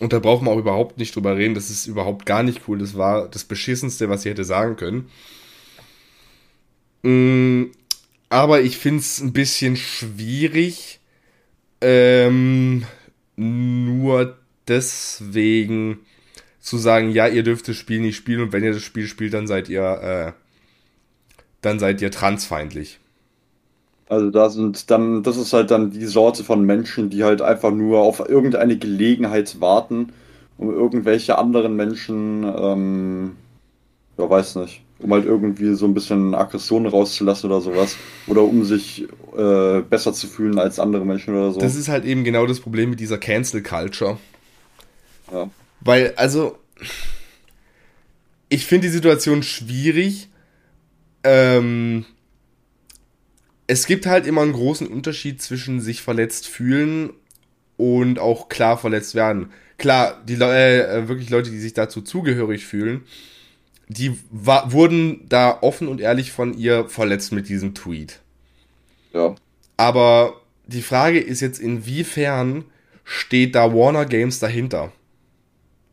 Und 0.00 0.12
da 0.12 0.18
braucht 0.18 0.42
man 0.42 0.54
auch 0.54 0.58
überhaupt 0.58 0.98
nicht 0.98 1.14
drüber 1.14 1.36
reden. 1.36 1.54
Das 1.54 1.70
ist 1.70 1.86
überhaupt 1.86 2.26
gar 2.26 2.42
nicht 2.42 2.62
cool. 2.68 2.78
Das 2.78 2.96
war 2.96 3.28
das 3.28 3.44
Beschissenste, 3.44 4.08
was 4.08 4.22
sie 4.22 4.30
hätte 4.30 4.44
sagen 4.44 4.76
können. 4.76 5.08
Mm, 7.02 7.70
aber 8.28 8.60
ich 8.60 8.76
finde 8.78 9.00
es 9.00 9.20
ein 9.20 9.32
bisschen 9.32 9.76
schwierig, 9.76 11.00
ähm, 11.80 12.84
nur 13.36 14.36
deswegen 14.66 16.00
zu 16.60 16.78
sagen, 16.78 17.10
ja, 17.10 17.28
ihr 17.28 17.44
dürft 17.44 17.68
das 17.68 17.76
Spiel 17.76 18.00
nicht 18.00 18.16
spielen 18.16 18.42
und 18.42 18.52
wenn 18.52 18.64
ihr 18.64 18.72
das 18.72 18.82
Spiel 18.82 19.06
spielt, 19.06 19.34
dann 19.34 19.46
seid 19.46 19.68
ihr, 19.68 19.82
äh, 19.82 20.32
dann 21.60 21.78
seid 21.78 22.02
ihr 22.02 22.10
transfeindlich. 22.10 22.98
Also 24.08 24.30
da 24.30 24.50
sind 24.50 24.90
dann, 24.90 25.22
das 25.22 25.36
ist 25.36 25.52
halt 25.52 25.70
dann 25.70 25.90
die 25.90 26.06
Sorte 26.06 26.44
von 26.44 26.64
Menschen, 26.64 27.10
die 27.10 27.24
halt 27.24 27.42
einfach 27.42 27.72
nur 27.72 28.00
auf 28.00 28.20
irgendeine 28.20 28.76
Gelegenheit 28.76 29.60
warten, 29.60 30.12
um 30.58 30.70
irgendwelche 30.70 31.38
anderen 31.38 31.74
Menschen, 31.74 32.44
ähm, 32.44 33.32
ja, 34.16 34.30
weiß 34.30 34.56
nicht, 34.56 34.82
um 35.00 35.12
halt 35.12 35.26
irgendwie 35.26 35.74
so 35.74 35.86
ein 35.86 35.94
bisschen 35.94 36.34
Aggression 36.36 36.86
rauszulassen 36.86 37.50
oder 37.50 37.60
sowas. 37.60 37.96
Oder 38.28 38.42
um 38.42 38.64
sich 38.64 39.08
äh, 39.36 39.80
besser 39.80 40.12
zu 40.12 40.28
fühlen 40.28 40.58
als 40.58 40.78
andere 40.78 41.04
Menschen 41.04 41.34
oder 41.34 41.52
so. 41.52 41.58
Das 41.58 41.74
ist 41.74 41.88
halt 41.88 42.04
eben 42.04 42.22
genau 42.22 42.46
das 42.46 42.60
Problem 42.60 42.90
mit 42.90 43.00
dieser 43.00 43.18
Cancel 43.18 43.62
Culture. 43.62 44.18
Ja. 45.32 45.50
Weil, 45.80 46.14
also, 46.16 46.56
ich 48.48 48.64
finde 48.64 48.86
die 48.86 48.92
Situation 48.92 49.42
schwierig. 49.42 50.28
Ähm, 51.24 52.06
es 53.66 53.86
gibt 53.86 54.06
halt 54.06 54.26
immer 54.26 54.42
einen 54.42 54.52
großen 54.52 54.86
Unterschied 54.86 55.42
zwischen 55.42 55.80
sich 55.80 56.02
verletzt 56.02 56.46
fühlen 56.46 57.10
und 57.76 58.18
auch 58.18 58.48
klar 58.48 58.78
verletzt 58.78 59.14
werden. 59.14 59.50
Klar, 59.78 60.22
die 60.26 60.34
äh, 60.34 61.08
wirklich 61.08 61.30
Leute, 61.30 61.50
die 61.50 61.58
sich 61.58 61.74
dazu 61.74 62.00
zugehörig 62.00 62.64
fühlen, 62.64 63.02
die 63.88 64.18
wurden 64.30 65.28
da 65.28 65.58
offen 65.60 65.88
und 65.88 66.00
ehrlich 66.00 66.32
von 66.32 66.56
ihr 66.56 66.88
verletzt 66.88 67.32
mit 67.32 67.48
diesem 67.48 67.74
Tweet. 67.74 68.20
Ja. 69.12 69.34
Aber 69.76 70.40
die 70.66 70.82
Frage 70.82 71.20
ist 71.20 71.40
jetzt, 71.40 71.60
inwiefern 71.60 72.64
steht 73.04 73.54
da 73.54 73.72
Warner 73.72 74.06
Games 74.06 74.38
dahinter? 74.40 74.92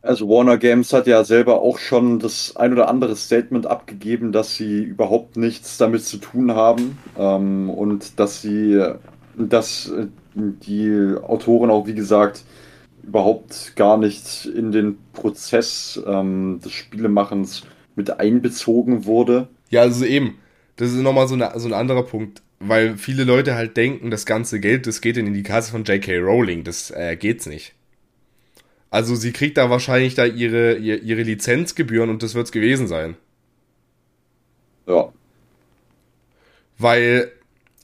Also 0.04 0.28
Warner 0.28 0.58
Games 0.58 0.92
hat 0.92 1.06
ja 1.06 1.24
selber 1.24 1.62
auch 1.62 1.78
schon 1.78 2.18
das 2.18 2.56
ein 2.56 2.74
oder 2.74 2.88
andere 2.88 3.16
Statement 3.16 3.66
abgegeben, 3.66 4.32
dass 4.32 4.54
sie 4.54 4.82
überhaupt 4.82 5.38
nichts 5.38 5.78
damit 5.78 6.04
zu 6.04 6.18
tun 6.18 6.52
haben 6.52 6.98
ähm, 7.18 7.70
und 7.70 8.20
dass 8.20 8.42
sie, 8.42 8.82
dass 9.34 9.90
die 10.34 11.14
Autorin 11.22 11.70
auch 11.70 11.86
wie 11.86 11.94
gesagt 11.94 12.44
überhaupt 13.02 13.76
gar 13.76 13.96
nicht 13.96 14.44
in 14.44 14.72
den 14.72 14.98
Prozess 15.14 15.98
ähm, 16.06 16.60
des 16.62 16.72
Spielemachens 16.72 17.62
mit 17.96 18.20
einbezogen 18.20 19.06
wurde. 19.06 19.48
Ja, 19.70 19.82
also 19.82 20.04
eben. 20.04 20.36
Das 20.76 20.90
ist 20.90 21.00
nochmal 21.00 21.28
so, 21.28 21.34
eine, 21.34 21.52
so 21.56 21.68
ein 21.68 21.74
anderer 21.74 22.02
Punkt. 22.02 22.42
weil 22.60 22.96
viele 22.96 23.24
Leute 23.24 23.54
halt 23.54 23.76
denken, 23.76 24.10
das 24.10 24.26
ganze 24.26 24.60
Geld, 24.60 24.86
das 24.86 25.00
geht 25.00 25.16
in 25.16 25.32
die 25.32 25.42
Kasse 25.42 25.70
von 25.70 25.84
J.K. 25.84 26.18
Rowling. 26.18 26.64
Das 26.64 26.90
äh, 26.90 27.16
geht's 27.16 27.46
nicht. 27.46 27.74
Also 28.94 29.16
sie 29.16 29.32
kriegt 29.32 29.56
da 29.56 29.70
wahrscheinlich 29.70 30.14
da 30.14 30.24
ihre, 30.24 30.76
ihre, 30.76 30.98
ihre 30.98 31.22
Lizenzgebühren 31.22 32.10
und 32.10 32.22
das 32.22 32.36
wird's 32.36 32.52
gewesen 32.52 32.86
sein. 32.86 33.16
Ja. 34.86 35.12
Weil 36.78 37.32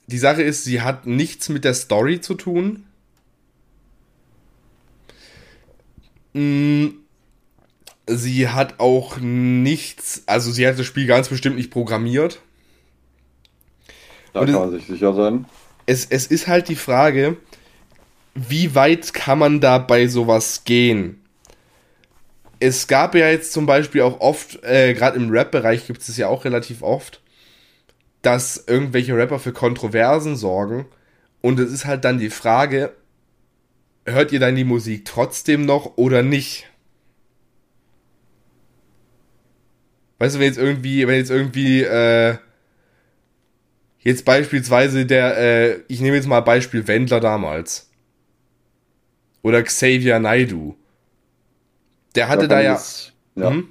die 0.06 0.18
Sache 0.18 0.42
ist, 0.42 0.62
sie 0.62 0.82
hat 0.82 1.06
nichts 1.06 1.48
mit 1.48 1.64
der 1.64 1.74
Story 1.74 2.20
zu 2.20 2.34
tun. 2.34 2.84
Mm, 6.32 6.90
sie 8.06 8.46
hat 8.46 8.78
auch 8.78 9.18
nichts, 9.18 10.22
also 10.26 10.52
sie 10.52 10.64
hat 10.64 10.78
das 10.78 10.86
Spiel 10.86 11.08
ganz 11.08 11.28
bestimmt 11.28 11.56
nicht 11.56 11.72
programmiert. 11.72 12.40
Da 14.32 14.44
kann 14.44 14.54
man 14.54 14.70
sich 14.70 14.86
sicher 14.86 15.12
sein. 15.12 15.46
Es, 15.86 16.06
es 16.08 16.28
ist 16.28 16.46
halt 16.46 16.68
die 16.68 16.76
Frage, 16.76 17.36
wie 18.34 18.74
weit 18.74 19.12
kann 19.12 19.38
man 19.38 19.60
da 19.60 19.78
bei 19.78 20.06
sowas 20.06 20.64
gehen? 20.64 21.20
Es 22.58 22.86
gab 22.86 23.14
ja 23.14 23.28
jetzt 23.28 23.52
zum 23.52 23.66
Beispiel 23.66 24.02
auch 24.02 24.20
oft, 24.20 24.62
äh, 24.64 24.92
gerade 24.94 25.16
im 25.16 25.30
Rap-Bereich 25.30 25.86
gibt 25.86 26.02
es 26.02 26.16
ja 26.16 26.28
auch 26.28 26.44
relativ 26.44 26.82
oft, 26.82 27.22
dass 28.22 28.64
irgendwelche 28.66 29.16
Rapper 29.16 29.38
für 29.38 29.52
Kontroversen 29.52 30.36
sorgen. 30.36 30.86
Und 31.40 31.58
es 31.58 31.72
ist 31.72 31.86
halt 31.86 32.04
dann 32.04 32.18
die 32.18 32.30
Frage, 32.30 32.92
hört 34.04 34.32
ihr 34.32 34.40
dann 34.40 34.56
die 34.56 34.64
Musik 34.64 35.06
trotzdem 35.06 35.64
noch 35.64 35.96
oder 35.96 36.22
nicht? 36.22 36.66
Weißt 40.18 40.34
du, 40.34 40.40
wenn 40.40 40.46
jetzt 40.48 40.58
irgendwie, 40.58 41.06
wenn 41.06 41.16
jetzt 41.16 41.30
irgendwie, 41.30 41.82
äh, 41.82 42.36
jetzt 44.00 44.26
beispielsweise 44.26 45.06
der, 45.06 45.38
äh, 45.38 45.80
ich 45.88 46.02
nehme 46.02 46.16
jetzt 46.16 46.28
mal 46.28 46.40
Beispiel 46.40 46.86
Wendler 46.86 47.20
damals. 47.20 47.89
Oder 49.42 49.62
Xavier 49.62 50.18
Naidu. 50.18 50.76
Der 52.14 52.28
hatte 52.28 52.48
da, 52.48 52.56
da 52.56 52.60
ja. 52.62 52.72
Jetzt, 52.72 53.12
ja. 53.34 53.50
Hm? 53.50 53.68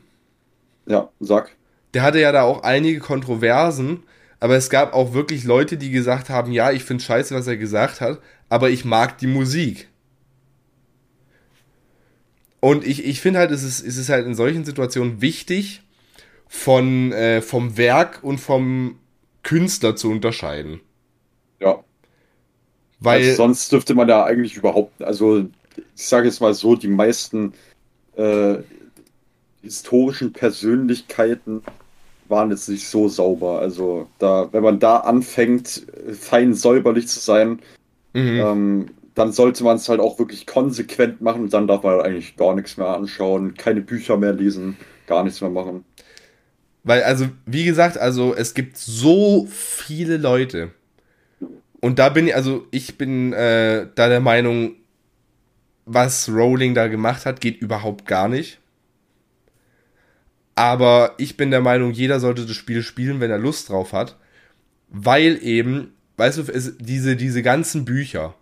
Ja, 0.85 1.09
sag. 1.19 1.55
Der 1.93 2.03
hatte 2.03 2.19
ja 2.19 2.31
da 2.31 2.43
auch 2.43 2.63
einige 2.63 2.99
Kontroversen, 2.99 4.03
aber 4.39 4.55
es 4.55 4.69
gab 4.69 4.93
auch 4.93 5.13
wirklich 5.13 5.43
Leute, 5.43 5.77
die 5.77 5.91
gesagt 5.91 6.29
haben, 6.29 6.51
ja, 6.51 6.71
ich 6.71 6.83
finde 6.83 7.03
scheiße, 7.03 7.35
was 7.35 7.47
er 7.47 7.57
gesagt 7.57 8.01
hat, 8.01 8.19
aber 8.47 8.69
ich 8.69 8.85
mag 8.85 9.17
die 9.17 9.27
Musik. 9.27 9.87
Und 12.59 12.85
ich, 12.85 13.05
ich 13.05 13.21
finde 13.21 13.39
halt, 13.39 13.51
es 13.51 13.63
ist, 13.63 13.85
es 13.85 13.97
ist 13.97 14.09
halt 14.09 14.25
in 14.25 14.35
solchen 14.35 14.65
Situationen 14.65 15.21
wichtig, 15.21 15.81
von, 16.47 17.11
äh, 17.11 17.41
vom 17.41 17.77
Werk 17.77 18.19
und 18.23 18.39
vom 18.39 18.97
Künstler 19.43 19.95
zu 19.95 20.09
unterscheiden. 20.09 20.81
Ja. 21.59 21.83
Weil 22.99 23.21
also 23.21 23.35
sonst 23.35 23.71
dürfte 23.71 23.93
man 23.93 24.09
ja 24.09 24.23
eigentlich 24.25 24.57
überhaupt, 24.57 25.01
also 25.01 25.45
ich 25.99 26.07
sage 26.07 26.27
jetzt 26.27 26.39
mal 26.39 26.53
so, 26.53 26.77
die 26.77 26.87
meisten 26.87 27.51
äh, 28.15 28.55
historischen 29.61 30.31
Persönlichkeiten 30.31 31.61
waren 32.29 32.51
jetzt 32.51 32.69
nicht 32.69 32.87
so 32.87 33.09
sauber. 33.09 33.59
Also 33.59 34.07
da, 34.17 34.47
wenn 34.53 34.63
man 34.63 34.79
da 34.79 34.99
anfängt, 34.99 35.85
fein 36.13 36.53
säuberlich 36.53 37.09
zu 37.09 37.19
sein, 37.19 37.59
mhm. 38.13 38.39
ähm, 38.39 38.85
dann 39.13 39.33
sollte 39.33 39.65
man 39.65 39.75
es 39.75 39.89
halt 39.89 39.99
auch 39.99 40.17
wirklich 40.19 40.47
konsequent 40.47 41.19
machen 41.19 41.41
und 41.43 41.53
dann 41.53 41.67
darf 41.67 41.83
man 41.83 41.99
eigentlich 41.99 42.37
gar 42.37 42.55
nichts 42.55 42.77
mehr 42.77 42.87
anschauen, 42.87 43.55
keine 43.55 43.81
Bücher 43.81 44.15
mehr 44.15 44.31
lesen, 44.31 44.77
gar 45.05 45.25
nichts 45.25 45.41
mehr 45.41 45.49
machen. 45.49 45.83
Weil, 46.85 47.03
also, 47.03 47.25
wie 47.45 47.65
gesagt, 47.65 47.97
also 47.97 48.33
es 48.33 48.53
gibt 48.53 48.77
so 48.77 49.47
viele 49.49 50.15
Leute. 50.15 50.71
Und 51.81 51.99
da 51.99 52.07
bin 52.07 52.27
ich, 52.27 52.35
also 52.35 52.65
ich 52.71 52.97
bin 52.97 53.33
äh, 53.33 53.87
da 53.95 54.07
der 54.07 54.21
Meinung, 54.21 54.75
was 55.91 56.29
Rowling 56.29 56.75
da 56.75 56.87
gemacht 56.87 57.25
hat, 57.25 57.41
geht 57.41 57.61
überhaupt 57.61 58.05
gar 58.05 58.27
nicht. 58.27 58.59
Aber 60.53 61.15
ich 61.17 61.35
bin 61.35 61.49
der 61.49 61.61
Meinung, 61.61 61.91
jeder 61.91 62.19
sollte 62.19 62.45
das 62.45 62.55
Spiel 62.55 62.83
spielen, 62.83 63.19
wenn 63.19 63.31
er 63.31 63.39
Lust 63.39 63.69
drauf 63.69 63.91
hat. 63.91 64.17
Weil 64.89 65.39
eben, 65.41 65.93
weißt 66.17 66.37
du, 66.37 66.41
es, 66.51 66.77
diese, 66.77 67.15
diese 67.15 67.41
ganzen 67.41 67.85
Bücher 67.85 68.35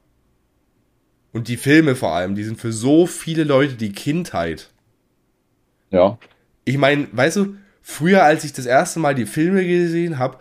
und 1.31 1.47
die 1.47 1.57
Filme 1.57 1.95
vor 1.95 2.13
allem, 2.13 2.35
die 2.35 2.43
sind 2.43 2.59
für 2.59 2.73
so 2.73 3.05
viele 3.05 3.45
Leute 3.45 3.75
die 3.75 3.93
Kindheit. 3.93 4.71
Ja. 5.89 6.17
Ich 6.65 6.77
meine, 6.77 7.07
weißt 7.11 7.37
du, 7.37 7.55
früher, 7.81 8.23
als 8.23 8.43
ich 8.43 8.51
das 8.51 8.65
erste 8.65 8.99
Mal 8.99 9.15
die 9.15 9.25
Filme 9.25 9.65
gesehen 9.65 10.19
habe, 10.19 10.37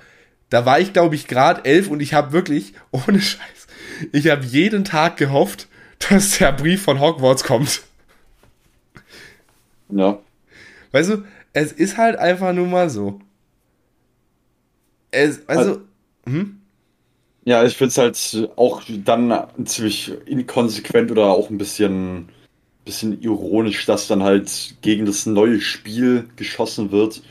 da 0.49 0.67
war 0.67 0.81
ich, 0.81 0.93
glaube 0.93 1.15
ich, 1.15 1.29
gerade 1.29 1.65
elf 1.65 1.89
und 1.89 2.01
ich 2.01 2.15
habe 2.15 2.33
wirklich, 2.33 2.73
ohne 2.91 3.21
Scheiß, 3.21 3.67
ich 4.11 4.29
habe 4.29 4.45
jeden 4.45 4.85
Tag 4.85 5.19
gehofft, 5.19 5.69
dass 5.99 6.39
der 6.39 6.53
Brief 6.53 6.83
von 6.83 7.01
Hogwarts 7.01 7.45
kommt. 7.45 7.83
Ja. 9.89 10.19
Weißt 10.93 11.11
du, 11.11 11.25
es 11.53 11.73
ist 11.73 11.97
halt 11.97 12.17
einfach 12.17 12.53
nur 12.53 12.67
mal 12.67 12.91
so. 12.91 13.21
Es, 15.11 15.49
also, 15.49 15.71
also 15.71 15.81
hm? 16.27 16.61
Ja, 17.45 17.65
ich 17.65 17.77
finde 17.77 17.91
es 17.91 17.99
halt 17.99 18.51
auch 18.57 18.83
dann 18.89 19.47
ziemlich 19.65 20.13
inkonsequent 20.27 21.13
oder 21.13 21.27
auch 21.27 21.49
ein 21.49 21.59
bisschen, 21.59 22.29
bisschen 22.85 23.23
ironisch, 23.23 23.87
dass 23.87 24.09
dann 24.09 24.25
halt 24.25 24.75
gegen 24.81 25.07
das 25.07 25.27
neue 25.27 25.61
Spiel 25.61 26.29
geschossen 26.35 26.91
wird 26.91 27.23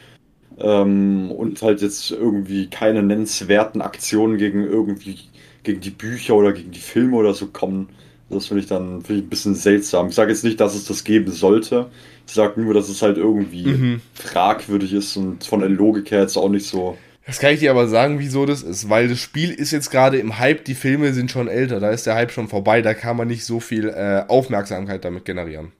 ähm, 0.58 1.32
und 1.32 1.62
halt 1.62 1.82
jetzt 1.82 2.12
irgendwie 2.12 2.68
keine 2.70 3.04
nennenswerten 3.04 3.82
Aktionen 3.82 4.38
gegen 4.38 4.64
irgendwie 4.64 5.20
gegen 5.64 5.82
die 5.82 5.90
Bücher 5.90 6.36
oder 6.36 6.54
gegen 6.54 6.72
die 6.72 6.80
Filme 6.80 7.18
oder 7.18 7.34
so 7.34 7.48
kommen. 7.48 7.90
Das 8.30 8.48
finde 8.48 8.62
ich 8.62 8.68
dann 8.68 9.02
find 9.02 9.20
ich 9.20 9.26
ein 9.26 9.30
bisschen 9.30 9.56
seltsam. 9.56 10.10
Ich 10.10 10.16
sage 10.16 10.32
jetzt 10.32 10.44
nicht, 10.44 10.60
dass 10.60 10.74
es 10.74 10.86
das 10.86 11.04
geben 11.04 11.32
sollte. 11.32 11.92
Ich 12.28 12.34
sage 12.34 12.60
nur, 12.60 12.74
dass 12.74 12.90
es 12.90 13.02
halt 13.02 13.18
irgendwie 13.18 13.68
mhm. 13.68 14.02
fragwürdig 14.14 14.94
ist 14.94 15.16
und 15.16 15.44
von 15.44 15.60
der 15.60 15.70
Logik 15.70 16.10
her 16.10 16.22
jetzt 16.22 16.38
auch 16.38 16.50
nicht 16.50 16.68
so. 16.68 16.98
Das 17.28 17.40
kann 17.40 17.54
ich 17.54 17.60
dir 17.60 17.72
aber 17.72 17.88
sagen, 17.88 18.20
wieso 18.20 18.46
das 18.46 18.62
ist, 18.62 18.90
weil 18.90 19.08
das 19.08 19.20
Spiel 19.20 19.52
ist 19.52 19.72
jetzt 19.72 19.90
gerade 19.90 20.18
im 20.18 20.38
Hype, 20.38 20.64
die 20.66 20.76
Filme 20.76 21.12
sind 21.14 21.32
schon 21.32 21.48
älter, 21.48 21.80
da 21.80 21.90
ist 21.90 22.06
der 22.06 22.14
Hype 22.14 22.32
schon 22.32 22.48
vorbei, 22.48 22.84
da 22.84 22.94
kann 22.94 23.18
man 23.18 23.28
nicht 23.28 23.46
so 23.46 23.60
viel 23.60 23.90
äh, 23.90 24.24
Aufmerksamkeit 24.28 25.04
damit 25.04 25.26
generieren. 25.26 25.72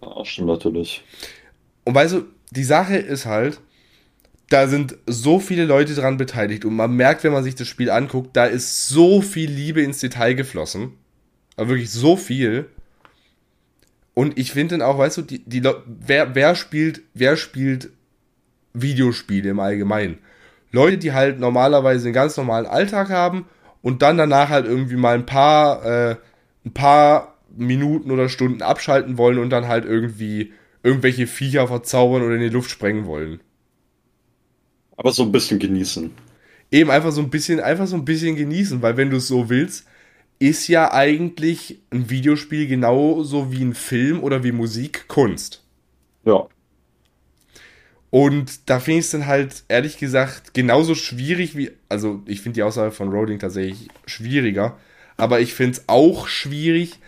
Ja, 0.00 0.24
stimmt 0.24 0.48
natürlich. 0.48 1.02
Und 1.84 1.94
weißt 1.94 2.14
du, 2.14 2.24
die 2.50 2.64
Sache 2.64 2.96
ist 2.96 3.26
halt, 3.26 3.60
da 4.54 4.68
sind 4.68 4.96
so 5.06 5.40
viele 5.40 5.64
Leute 5.64 5.96
dran 5.96 6.16
beteiligt 6.16 6.64
und 6.64 6.76
man 6.76 6.94
merkt, 6.94 7.24
wenn 7.24 7.32
man 7.32 7.42
sich 7.42 7.56
das 7.56 7.66
Spiel 7.66 7.90
anguckt, 7.90 8.36
da 8.36 8.44
ist 8.44 8.88
so 8.88 9.20
viel 9.20 9.50
Liebe 9.50 9.82
ins 9.82 9.98
Detail 9.98 10.34
geflossen. 10.34 10.92
Aber 11.56 11.70
wirklich 11.70 11.90
so 11.90 12.16
viel. 12.16 12.66
Und 14.14 14.38
ich 14.38 14.52
finde 14.52 14.78
dann 14.78 14.86
auch, 14.86 14.96
weißt 14.96 15.16
du, 15.16 15.22
die, 15.22 15.40
die 15.44 15.68
wer, 15.86 16.36
wer 16.36 16.54
spielt, 16.54 17.02
wer 17.14 17.36
spielt 17.36 17.90
Videospiele 18.74 19.50
im 19.50 19.58
Allgemeinen? 19.58 20.18
Leute, 20.70 20.98
die 20.98 21.12
halt 21.12 21.40
normalerweise 21.40 22.04
einen 22.06 22.14
ganz 22.14 22.36
normalen 22.36 22.66
Alltag 22.66 23.10
haben 23.10 23.46
und 23.82 24.02
dann 24.02 24.16
danach 24.16 24.50
halt 24.50 24.66
irgendwie 24.66 24.94
mal 24.94 25.16
ein 25.16 25.26
paar, 25.26 25.84
äh, 25.84 26.16
ein 26.64 26.74
paar 26.74 27.38
Minuten 27.56 28.12
oder 28.12 28.28
Stunden 28.28 28.62
abschalten 28.62 29.18
wollen 29.18 29.38
und 29.38 29.50
dann 29.50 29.66
halt 29.66 29.84
irgendwie 29.84 30.52
irgendwelche 30.84 31.26
Viecher 31.26 31.66
verzaubern 31.66 32.22
oder 32.22 32.36
in 32.36 32.40
die 32.40 32.48
Luft 32.50 32.70
sprengen 32.70 33.06
wollen. 33.06 33.40
Aber 34.96 35.12
so 35.12 35.22
ein 35.22 35.32
bisschen 35.32 35.58
genießen. 35.58 36.10
Eben 36.70 36.90
einfach 36.90 37.12
so 37.12 37.20
ein 37.20 37.30
bisschen, 37.30 37.60
einfach 37.60 37.86
so 37.86 37.96
ein 37.96 38.04
bisschen 38.04 38.36
genießen, 38.36 38.82
weil 38.82 38.96
wenn 38.96 39.10
du 39.10 39.18
es 39.18 39.28
so 39.28 39.48
willst, 39.48 39.86
ist 40.38 40.68
ja 40.68 40.92
eigentlich 40.92 41.80
ein 41.90 42.10
Videospiel 42.10 42.66
genauso 42.66 43.52
wie 43.52 43.62
ein 43.62 43.74
Film 43.74 44.22
oder 44.22 44.42
wie 44.44 44.52
Musik 44.52 45.06
Kunst. 45.08 45.62
Ja. 46.24 46.46
Und 48.10 48.70
da 48.70 48.78
finde 48.78 49.00
ich 49.00 49.06
es 49.06 49.10
dann 49.10 49.26
halt, 49.26 49.64
ehrlich 49.68 49.98
gesagt, 49.98 50.54
genauso 50.54 50.94
schwierig 50.94 51.56
wie, 51.56 51.72
also 51.88 52.22
ich 52.26 52.40
finde 52.40 52.54
die 52.54 52.62
Aussage 52.62 52.92
von 52.92 53.10
Rowling 53.10 53.40
tatsächlich 53.40 53.88
schwieriger, 54.06 54.76
aber 55.16 55.40
ich 55.40 55.54
finde 55.54 55.78
es 55.78 55.88
auch 55.88 56.28
schwierig, 56.28 57.00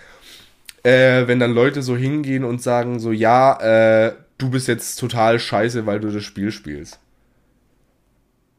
äh, 0.82 1.26
wenn 1.28 1.38
dann 1.38 1.52
Leute 1.52 1.82
so 1.82 1.96
hingehen 1.96 2.44
und 2.44 2.62
sagen 2.62 2.98
so, 2.98 3.12
ja, 3.12 4.06
äh, 4.08 4.14
du 4.38 4.50
bist 4.50 4.66
jetzt 4.68 4.96
total 4.96 5.38
scheiße, 5.38 5.86
weil 5.86 6.00
du 6.00 6.10
das 6.10 6.24
Spiel 6.24 6.50
spielst. 6.50 6.98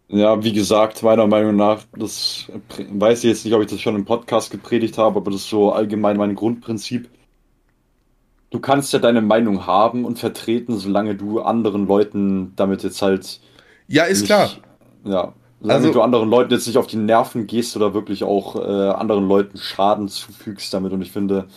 Ja, 0.10 0.42
wie 0.42 0.54
gesagt, 0.54 1.04
meiner 1.04 1.28
Meinung 1.28 1.58
nach, 1.58 1.84
das 1.94 2.46
weiß 2.78 3.26
ich 3.26 3.30
jetzt 3.30 3.44
nicht, 3.44 3.54
ob 3.54 3.62
ich 3.62 3.68
das 3.68 3.82
schon 3.82 3.96
im 3.96 4.06
Podcast 4.06 4.52
gepredigt 4.52 4.98
habe, 4.98 5.18
aber 5.18 5.32
das 5.32 5.42
ist 5.42 5.50
so 5.50 5.72
allgemein 5.74 6.16
mein 6.16 6.36
Grundprinzip. 6.36 7.10
Du 8.50 8.60
kannst 8.62 8.94
ja 8.94 9.00
deine 9.00 9.22
Meinung 9.22 9.68
haben 9.68 10.06
und 10.06 10.18
vertreten, 10.18 10.78
solange 10.78 11.16
du 11.16 11.42
anderen 11.42 11.88
Leuten 11.88 12.54
damit 12.56 12.84
jetzt 12.84 13.02
halt. 13.02 13.42
Ja, 13.88 14.06
ist 14.06 14.22
nicht, 14.22 14.28
klar. 14.28 14.50
Ja, 15.04 15.34
solange 15.60 15.80
also, 15.88 15.92
du 15.92 16.02
anderen 16.02 16.30
Leuten 16.30 16.54
jetzt 16.54 16.68
nicht 16.68 16.78
auf 16.78 16.88
die 16.88 16.96
Nerven 16.96 17.46
gehst 17.46 17.76
oder 17.76 17.94
wirklich 17.94 18.24
auch 18.24 18.56
äh, 18.56 18.90
anderen 18.92 19.28
Leuten 19.28 19.58
Schaden 19.58 20.08
zufügst 20.08 20.74
damit. 20.74 20.94
Und 20.94 21.02
ich 21.02 21.12
finde, 21.12 21.48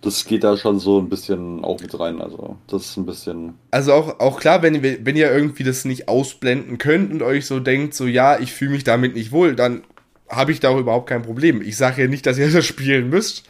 das 0.00 0.24
geht 0.24 0.44
da 0.44 0.56
schon 0.56 0.78
so 0.78 1.00
ein 1.00 1.08
bisschen 1.08 1.64
auch 1.64 1.80
mit 1.80 1.98
rein. 1.98 2.20
Also, 2.20 2.56
das 2.68 2.86
ist 2.86 2.96
ein 2.96 3.06
bisschen. 3.06 3.54
Also 3.70 3.92
auch, 3.92 4.20
auch 4.20 4.38
klar, 4.38 4.62
wenn, 4.62 4.82
wenn 4.82 5.16
ihr 5.16 5.32
irgendwie 5.32 5.64
das 5.64 5.84
nicht 5.84 6.08
ausblenden 6.08 6.78
könnt 6.78 7.12
und 7.12 7.22
euch 7.22 7.46
so 7.46 7.58
denkt, 7.58 7.94
so 7.94 8.06
ja, 8.06 8.38
ich 8.38 8.52
fühle 8.52 8.72
mich 8.72 8.84
damit 8.84 9.14
nicht 9.14 9.32
wohl, 9.32 9.56
dann 9.56 9.82
habe 10.28 10.52
ich 10.52 10.60
da 10.60 10.68
auch 10.68 10.78
überhaupt 10.78 11.08
kein 11.08 11.22
Problem. 11.22 11.62
Ich 11.62 11.76
sage 11.76 12.02
ja 12.02 12.08
nicht, 12.08 12.26
dass 12.26 12.38
ihr 12.38 12.50
das 12.52 12.64
spielen 12.64 13.10
müsst. 13.10 13.44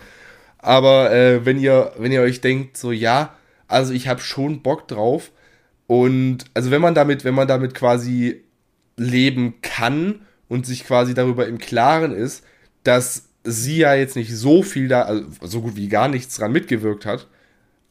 Aber 0.59 1.12
äh, 1.12 1.45
wenn 1.45 1.59
ihr, 1.59 1.93
wenn 1.99 2.12
ihr 2.12 2.23
euch 2.23 2.41
denkt, 2.41 2.77
so 2.77 2.93
ja, 2.93 3.35
also 3.69 3.93
ich 3.93 4.09
habe 4.09 4.20
schon 4.20 4.62
Bock 4.62 4.89
drauf. 4.89 5.31
Und 5.87 6.47
also 6.55 6.70
wenn 6.70 6.83
man 6.83 6.95
damit, 6.95 7.25
wenn 7.25 7.35
man 7.35 7.49
damit 7.49 7.75
quasi 7.75 8.43
leben 8.97 9.61
kann 9.62 10.23
und 10.49 10.66
sich 10.66 10.85
quasi 10.85 11.15
darüber 11.15 11.47
im 11.47 11.59
Klaren 11.59 12.12
ist, 12.12 12.45
dass 12.83 13.27
sie 13.49 13.79
ja 13.79 13.95
jetzt 13.95 14.16
nicht 14.16 14.35
so 14.35 14.62
viel 14.62 14.89
da, 14.89 15.03
also 15.03 15.27
so 15.43 15.62
gut 15.62 15.77
wie 15.77 15.89
gar 15.89 16.09
nichts 16.09 16.37
dran 16.37 16.53
mitgewirkt 16.53 17.07
hat. 17.07 17.27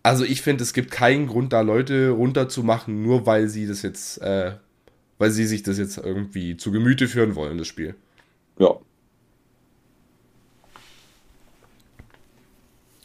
Also 0.03 0.23
ich 0.23 0.41
finde, 0.41 0.63
es 0.63 0.73
gibt 0.73 0.91
keinen 0.91 1.27
Grund, 1.27 1.51
da 1.51 1.61
Leute 1.61 2.09
runterzumachen, 2.11 3.03
nur 3.03 3.25
weil 3.25 3.49
sie 3.49 3.67
das 3.67 3.81
jetzt, 3.81 4.21
äh, 4.21 4.53
weil 5.17 5.31
sie 5.31 5.45
sich 5.45 5.63
das 5.63 5.77
jetzt 5.77 5.97
irgendwie 5.97 6.55
zu 6.55 6.71
Gemüte 6.71 7.07
führen 7.07 7.35
wollen, 7.35 7.57
das 7.57 7.67
Spiel. 7.67 7.95
Ja. 8.59 8.75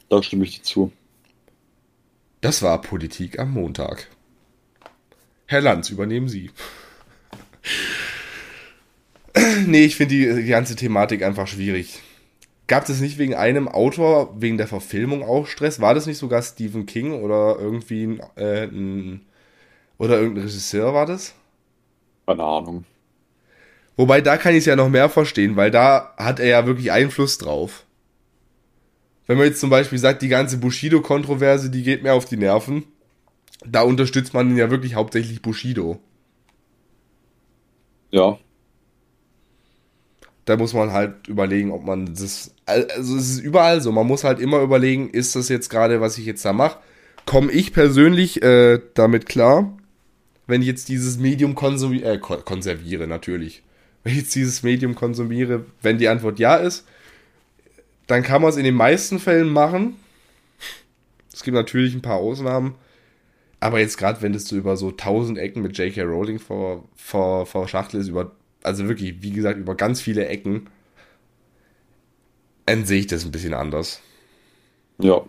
Da 0.09 0.23
stimme 0.23 0.45
ich 0.45 0.59
dir 0.59 0.62
zu. 0.62 0.93
Das 2.41 2.62
war 2.62 2.81
Politik 2.81 3.39
am 3.39 3.53
Montag. 3.53 4.09
Herr 5.47 5.61
Lanz, 5.61 5.91
übernehmen 5.91 6.29
Sie. 6.29 6.51
nee, 9.66 9.85
ich 9.85 9.97
finde 9.97 10.15
die, 10.15 10.43
die 10.43 10.49
ganze 10.49 10.77
Thematik 10.77 11.23
einfach 11.23 11.47
schwierig. 11.47 12.01
Gab 12.66 12.89
es 12.89 13.01
nicht 13.01 13.18
wegen 13.18 13.34
einem 13.34 13.68
Autor, 13.68 14.40
wegen 14.40 14.56
der 14.56 14.68
Verfilmung 14.68 15.22
auch 15.22 15.47
Stress? 15.47 15.80
War 15.80 15.94
das 15.94 16.06
nicht 16.06 16.18
sogar 16.18 16.43
Stephen 16.43 16.86
King 16.86 17.12
oder 17.22 17.56
irgendwie 17.59 18.05
ein, 18.05 18.20
äh, 18.36 18.64
ein 18.64 19.26
oder 19.98 20.18
irgendein 20.18 20.44
Regisseur 20.44 20.94
war 20.94 21.06
das? 21.06 21.34
Keine 22.26 22.43
Ahnung. 22.43 22.84
Wobei 23.97 24.20
da 24.20 24.36
kann 24.36 24.52
ich 24.52 24.60
es 24.60 24.66
ja 24.66 24.76
noch 24.76 24.89
mehr 24.89 25.09
verstehen, 25.09 25.56
weil 25.56 25.70
da 25.70 26.14
hat 26.16 26.40
er 26.40 26.47
ja 26.47 26.66
wirklich 26.66 26.93
Einfluss 26.93 27.39
drauf. 27.39 27.84
Wenn 29.26 29.36
man 29.36 29.47
jetzt 29.47 29.60
zum 29.60 29.70
Beispiel 29.70 29.98
sagt, 29.98 30.22
die 30.22 30.28
ganze 30.28 30.59
Bushido-Kontroverse, 30.59 31.70
die 31.70 31.82
geht 31.82 32.02
mir 32.02 32.14
auf 32.14 32.24
die 32.24 32.36
Nerven, 32.36 32.84
da 33.64 33.82
unterstützt 33.82 34.34
man 34.34 34.56
ja 34.56 34.70
wirklich 34.70 34.94
hauptsächlich 34.94 35.43
Bushido. 35.43 36.01
Ja. 38.10 38.39
Da 40.53 40.59
muss 40.59 40.74
man 40.74 40.93
halt 40.93 41.29
überlegen, 41.29 41.70
ob 41.70 41.87
man 41.87 42.05
das. 42.15 42.55
Also 42.66 43.16
es 43.16 43.31
ist 43.31 43.41
überall 43.41 43.81
so. 43.81 43.91
Man 43.91 44.07
muss 44.07 44.23
halt 44.23 44.39
immer 44.39 44.61
überlegen, 44.61 45.09
ist 45.09 45.35
das 45.35 45.49
jetzt 45.49 45.70
gerade, 45.70 46.03
was 46.03 46.19
ich 46.19 46.27
jetzt 46.27 46.45
da 46.45 46.53
mache? 46.53 46.77
Komme 47.24 47.51
ich 47.51 47.73
persönlich 47.73 48.43
äh, 48.43 48.79
damit 48.93 49.24
klar, 49.24 49.73
wenn 50.47 50.61
ich 50.61 50.66
jetzt 50.66 50.91
dieses 50.91 51.16
Medium 51.16 51.55
konsumiere, 51.55 52.16
äh, 52.16 52.19
konserviere 52.19 53.07
natürlich. 53.07 53.62
Wenn 54.05 54.12
ich 54.12 54.19
jetzt 54.19 54.35
dieses 54.35 54.62
Medium 54.62 54.95
konsumiere, 54.95 55.65
wenn 55.81 55.97
die 55.97 56.09
Antwort 56.09 56.39
ja 56.39 56.57
ist, 56.57 56.87
dann 58.07 58.23
kann 58.23 58.43
man 58.43 58.51
es 58.51 58.59
in 58.59 58.65
den 58.65 58.74
meisten 58.74 59.20
Fällen 59.20 59.49
machen. 59.49 59.97
Es 61.33 61.43
gibt 61.43 61.55
natürlich 61.55 61.95
ein 61.95 62.03
paar 62.03 62.19
Ausnahmen. 62.19 62.74
Aber 63.59 63.81
jetzt 63.81 63.97
gerade, 63.97 64.20
wenn 64.20 64.35
das 64.35 64.45
so 64.45 64.57
über 64.57 64.77
so 64.77 64.91
tausend 64.91 65.39
Ecken 65.39 65.62
mit 65.62 65.79
J.K. 65.79 66.03
Rowling 66.03 66.39
vor, 66.39 66.85
vor, 66.95 67.47
vor 67.47 67.69
Schachtel 67.69 68.03
ist, 68.03 68.09
über, 68.09 68.33
also 68.62 68.89
wirklich, 68.89 69.22
wie 69.22 69.30
gesagt, 69.30 69.59
über 69.59 69.74
ganz 69.74 70.01
viele 70.01 70.26
Ecken, 70.26 70.68
dann 72.66 72.84
sehe 72.84 73.01
ich 73.01 73.06
das 73.06 73.24
ein 73.24 73.32
bisschen 73.32 73.55
anders. 73.55 74.01
Ja. 74.98 75.22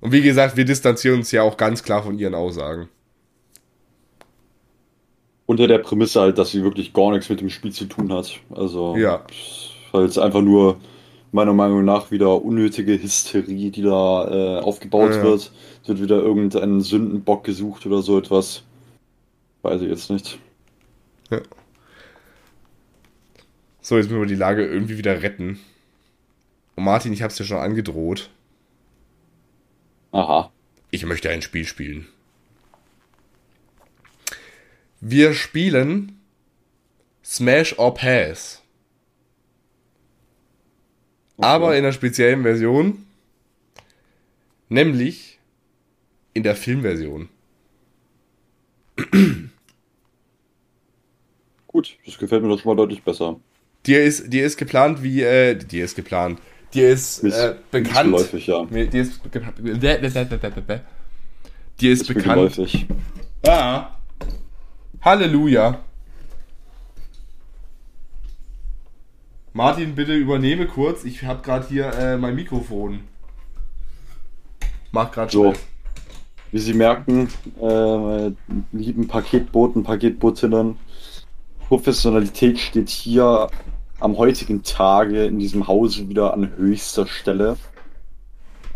Und 0.00 0.12
wie 0.12 0.22
gesagt, 0.22 0.56
wir 0.56 0.64
distanzieren 0.64 1.18
uns 1.18 1.30
ja 1.30 1.42
auch 1.42 1.56
ganz 1.56 1.82
klar 1.82 2.02
von 2.02 2.18
ihren 2.18 2.34
Aussagen. 2.34 2.88
Unter 5.46 5.66
der 5.66 5.78
Prämisse 5.78 6.20
halt, 6.20 6.38
dass 6.38 6.50
sie 6.52 6.62
wirklich 6.62 6.92
gar 6.92 7.10
nichts 7.10 7.28
mit 7.28 7.40
dem 7.40 7.50
Spiel 7.50 7.72
zu 7.72 7.84
tun 7.84 8.12
hat. 8.12 8.40
Also, 8.50 8.96
ja. 8.96 9.24
Weil 9.92 10.04
es 10.04 10.16
einfach 10.16 10.40
nur 10.40 10.78
meiner 11.32 11.52
Meinung 11.52 11.84
nach 11.84 12.10
wieder 12.10 12.42
unnötige 12.42 13.02
Hysterie, 13.02 13.70
die 13.70 13.82
da 13.82 14.58
äh, 14.58 14.60
aufgebaut 14.62 15.10
ja, 15.10 15.16
ja. 15.18 15.22
wird. 15.24 15.52
Es 15.82 15.88
wird 15.88 16.00
wieder 16.00 16.16
irgendein 16.16 16.80
Sündenbock 16.80 17.44
gesucht 17.44 17.84
oder 17.84 18.00
so 18.02 18.16
etwas. 18.16 18.62
Weiß 19.62 19.82
ich 19.82 19.88
jetzt 19.88 20.10
nicht. 20.10 20.38
Ja. 21.30 21.40
So, 23.84 23.98
jetzt 23.98 24.06
müssen 24.06 24.22
wir 24.22 24.26
die 24.26 24.34
Lage 24.34 24.64
irgendwie 24.64 24.96
wieder 24.96 25.20
retten. 25.20 25.60
Und 26.74 26.84
Martin, 26.84 27.12
ich 27.12 27.20
hab's 27.20 27.36
dir 27.36 27.44
schon 27.44 27.58
angedroht. 27.58 28.30
Aha. 30.10 30.50
Ich 30.90 31.04
möchte 31.04 31.28
ein 31.28 31.42
Spiel 31.42 31.66
spielen. 31.66 32.08
Wir 35.02 35.34
spielen 35.34 36.18
Smash 37.22 37.78
or 37.78 37.92
Pass. 37.92 38.62
Okay. 41.36 41.46
Aber 41.46 41.76
in 41.76 41.84
einer 41.84 41.92
speziellen 41.92 42.42
Version. 42.42 43.04
Nämlich 44.70 45.38
in 46.32 46.42
der 46.42 46.56
Filmversion. 46.56 47.28
Gut, 51.66 51.98
das 52.06 52.16
gefällt 52.16 52.42
mir 52.42 52.48
doch 52.48 52.58
schon 52.58 52.70
mal 52.70 52.76
deutlich 52.76 53.02
besser. 53.02 53.38
Dir 53.86 54.02
ist, 54.02 54.32
dir 54.32 54.46
ist 54.46 54.56
geplant 54.56 55.02
wie, 55.02 55.22
äh, 55.22 55.54
dir 55.56 55.84
ist 55.84 55.94
geplant. 55.94 56.40
Dir 56.72 56.90
ist 56.90 57.22
äh, 57.22 57.54
bekannt. 57.70 58.10
Läufig, 58.10 58.46
ja. 58.46 58.64
Dir 58.64 58.82
ist, 58.82 58.92
dir 58.92 59.02
ist, 59.02 59.20
ist 61.80 62.08
bekannt. 62.08 62.54
Geläufig. 62.54 62.86
Ah. 63.46 63.90
Halleluja. 65.02 65.80
Martin, 69.52 69.94
bitte 69.94 70.14
übernehme 70.14 70.66
kurz. 70.66 71.04
Ich 71.04 71.22
habe 71.22 71.42
gerade 71.42 71.68
hier 71.68 71.92
äh, 71.92 72.16
mein 72.16 72.34
Mikrofon. 72.34 73.00
Mach 74.90 75.12
gerade 75.12 75.30
so. 75.30 75.52
Wie 76.50 76.58
Sie 76.58 76.74
merken, 76.74 77.28
äh, 77.60 78.30
lieben 78.72 79.08
Paketboten, 79.08 79.82
Paketbotinnen, 79.82 80.78
Professionalität 81.68 82.58
steht 82.58 82.88
hier 82.88 83.48
am 84.04 84.18
heutigen 84.18 84.62
Tage 84.62 85.24
in 85.24 85.38
diesem 85.38 85.66
Hause 85.66 86.10
wieder 86.10 86.34
an 86.34 86.52
höchster 86.58 87.06
Stelle. 87.06 87.56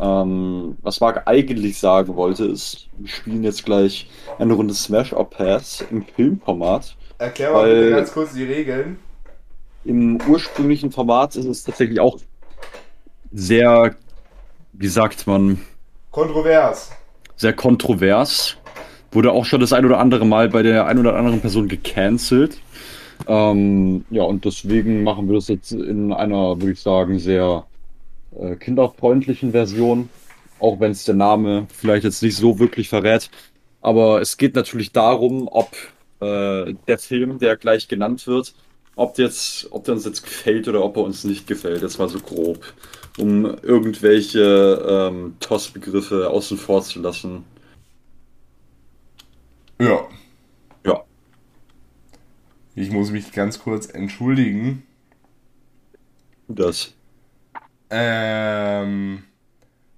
Ähm, 0.00 0.78
was 0.80 1.00
Marc 1.00 1.28
eigentlich 1.28 1.78
sagen 1.78 2.16
wollte, 2.16 2.46
ist, 2.46 2.88
wir 2.96 3.08
spielen 3.08 3.44
jetzt 3.44 3.66
gleich 3.66 4.08
eine 4.38 4.54
Runde 4.54 4.72
Smash 4.72 5.12
Up 5.12 5.36
Pass 5.36 5.84
im 5.90 6.02
Filmformat. 6.06 6.96
Erklär 7.18 7.52
mal 7.52 7.68
bitte 7.68 7.90
ganz 7.90 8.12
kurz 8.12 8.32
die 8.32 8.44
Regeln. 8.44 8.98
Im 9.84 10.18
ursprünglichen 10.26 10.92
Format 10.92 11.36
ist 11.36 11.44
es 11.44 11.62
tatsächlich 11.62 12.00
auch 12.00 12.18
sehr, 13.30 13.96
wie 14.72 14.88
sagt 14.88 15.26
man? 15.26 15.60
Kontrovers. 16.10 16.90
Sehr 17.36 17.52
kontrovers. 17.52 18.56
Wurde 19.12 19.32
auch 19.32 19.44
schon 19.44 19.60
das 19.60 19.74
ein 19.74 19.84
oder 19.84 19.98
andere 19.98 20.24
Mal 20.24 20.48
bei 20.48 20.62
der 20.62 20.86
ein 20.86 20.98
oder 20.98 21.16
anderen 21.16 21.42
Person 21.42 21.68
gecancelt. 21.68 22.58
Ähm, 23.26 24.04
ja, 24.10 24.22
und 24.22 24.44
deswegen 24.44 25.02
machen 25.02 25.28
wir 25.28 25.34
das 25.34 25.48
jetzt 25.48 25.72
in 25.72 26.12
einer, 26.12 26.60
würde 26.60 26.72
ich 26.72 26.80
sagen, 26.80 27.18
sehr 27.18 27.66
äh, 28.38 28.56
kinderfreundlichen 28.56 29.52
Version. 29.52 30.08
Auch 30.60 30.80
wenn 30.80 30.92
es 30.92 31.04
der 31.04 31.14
Name 31.14 31.66
vielleicht 31.72 32.04
jetzt 32.04 32.22
nicht 32.22 32.36
so 32.36 32.58
wirklich 32.58 32.88
verrät. 32.88 33.30
Aber 33.80 34.20
es 34.20 34.36
geht 34.36 34.54
natürlich 34.54 34.92
darum, 34.92 35.48
ob 35.48 35.70
äh, 36.20 36.74
der 36.88 36.98
Film, 36.98 37.38
der 37.38 37.56
gleich 37.56 37.88
genannt 37.88 38.26
wird, 38.26 38.54
ob, 38.96 39.18
jetzt, 39.18 39.68
ob 39.70 39.84
der 39.84 39.94
uns 39.94 40.04
jetzt 40.04 40.22
gefällt 40.24 40.66
oder 40.68 40.84
ob 40.84 40.96
er 40.96 41.04
uns 41.04 41.24
nicht 41.24 41.46
gefällt. 41.46 41.82
Das 41.82 41.98
war 41.98 42.08
so 42.08 42.18
grob, 42.18 42.64
um 43.18 43.44
irgendwelche 43.62 45.10
ähm, 45.10 45.36
TOS-Begriffe 45.40 46.28
außen 46.28 46.58
vor 46.58 46.82
zu 46.82 47.00
lassen. 47.00 47.44
Ja. 49.80 49.86
Ja. 49.86 50.08
Ich 52.78 52.92
muss 52.92 53.10
mich 53.10 53.32
ganz 53.32 53.58
kurz 53.58 53.86
entschuldigen. 53.86 54.84
Das. 56.46 56.94
Ähm, 57.90 59.24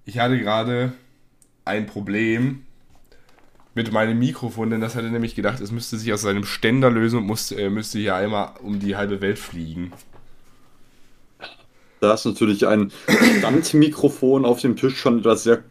ich 0.07 0.19
hatte 0.19 0.39
gerade 0.39 0.95
ein 1.67 1.87
Problem 1.87 2.63
mit 3.75 3.93
meinem 3.93 4.19
Mikrofon, 4.19 4.71
denn 4.71 4.81
das 4.81 4.95
hatte 4.95 5.11
nämlich 5.11 5.35
gedacht, 5.35 5.61
es 5.61 5.71
müsste 5.71 5.99
sich 5.99 6.11
aus 6.15 6.23
seinem 6.23 6.47
Ständer 6.47 6.91
lösen 6.91 7.19
und 7.19 7.27
musste, 7.27 7.61
äh, 7.61 7.69
müsste 7.69 7.99
hier 7.99 8.15
einmal 8.15 8.55
um 8.63 8.81
die 8.81 8.97
halbe 8.97 9.21
Welt 9.21 9.39
fliegen. 9.39 9.93
Da 12.01 12.15
ist 12.15 12.25
natürlich 12.25 12.67
ein 12.67 12.91
Standmikrofon 13.41 14.47
auf 14.47 14.63
dem 14.63 14.77
Tisch 14.77 14.99
schon 14.99 15.19
etwas 15.19 15.43
sehr 15.43 15.63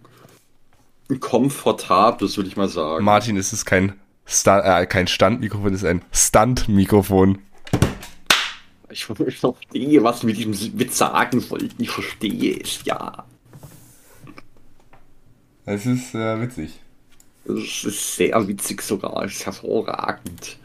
komfortables, 1.19 2.38
würde 2.38 2.49
ich 2.49 2.56
mal 2.56 2.69
sagen. 2.69 3.03
Martin, 3.03 3.36
es 3.36 3.52
ist 3.52 3.65
kein, 3.65 3.94
Sta 4.30 4.81
äh, 4.81 4.85
kein 4.85 5.07
Standmikrofon, 5.07 5.73
es 5.73 5.81
ist 5.81 5.88
ein 5.88 6.03
Standmikrofon. 6.11 7.39
Ich, 8.91 9.06
verstehe, 9.06 10.03
was 10.03 10.19
du 10.19 10.27
mit 10.27 10.38
diesem 10.38 10.80
Witz 10.80 10.99
sagen 10.99 11.49
wollten. 11.49 11.81
Ich 11.81 11.89
verstehe 11.89 12.60
es, 12.61 12.85
ja. 12.85 13.26
Es 15.65 15.88
ist 15.88 16.14
äh, 16.14 16.41
witzig. 16.41 16.80
Es 17.45 17.84
ist 17.84 18.15
sehr 18.15 18.47
witzig 18.47 18.84
sogar. 18.84 19.23
Es 19.23 19.34
ist 19.34 19.45
hervorragend. 19.47 20.57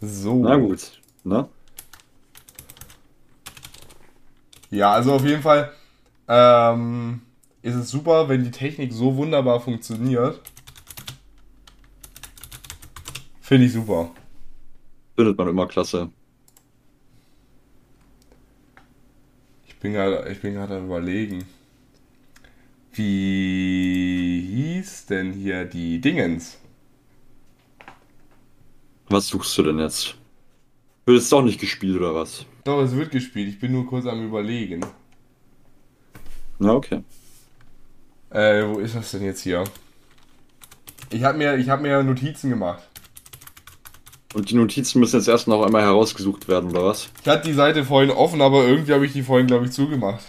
So. 0.00 0.42
Na 0.42 0.56
gut. 0.56 1.00
Ne? 1.22 1.48
Ja, 4.70 4.92
also 4.92 5.12
auf 5.12 5.24
jeden 5.24 5.42
Fall 5.42 5.72
ähm, 6.26 7.22
ist 7.62 7.76
es 7.76 7.88
super, 7.90 8.28
wenn 8.28 8.42
die 8.42 8.50
Technik 8.50 8.92
so 8.92 9.16
wunderbar 9.16 9.60
funktioniert. 9.60 10.40
Finde 13.52 13.66
ich 13.66 13.74
super. 13.74 14.10
Findet 15.14 15.36
man 15.36 15.48
immer 15.48 15.68
klasse. 15.68 16.10
Ich 19.66 19.76
bin 19.78 19.92
gerade, 19.92 20.26
ich 20.32 20.40
bin 20.40 20.54
gerade 20.54 20.78
am 20.78 20.86
überlegen. 20.86 21.44
Wie 22.94 24.40
hieß 24.54 25.04
denn 25.04 25.34
hier 25.34 25.66
die 25.66 26.00
Dingens? 26.00 26.60
Was 29.10 29.26
suchst 29.26 29.58
du 29.58 29.64
denn 29.64 29.80
jetzt? 29.80 30.14
Wird 31.04 31.18
es 31.18 31.28
doch 31.28 31.42
nicht 31.42 31.60
gespielt 31.60 31.98
oder 31.98 32.14
was? 32.14 32.46
Doch, 32.64 32.80
es 32.80 32.96
wird 32.96 33.10
gespielt. 33.10 33.50
Ich 33.50 33.60
bin 33.60 33.72
nur 33.72 33.86
kurz 33.86 34.06
am 34.06 34.24
überlegen. 34.24 34.80
Na, 36.58 36.72
okay. 36.72 37.02
Äh, 38.30 38.64
wo 38.66 38.78
ist 38.78 38.94
das 38.94 39.10
denn 39.10 39.24
jetzt 39.24 39.42
hier? 39.42 39.62
Ich 41.10 41.22
habe 41.22 41.36
mir, 41.36 41.56
ich 41.56 41.68
hab 41.68 41.82
mir 41.82 42.02
Notizen 42.02 42.48
gemacht. 42.48 42.88
Und 44.34 44.50
die 44.50 44.54
Notizen 44.54 45.00
müssen 45.00 45.16
jetzt 45.16 45.28
erst 45.28 45.46
noch 45.46 45.62
einmal 45.62 45.82
herausgesucht 45.82 46.48
werden, 46.48 46.70
oder 46.70 46.86
was? 46.86 47.10
Ich 47.20 47.28
hatte 47.28 47.46
die 47.46 47.52
Seite 47.52 47.84
vorhin 47.84 48.10
offen, 48.10 48.40
aber 48.40 48.66
irgendwie 48.66 48.94
habe 48.94 49.04
ich 49.04 49.12
die 49.12 49.22
vorhin, 49.22 49.46
glaube 49.46 49.66
ich, 49.66 49.72
zugemacht. 49.72 50.24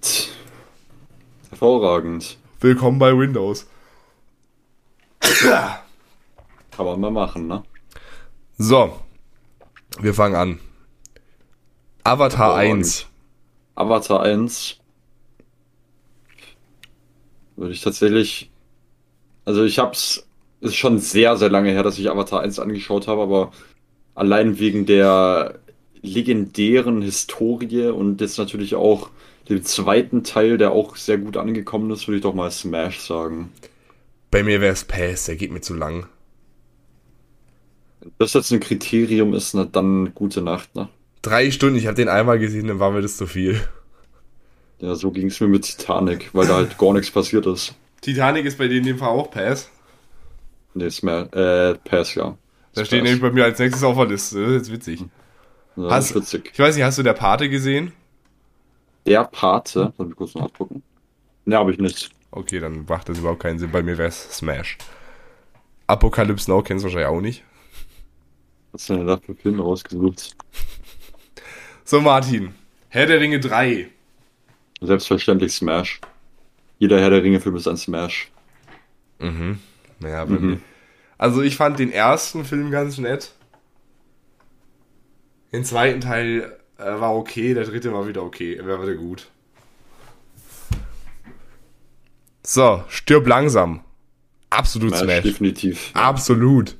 Tch. 0.00 0.28
Hervorragend. 1.50 2.36
Willkommen 2.58 2.98
bei 2.98 3.16
Windows. 3.16 3.66
Kann 5.20 6.86
man 6.86 7.00
mal 7.00 7.10
machen, 7.12 7.46
ne? 7.46 7.62
So, 8.58 8.98
wir 10.00 10.14
fangen 10.14 10.34
an. 10.34 10.60
Avatar 12.02 12.56
Hervorragend. 12.56 12.84
1. 12.84 13.06
Avatar 13.76 14.22
1 14.22 14.78
würde 17.56 17.72
ich 17.72 17.82
tatsächlich. 17.82 18.50
Also 19.44 19.64
ich 19.64 19.78
hab's. 19.78 20.26
Ist 20.62 20.76
schon 20.76 20.98
sehr, 20.98 21.38
sehr 21.38 21.48
lange 21.48 21.70
her, 21.70 21.82
dass 21.82 21.98
ich 21.98 22.10
Avatar 22.10 22.42
1 22.42 22.58
angeschaut 22.58 23.08
habe, 23.08 23.22
aber 23.22 23.50
allein 24.14 24.58
wegen 24.58 24.84
der 24.84 25.58
legendären 26.02 27.00
Historie 27.00 27.86
und 27.86 28.20
jetzt 28.20 28.36
natürlich 28.36 28.74
auch 28.74 29.08
dem 29.48 29.64
zweiten 29.64 30.22
Teil, 30.22 30.58
der 30.58 30.72
auch 30.72 30.96
sehr 30.96 31.16
gut 31.16 31.38
angekommen 31.38 31.90
ist, 31.90 32.06
würde 32.06 32.18
ich 32.18 32.22
doch 32.22 32.34
mal 32.34 32.50
Smash 32.50 33.00
sagen. 33.00 33.50
Bei 34.30 34.42
mir 34.42 34.60
wäre 34.60 34.74
es 34.74 34.84
Pass, 34.84 35.24
der 35.24 35.36
geht 35.36 35.50
mir 35.50 35.62
zu 35.62 35.72
lang. 35.72 36.06
Wenn 38.00 38.12
das 38.18 38.34
jetzt 38.34 38.52
ein 38.52 38.60
Kriterium 38.60 39.32
ist, 39.32 39.54
na, 39.54 39.64
dann 39.64 40.14
gute 40.14 40.42
Nacht, 40.42 40.74
ne? 40.74 40.90
Drei 41.22 41.50
Stunden, 41.50 41.76
ich 41.76 41.86
habe 41.86 41.96
den 41.96 42.08
einmal 42.08 42.38
gesehen, 42.38 42.66
dann 42.66 42.80
war 42.80 42.90
mir 42.90 43.00
das 43.00 43.16
zu 43.16 43.26
viel. 43.26 43.60
Ja, 44.78 44.94
so 44.94 45.10
ging 45.10 45.28
es 45.28 45.40
mir 45.40 45.48
mit 45.48 45.64
Titanic, 45.64 46.30
weil 46.34 46.46
da 46.46 46.56
halt 46.56 46.76
gar 46.76 46.92
nichts 46.92 47.10
passiert 47.10 47.46
ist. 47.46 47.74
Titanic 48.00 48.44
ist 48.46 48.58
bei 48.58 48.66
denen 48.68 48.80
in 48.80 48.86
dem 48.86 48.98
Fall 48.98 49.08
auch 49.08 49.30
Pass. 49.30 49.70
Nee, 50.74 50.90
Smash, 50.90 51.28
äh, 51.32 51.74
Pass, 51.84 52.14
ja. 52.14 52.36
Da 52.74 52.84
steht 52.84 53.02
nämlich 53.02 53.20
bei 53.20 53.30
mir 53.32 53.44
als 53.44 53.58
nächstes 53.58 53.82
auf 53.82 53.96
der 53.96 54.06
Liste. 54.06 54.42
Das 54.54 54.62
ist 54.62 54.72
witzig. 54.72 55.04
Ja, 55.76 55.90
Hast- 55.90 56.10
ist 56.10 56.16
witzig. 56.16 56.50
Ich 56.52 56.58
weiß 56.58 56.76
nicht, 56.76 56.84
hast 56.84 56.98
du 56.98 57.02
der 57.02 57.14
Pate 57.14 57.48
gesehen? 57.48 57.92
Der 59.06 59.24
Pate, 59.24 59.92
soll 59.96 60.10
ich 60.10 60.16
kurz 60.16 60.34
nachgucken? 60.34 60.82
Ne, 61.46 61.56
habe 61.56 61.72
ich 61.72 61.78
nicht. 61.78 62.10
Okay, 62.30 62.60
dann 62.60 62.84
macht 62.88 63.08
das 63.08 63.18
überhaupt 63.18 63.40
keinen 63.42 63.58
Sinn. 63.58 63.72
Bei 63.72 63.82
mir 63.82 63.98
wäre 63.98 64.08
es 64.08 64.36
Smash. 64.36 64.78
Apocalypse 65.88 66.48
Now 66.50 66.62
kennst 66.62 66.84
du 66.84 66.88
wahrscheinlich 66.88 67.08
auch 67.08 67.20
nicht. 67.20 67.42
Was 68.72 68.82
hast 68.82 68.90
du 68.90 68.96
denn 68.98 69.06
da 69.08 69.16
für 69.16 69.34
Filme 69.34 69.62
rausgesucht? 69.62 70.36
So, 71.84 72.00
Martin. 72.00 72.54
Herr 72.88 73.06
der 73.06 73.18
Ringe 73.20 73.40
3. 73.40 73.88
Selbstverständlich 74.80 75.52
Smash. 75.52 76.00
Jeder 76.80 76.98
Herr 76.98 77.10
der 77.10 77.22
Ringe-Film 77.22 77.54
ist 77.56 77.68
ein 77.68 77.76
Smash. 77.76 78.32
Mhm. 79.20 79.58
Naja, 80.00 80.24
Mhm. 80.24 80.60
Also 81.18 81.42
ich 81.42 81.56
fand 81.56 81.78
den 81.78 81.92
ersten 81.92 82.46
Film 82.46 82.70
ganz 82.70 82.96
nett. 82.96 83.32
Den 85.52 85.64
zweiten 85.66 86.00
Teil 86.00 86.56
äh, 86.78 86.84
war 86.84 87.14
okay, 87.14 87.52
der 87.52 87.64
dritte 87.64 87.92
war 87.92 88.08
wieder 88.08 88.22
okay. 88.22 88.54
Er 88.54 88.66
war 88.66 88.80
wieder 88.82 88.94
gut. 88.94 89.28
So, 92.42 92.82
stirb 92.88 93.26
langsam. 93.26 93.84
Absolut 94.48 94.96
Smash, 94.96 95.04
Smash. 95.04 95.22
definitiv. 95.22 95.90
Absolut. 95.92 96.76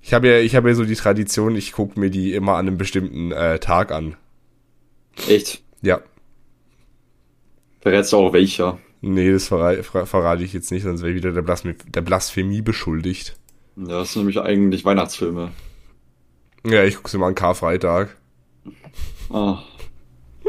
Ich 0.00 0.14
habe 0.14 0.28
ja, 0.28 0.38
ich 0.38 0.56
habe 0.56 0.70
ja 0.70 0.74
so 0.74 0.84
die 0.86 0.94
Tradition, 0.94 1.54
ich 1.56 1.72
gucke 1.72 2.00
mir 2.00 2.08
die 2.10 2.32
immer 2.32 2.52
an 2.54 2.66
einem 2.66 2.78
bestimmten 2.78 3.32
äh, 3.32 3.58
Tag 3.58 3.92
an. 3.92 4.16
Echt? 5.28 5.62
Ja. 5.82 6.00
Verrätst 7.86 8.12
du 8.12 8.16
auch 8.16 8.32
welcher? 8.32 8.80
Nee, 9.00 9.30
das 9.30 9.46
verra 9.46 9.80
ver 9.80 10.06
verrate 10.06 10.42
ich 10.42 10.52
jetzt 10.52 10.72
nicht, 10.72 10.82
sonst 10.82 11.02
wäre 11.02 11.10
ich 11.12 11.16
wieder 11.18 11.30
der, 11.30 11.42
Blasphemie, 11.42 11.76
der 11.86 12.00
Blasphemie 12.00 12.60
beschuldigt. 12.60 13.36
Ja, 13.76 14.00
das 14.00 14.12
sind 14.12 14.22
nämlich 14.22 14.40
eigentlich 14.40 14.84
Weihnachtsfilme. 14.84 15.52
Ja, 16.66 16.82
ich 16.82 16.96
gucke 16.96 17.08
sie 17.08 17.16
mal 17.16 17.28
an 17.28 17.36
Karfreitag. 17.36 18.16
Ah, 19.30 19.62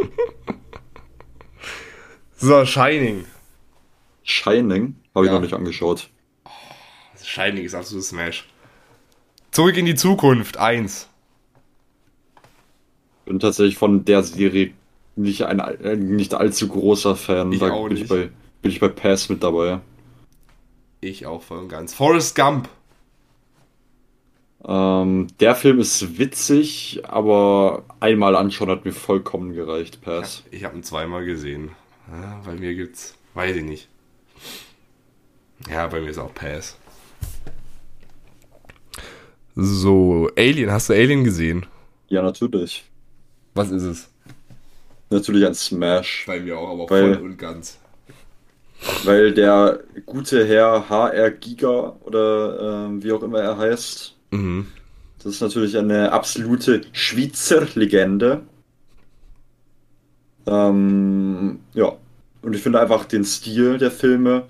So, 2.37 2.65
Shining. 2.65 3.25
Shining 4.23 4.95
habe 5.13 5.25
ich 5.27 5.29
Ja. 5.29 5.35
noch 5.35 5.41
nicht 5.43 5.53
angeschaut. 5.53 6.09
Shining 7.23 7.65
ist 7.65 7.75
absolut 7.75 8.03
Smash. 8.03 8.49
Zurück 9.51 9.77
in 9.77 9.85
die 9.85 9.93
Zukunft, 9.93 10.57
1. 10.57 11.07
Bin 13.25 13.39
tatsächlich 13.39 13.77
von 13.77 14.05
der 14.05 14.23
Serie 14.23 14.73
nicht 15.17 15.45
ein 15.45 15.59
äh, 15.59 15.95
nicht 15.95 16.33
allzu 16.33 16.67
großer 16.67 17.15
Fan. 17.15 17.51
Ich 17.51 17.59
da 17.59 17.71
auch 17.71 17.87
bin 17.87 17.93
nicht. 17.93 18.03
ich 18.03 18.09
bei 18.09 18.29
bin 18.61 18.71
ich 18.71 18.79
bei 18.79 18.89
Pass 18.89 19.29
mit 19.29 19.43
dabei. 19.43 19.79
Ich 21.01 21.25
auch 21.25 21.41
voll 21.41 21.59
und 21.59 21.69
ganz. 21.69 21.93
Forrest 21.93 22.35
Gump. 22.35 22.69
Ähm, 24.65 25.27
der 25.39 25.55
Film 25.55 25.79
ist 25.79 26.17
witzig, 26.17 27.01
aber 27.07 27.83
einmal 27.99 28.35
anschauen 28.35 28.69
hat 28.69 28.85
mir 28.85 28.91
vollkommen 28.91 29.53
gereicht. 29.53 30.01
Pass. 30.01 30.43
Ich 30.51 30.63
habe 30.63 30.75
ihn 30.75 30.83
zweimal 30.83 31.23
gesehen. 31.25 31.71
Ja, 32.11 32.41
bei 32.45 32.53
mir 32.53 32.73
gibt's, 32.73 33.15
weiß 33.33 33.55
ich 33.57 33.63
nicht. 33.63 33.89
Ja, 35.69 35.87
bei 35.87 36.01
mir 36.01 36.09
ist 36.09 36.17
auch 36.17 36.33
Pass. 36.33 36.77
So, 39.55 40.29
Alien, 40.37 40.71
hast 40.71 40.89
du 40.89 40.93
Alien 40.93 41.23
gesehen? 41.23 41.65
Ja, 42.09 42.21
natürlich. 42.21 42.85
Was 43.53 43.71
ist 43.71 43.83
es? 43.83 44.09
Natürlich 45.09 45.45
ein 45.45 45.53
Smash. 45.55 46.25
Bei 46.27 46.39
mir 46.39 46.57
auch, 46.57 46.69
aber 46.69 46.89
Weil- 46.89 47.15
voll 47.15 47.23
und 47.25 47.37
ganz. 47.37 47.79
Weil 49.05 49.33
der 49.33 49.79
gute 50.05 50.45
Herr 50.45 50.87
HR 50.89 51.31
Giga 51.31 51.95
oder 52.01 52.85
ähm, 52.87 53.03
wie 53.03 53.11
auch 53.11 53.23
immer 53.23 53.39
er 53.41 53.57
heißt, 53.57 54.15
Mhm. 54.31 54.67
das 55.17 55.33
ist 55.35 55.41
natürlich 55.41 55.75
eine 55.77 56.11
absolute 56.11 56.81
Schweizer 56.91 57.65
Legende. 57.73 58.41
Ähm, 60.45 61.59
ja, 61.73 61.93
und 62.41 62.55
ich 62.55 62.61
finde 62.61 62.79
einfach 62.79 63.05
den 63.05 63.23
Stil 63.23 63.77
der 63.79 63.91
Filme 63.91 64.47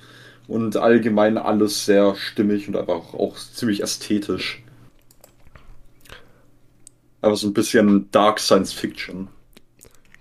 und 0.48 0.76
allgemein 0.78 1.38
alles 1.38 1.86
sehr 1.86 2.16
stimmig 2.16 2.68
und 2.68 2.76
einfach 2.76 3.14
auch 3.14 3.36
ziemlich 3.38 3.82
ästhetisch. 3.82 4.62
Aber 7.22 7.36
so 7.36 7.48
ein 7.48 7.54
bisschen 7.54 8.12
Dark 8.12 8.40
Science 8.40 8.74
Fiction. 8.74 9.30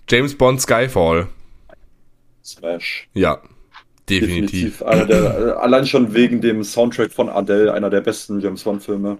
James 0.08 0.36
Bond 0.36 0.60
Skyfall. 0.60 1.28
Smash. 2.44 3.08
Ja, 3.12 3.42
definitiv. 4.08 4.78
Definitiv. 4.78 5.08
Der, 5.08 5.60
allein 5.60 5.86
schon 5.86 6.14
wegen 6.14 6.40
dem 6.40 6.62
Soundtrack 6.62 7.12
von 7.12 7.28
Adele, 7.28 7.72
einer 7.72 7.90
der 7.90 8.00
besten 8.02 8.40
James 8.40 8.62
Bond-Filme. 8.62 9.18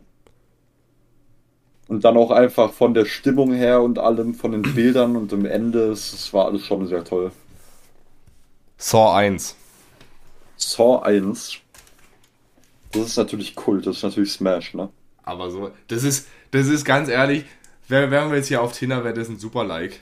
Und 1.89 2.05
dann 2.05 2.17
auch 2.17 2.31
einfach 2.31 2.73
von 2.73 2.95
der 2.95 3.05
Stimmung 3.05 3.53
her 3.53 3.81
und 3.83 3.99
allem, 3.99 4.35
von 4.35 4.53
den 4.53 4.63
Bildern 4.63 5.17
und 5.17 5.31
dem 5.33 5.45
Ende, 5.47 5.91
es, 5.91 6.33
war 6.33 6.47
alles 6.47 6.65
schon 6.67 6.87
sehr 6.89 7.05
toll. 7.05 7.31
Saw 8.79 9.13
1. 9.15 9.57
Saw 10.57 11.03
1, 11.03 11.59
das 12.93 13.03
ist 13.07 13.17
natürlich 13.17 13.55
Kult, 13.55 13.87
das 13.87 13.99
ist 13.99 14.03
natürlich 14.03 14.33
Smash, 14.33 14.75
ne? 14.75 14.89
Aber 15.23 15.51
so, 15.51 15.71
das 15.89 16.03
ist, 16.05 16.29
das 16.53 16.67
ist 16.69 16.85
ganz 16.85 17.09
ehrlich, 17.09 17.45
wär- 17.89 18.11
wären 18.11 18.31
wir 18.31 18.37
jetzt 18.39 18.49
hier 18.49 18.63
auf 18.63 18.73
Tinder, 18.73 19.05
wäre 19.05 19.15
das 19.15 19.29
ein 19.29 19.39
super 19.39 19.65
Like. 19.65 20.01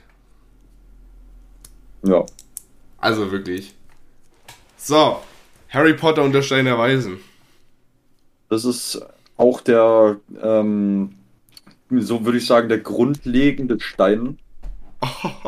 Ja. 2.04 2.24
Also 2.98 3.30
wirklich. 3.32 3.74
So, 4.76 5.20
Harry 5.70 5.94
Potter 5.94 6.22
und 6.22 6.32
der 6.32 6.42
Stein 6.42 6.66
der 6.66 6.78
Weisen. 6.78 7.18
Das 8.48 8.64
ist 8.64 9.00
auch 9.36 9.60
der, 9.60 10.16
ähm, 10.40 11.14
so 11.90 12.24
würde 12.24 12.38
ich 12.38 12.46
sagen, 12.46 12.68
der 12.68 12.78
grundlegende 12.78 13.80
Stein. 13.80 14.38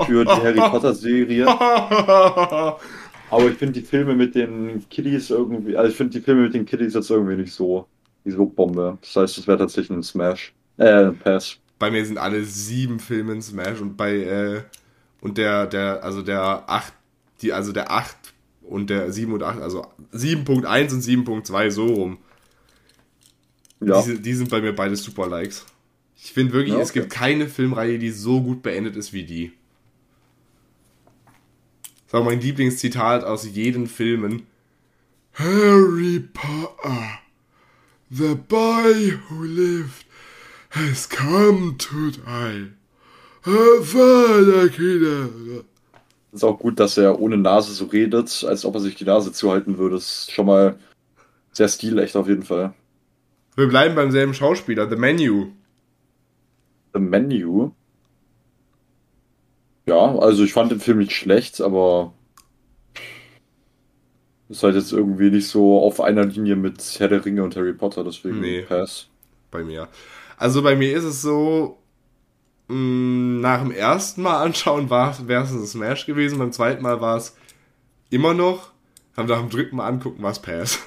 für 0.06 0.24
die 0.24 0.30
Harry 0.30 0.60
Potter 0.70 0.94
Serie. 0.94 1.46
Aber 3.30 3.46
ich 3.48 3.56
finde 3.56 3.80
die 3.80 3.86
Filme 3.86 4.14
mit 4.14 4.34
den 4.34 4.88
Kiddies 4.88 5.30
irgendwie, 5.30 5.76
also 5.76 5.90
ich 5.90 5.96
finde 5.96 6.18
die 6.18 6.24
Filme 6.24 6.42
mit 6.42 6.54
den 6.54 6.66
Kiddies 6.66 6.94
jetzt 6.94 7.10
irgendwie 7.10 7.36
nicht 7.36 7.52
so, 7.52 7.86
nicht 8.24 8.36
so 8.36 8.46
Bombe. 8.46 8.98
Das 9.00 9.16
heißt, 9.16 9.38
es 9.38 9.46
wäre 9.46 9.58
tatsächlich 9.58 9.96
ein 9.96 10.02
Smash. 10.02 10.52
Äh, 10.76 11.06
ein 11.06 11.18
Pass. 11.18 11.58
Bei 11.78 11.90
mir 11.90 12.04
sind 12.04 12.18
alle 12.18 12.44
sieben 12.44 13.00
Filme 13.00 13.32
ein 13.32 13.42
Smash 13.42 13.80
und 13.80 13.96
bei, 13.96 14.16
äh, 14.16 14.62
und 15.20 15.38
der, 15.38 15.66
der, 15.66 16.04
also 16.04 16.22
der 16.22 16.68
8, 16.68 16.92
die, 17.42 17.52
also 17.52 17.72
der 17.72 17.90
8 17.90 18.16
und 18.62 18.90
der 18.90 19.12
7 19.12 19.32
und 19.32 19.42
8, 19.42 19.60
also 19.60 19.86
7.1 20.12 20.92
und 20.92 21.02
7.2 21.02 21.70
so 21.70 21.86
rum. 21.86 22.18
Ja. 23.80 24.02
Die, 24.02 24.20
die 24.20 24.34
sind 24.34 24.50
bei 24.50 24.60
mir 24.60 24.74
beide 24.74 24.96
super 24.96 25.28
Likes. 25.28 25.66
Ich 26.16 26.32
finde 26.32 26.54
wirklich, 26.54 26.74
Ja, 26.74 26.80
es 26.80 26.90
okay. 26.90 27.00
gibt 27.00 27.12
keine 27.12 27.48
Filmreihe, 27.48 27.98
die 27.98 28.10
so 28.10 28.42
gut 28.42 28.62
beendet 28.62 28.96
ist 28.96 29.12
wie 29.12 29.24
die. 29.24 29.52
Das 32.06 32.14
war 32.14 32.24
mein 32.24 32.40
Lieblingszitat 32.40 33.24
aus 33.24 33.46
jeden 33.46 33.86
Filmen. 33.86 34.46
Harry 35.34 36.20
Potter, 36.32 37.18
the 38.10 38.34
boy 38.34 39.18
who 39.28 39.42
lived, 39.42 40.06
has 40.70 41.08
come 41.08 41.76
to 41.76 42.10
die. 42.10 42.72
Ist 46.32 46.44
auch 46.44 46.58
gut, 46.58 46.80
dass 46.80 46.98
er 46.98 47.20
ohne 47.20 47.36
Nase 47.36 47.72
so 47.72 47.86
redet, 47.86 48.44
als 48.46 48.64
ob 48.64 48.74
er 48.74 48.80
sich 48.80 48.94
die 48.96 49.04
Nase 49.04 49.32
zuhalten 49.32 49.78
würde. 49.78 49.96
Ist 49.96 50.30
schon 50.32 50.46
mal 50.46 50.78
sehr 51.52 51.68
stilecht 51.68 52.16
auf 52.16 52.28
jeden 52.28 52.42
Fall. 52.42 52.74
Wir 53.54 53.68
bleiben 53.68 53.94
beim 53.94 54.10
selben 54.10 54.34
Schauspieler, 54.34 54.88
The 54.90 54.96
Menu. 54.96 55.46
The 56.92 57.00
Menu. 57.00 57.70
Ja, 59.86 60.18
also 60.18 60.42
ich 60.44 60.52
fand 60.52 60.72
den 60.72 60.80
Film 60.80 60.98
nicht 60.98 61.12
schlecht, 61.12 61.60
aber 61.60 62.12
ist 64.48 64.62
halt 64.62 64.74
jetzt 64.74 64.92
irgendwie 64.92 65.30
nicht 65.30 65.48
so 65.48 65.80
auf 65.80 66.00
einer 66.00 66.24
Linie 66.24 66.56
mit 66.56 66.82
Herr 66.98 67.08
der 67.08 67.24
Ringe 67.24 67.42
und 67.44 67.56
Harry 67.56 67.72
Potter, 67.72 68.04
deswegen 68.04 68.40
Nee. 68.40 68.62
Pass. 68.62 69.08
bei 69.50 69.62
mir. 69.64 69.88
Also 70.36 70.62
bei 70.62 70.76
mir 70.76 70.94
ist 70.96 71.04
es 71.04 71.22
so, 71.22 71.78
mh, 72.68 73.40
nach 73.40 73.62
dem 73.62 73.70
ersten 73.70 74.22
Mal 74.22 74.42
anschauen 74.42 74.90
wäre 74.90 75.44
es 75.44 75.50
ein 75.50 75.66
Smash 75.66 76.06
gewesen, 76.06 76.38
beim 76.38 76.52
zweiten 76.52 76.82
Mal 76.82 77.00
war 77.00 77.16
es 77.16 77.36
immer 78.10 78.34
noch, 78.34 78.72
haben 79.16 79.28
nach 79.28 79.40
dem 79.40 79.50
dritten 79.50 79.76
Mal 79.76 79.86
angucken, 79.86 80.22
war 80.22 80.32
es 80.32 80.40
Pass. 80.40 80.78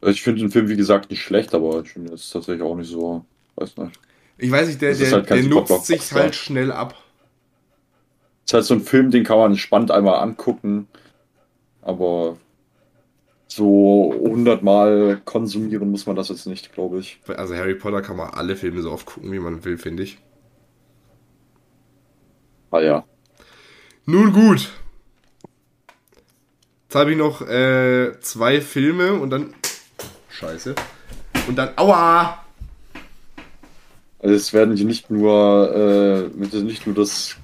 Also 0.00 0.12
ich 0.12 0.22
finde 0.22 0.40
den 0.40 0.50
Film, 0.50 0.68
wie 0.68 0.76
gesagt, 0.76 1.10
nicht 1.10 1.22
schlecht, 1.22 1.54
aber 1.54 1.80
ich 1.82 1.90
finde 1.90 2.12
es 2.14 2.30
tatsächlich 2.30 2.62
auch 2.62 2.76
nicht 2.76 2.90
so, 2.90 3.24
weiß 3.56 3.76
nicht. 3.78 3.98
Ich 4.38 4.50
weiß 4.50 4.68
nicht, 4.68 4.82
der, 4.82 4.90
Das 4.90 4.98
der, 4.98 5.12
halt 5.12 5.30
der 5.30 5.42
nutzt 5.42 5.86
sich 5.86 6.12
halt 6.12 6.34
schnell 6.34 6.70
ab. 6.70 6.94
Es 8.44 8.50
ist 8.50 8.54
halt 8.54 8.64
so 8.66 8.74
ein 8.74 8.82
Film, 8.82 9.10
den 9.10 9.24
kann 9.24 9.38
man 9.38 9.52
entspannt 9.52 9.90
einmal 9.90 10.20
angucken, 10.20 10.86
aber 11.82 12.36
so 13.48 14.14
hundertmal 14.18 15.20
konsumieren 15.24 15.90
muss 15.90 16.06
man 16.06 16.16
das 16.16 16.28
jetzt 16.28 16.46
nicht, 16.46 16.72
glaube 16.72 16.98
ich. 16.98 17.20
Also 17.28 17.54
Harry 17.54 17.74
Potter 17.74 18.02
kann 18.02 18.16
man 18.16 18.30
alle 18.30 18.56
Filme 18.56 18.82
so 18.82 18.90
oft 18.90 19.06
gucken, 19.06 19.32
wie 19.32 19.38
man 19.38 19.64
will, 19.64 19.78
finde 19.78 20.02
ich. 20.02 20.18
Ah 22.70 22.80
ja. 22.80 23.04
Nun 24.04 24.32
gut. 24.32 24.70
Jetzt 26.84 26.94
habe 26.94 27.12
ich 27.12 27.18
noch 27.18 27.42
äh, 27.42 28.18
zwei 28.20 28.60
Filme 28.60 29.14
und 29.14 29.30
dann... 29.30 29.54
Scheiße. 30.28 30.74
Und 31.48 31.56
dann... 31.56 31.70
Aua! 31.76 32.44
Also 34.18 34.34
es 34.34 34.52
werden 34.52 34.76
hier 34.76 34.86
nicht 34.86 35.10
nur, 35.10 35.74
äh, 35.74 36.58
nicht 36.62 36.86
nur 36.86 36.94
das 36.94 37.36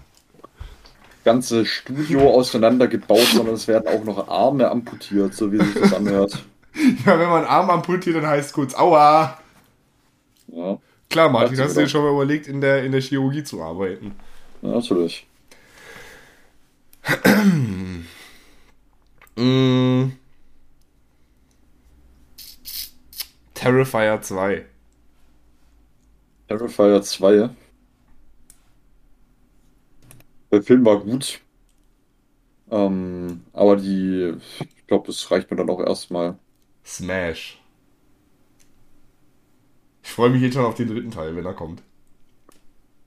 ganze 1.24 1.66
Studio 1.66 2.30
auseinandergebaut, 2.30 3.26
sondern 3.34 3.54
es 3.54 3.68
werden 3.68 3.88
auch 3.88 4.04
noch 4.04 4.28
Arme 4.28 4.70
amputiert, 4.70 5.34
so 5.34 5.52
wie 5.52 5.58
sich 5.58 5.74
das 5.74 5.92
anhört. 5.92 6.44
Ja, 7.04 7.20
wenn 7.20 7.28
man 7.28 7.44
Arm 7.44 7.68
amputiert, 7.68 8.16
dann 8.16 8.26
heißt 8.26 8.46
es 8.46 8.52
kurz 8.54 8.74
Aua! 8.74 9.38
Ja, 10.48 10.78
Klar, 11.10 11.28
Martin, 11.28 11.60
hast 11.60 11.76
du 11.76 11.82
dir 11.82 11.88
schon 11.88 12.02
mal 12.02 12.12
überlegt, 12.12 12.46
in 12.48 12.62
der, 12.62 12.82
in 12.82 12.92
der 12.92 13.02
Chirurgie 13.02 13.44
zu 13.44 13.62
arbeiten? 13.62 14.14
ja 14.62 14.68
natürlich. 14.70 15.26
Mm. 19.34 20.12
Terrifier 23.54 24.20
2. 24.20 24.66
Terrifier 26.48 27.00
2. 27.00 27.48
Der 30.52 30.62
Film 30.62 30.84
war 30.84 31.00
gut. 31.00 31.40
Ähm, 32.70 33.44
aber 33.52 33.76
die, 33.76 34.34
ich 34.76 34.86
glaube, 34.86 35.06
das 35.06 35.30
reicht 35.30 35.50
mir 35.50 35.56
dann 35.56 35.70
auch 35.70 35.80
erstmal. 35.80 36.38
Smash. 36.84 37.58
Ich 40.04 40.10
freue 40.10 40.30
mich 40.30 40.42
jetzt 40.42 40.54
schon 40.54 40.64
auf 40.64 40.76
den 40.76 40.86
dritten 40.86 41.10
Teil, 41.10 41.34
wenn 41.34 41.44
er 41.44 41.54
kommt. 41.54 41.82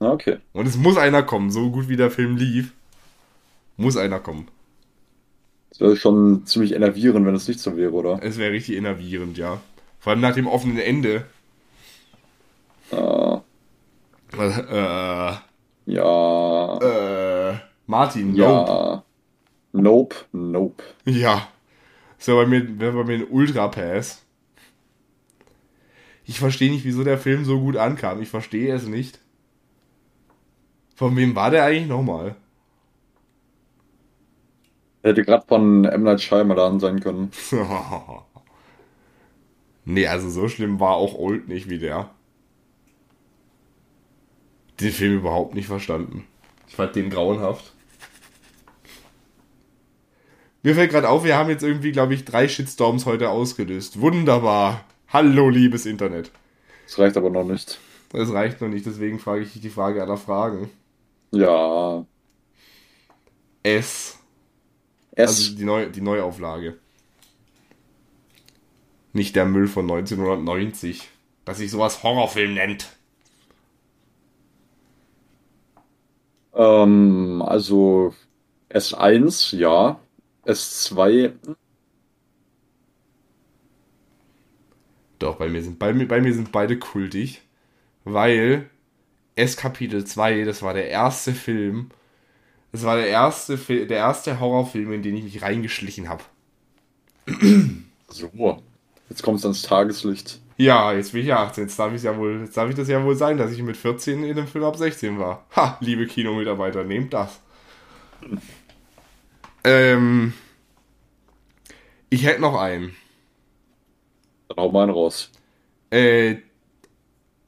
Na, 0.00 0.12
okay. 0.12 0.38
Und 0.52 0.66
es 0.66 0.76
muss 0.76 0.96
einer 0.96 1.22
kommen, 1.22 1.52
so 1.52 1.70
gut 1.70 1.88
wie 1.88 1.94
der 1.96 2.10
Film 2.10 2.36
lief. 2.36 2.72
Muss 3.78 3.96
einer 3.96 4.20
kommen. 4.20 4.48
Das 5.70 5.78
wäre 5.80 5.96
schon 5.96 6.44
ziemlich 6.46 6.72
enervierend, 6.72 7.24
wenn 7.26 7.34
es 7.36 7.46
nicht 7.48 7.60
so 7.60 7.76
wäre, 7.76 7.92
oder? 7.92 8.20
Es 8.22 8.36
wäre 8.36 8.52
richtig 8.52 8.76
innervierend, 8.76 9.38
ja. 9.38 9.60
Vor 10.00 10.10
allem 10.12 10.20
nach 10.20 10.34
dem 10.34 10.46
offenen 10.46 10.78
Ende. 10.78 11.24
Äh, 12.90 13.40
Äh, 14.32 15.36
ja. 15.86 16.06
Martin, 17.86 18.34
nope. 18.34 18.70
Ja. 18.70 19.04
Nope, 19.72 20.16
nope. 20.32 20.82
Ja. 21.04 21.48
Wäre 22.24 22.44
bei 22.44 22.46
mir, 22.46 22.80
wär 22.80 22.92
bei 22.92 23.04
mir 23.04 23.14
ein 23.14 23.30
Ultra-Pass. 23.30 24.24
Ich 26.24 26.40
verstehe 26.40 26.70
nicht, 26.70 26.84
wieso 26.84 27.04
der 27.04 27.18
Film 27.18 27.44
so 27.44 27.60
gut 27.60 27.76
ankam. 27.76 28.20
Ich 28.20 28.28
verstehe 28.28 28.74
es 28.74 28.86
nicht. 28.86 29.20
Von 30.96 31.14
wem 31.16 31.36
war 31.36 31.50
der 31.50 31.64
eigentlich 31.64 31.86
nochmal? 31.86 32.34
Hätte 35.02 35.22
gerade 35.22 35.46
von 35.46 35.84
M. 35.84 36.02
Night 36.02 36.20
Shyamalan 36.20 36.80
sein 36.80 36.98
können. 36.98 37.30
nee, 39.84 40.06
also 40.06 40.28
so 40.28 40.48
schlimm 40.48 40.80
war 40.80 40.94
auch 40.96 41.14
Old 41.14 41.46
nicht 41.46 41.68
wie 41.68 41.78
der. 41.78 42.10
Den 44.80 44.90
Film 44.90 45.18
überhaupt 45.18 45.54
nicht 45.54 45.68
verstanden. 45.68 46.24
Ich 46.66 46.74
fand 46.74 46.96
den 46.96 47.10
grauenhaft. 47.10 47.75
Mir 50.66 50.74
fällt 50.74 50.90
gerade 50.90 51.08
auf, 51.08 51.22
wir 51.22 51.36
haben 51.36 51.48
jetzt 51.48 51.62
irgendwie, 51.62 51.92
glaube 51.92 52.12
ich, 52.14 52.24
drei 52.24 52.48
Shitstorms 52.48 53.06
heute 53.06 53.30
ausgelöst. 53.30 54.00
Wunderbar. 54.00 54.84
Hallo, 55.06 55.48
liebes 55.48 55.86
Internet. 55.86 56.32
Das 56.86 56.98
reicht 56.98 57.16
aber 57.16 57.30
noch 57.30 57.44
nicht. 57.44 57.78
Das 58.08 58.32
reicht 58.32 58.60
noch 58.60 58.66
nicht, 58.66 58.84
deswegen 58.84 59.20
frage 59.20 59.42
ich 59.42 59.52
dich 59.52 59.62
die 59.62 59.70
Frage 59.70 60.02
aller 60.02 60.16
Fragen. 60.16 60.68
Ja. 61.30 62.04
S. 63.62 64.18
Es. 65.12 65.28
Also 65.28 65.54
die, 65.54 65.64
Neu 65.64 65.88
die 65.88 66.00
Neuauflage. 66.00 66.76
Nicht 69.12 69.36
der 69.36 69.44
Müll 69.44 69.68
von 69.68 69.84
1990. 69.88 71.08
Dass 71.44 71.58
sich 71.58 71.70
sowas 71.70 72.02
Horrorfilm 72.02 72.54
nennt. 72.54 72.88
ähm, 76.56 77.40
also 77.46 78.14
S1, 78.68 79.54
ja. 79.54 80.00
S2, 80.46 81.32
Doch, 85.18 85.36
bei 85.36 85.48
mir 85.48 85.62
sind, 85.62 85.78
bei 85.78 85.92
mir, 85.92 86.06
bei 86.06 86.20
mir 86.20 86.34
sind 86.34 86.52
beide 86.52 86.78
kultig. 86.78 87.42
Weil 88.04 88.70
S 89.34 89.56
Kapitel 89.56 90.04
2, 90.04 90.44
das 90.44 90.62
war 90.62 90.74
der 90.74 90.88
erste 90.88 91.32
Film. 91.32 91.90
Das 92.72 92.84
war 92.84 92.96
der 92.96 93.08
erste, 93.08 93.56
der 93.56 93.96
erste 93.96 94.38
Horrorfilm, 94.38 94.92
in 94.92 95.02
den 95.02 95.16
ich 95.16 95.24
mich 95.24 95.42
reingeschlichen 95.42 96.08
habe. 96.08 96.22
so. 98.08 98.62
Jetzt 99.08 99.22
kommt 99.22 99.38
es 99.38 99.44
ans 99.44 99.62
Tageslicht. 99.62 100.40
Ja, 100.58 100.92
jetzt 100.92 101.12
bin 101.12 101.22
ich 101.22 101.28
ja 101.28 101.42
18. 101.42 101.64
Jetzt 101.64 101.78
darf, 101.78 101.92
ich's 101.92 102.02
ja 102.02 102.16
wohl, 102.16 102.40
jetzt 102.40 102.56
darf 102.56 102.68
ich 102.68 102.76
das 102.76 102.88
ja 102.88 103.02
wohl 103.04 103.14
sein, 103.14 103.36
dass 103.36 103.52
ich 103.52 103.62
mit 103.62 103.76
14 103.76 104.24
in 104.24 104.38
einem 104.38 104.46
Film 104.46 104.64
ab 104.64 104.76
16 104.76 105.18
war. 105.18 105.46
Ha, 105.54 105.76
liebe 105.80 106.06
Kinomitarbeiter, 106.06 106.84
nehmt 106.84 107.12
das. 107.12 107.40
Ähm, 109.66 110.32
ich 112.08 112.24
hätte 112.24 112.40
noch 112.40 112.54
einen. 112.54 112.94
Dann 114.48 114.58
hau 114.58 114.70
mal 114.70 114.84
einen 114.84 114.92
raus. 114.92 115.32
Äh, 115.90 116.36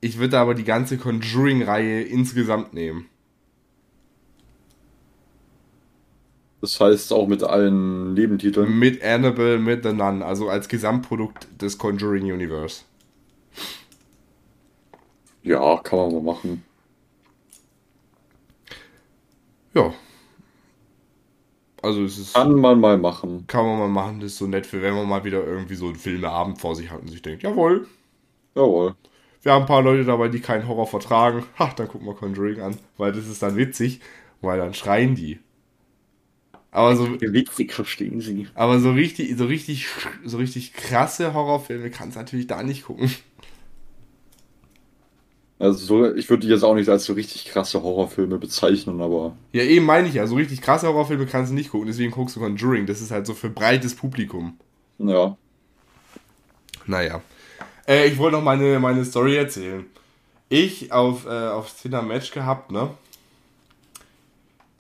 ich 0.01 0.19
würde 0.19 0.39
aber 0.41 0.57
die 0.57 0.65
ganze 0.65 0.99
Conjuring-Reihe 0.99 2.03
insgesamt 2.03 2.75
nehmen. 2.75 3.09
Das 6.61 6.81
heißt 6.81 7.13
auch 7.13 7.29
mit 7.29 7.45
allen 7.45 8.15
Nebentiteln. 8.15 8.77
Mit 8.77 9.01
Annabelle, 9.01 9.59
mit 9.59 9.85
The 9.85 9.93
Nun, 9.93 10.23
also 10.23 10.49
als 10.49 10.69
Gesamtprodukt 10.69 11.47
des 11.63 11.79
Conjuring 11.79 12.33
Universe. 12.33 12.83
Ja, 15.45 15.77
kann 15.79 16.01
man 16.01 16.15
mal 16.15 16.33
machen. 16.35 16.65
Ja. 19.73 19.95
Also 21.89 22.05
es 22.05 22.19
ist. 22.19 22.35
Kann 22.35 22.55
man 22.55 22.81
mal 22.81 22.97
machen. 22.99 23.47
Kann 23.47 23.67
man 23.67 23.79
mal 23.79 23.89
machen, 23.89 24.21
das 24.21 24.33
ist 24.33 24.39
so 24.39 24.47
nett 24.47 24.67
für, 24.67 24.81
wenn 24.83 24.95
man 24.95 25.09
mal 25.09 25.25
wieder 25.25 25.45
irgendwie 25.45 25.75
so 25.75 25.87
einen 25.87 25.97
Filmeabend 25.97 26.61
vor 26.61 26.77
sich 26.77 26.91
hat 26.91 27.01
und 27.03 27.09
sich 27.09 27.23
denkt, 27.23 27.43
jawohl, 27.43 27.89
Jawohl. 28.55 28.95
wir 29.43 29.53
haben 29.53 29.63
ein 29.63 29.67
paar 29.69 29.83
Leute 29.83 30.05
dabei, 30.05 30.29
die 30.29 30.41
keinen 30.41 30.69
Horror 30.69 30.87
vertragen. 30.87 31.45
Ha, 31.59 31.73
dann 31.77 31.89
gucken 31.89 32.07
wir 32.07 32.15
Conjuring 32.15 32.61
an, 32.61 32.79
weil 32.97 33.13
das 33.13 33.27
ist 33.29 33.43
dann 33.43 33.57
witzig, 33.57 34.01
weil 34.41 34.59
dann 34.59 34.75
schreien 34.75 35.15
die. 35.17 35.41
Aber 36.71 36.97
so, 36.97 37.19
Witzig 37.21 37.73
verstehen 37.73 38.21
Sie. 38.21 38.49
aber 38.55 38.79
so 38.81 38.93
richtig, 38.93 39.37
so 39.39 39.47
richtig, 39.47 39.87
so 40.25 40.37
richtig 40.39 40.73
krasse 40.75 41.33
Horrorfilme 41.35 41.91
kannst 41.91 42.17
du 42.17 42.21
natürlich 42.21 42.47
da 42.47 42.63
nicht 42.63 42.85
gucken. 42.85 43.11
Also 45.61 45.85
so, 45.85 46.15
ich 46.15 46.31
würde 46.31 46.47
die 46.47 46.53
jetzt 46.53 46.63
auch 46.63 46.75
nicht 46.75 46.89
als 46.89 47.05
so 47.05 47.15
richtig 47.15 47.47
krasse 47.47 47.83
Horrorfilme 47.83 48.39
bezeichnen, 48.39 49.01
aber 49.01 49.37
Ja, 49.53 49.65
eben 49.65 49.87
meine 49.87 50.07
ich 50.07 50.15
ja, 50.15 50.27
so 50.27 50.37
richtig 50.37 50.61
krasse 50.61 50.87
Horrorfilme 50.87 51.27
kannst 51.27 51.51
du 51.51 51.55
nicht 51.55 51.71
gucken, 51.71 51.89
deswegen 51.89 52.13
guckst 52.13 52.37
du 52.37 52.41
Conjuring. 52.41 52.87
Das 52.87 53.01
ist 53.01 53.11
halt 53.11 53.27
so 53.27 53.35
für 53.35 53.51
breites 53.51 53.95
Publikum. 53.95 54.59
ja. 54.99 55.37
Naja. 56.87 57.21
Äh, 57.87 58.07
ich 58.07 58.19
wollte 58.19 58.37
noch 58.37 58.43
meine, 58.45 58.79
meine 58.79 59.05
Story 59.05 59.37
erzählen. 59.37 59.85
Ich 60.49 60.93
auf, 60.93 61.27
äh, 61.27 61.49
auf 61.49 61.75
Tinder 61.75 62.03
Match 62.03 62.31
gehabt, 62.31 62.71
ne? 62.71 62.91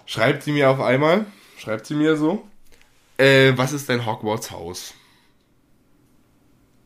Schreibt 0.07 0.43
sie 0.43 0.53
mir 0.53 0.71
auf 0.71 0.81
einmal, 0.81 1.27
schreibt 1.59 1.85
sie 1.87 1.95
mir 1.95 2.17
so, 2.17 2.45
äh, 3.19 3.53
was 3.57 3.73
ist 3.75 3.89
dein 3.91 4.07
Hogwarts-Haus? 4.07 4.95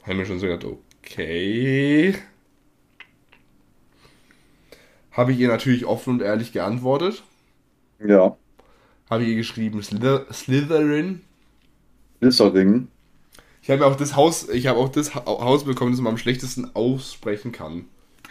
Haben 0.02 0.18
wir 0.18 0.26
schon 0.26 0.40
so 0.40 0.46
gedacht, 0.46 0.66
okay. 1.04 2.16
Habe 5.12 5.32
ich 5.32 5.38
ihr 5.38 5.48
natürlich 5.48 5.84
offen 5.84 6.14
und 6.14 6.22
ehrlich 6.22 6.52
geantwortet. 6.52 7.22
Ja. 8.04 8.36
Habe 9.10 9.22
ich 9.24 9.30
ihr 9.30 9.36
geschrieben, 9.36 9.82
Slither 9.82 10.26
Slytherin. 10.32 11.20
Lissering. 12.20 12.88
Ich 13.62 13.70
habe 13.70 13.86
auch 13.86 13.94
das 13.96 14.16
Haus, 14.16 14.48
ich 14.48 14.66
habe 14.66 14.78
auch 14.78 14.88
das 14.88 15.14
Ha- 15.14 15.24
Haus 15.26 15.64
bekommen, 15.64 15.92
das 15.92 16.00
man 16.00 16.12
am 16.12 16.18
schlechtesten 16.18 16.74
aussprechen 16.74 17.52
kann. 17.52 17.84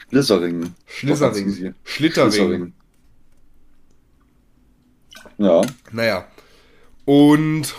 Lissering. 0.09 0.73
Schlittering. 0.87 1.75
Schlittering. 1.83 2.73
Ja. 5.37 5.61
Naja. 5.91 6.27
Und 7.05 7.75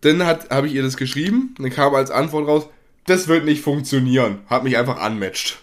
dann 0.00 0.24
habe 0.24 0.66
ich 0.66 0.74
ihr 0.74 0.82
das 0.82 0.96
geschrieben. 0.96 1.54
Dann 1.58 1.70
kam 1.70 1.94
als 1.94 2.10
Antwort 2.10 2.48
raus, 2.48 2.66
das 3.06 3.28
wird 3.28 3.44
nicht 3.44 3.62
funktionieren. 3.62 4.40
Hat 4.48 4.64
mich 4.64 4.76
einfach 4.76 5.04
unmatched. 5.04 5.58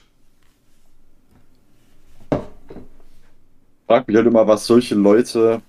Frag 3.92 4.08
mich 4.08 4.16
halt 4.16 4.26
immer, 4.28 4.48
was 4.48 4.68
solche 4.68 4.96
Leute, 4.96 5.62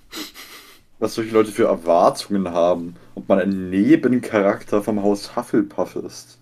was 1.00 1.14
solche 1.14 1.32
Leute 1.34 1.50
für 1.50 1.64
Erwartungen 1.64 2.48
haben. 2.52 2.94
Ob 3.16 3.28
man 3.28 3.40
ein 3.40 3.68
Nebencharakter 3.68 4.80
vom 4.80 5.02
Haus 5.02 5.34
Hufflepuff 5.34 5.96
ist. 5.96 6.38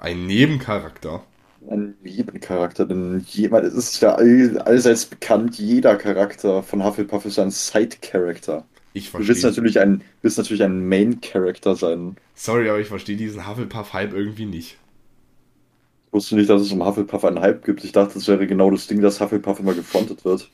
Ein 0.00 0.26
Nebencharakter. 0.26 1.24
Ein 1.70 1.94
Nebencharakter, 2.02 2.84
denn 2.84 3.24
jemand, 3.28 3.64
es 3.64 3.74
ist 3.74 4.02
ja 4.02 4.16
all, 4.16 4.58
allseits 4.58 5.06
bekannt, 5.06 5.56
jeder 5.58 5.94
Charakter 5.94 6.64
von 6.64 6.82
Hufflepuff 6.84 7.24
ist 7.24 7.38
ein 7.38 7.52
Side-Character. 7.52 8.66
Ich 8.92 9.12
Du 9.14 9.28
willst 9.28 9.42
verstehe. 9.42 9.50
natürlich 9.50 9.78
ein, 9.78 10.02
willst 10.22 10.38
natürlich 10.38 10.64
ein 10.64 10.88
Main-Character 10.88 11.76
sein. 11.76 12.16
Sorry, 12.34 12.68
aber 12.68 12.80
ich 12.80 12.88
verstehe 12.88 13.16
diesen 13.16 13.46
Hufflepuff-Hype 13.46 14.14
irgendwie 14.14 14.46
nicht. 14.46 14.79
Ich 16.10 16.14
wusste 16.14 16.34
nicht, 16.34 16.50
dass 16.50 16.60
es 16.62 16.72
um 16.72 16.84
Hufflepuff 16.84 17.24
einen 17.24 17.40
Hype 17.40 17.64
gibt. 17.64 17.84
Ich 17.84 17.92
dachte, 17.92 18.14
das 18.14 18.26
wäre 18.26 18.44
genau 18.48 18.68
das 18.72 18.88
Ding, 18.88 19.00
dass 19.00 19.20
Hufflepuff 19.20 19.60
immer 19.60 19.74
gefrontet 19.74 20.24
wird. 20.24 20.50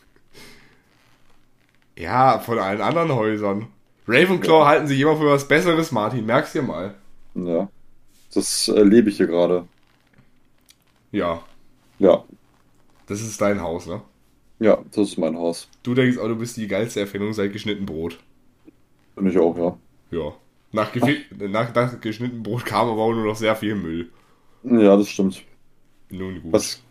Ja, 1.96 2.38
von 2.40 2.58
allen 2.58 2.82
anderen 2.82 3.14
Häusern. 3.14 3.68
Ravenclaw 4.06 4.66
halten 4.66 4.86
sich 4.86 5.00
immer 5.00 5.16
für 5.16 5.30
was 5.30 5.48
Besseres, 5.48 5.92
Martin. 5.92 6.26
Merkst 6.26 6.54
dir 6.54 6.62
mal. 6.62 6.94
Ja. 7.34 7.68
Das 8.34 8.68
erlebe 8.68 9.08
ich 9.08 9.16
hier 9.16 9.26
gerade. 9.28 9.66
Ja, 11.10 11.42
Ja. 11.98 12.22
das 13.06 13.22
ist 13.22 13.40
dein 13.40 13.62
Haus, 13.62 13.86
ne? 13.86 14.02
Ja, 14.58 14.78
das 14.90 15.08
ist 15.08 15.18
mein 15.18 15.36
Haus. 15.38 15.68
Du 15.82 15.94
denkst 15.94 16.18
auch, 16.18 16.28
du 16.28 16.36
bist 16.36 16.58
die 16.58 16.68
geilste 16.68 17.00
Erfindung 17.00 17.32
seit 17.32 17.52
geschnitten 17.52 17.86
Brot. 17.86 18.18
Bin 19.14 19.26
ich 19.26 19.38
auch, 19.38 19.56
ja. 19.56 19.76
Ja. 20.10 20.32
Nach, 20.72 20.94
nach, 20.94 21.74
nach 21.74 22.00
geschnitten 22.02 22.42
Brot 22.42 22.66
kam 22.66 22.88
aber 22.88 23.00
auch 23.00 23.12
nur 23.12 23.24
noch 23.24 23.36
sehr 23.36 23.56
viel 23.56 23.74
Müll. 23.74 24.10
Ja, 24.68 24.96
das 24.96 25.08
stimmt. 25.08 25.42
Nun 26.10 26.42
gut. 26.42 26.52
Was 26.52 26.82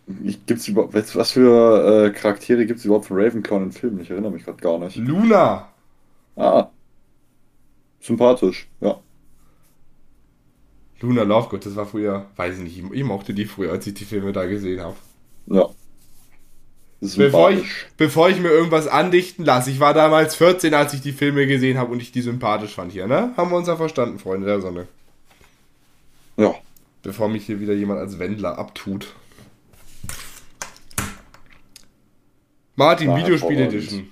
gibt's 0.45 0.67
überhaupt, 0.67 0.93
was 0.93 1.31
für 1.31 2.05
äh, 2.05 2.11
Charaktere 2.11 2.65
gibt 2.65 2.79
es 2.79 2.85
überhaupt 2.85 3.05
von 3.05 3.17
Ravenclaw 3.17 3.63
in 3.63 3.71
Filmen? 3.71 3.99
Ich 4.01 4.09
erinnere 4.09 4.31
mich 4.31 4.45
gerade 4.45 4.61
gar 4.61 4.77
nicht. 4.79 4.95
Luna! 4.95 5.69
Ah. 6.35 6.69
Sympathisch, 7.99 8.67
ja. 8.81 8.99
Luna 11.01 11.23
Lovegood, 11.23 11.65
das 11.65 11.75
war 11.75 11.85
früher, 11.85 12.27
weiß 12.35 12.57
ich 12.57 12.63
nicht, 12.63 12.77
ich, 12.77 12.91
ich 12.91 13.03
mochte 13.03 13.33
die 13.33 13.45
früher, 13.45 13.71
als 13.71 13.85
ich 13.87 13.93
die 13.93 14.05
Filme 14.05 14.31
da 14.31 14.45
gesehen 14.45 14.81
habe. 14.81 14.95
Ja. 15.47 15.69
Bevor 17.01 17.51
ich, 17.51 17.65
bevor 17.97 18.29
ich 18.29 18.39
mir 18.39 18.49
irgendwas 18.49 18.87
andichten 18.87 19.43
lasse, 19.43 19.69
ich 19.69 19.79
war 19.79 19.93
damals 19.93 20.35
14, 20.35 20.73
als 20.73 20.93
ich 20.93 21.01
die 21.01 21.11
Filme 21.11 21.45
gesehen 21.45 21.77
habe 21.77 21.91
und 21.91 22.01
ich 22.01 22.11
die 22.11 22.21
sympathisch 22.21 22.73
fand 22.75 22.91
hier, 22.91 23.07
ne? 23.07 23.33
Haben 23.37 23.51
wir 23.51 23.57
uns 23.57 23.67
ja 23.67 23.75
verstanden, 23.75 24.17
Freunde 24.17 24.47
der 24.47 24.61
Sonne. 24.61 24.87
Ja. 26.37 26.55
Bevor 27.05 27.29
mich 27.29 27.45
hier 27.45 27.59
wieder 27.59 27.73
jemand 27.75 27.99
als 27.99 28.17
Wendler 28.17 28.57
abtut. 28.57 29.13
Martin, 32.75 33.09
War 33.09 33.17
Videospiel. 33.19 33.59
Edition. 33.59 34.09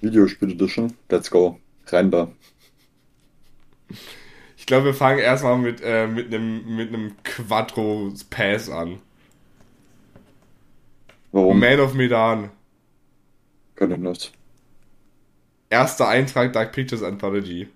Videospiel 0.00 0.52
Edition. 0.52 0.96
Let's 1.10 1.28
go. 1.28 1.58
Rein 1.88 2.12
da. 2.12 2.30
Ich 4.56 4.66
glaube, 4.66 4.86
wir 4.86 4.94
fangen 4.94 5.18
erstmal 5.18 5.58
mit, 5.58 5.80
äh, 5.82 6.06
mit 6.06 6.32
einem 6.32 6.76
mit 6.76 6.94
einem 6.94 7.16
Quattro 7.24 8.12
Pass 8.30 8.70
an. 8.70 9.00
Warum? 11.32 11.58
Man 11.58 11.80
of 11.80 11.94
Medan. 11.94 12.50
Kann 13.74 13.90
ich 13.90 13.98
nicht. 13.98 14.32
Erster 15.70 16.06
Eintrag 16.06 16.52
Dark 16.52 16.70
Pictures 16.70 17.02
Anthology. 17.02 17.68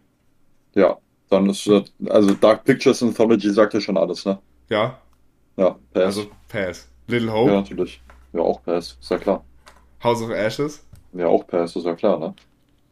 Ja. 0.74 0.98
Dann 1.30 1.48
ist, 1.48 1.66
äh, 1.66 1.82
also 2.08 2.34
Dark 2.34 2.64
Pictures 2.64 3.02
Anthology 3.02 3.50
sagt 3.50 3.74
ja 3.74 3.80
schon 3.80 3.96
alles, 3.96 4.24
ne? 4.26 4.38
Ja, 4.68 5.00
Ja, 5.56 5.78
Pass. 5.92 6.04
also 6.04 6.30
Pass. 6.48 6.88
Little 7.06 7.32
Hope, 7.32 7.50
ja, 7.52 7.60
natürlich. 7.60 8.02
Ja, 8.32 8.40
auch 8.40 8.62
Pass. 8.62 8.96
Ist 9.00 9.10
ja 9.10 9.18
klar. 9.18 9.44
House 10.02 10.22
of 10.22 10.30
Ashes, 10.30 10.84
Ja, 11.12 11.26
auch 11.26 11.46
Pass, 11.46 11.76
ist 11.76 11.84
ja 11.86 11.94
klar, 11.94 12.18
ne? 12.18 12.34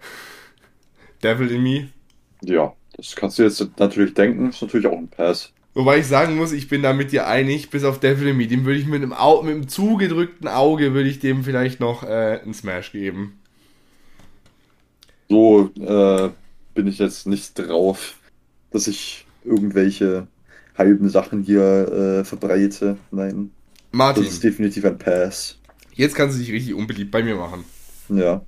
Devil 1.22 1.50
in 1.50 1.62
Me. 1.62 1.88
Ja. 2.42 2.74
Das 2.96 3.14
kannst 3.14 3.38
du 3.38 3.44
jetzt 3.44 3.78
natürlich 3.78 4.14
denken, 4.14 4.50
ist 4.50 4.62
natürlich 4.62 4.86
auch 4.86 4.96
ein 4.98 5.08
Pass. 5.08 5.52
Wobei 5.74 5.98
ich 5.98 6.06
sagen 6.08 6.36
muss, 6.36 6.50
ich 6.52 6.68
bin 6.68 6.82
da 6.82 6.92
mit 6.92 7.12
dir 7.12 7.28
einig, 7.28 7.70
bis 7.70 7.84
auf 7.84 8.00
Devil 8.00 8.28
in 8.28 8.36
Me. 8.36 8.48
Dem 8.48 8.64
würde 8.64 8.80
ich 8.80 8.86
mit 8.86 9.02
einem, 9.02 9.12
Au 9.12 9.42
mit 9.42 9.54
einem 9.54 9.68
zugedrückten 9.68 10.48
Auge, 10.48 10.94
würde 10.94 11.08
ich 11.08 11.20
dem 11.20 11.44
vielleicht 11.44 11.78
noch 11.80 12.02
äh, 12.02 12.40
einen 12.42 12.54
Smash 12.54 12.90
geben. 12.92 13.38
So 15.28 15.70
äh, 15.78 16.30
bin 16.74 16.86
ich 16.86 16.98
jetzt 16.98 17.26
nicht 17.26 17.58
drauf, 17.58 18.17
dass 18.70 18.86
ich 18.86 19.26
irgendwelche 19.44 20.26
halben 20.76 21.08
Sachen 21.08 21.42
hier 21.42 22.20
äh, 22.20 22.24
verbreite. 22.24 22.96
Nein, 23.10 23.50
das 23.90 23.98
Martin, 23.98 24.24
ist 24.24 24.44
definitiv 24.44 24.84
ein 24.84 24.98
Pass. 24.98 25.58
jetzt 25.94 26.14
kannst 26.14 26.36
du 26.36 26.40
dich 26.40 26.52
richtig 26.52 26.74
unbeliebt 26.74 27.10
bei 27.10 27.22
mir 27.22 27.36
machen. 27.36 27.64
Ja. 28.08 28.42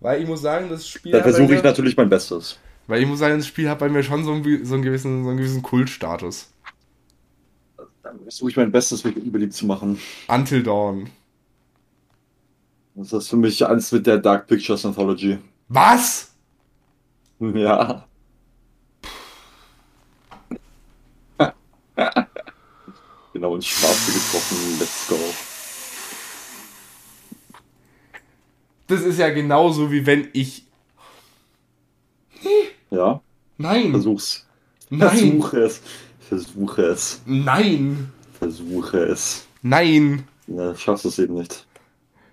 Weil 0.00 0.20
ich 0.20 0.28
muss 0.28 0.42
sagen, 0.42 0.68
das 0.68 0.88
Spiel 0.88 1.12
bei 1.12 1.22
versuche 1.22 1.54
ich 1.54 1.62
natürlich 1.62 1.96
mein 1.96 2.08
Bestes. 2.08 2.58
Weil 2.88 3.00
ich 3.00 3.06
muss 3.06 3.20
sagen, 3.20 3.36
das 3.38 3.46
Spiel 3.46 3.68
hat 3.68 3.78
bei 3.78 3.88
mir 3.88 4.02
schon 4.02 4.24
so 4.24 4.32
einen, 4.32 4.64
so 4.64 4.74
einen, 4.74 4.82
gewissen, 4.82 5.22
so 5.22 5.30
einen 5.30 5.38
gewissen 5.38 5.62
Kultstatus. 5.62 6.50
Dann 8.02 8.20
versuche 8.20 8.50
ich 8.50 8.56
mein 8.56 8.72
Bestes, 8.72 9.04
mich 9.04 9.16
unbeliebt 9.16 9.54
zu 9.54 9.66
machen. 9.66 9.98
Until 10.26 10.64
Dawn. 10.64 11.08
Das 12.94 13.12
ist 13.12 13.28
für 13.28 13.36
mich 13.36 13.64
alles 13.64 13.92
mit 13.92 14.06
der 14.06 14.18
Dark 14.18 14.48
Pictures 14.48 14.84
Anthology. 14.84 15.38
Was? 15.68 16.28
Ja. 17.40 18.06
genau 23.32 23.54
ins 23.54 23.66
Schwarze 23.66 24.12
getroffen. 24.12 24.78
Let's 24.78 25.06
go. 25.08 25.16
Das 28.88 29.00
ist 29.02 29.18
ja 29.18 29.30
genauso 29.30 29.90
wie 29.90 30.04
wenn 30.04 30.28
ich. 30.32 30.66
Ja, 32.90 33.22
Nein. 33.56 33.90
versuch's. 33.90 34.46
Nein. 34.90 35.08
Versuche 35.08 35.58
es. 35.60 35.82
Versuche 36.20 36.82
es. 36.82 37.22
Nein. 37.24 38.12
Versuche 38.38 38.98
es. 38.98 39.46
Nein. 39.62 40.24
Ja, 40.46 40.74
schaffst 40.74 41.06
es 41.06 41.18
eben 41.18 41.34
nicht. 41.34 41.66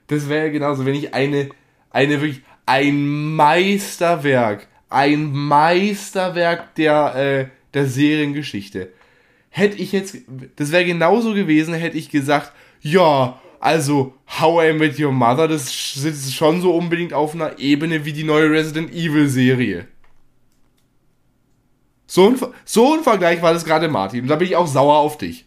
Das 0.08 0.28
wäre 0.28 0.52
genauso, 0.52 0.86
wenn 0.86 0.96
ich 0.96 1.14
eine, 1.14 1.50
eine 1.91 2.20
wirklich, 2.20 2.41
ein 2.66 3.36
Meisterwerk, 3.36 4.68
ein 4.90 5.32
Meisterwerk 5.32 6.76
der, 6.76 7.16
äh, 7.16 7.48
der 7.74 7.86
Seriengeschichte. 7.86 8.91
Hätte 9.50 9.78
ich 9.78 9.92
jetzt, 9.92 10.18
das 10.58 10.72
wäre 10.72 10.86
genauso 10.86 11.34
gewesen, 11.34 11.74
hätte 11.74 11.98
ich 11.98 12.10
gesagt, 12.10 12.54
ja, 12.82 13.42
Also, 13.62 14.14
How 14.40 14.64
I 14.70 14.74
Met 14.74 15.00
Your 15.00 15.12
Mother, 15.12 15.48
das 15.50 15.94
sitzt 15.96 16.34
schon 16.36 16.62
so 16.62 16.74
unbedingt 16.76 17.14
auf 17.14 17.34
einer 17.36 17.60
Ebene 17.60 18.06
wie 18.06 18.14
die 18.14 18.24
neue 18.24 18.50
Resident 18.52 18.92
Evil 18.94 19.28
Serie. 19.28 19.88
So 22.08 22.28
ein, 22.28 22.38
so 22.66 22.94
ein 22.94 23.04
Vergleich 23.04 23.42
war 23.42 23.54
das 23.54 23.64
gerade, 23.66 23.88
Martin. 23.88 24.22
Und 24.24 24.28
da 24.28 24.36
bin 24.36 24.48
ich 24.48 24.56
auch 24.58 24.68
sauer 24.68 24.98
auf 24.98 25.18
dich. 25.18 25.46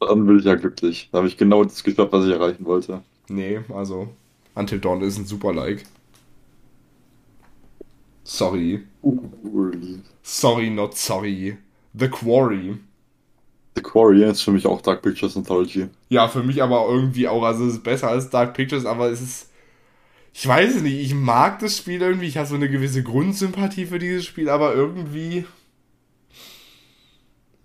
Dann 0.00 0.26
bin 0.26 0.38
ich 0.38 0.44
ja 0.44 0.54
glücklich. 0.56 1.08
Da 1.12 1.18
habe 1.18 1.28
ich 1.28 1.36
genau 1.36 1.62
das 1.64 1.82
geschafft, 1.84 2.12
was 2.12 2.24
ich 2.26 2.32
erreichen 2.32 2.64
wollte. 2.64 3.02
Nee, 3.28 3.60
also, 3.68 4.16
Until 4.54 4.80
Dawn 4.80 5.02
ist 5.02 5.18
ein 5.18 5.26
super 5.26 5.52
Like. 5.52 5.84
Sorry. 8.24 8.86
Sorry, 10.22 10.70
not 10.70 10.96
sorry. 10.96 11.58
The 11.94 12.08
Quarry. 12.08 12.78
The 13.74 13.82
Quarry 13.82 14.24
ist 14.24 14.42
für 14.42 14.50
mich 14.50 14.66
auch 14.66 14.80
Dark 14.82 15.02
Pictures 15.02 15.36
Anthology. 15.36 15.86
Ja, 16.08 16.28
für 16.28 16.42
mich 16.42 16.62
aber 16.62 16.86
irgendwie 16.88 17.28
auch. 17.28 17.42
Also 17.44 17.66
es 17.66 17.74
ist 17.74 17.84
besser 17.84 18.08
als 18.08 18.30
Dark 18.30 18.54
Pictures, 18.54 18.86
aber 18.86 19.10
es 19.10 19.20
ist. 19.20 19.50
Ich 20.34 20.46
weiß 20.46 20.76
es 20.76 20.82
nicht, 20.82 20.98
ich 20.98 21.14
mag 21.14 21.58
das 21.60 21.76
Spiel 21.78 22.00
irgendwie. 22.00 22.26
Ich 22.26 22.36
habe 22.36 22.46
so 22.48 22.54
eine 22.54 22.68
gewisse 22.68 23.02
Grundsympathie 23.02 23.86
für 23.86 23.98
dieses 23.98 24.24
Spiel, 24.24 24.48
aber 24.48 24.74
irgendwie. 24.74 25.44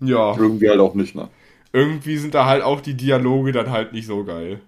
Ja. 0.00 0.36
Irgendwie 0.36 0.68
halt 0.68 0.80
auch 0.80 0.94
nicht, 0.94 1.14
ne? 1.14 1.28
Irgendwie 1.72 2.16
sind 2.16 2.34
da 2.34 2.46
halt 2.46 2.62
auch 2.62 2.80
die 2.80 2.94
Dialoge 2.94 3.52
dann 3.52 3.70
halt 3.70 3.92
nicht 3.92 4.06
so 4.06 4.24
geil. 4.24 4.60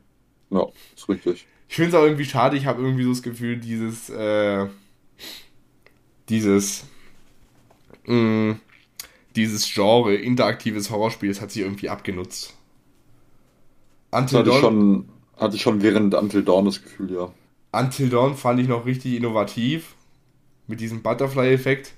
Ja, 0.50 0.66
ist 0.96 1.08
richtig. 1.08 1.46
Ich 1.68 1.76
finde 1.76 1.90
es 1.90 1.94
auch 1.94 2.04
irgendwie 2.04 2.24
schade, 2.24 2.56
ich 2.56 2.66
habe 2.66 2.82
irgendwie 2.82 3.04
so 3.04 3.10
das 3.10 3.22
Gefühl, 3.22 3.56
dieses. 3.58 4.10
Äh, 4.10 4.66
dieses. 6.28 6.84
Mh, 8.06 8.56
dieses 9.36 9.72
Genre 9.72 10.14
interaktives 10.14 10.90
Horrorspiel, 10.90 11.28
das 11.28 11.40
hat 11.40 11.50
sich 11.50 11.62
irgendwie 11.62 11.88
abgenutzt. 11.88 12.54
Until 14.10 14.38
hatte, 14.38 14.48
Dawn, 14.50 14.56
ich 14.56 14.60
schon, 14.60 15.08
hatte 15.36 15.56
ich 15.56 15.62
schon 15.62 15.82
während 15.82 16.14
Until 16.14 16.42
Dawn 16.42 16.64
das 16.64 16.82
Gefühl, 16.82 17.12
ja. 17.12 17.32
Until 17.72 18.08
Dawn 18.08 18.36
fand 18.36 18.60
ich 18.60 18.68
noch 18.68 18.86
richtig 18.86 19.14
innovativ. 19.14 19.94
Mit 20.66 20.80
diesem 20.80 21.02
Butterfly-Effekt. 21.02 21.92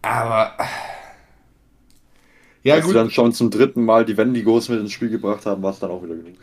Aber. 0.00 0.56
Ja, 2.62 2.74
Als 2.74 2.84
gut. 2.84 2.92
sie 2.92 2.98
dann 2.98 3.10
schon 3.10 3.32
zum 3.32 3.50
dritten 3.50 3.84
Mal 3.84 4.04
die 4.04 4.16
Wendigos 4.16 4.68
mit 4.68 4.80
ins 4.80 4.92
Spiel 4.92 5.10
gebracht 5.10 5.44
haben, 5.46 5.62
war 5.62 5.72
es 5.72 5.80
dann 5.80 5.90
auch 5.90 6.02
wieder 6.02 6.14
genug. 6.14 6.38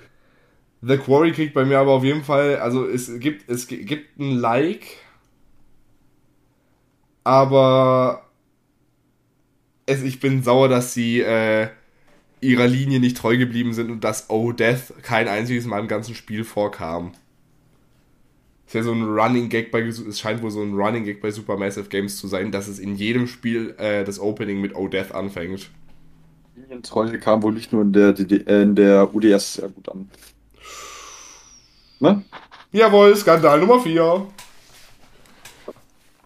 The 0.81 0.97
Quarry 0.97 1.31
kriegt 1.31 1.53
bei 1.53 1.65
mir 1.65 1.80
aber 1.80 1.91
auf 1.91 2.03
jeden 2.03 2.23
Fall, 2.23 2.57
also 2.57 2.88
es 2.88 3.19
gibt, 3.19 3.49
es 3.49 3.67
gibt 3.67 4.17
ein 4.17 4.38
Like, 4.38 4.85
aber 7.23 8.28
es, 9.90 10.03
ich 10.03 10.20
bin 10.20 10.44
sauer, 10.44 10.70
dass 10.70 10.94
sie 10.94 11.22
äh, 11.22 11.68
ihrer 12.41 12.68
Linie 12.68 12.99
nicht 12.99 13.18
treu 13.18 13.38
geblieben 13.38 13.74
sind 13.74 13.90
und 13.90 14.03
dass 14.03 14.30
Oh 14.30 14.52
Death 14.52 14.94
kein 15.02 15.28
einziges 15.28 15.66
Mal 15.66 15.80
im 15.80 15.88
ganzen 15.88 16.16
Spiel 16.16 16.44
vorkam. 16.44 17.14
Ist 18.68 18.76
ja 18.76 18.84
so 18.84 18.94
ein 18.94 19.03
Running 19.03 19.49
Gag 19.49 19.72
bei, 19.72 19.82
es 19.82 20.20
scheint 20.20 20.44
wohl 20.44 20.52
so 20.52 20.61
ein 20.61 20.76
Running 20.76 21.03
Gag 21.03 21.22
bei 21.22 21.32
Supermassive 21.32 21.90
Games 21.90 22.18
zu 22.18 22.28
sein, 22.28 22.52
dass 22.52 22.68
es 22.68 22.78
in 22.78 22.95
jedem 22.95 23.28
Spiel 23.28 23.74
äh, 23.80 24.03
das 24.03 24.20
Opening 24.20 24.61
mit 24.61 24.76
Oh 24.76 24.88
Death 24.88 25.11
anfängt. 25.11 25.72
Linientreue 26.56 27.18
kam 27.18 27.41
wohl 27.41 27.53
nicht 27.53 27.74
nur 27.74 27.82
in 27.82 27.94
der, 27.94 28.14
DD, 28.14 28.48
äh, 28.48 28.61
in 28.61 28.76
der 28.76 29.14
UDS 29.14 29.56
sehr 29.56 29.70
gut 29.70 29.90
an. 29.90 30.10
Ne? 31.99 32.24
Jawohl, 32.72 33.16
Skandal 33.16 33.60
Nummer 33.60 33.80
4. 33.80 34.28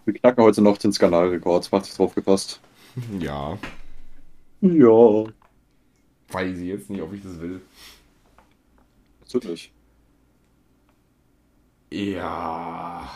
Wir 0.05 0.13
knacken 0.15 0.43
heute 0.43 0.61
noch 0.61 0.77
den 0.77 0.91
Skandalrekord, 0.91 1.71
macht 1.71 1.85
sich 1.85 1.95
drauf 1.95 2.13
gepasst. 2.13 2.59
Ja. 3.19 3.57
Ja. 4.61 5.25
Weiß 6.29 6.57
ich 6.57 6.67
jetzt 6.67 6.89
nicht, 6.89 7.01
ob 7.01 7.13
ich 7.13 7.23
das 7.23 7.39
will. 7.39 7.61
Natürlich. 9.21 9.71
Ja. 11.91 13.09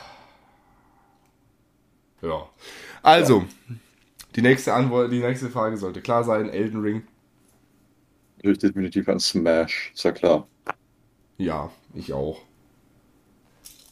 Ja. 2.22 2.50
Also, 3.02 3.40
ja. 3.40 3.76
die 4.36 4.42
nächste 4.42 4.74
Antwort, 4.74 5.12
die 5.12 5.20
nächste 5.20 5.50
Frage 5.50 5.78
sollte 5.78 6.02
klar 6.02 6.24
sein. 6.24 6.50
Elden 6.50 6.82
Ring. 6.82 7.08
Natürlich 8.38 8.60
definitiv 8.60 9.10
ein 9.10 9.20
Smash, 9.20 9.92
ist 9.94 10.04
ja 10.04 10.12
klar. 10.12 10.48
Ja, 11.38 11.72
ich 11.94 12.14
auch. 12.14 12.42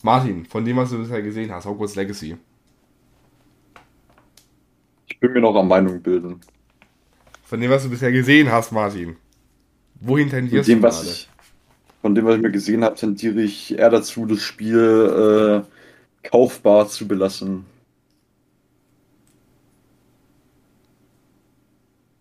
Martin, 0.04 0.46
von 0.46 0.66
dem, 0.66 0.78
was 0.78 0.92
du 0.92 1.00
bisher 1.00 1.22
gesehen 1.24 1.52
hast, 1.52 1.66
Hogwarts 1.66 1.96
Legacy. 1.96 2.38
Will 5.26 5.32
mir 5.32 5.42
noch 5.42 5.56
eine 5.56 5.68
Meinung 5.68 6.04
bilden. 6.04 6.40
Von 7.46 7.60
dem, 7.60 7.72
was 7.72 7.82
du 7.82 7.90
bisher 7.90 8.12
gesehen 8.12 8.52
hast, 8.52 8.72
Martin. 8.72 9.16
Wohin 10.00 10.30
tendierst 10.30 10.70
dem, 10.70 10.82
du 10.82 10.88
gerade? 10.88 11.08
Ich, 11.08 11.28
von 12.04 12.14
dem, 12.14 12.26
was 12.26 12.36
ich 12.36 12.42
mir 12.44 12.52
gesehen 12.52 12.84
habe, 12.84 12.96
tendiere 12.96 13.42
ich 13.42 13.76
eher 13.76 13.90
dazu, 13.90 14.28
das 14.28 14.44
Spiel 14.44 15.64
äh, 15.66 16.28
kaufbar 16.30 16.88
zu 16.90 17.08
belassen. 17.08 17.66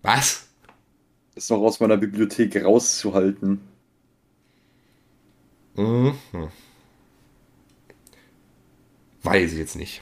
Was? 0.00 0.48
Das 1.34 1.50
noch 1.50 1.60
aus 1.60 1.80
meiner 1.80 1.98
Bibliothek 1.98 2.64
rauszuhalten. 2.64 3.60
Mhm. 5.76 6.14
Weiß 9.22 9.52
ich 9.52 9.58
jetzt 9.58 9.76
nicht. 9.76 10.00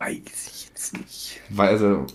Weiß 0.00 0.48
ich 0.48 0.63
jetzt 0.92 0.98
nicht. 0.98 1.40
Weil, 1.50 1.68
also, 1.70 2.06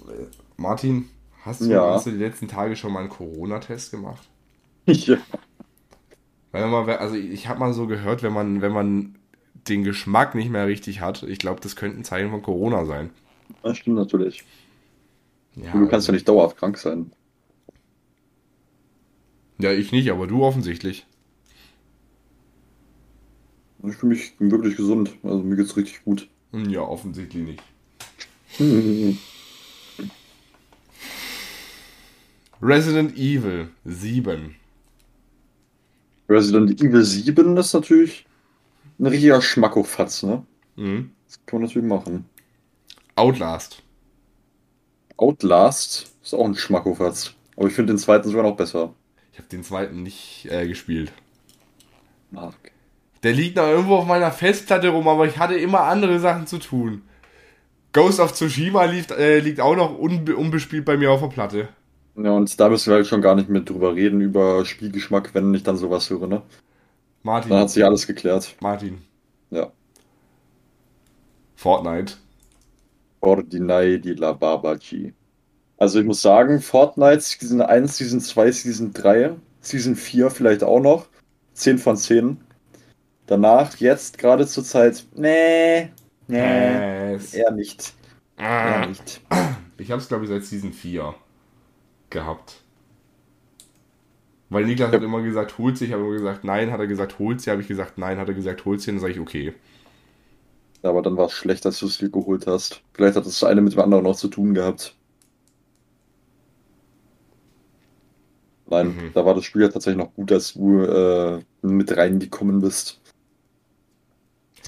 Martin, 0.58 1.10
hast 1.44 1.62
du, 1.62 1.66
ja. 1.66 1.94
hast 1.94 2.06
du 2.06 2.12
die 2.12 2.18
letzten 2.18 2.48
Tage 2.48 2.76
schon 2.76 2.94
mal 2.94 3.02
einen 3.02 3.10
Corona-Test 3.10 3.92
gemacht? 3.92 4.28
Ja. 4.86 5.18
Weil 6.52 6.68
man, 6.68 6.90
also 6.90 7.16
ich 7.16 7.48
habe 7.48 7.60
mal 7.60 7.74
so 7.74 7.86
gehört, 7.86 8.24
wenn 8.24 8.34
man, 8.34 8.62
wenn 8.62 8.72
man 8.72 9.16
den 9.68 9.84
Geschmack 9.84 10.36
nicht 10.36 10.50
mehr 10.50 10.68
richtig 10.68 11.00
hat, 11.02 11.24
ich 11.24 11.38
glaube, 11.38 11.62
das 11.62 11.76
könnten 11.76 12.04
Zeichen 12.04 12.32
von 12.32 12.42
Corona 12.42 12.86
sein. 12.86 13.12
Das 13.62 13.78
stimmt 13.78 13.98
natürlich. 13.98 14.44
Ja, 15.56 15.72
du 15.72 15.82
kannst 15.82 15.94
also, 15.94 16.12
ja 16.12 16.14
nicht 16.14 16.28
dauerhaft 16.28 16.58
krank 16.58 16.78
sein. 16.78 17.12
Ja, 19.60 19.72
ich 19.72 19.92
nicht, 19.92 20.10
aber 20.10 20.26
du 20.26 20.44
offensichtlich. 20.44 21.06
Ich 23.84 23.96
fühle 23.96 24.16
mich 24.16 24.34
wirklich 24.40 24.76
gesund. 24.76 25.16
Also 25.24 25.44
mir 25.44 25.56
geht's 25.56 25.78
richtig 25.78 26.04
gut. 26.04 26.28
Ja, 26.52 26.82
offensichtlich 26.82 27.44
nicht. 27.44 27.64
Resident 32.62 33.16
Evil 33.18 33.70
7. 33.86 34.56
Resident 36.28 36.82
Evil 36.82 37.04
7 37.04 37.56
ist 37.58 37.74
natürlich 37.74 38.26
ein 39.00 39.06
richtiger 39.08 39.42
Schmackofatz, 39.42 40.24
ne? 40.24 40.46
Mhm. 40.76 41.12
Das 41.26 41.40
kann 41.46 41.62
man 41.62 41.68
natürlich 41.70 41.88
machen. 41.88 42.26
Outlast. 43.16 43.82
Outlast 45.16 46.12
ist 46.22 46.34
auch 46.34 46.46
ein 46.46 46.56
Schmackofatz. 46.56 47.34
Aber 47.56 47.68
ich 47.68 47.74
finde 47.74 47.94
den 47.94 47.98
zweiten 48.00 48.28
sogar 48.28 48.44
noch 48.44 48.58
besser. 48.58 48.94
Ich 49.32 49.38
habe 49.40 49.48
den 49.48 49.64
zweiten 49.64 50.04
nicht 50.04 50.48
äh, 50.50 50.68
gespielt. 50.68 51.14
Mark. 52.30 52.74
Der 53.24 53.32
liegt 53.32 53.56
noch 53.56 53.68
irgendwo 53.68 53.96
auf 53.96 54.06
meiner 54.06 54.32
Festplatte 54.32 54.90
rum, 54.90 55.08
aber 55.08 55.28
ich 55.28 55.38
hatte 55.38 55.56
immer 55.56 55.82
andere 55.82 56.20
Sachen 56.20 56.46
zu 56.46 56.58
tun. 56.58 57.04
Ghost 57.94 58.20
of 58.20 58.34
Tsushima 58.34 58.86
liegt, 58.86 59.12
äh, 59.12 59.40
liegt 59.40 59.60
auch 59.60 59.76
noch 59.76 59.98
unbe 59.98 60.36
unbespielt 60.36 60.86
bei 60.86 60.98
mir 60.98 61.12
auf 61.12 61.22
der 61.22 61.28
Platte. 61.28 61.70
Ja, 62.16 62.32
und 62.32 62.60
da 62.60 62.70
müssen 62.70 62.92
wir 62.92 62.98
halt 62.98 63.08
schon 63.08 63.22
gar 63.22 63.36
nicht 63.36 63.50
mit 63.50 63.70
drüber 63.70 63.96
reden, 63.96 64.22
über 64.22 64.66
Spielgeschmack, 64.66 65.34
wenn 65.34 65.54
ich 65.54 65.64
dann 65.64 65.78
sowas 65.78 66.10
höre, 66.10 66.28
ne? 66.28 66.42
Martin. 67.24 67.50
Dann 67.50 67.62
hat 67.62 67.70
sich 67.70 67.84
alles 67.84 68.06
geklärt. 68.08 68.56
Martin. 68.62 69.02
Ja. 69.50 69.72
Fortnite. 71.56 72.14
Ordinai 73.22 73.98
di 73.98 74.14
la 74.14 74.34
Barbaci. 74.34 75.14
Also 75.78 76.00
ich 76.00 76.06
muss 76.06 76.22
sagen, 76.22 76.62
Fortnite 76.62 77.22
Season 77.22 77.62
1, 77.62 77.98
Season 77.98 78.20
2, 78.20 78.52
Season 78.52 78.94
3, 78.94 79.32
Season 79.62 79.96
4 79.96 80.30
vielleicht 80.30 80.64
auch 80.64 80.80
noch. 80.80 81.08
10 81.54 81.78
von 81.78 81.98
10. 81.98 82.38
Danach, 83.28 83.76
jetzt 83.78 84.18
gerade 84.18 84.48
zur 84.48 84.64
Zeit, 84.64 85.06
nee, 85.16 85.90
nee, 86.30 87.38
eher 87.38 87.52
nicht. 87.52 87.94
Eher 88.38 88.88
nicht. 88.88 89.22
Ich 89.78 89.92
habe 89.92 90.02
es, 90.02 90.08
glaube 90.08 90.24
ich, 90.24 90.30
seit 90.30 90.44
Season 90.44 90.74
4 90.74 91.16
gehabt. 92.10 92.64
Weil 94.50 94.66
Niklas 94.66 94.92
hat 94.92 95.04
immer 95.04 95.22
gesagt, 95.22 95.58
holt 95.58 95.78
sie. 95.78 95.86
Ich 95.86 95.94
habe 95.94 96.04
immer 96.04 96.14
gesagt, 96.14 96.44
nein. 96.44 96.72
Hat 96.72 96.80
er 96.80 96.88
gesagt, 96.88 97.20
holt 97.20 97.40
sie. 97.40 97.52
Habe 97.52 97.62
ich 97.62 97.68
gesagt, 97.68 97.98
nein. 97.98 98.18
Hat 98.18 98.28
er 98.28 98.34
gesagt, 98.34 98.66
holt 98.66 98.82
sie. 98.82 98.92
Dann 98.92 99.00
sage 99.00 99.14
ich, 99.14 99.20
okay. 99.20 99.54
Aber 100.82 101.02
dann 101.02 101.18
war 101.18 101.28
es 101.28 101.34
schlecht, 101.34 101.66
dass 101.66 101.80
du 101.80 101.86
es 101.86 101.98
dir 101.98 102.10
geholt 102.10 102.48
hast. 102.48 102.82
Vielleicht 102.94 103.16
hat 103.16 103.26
das 103.26 103.44
eine 103.44 103.62
mit 103.62 103.74
dem 103.74 103.82
anderen 103.82 104.04
noch 104.04 104.16
zu 104.16 104.28
tun 104.28 104.54
gehabt. 104.54 104.96
Nein, 108.68 108.88
mhm. 108.88 109.12
da 109.14 109.26
war 109.26 109.34
das 109.34 109.46
Spiel 109.46 109.64
ja 109.64 109.70
tatsächlich 109.70 110.04
noch 110.04 110.14
gut, 110.14 110.32
dass 110.32 110.54
du 110.54 110.82
äh, 110.84 111.42
mit 111.62 111.96
reingekommen 111.96 112.62
bist. 112.62 112.99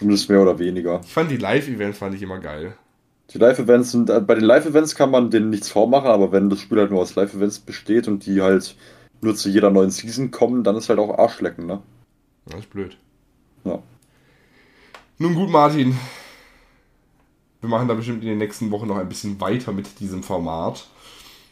Zumindest 0.02 0.30
mehr 0.30 0.41
oder 0.41 0.57
weniger. 0.57 0.99
Ich 1.03 1.14
fand 1.14 1.30
die 1.30 1.38
Live-Events 1.38 1.99
fand 1.99 2.15
ich 2.15 2.23
immer 2.23 2.40
geil. 2.40 2.73
Die 3.30 3.38
Live-Events 3.38 3.91
sind, 3.91 4.10
äh, 4.10 4.19
bei 4.19 4.34
den 4.34 4.44
Live-Events 4.44 4.95
kann 4.95 5.11
man 5.11 5.30
denen 5.30 5.52
nichts 5.52 5.69
vormachen, 5.69 6.07
aber 6.10 6.32
wenn 6.32 6.49
das 6.49 6.60
Spiel 6.60 6.80
halt 6.80 6.90
nur 6.90 7.02
aus 7.02 7.14
Live-Events 7.14 7.60
besteht 7.60 8.07
und 8.07 8.26
die 8.26 8.41
halt 8.41 8.76
nur 9.22 9.36
zu 9.36 9.48
jeder 9.48 9.69
neuen 9.69 9.91
Season 9.91 10.32
kommen, 10.32 10.64
dann 10.64 10.76
ist 10.76 10.90
halt 10.90 10.98
auch 10.98 11.19
Arschlecken, 11.19 11.68
ne? 11.68 11.84
Das 12.48 12.61
ist 12.61 12.72
blöd. 12.72 12.98
Ja. 13.64 13.78
Nun 15.19 15.36
gut, 15.36 15.52
Martin. 15.52 15.95
Wir 17.60 17.69
machen 17.69 17.88
da 17.88 17.94
bestimmt 17.94 18.23
in 18.23 18.30
den 18.30 18.40
nächsten 18.40 18.72
Wochen 18.72 18.88
noch 18.88 18.98
ein 18.98 19.07
bisschen 19.07 19.40
weiter 19.40 19.72
mit 19.72 19.99
diesem 19.99 20.23
Format. 20.23 20.88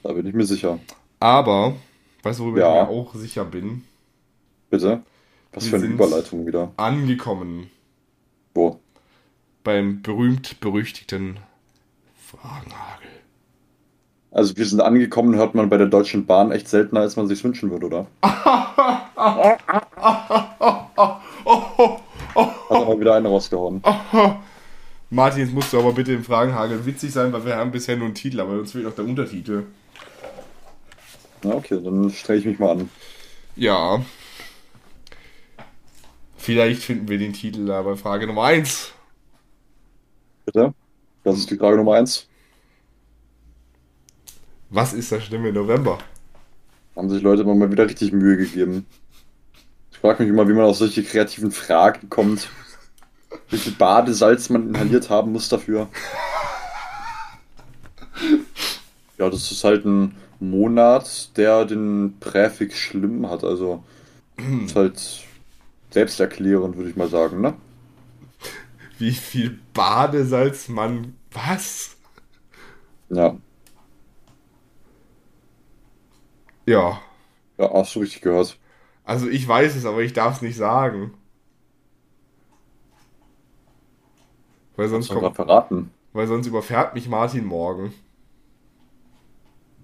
Da 0.02 0.12
bin 0.12 0.26
ich 0.26 0.34
mir 0.34 0.48
sicher. 0.48 0.80
Aber, 1.20 1.76
weißt 2.24 2.40
du, 2.40 2.46
worüber 2.46 2.62
Ja. 2.62 2.82
ich 2.82 2.90
mir 2.90 2.96
auch 2.96 3.14
sicher 3.14 3.46
bin? 3.46 3.84
Bitte? 4.72 5.04
Was 5.54 5.66
Wir 5.66 5.70
für 5.70 5.86
eine 5.86 5.94
Überleitung 5.94 6.48
wieder. 6.48 6.72
Angekommen? 6.78 7.70
Beim 9.64 10.02
berühmt-berüchtigten 10.02 11.40
Fragenhagel. 12.16 13.10
Also 14.32 14.58
wir 14.58 14.66
sind 14.66 14.82
angekommen, 14.82 15.36
hört 15.36 15.56
man 15.56 15.70
bei 15.70 15.78
der 15.78 15.88
Deutschen 15.88 16.26
Bahn 16.26 16.52
echt 16.52 16.68
seltener, 16.68 17.02
als 17.02 17.16
man 17.16 17.28
sich 17.28 17.44
wünschen 17.44 17.72
würde, 17.72 17.88
oder? 17.88 18.08
Hat 18.22 19.60
er 22.70 22.86
mal 22.86 23.00
wieder 23.00 23.16
eine 23.16 23.28
rausgehauen. 23.28 23.82
Martin, 25.10 25.42
jetzt 25.42 25.54
musst 25.54 25.74
du 25.74 25.80
aber 25.80 25.94
bitte 25.94 26.14
im 26.14 26.24
Fragenhagel 26.24 26.86
witzig 26.86 27.12
sein, 27.12 27.34
weil 27.34 27.46
wir 27.46 27.56
haben 27.56 27.72
bisher 27.72 27.98
nur 27.98 28.06
einen 28.06 28.16
Titel, 28.16 28.40
aber 28.40 28.54
uns 28.54 28.74
fehlt 28.74 28.84
noch 28.84 28.94
der 28.94 29.06
Untertitel. 29.06 29.64
Na 31.44 31.56
okay, 31.56 31.80
dann 31.84 32.12
strenge 32.12 32.40
ich 32.40 32.46
mich 32.46 32.60
mal 32.60 32.72
an. 32.72 32.90
Ja. 33.56 34.04
Vielleicht 36.38 36.84
finden 36.84 37.08
wir 37.08 37.18
den 37.18 37.34
Titel 37.34 37.66
da 37.66 37.82
bei 37.82 37.96
Frage 37.96 38.28
Nummer 38.28 38.44
1. 38.44 38.94
Bitte? 40.52 40.74
Das 41.24 41.38
ist 41.38 41.52
die 41.52 41.58
Frage 41.58 41.78
Nummer 41.78 41.94
eins. 41.94 42.28
Was 44.72 44.94
ist 44.94 45.12
das 45.12 45.24
Stimme 45.24 45.50
im 45.50 45.54
November? 45.54 46.00
Haben 46.96 47.08
sich 47.12 47.22
Leute 47.22 47.44
immer 47.44 47.54
mal 47.54 47.72
wieder 47.72 47.86
richtig 47.86 48.14
Mühe 48.14 48.36
gegeben. 48.36 48.88
Ich 49.92 50.00
frage 50.00 50.24
mich 50.24 50.32
immer, 50.32 50.48
wie 50.50 50.54
man 50.54 50.66
auf 50.66 50.78
solche 50.78 51.04
kreativen 51.04 51.52
Fragen 51.52 52.10
kommt. 52.10 52.50
Wie 53.50 53.60
viel 53.60 53.74
Badesalz 53.74 54.50
man 54.50 54.70
inhaliert 54.70 55.12
haben 55.12 55.34
muss 55.34 55.50
dafür. 55.50 55.88
Ja, 59.20 59.30
das 59.30 59.52
ist 59.52 59.64
halt 59.64 59.86
ein 59.86 60.16
Monat, 60.40 61.38
der 61.38 61.66
den 61.66 62.18
Präfix 62.20 62.76
schlimm 62.76 63.30
hat. 63.30 63.44
Also 63.44 63.84
ist 64.66 64.76
halt 64.76 65.28
selbsterklärend, 65.92 66.76
würde 66.76 66.90
ich 66.90 66.96
mal 66.96 67.10
sagen, 67.10 67.40
ne? 67.40 67.54
Wie 69.00 69.12
viel 69.14 69.60
Badesalz 69.74 70.70
man. 70.70 71.16
Was? 71.32 71.98
Ja, 73.10 73.38
Ja. 76.70 77.02
ja 77.58 77.74
hast 77.74 77.96
du 77.96 78.00
richtig 78.02 78.22
gehört. 78.22 78.58
Also 79.04 79.28
ich 79.28 79.48
weiß 79.48 79.76
es, 79.76 79.86
aber 79.86 80.02
ich 80.02 80.14
darf 80.14 80.36
es 80.38 80.42
nicht 80.44 80.56
sagen. 80.56 81.14
Weil 84.76 84.88
sonst, 84.88 85.10
kommt, 85.10 85.36
verraten? 85.36 85.92
weil 86.14 86.28
sonst 86.28 86.48
überfährt 86.48 86.94
mich 86.94 87.10
Martin 87.10 87.46
morgen. 87.46 87.92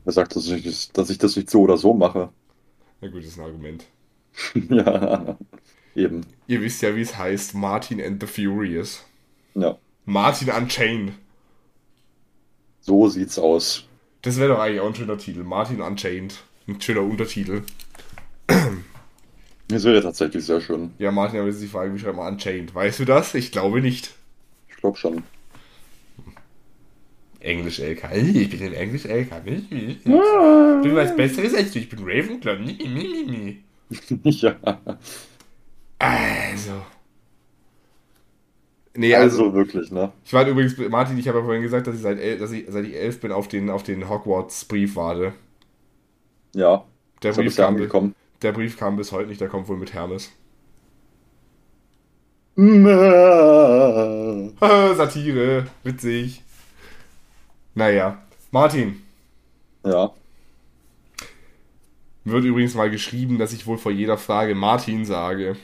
Er 0.06 0.12
sagt, 0.12 0.36
dass 0.36 0.48
ich, 0.48 0.92
dass 0.92 1.10
ich 1.10 1.18
das 1.18 1.36
nicht 1.36 1.50
so 1.50 1.62
oder 1.62 1.78
so 1.78 1.94
mache. 1.94 2.30
Na 3.02 3.08
gut, 3.08 3.20
das 3.20 3.30
ist 3.32 3.40
ein 3.40 3.46
Argument. 3.46 3.86
ja, 4.70 5.38
eben. 5.96 6.26
Ihr 6.48 6.62
wisst 6.62 6.82
ja, 6.82 6.96
wie 6.96 7.02
es 7.02 7.18
heißt: 7.18 7.56
Martin 7.56 8.02
and 8.02 8.22
the 8.22 8.28
Furious. 8.28 9.04
Ja, 9.56 9.78
Martin 10.06 10.50
Unchained. 10.50 11.14
so 12.82 13.08
sieht's 13.10 13.40
aus. 13.40 13.86
Das 14.22 14.38
wäre 14.38 14.50
doch 14.50 14.60
eigentlich 14.60 14.82
auch 14.82 14.88
ein 14.88 14.96
schöner 14.96 15.18
Titel. 15.18 15.44
Martin 15.44 15.82
Unchained. 15.82 16.44
Ein 16.68 16.82
schöner 16.82 17.02
Untertitel. 17.02 17.62
Das 19.68 19.84
wäre 19.84 20.02
tatsächlich 20.02 20.46
sehr 20.46 20.62
schön. 20.62 20.92
Ja, 21.00 21.12
Martin, 21.12 21.40
aber 21.40 21.48
jetzt 21.48 21.56
ist 21.58 21.64
die 21.64 21.68
Frage, 21.70 21.94
wie 21.94 22.00
schreibt 22.00 22.18
man 22.18 22.34
Unchained? 22.34 22.74
Weißt 22.74 23.00
du 23.00 23.06
das? 23.06 23.34
Ich 23.34 23.52
glaube 23.52 23.82
nicht. 23.82 24.14
Ich 24.70 24.78
glaube 24.78 24.98
schon. 24.98 25.24
Englisch 27.40 27.80
LK. 27.80 28.04
Ich 28.14 28.50
bin 28.50 28.62
im 28.62 28.74
Englisch 28.74 29.06
LK. 29.06 29.32
Ich 29.46 30.04
bin 30.04 30.96
was 30.96 31.16
Besseres 31.16 31.54
als 31.54 31.72
du. 31.72 31.80
Ich 31.80 31.90
bin 31.90 32.00
Ravenclaw. 32.04 32.58
ja. 34.24 34.56
Also. 36.00 36.82
Nee, 38.98 39.14
also, 39.14 39.44
Also 39.46 39.54
wirklich, 39.54 39.92
ne? 39.92 40.12
ich 40.24 40.32
war 40.34 40.48
übrigens, 40.48 40.78
Martin, 40.90 41.18
ich 41.18 41.28
habe 41.28 41.40
ja 41.40 41.44
vorhin 41.44 41.62
gesagt, 41.64 41.86
dass 41.88 41.96
ich 41.96 42.02
seit, 42.02 42.18
dass 42.40 42.52
ich, 42.52 42.66
seit 42.70 42.86
ich 42.86 42.96
elf 42.96 43.20
bin, 43.20 43.32
auf 43.34 43.48
den, 43.50 43.70
auf 43.70 43.84
den 43.84 44.08
Hogwarts-Brief 44.10 44.96
warte. 44.96 45.34
Ja. 46.56 46.86
Der 47.24 47.34
Brief, 47.34 47.56
kam, 47.58 47.76
angekommen. 47.76 48.16
der 48.42 48.52
Brief 48.54 48.78
kam 48.78 48.96
bis 48.98 49.12
heute 49.12 49.28
nicht, 49.30 49.42
der 49.42 49.50
kommt 49.50 49.68
wohl 49.68 49.78
mit 49.78 49.94
Hermes. 49.94 50.32
Satire, 54.96 55.68
witzig. 55.84 56.42
Naja, 57.76 58.18
Martin, 58.52 59.02
Ja. 59.84 60.12
wird 62.26 62.44
übrigens 62.46 62.74
mal 62.76 62.90
geschrieben, 62.90 63.38
dass 63.38 63.54
ich 63.54 63.68
wohl 63.68 63.78
vor 63.78 63.92
jeder 63.92 64.18
Frage 64.18 64.56
Martin 64.56 65.06
sage. 65.06 65.56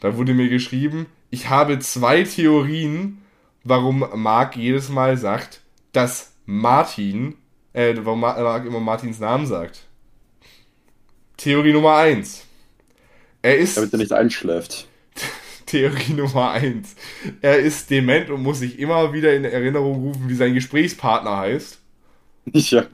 Da 0.00 0.16
wurde 0.16 0.34
mir 0.34 0.48
geschrieben, 0.48 1.06
ich 1.30 1.48
habe 1.48 1.78
zwei 1.80 2.22
Theorien, 2.22 3.22
warum 3.64 4.04
Marc 4.14 4.56
jedes 4.56 4.88
Mal 4.88 5.16
sagt, 5.16 5.60
dass 5.92 6.32
Martin, 6.46 7.34
äh, 7.72 7.94
warum 8.02 8.20
Ma- 8.20 8.40
Marc 8.40 8.64
immer 8.66 8.80
Martins 8.80 9.18
Namen 9.18 9.46
sagt. 9.46 9.82
Theorie 11.36 11.72
Nummer 11.72 11.96
eins. 11.96 12.44
Er 13.42 13.56
ist 13.58 13.76
Damit 13.76 13.92
er 13.92 13.98
nicht 13.98 14.12
einschläft. 14.12 14.88
Theorie 15.66 16.14
Nummer 16.14 16.50
eins. 16.52 16.96
Er 17.42 17.58
ist 17.58 17.90
dement 17.90 18.30
und 18.30 18.42
muss 18.42 18.60
sich 18.60 18.78
immer 18.78 19.12
wieder 19.12 19.34
in 19.34 19.44
Erinnerung 19.44 19.96
rufen, 20.02 20.28
wie 20.28 20.34
sein 20.34 20.54
Gesprächspartner 20.54 21.36
heißt. 21.36 21.78
Ja. 22.52 22.86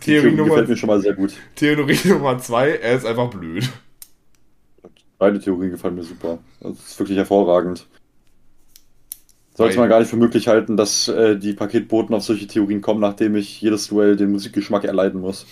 Theorie 0.00 0.30
Nummer, 0.30 0.50
gefällt 0.50 0.68
mir 0.70 0.76
schon 0.76 0.86
mal 0.88 1.00
sehr 1.02 1.12
gut. 1.14 1.34
Theorie 1.54 1.98
Nummer 2.08 2.38
zwei, 2.38 2.70
er 2.70 2.96
ist 2.96 3.04
einfach 3.04 3.28
blöd. 3.28 3.68
Beide 5.18 5.40
Theorien 5.40 5.70
gefallen 5.72 5.96
mir 5.96 6.04
super. 6.04 6.38
Das 6.60 6.78
ist 6.78 6.98
wirklich 6.98 7.18
hervorragend. 7.18 7.86
Sollte 9.54 9.74
Weil- 9.74 9.80
man 9.82 9.88
gar 9.88 9.98
nicht 9.98 10.08
für 10.10 10.16
möglich 10.16 10.46
halten, 10.46 10.76
dass 10.76 11.08
äh, 11.08 11.36
die 11.36 11.52
Paketboten 11.52 12.14
auf 12.14 12.22
solche 12.22 12.46
Theorien 12.46 12.80
kommen, 12.80 13.00
nachdem 13.00 13.34
ich 13.34 13.60
jedes 13.60 13.88
Duell 13.88 14.14
den 14.16 14.30
Musikgeschmack 14.30 14.84
erleiden 14.84 15.20
muss. 15.20 15.46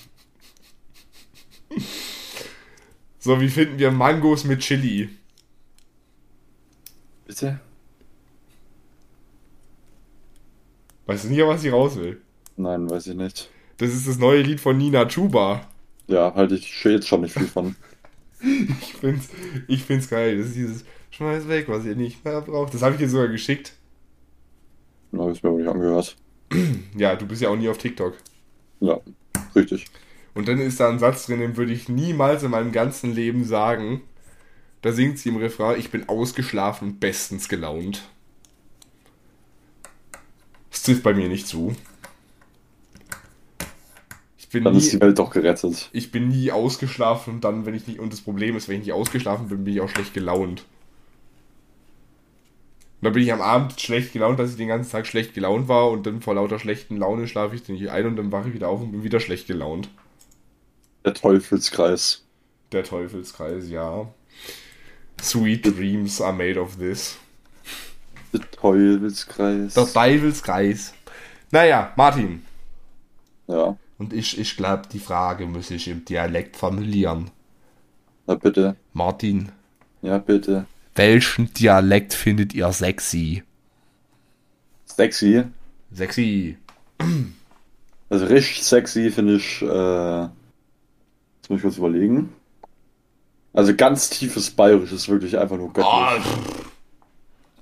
So, 3.18 3.40
wie 3.40 3.48
finden 3.48 3.78
wir 3.80 3.90
Mangos 3.90 4.44
mit 4.44 4.60
Chili? 4.60 5.08
Bitte? 7.26 7.58
Weißt 11.06 11.24
du 11.24 11.28
nicht, 11.28 11.44
was 11.44 11.64
ich 11.64 11.72
raus 11.72 11.96
will? 11.96 12.20
Nein, 12.56 12.88
weiß 12.88 13.08
ich 13.08 13.16
nicht. 13.16 13.50
Das 13.78 13.90
ist 13.92 14.06
das 14.08 14.18
neue 14.18 14.42
Lied 14.42 14.60
von 14.60 14.78
Nina 14.78 15.06
Chuba. 15.06 15.66
Ja, 16.06 16.32
halte 16.34 16.54
ich 16.54 16.84
jetzt 16.84 17.08
schon 17.08 17.22
nicht 17.22 17.34
viel 17.34 17.48
von. 17.48 17.74
Ich 18.80 18.94
find's, 18.94 19.28
ich 19.66 19.82
find's 19.84 20.08
geil. 20.08 20.38
Das 20.38 20.48
ist 20.48 20.56
dieses 20.56 20.84
Schmeiß 21.10 21.48
weg, 21.48 21.66
was 21.68 21.84
ihr 21.84 21.96
nicht 21.96 22.24
mehr 22.24 22.40
braucht. 22.40 22.74
Das 22.74 22.82
habe 22.82 22.94
ich 22.94 23.00
dir 23.00 23.08
sogar 23.08 23.28
geschickt. 23.28 23.72
Habe 25.16 25.32
ich 25.32 25.42
mir 25.42 25.48
aber 25.50 25.58
nicht 25.58 25.68
angehört. 25.68 26.16
Ja, 26.96 27.16
du 27.16 27.26
bist 27.26 27.42
ja 27.42 27.48
auch 27.48 27.56
nie 27.56 27.68
auf 27.68 27.78
TikTok. 27.78 28.14
Ja, 28.80 29.00
richtig. 29.54 29.86
Und 30.34 30.48
dann 30.48 30.58
ist 30.58 30.80
da 30.80 30.88
ein 30.88 30.98
Satz 30.98 31.26
drin, 31.26 31.40
den 31.40 31.56
würde 31.56 31.72
ich 31.72 31.88
niemals 31.88 32.42
in 32.42 32.50
meinem 32.50 32.72
ganzen 32.72 33.14
Leben 33.14 33.44
sagen. 33.44 34.02
Da 34.82 34.92
singt 34.92 35.18
sie 35.18 35.30
im 35.30 35.36
Refrain, 35.36 35.78
ich 35.78 35.90
bin 35.90 36.08
ausgeschlafen 36.08 36.88
und 36.88 37.00
bestens 37.00 37.48
gelaunt. 37.48 38.08
Das 40.70 40.82
trifft 40.82 41.02
bei 41.02 41.14
mir 41.14 41.28
nicht 41.28 41.46
zu. 41.46 41.74
Bin, 44.64 44.64
Dann 44.64 44.76
ist 44.76 44.92
die 44.92 44.96
nie, 44.96 45.00
Welt 45.00 45.18
doch 45.18 45.30
gerettet. 45.30 45.92
ich 45.92 46.12
bin 46.12 46.28
nie 46.28 46.52
ausgeschlafen 46.52 47.34
und 47.34 47.44
dann, 47.44 47.66
wenn 47.66 47.74
ich 47.74 47.86
nicht, 47.86 47.98
und 48.00 48.12
das 48.12 48.20
Problem 48.22 48.56
ist, 48.56 48.68
wenn 48.68 48.76
ich 48.80 48.86
nicht 48.86 48.92
ausgeschlafen 48.94 49.48
bin, 49.48 49.64
bin 49.64 49.74
ich 49.74 49.80
auch 49.80 49.88
schlecht 49.88 50.14
gelaunt. 50.14 50.64
Und 53.00 53.06
dann 53.06 53.12
bin 53.12 53.22
ich 53.22 53.32
am 53.32 53.40
Abend 53.42 53.80
schlecht 53.80 54.12
gelaunt, 54.12 54.38
dass 54.38 54.50
ich 54.50 54.56
den 54.56 54.68
ganzen 54.68 54.90
Tag 54.90 55.06
schlecht 55.06 55.34
gelaunt 55.34 55.68
war 55.68 55.90
und 55.90 56.06
dann 56.06 56.20
vor 56.22 56.34
lauter 56.34 56.58
schlechten 56.58 56.96
Laune 56.96 57.28
schlafe 57.28 57.54
ich 57.54 57.62
dann 57.62 57.76
nicht 57.76 57.90
ein 57.90 58.06
und 58.06 58.16
dann 58.16 58.32
wache 58.32 58.48
ich 58.48 58.54
wieder 58.54 58.68
auf 58.68 58.80
und 58.80 58.92
bin 58.92 59.02
wieder 59.04 59.20
schlecht 59.20 59.46
gelaunt. 59.46 59.88
Der 61.06 61.14
Teufelskreis. 61.14 62.26
Der 62.72 62.84
Teufelskreis, 62.84 63.70
ja. 63.70 64.12
Sweet 65.20 65.66
dreams 65.66 66.20
are 66.20 66.32
made 66.32 66.60
of 66.60 66.76
this. 66.76 67.16
Der 68.32 68.50
Teufelskreis. 68.50 69.74
Der 69.74 69.86
Teufelskreis. 69.86 70.94
Naja, 71.50 71.92
Martin. 71.96 72.42
Ja, 73.48 73.76
Und 73.98 74.12
ich, 74.12 74.38
ich 74.38 74.56
glaube, 74.56 74.82
die 74.92 74.98
Frage 74.98 75.46
muss 75.46 75.70
ich 75.70 75.88
im 75.88 76.04
Dialekt 76.04 76.56
formulieren. 76.56 77.30
na 78.26 78.34
bitte. 78.34 78.76
Martin, 78.92 79.50
Ja, 80.02 80.18
bitte. 80.18 80.66
welchen 80.94 81.52
Dialekt 81.54 82.12
findet 82.14 82.52
ihr 82.54 82.70
sexy? 82.72 83.42
Sexy. 84.84 85.44
Sexy. 85.92 86.56
Also 88.10 88.26
richtig 88.26 88.62
sexy 88.64 89.10
finde 89.10 89.36
ich, 89.36 89.62
äh, 89.62 90.20
jetzt 90.22 91.48
muss 91.50 91.56
ich 91.58 91.62
kurz 91.62 91.76
überlegen. 91.78 92.32
Also 93.52 93.74
ganz 93.74 94.10
tiefes 94.10 94.50
Bayerisch 94.50 94.92
ist 94.92 95.08
wirklich 95.08 95.38
einfach 95.38 95.56
nur 95.56 95.72
göttlich. 95.72 96.26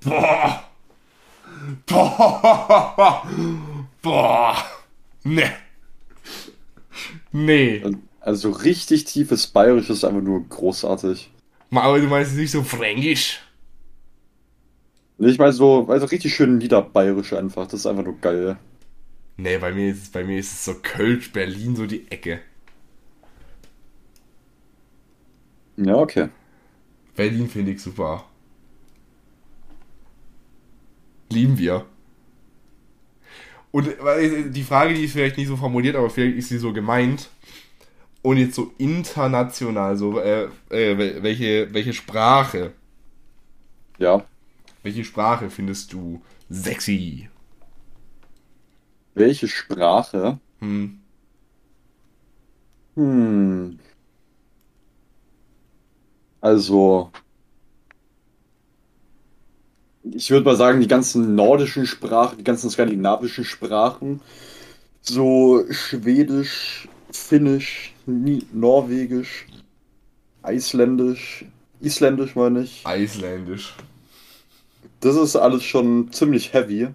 Oh, 0.05 0.11
boah. 0.11 0.65
Boah. 1.87 3.27
Boah. 4.01 4.55
Nee. 5.23 5.49
Nee. 7.35 7.83
Also 8.21 8.49
richtig 8.49 9.03
tiefes 9.03 9.47
Bayerisch 9.47 9.89
ist 9.89 10.05
einfach 10.05 10.21
nur 10.21 10.47
großartig. 10.47 11.29
Aber 11.71 11.99
du 11.99 12.07
meinst 12.07 12.35
nicht 12.37 12.51
so 12.51 12.63
fränkisch. 12.63 13.41
Nee, 15.17 15.29
Ich 15.31 15.37
meine 15.37 15.51
so, 15.53 15.87
also 15.89 16.05
richtig 16.05 16.33
schön 16.33 16.57
niederbayerisch 16.57 17.33
einfach. 17.33 17.65
Das 17.65 17.81
ist 17.81 17.85
einfach 17.85 18.03
nur 18.05 18.17
geil. 18.19 18.57
Nee, 19.37 19.57
bei 19.59 19.71
mir 19.73 19.91
ist 19.91 20.03
es, 20.03 20.09
bei 20.09 20.23
mir 20.25 20.39
ist 20.39 20.51
es 20.53 20.65
so 20.65 20.75
Kölsch, 20.81 21.31
Berlin, 21.31 21.75
so 21.75 21.85
die 21.85 22.09
Ecke. 22.11 22.41
Ja, 25.77 25.95
okay. 25.97 26.29
Berlin 27.15 27.49
finde 27.49 27.71
ich 27.71 27.81
super. 27.81 28.25
Lieben 31.29 31.57
wir. 31.59 31.85
Und 33.75 33.89
weil, 34.01 34.51
die 34.51 34.63
Frage, 34.63 34.93
die 34.93 35.03
ist 35.03 35.11
vielleicht 35.11 35.35
nicht 35.35 35.49
so 35.49 35.57
formuliert, 35.57 35.97
aber 35.97 36.09
vielleicht 36.09 36.37
ist 36.37 36.47
sie 36.47 36.59
so 36.59 36.71
gemeint. 36.71 37.29
Und 38.21 38.37
jetzt 38.37 38.55
so 38.55 38.71
international, 38.77 39.97
so 39.97 40.17
äh, 40.17 40.45
äh, 40.69 41.21
welche, 41.21 41.73
welche 41.73 41.91
Sprache, 41.91 42.71
Ja. 43.97 44.25
welche 44.83 45.03
Sprache 45.03 45.49
findest 45.49 45.91
du 45.91 46.21
sexy? 46.49 47.27
Welche 49.15 49.47
Sprache? 49.47 50.39
Hm. 50.59 50.99
Hm. 52.95 53.79
Also, 56.41 57.11
ich 60.11 60.29
würde 60.31 60.45
mal 60.45 60.55
sagen, 60.55 60.81
die 60.81 60.87
ganzen 60.87 61.35
nordischen 61.35 61.85
Sprachen, 61.85 62.37
die 62.37 62.43
ganzen 62.43 62.69
skandinavischen 62.69 63.43
Sprachen, 63.43 64.21
so 65.01 65.63
Schwedisch, 65.69 66.87
Finnisch, 67.11 67.93
Ni- 68.05 68.45
Norwegisch, 68.53 69.47
Isländisch, 70.47 71.45
Isländisch 71.81 72.35
meine 72.35 72.61
ich. 72.61 72.83
Isländisch. 72.85 73.75
Das 74.99 75.15
ist 75.15 75.35
alles 75.35 75.63
schon 75.63 76.11
ziemlich 76.11 76.53
heavy. 76.53 76.87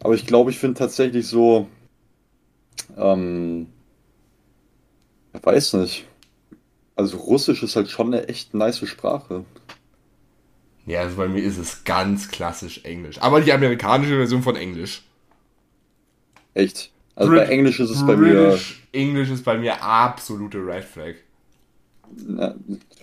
Aber 0.00 0.14
ich 0.14 0.26
glaube, 0.26 0.50
ich 0.50 0.58
finde 0.58 0.78
tatsächlich 0.78 1.26
so, 1.26 1.66
ähm, 2.96 3.66
ich 5.34 5.44
weiß 5.44 5.74
nicht. 5.74 6.06
Also 6.94 7.16
Russisch 7.16 7.62
ist 7.62 7.76
halt 7.76 7.90
schon 7.90 8.12
eine 8.12 8.28
echt 8.28 8.54
nice 8.54 8.86
Sprache. 8.86 9.44
Ja, 10.88 11.00
also 11.00 11.16
bei 11.16 11.28
mir 11.28 11.42
ist 11.42 11.58
es 11.58 11.84
ganz 11.84 12.28
klassisch 12.28 12.80
Englisch. 12.84 13.18
Aber 13.20 13.40
die 13.40 13.52
amerikanische 13.52 14.16
Version 14.16 14.42
von 14.42 14.56
Englisch. 14.56 15.02
Echt. 16.54 16.90
Also 17.14 17.30
Brit- 17.30 17.46
bei 17.46 17.52
Englisch 17.52 17.78
ist 17.80 17.90
es 17.90 18.06
bei 18.06 18.16
mir, 18.16 18.32
British 18.48 18.88
Englisch 18.92 19.28
ist 19.30 19.44
bei 19.44 19.58
mir 19.58 19.82
absolute 19.82 20.58
Red 20.58 20.84
Flag. 20.84 21.14
na, 22.16 22.54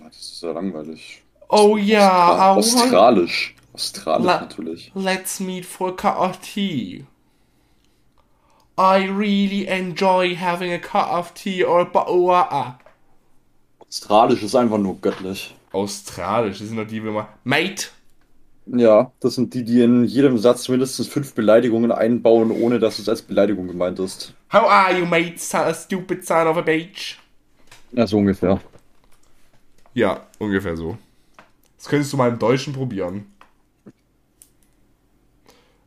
das 0.04 0.18
ist 0.18 0.42
ja 0.42 0.52
langweilig. 0.52 1.22
Oh 1.50 1.78
ja, 1.78 2.36
I 2.36 2.40
want- 2.56 2.58
Australisch. 2.58 3.56
Australisch 3.74 4.26
La- 4.26 4.42
natürlich. 4.42 4.92
Let's 4.96 5.40
meet 5.40 5.66
for 5.66 5.90
a 5.90 5.92
cup 5.92 6.20
of 6.20 6.40
tea. 6.40 7.06
I 8.78 9.08
really 9.08 9.68
enjoy 9.68 10.36
having 10.36 10.74
a 10.74 10.80
cup 10.80 11.12
of 11.12 11.34
tea 11.34 11.64
or 11.64 11.82
a 11.82 11.86
bottle 11.86 12.16
of 12.16 12.28
water. 12.30 12.80
Australisch 13.80 14.42
ist 14.44 14.56
einfach 14.56 14.78
nur 14.80 15.00
göttlich. 15.02 15.54
Australisch, 15.76 16.60
das 16.60 16.68
sind 16.70 16.78
doch 16.78 16.88
die, 16.88 17.04
wie 17.04 17.10
man. 17.10 17.28
Mate! 17.44 17.88
Ja, 18.68 19.12
das 19.20 19.36
sind 19.36 19.54
die, 19.56 19.64
die 19.64 19.82
in 19.82 20.06
jedem 20.06 20.38
Satz 20.40 20.70
mindestens 20.70 21.08
fünf 21.08 21.34
Beleidigungen 21.36 21.92
einbauen, 21.92 22.52
ohne 22.52 22.80
dass 22.80 23.00
es 23.00 23.10
als 23.10 23.22
Beleidigung 23.22 23.68
gemeint 23.68 24.00
ist. 24.00 24.34
How 24.52 24.64
are 24.68 24.98
you, 24.98 25.06
mate? 25.06 25.38
Son- 25.38 25.74
Stupid 25.76 26.26
son 26.26 26.48
of 26.48 26.58
a 26.58 26.62
bitch. 26.62 27.18
Ja, 27.92 28.06
so 28.08 28.18
ungefähr. 28.18 28.62
Ja, 29.94 30.28
ungefähr 30.40 30.76
so. 30.78 30.98
Das 31.78 31.88
könntest 31.88 32.14
du 32.14 32.18
mal 32.18 32.30
im 32.30 32.40
Deutschen 32.40 32.74
probieren. 32.74 33.28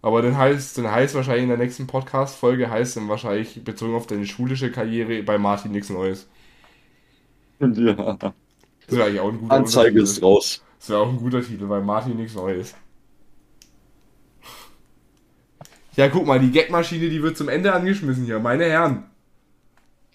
Aber 0.03 0.23
dann 0.23 0.37
heißt, 0.37 0.79
dann 0.79 0.91
heißt 0.91 1.15
wahrscheinlich 1.15 1.45
in 1.45 1.49
der 1.51 1.59
nächsten 1.59 1.87
Podcast-Folge 1.87 2.69
heißt 2.71 2.97
dann 2.97 3.09
wahrscheinlich 3.09 3.63
bezogen 3.65 3.95
auf 3.95 4.07
deine 4.09 4.27
schulische 4.27 4.71
Karriere 4.73 5.23
bei 5.23 5.39
Martin 5.39 5.71
nichts 5.73 5.89
Neues. 5.91 6.27
Ja. 7.77 8.35
Das 8.89 8.97
wäre 8.97 9.07
eigentlich 9.07 9.21
auch 9.21 9.29
ein 9.29 9.39
guter 9.41 9.55
Anzeige 9.55 10.01
ist 10.03 10.23
raus. 10.23 10.65
Das 10.81 10.89
wäre 10.91 11.01
auch 11.01 11.09
ein 11.09 11.19
guter 11.19 11.43
Titel, 11.43 11.67
bei 11.67 11.81
Martin 11.81 12.17
nichts 12.17 12.35
Neues. 12.35 12.75
Ja, 15.95 16.09
guck 16.09 16.27
mal, 16.27 16.39
die 16.39 16.53
Gagmaschine, 16.53 17.09
die 17.09 17.23
wird 17.23 17.37
zum 17.37 17.49
Ende 17.49 17.73
angeschmissen 17.73 18.25
hier. 18.25 18.39
Meine 18.39 18.65
Herren, 18.65 19.05